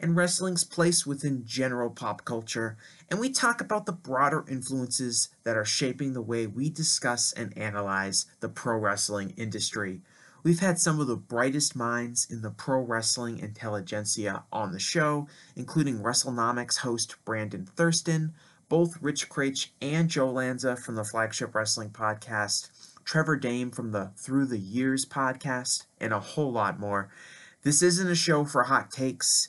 and 0.00 0.16
wrestling's 0.16 0.64
place 0.64 1.06
within 1.06 1.44
general 1.46 1.90
pop 1.90 2.24
culture, 2.24 2.76
and 3.10 3.20
we 3.20 3.30
talk 3.30 3.60
about 3.60 3.86
the 3.86 3.92
broader 3.92 4.44
influences 4.48 5.28
that 5.44 5.56
are 5.56 5.64
shaping 5.64 6.12
the 6.12 6.22
way 6.22 6.46
we 6.46 6.70
discuss 6.70 7.32
and 7.32 7.56
analyze 7.56 8.26
the 8.40 8.48
pro 8.48 8.76
wrestling 8.76 9.34
industry. 9.36 10.00
We've 10.42 10.60
had 10.60 10.78
some 10.78 11.00
of 11.00 11.06
the 11.06 11.16
brightest 11.16 11.76
minds 11.76 12.26
in 12.30 12.40
the 12.40 12.50
pro 12.50 12.80
wrestling 12.80 13.38
intelligentsia 13.38 14.44
on 14.50 14.72
the 14.72 14.78
show, 14.78 15.28
including 15.54 15.98
WrestleNomics 15.98 16.78
host 16.78 17.16
Brandon 17.26 17.66
Thurston, 17.76 18.32
both 18.70 19.02
Rich 19.02 19.28
Kraetsch 19.28 19.68
and 19.82 20.08
Joe 20.08 20.30
Lanza 20.30 20.76
from 20.76 20.94
the 20.94 21.04
Flagship 21.04 21.54
Wrestling 21.54 21.90
Podcast, 21.90 22.70
Trevor 23.04 23.36
Dame 23.36 23.70
from 23.70 23.92
the 23.92 24.12
Through 24.16 24.46
the 24.46 24.58
Years 24.58 25.04
podcast, 25.04 25.84
and 26.00 26.12
a 26.12 26.20
whole 26.20 26.52
lot 26.52 26.78
more. 26.80 27.10
This 27.62 27.82
isn't 27.82 28.10
a 28.10 28.14
show 28.14 28.44
for 28.44 28.62
hot 28.62 28.90
takes. 28.90 29.48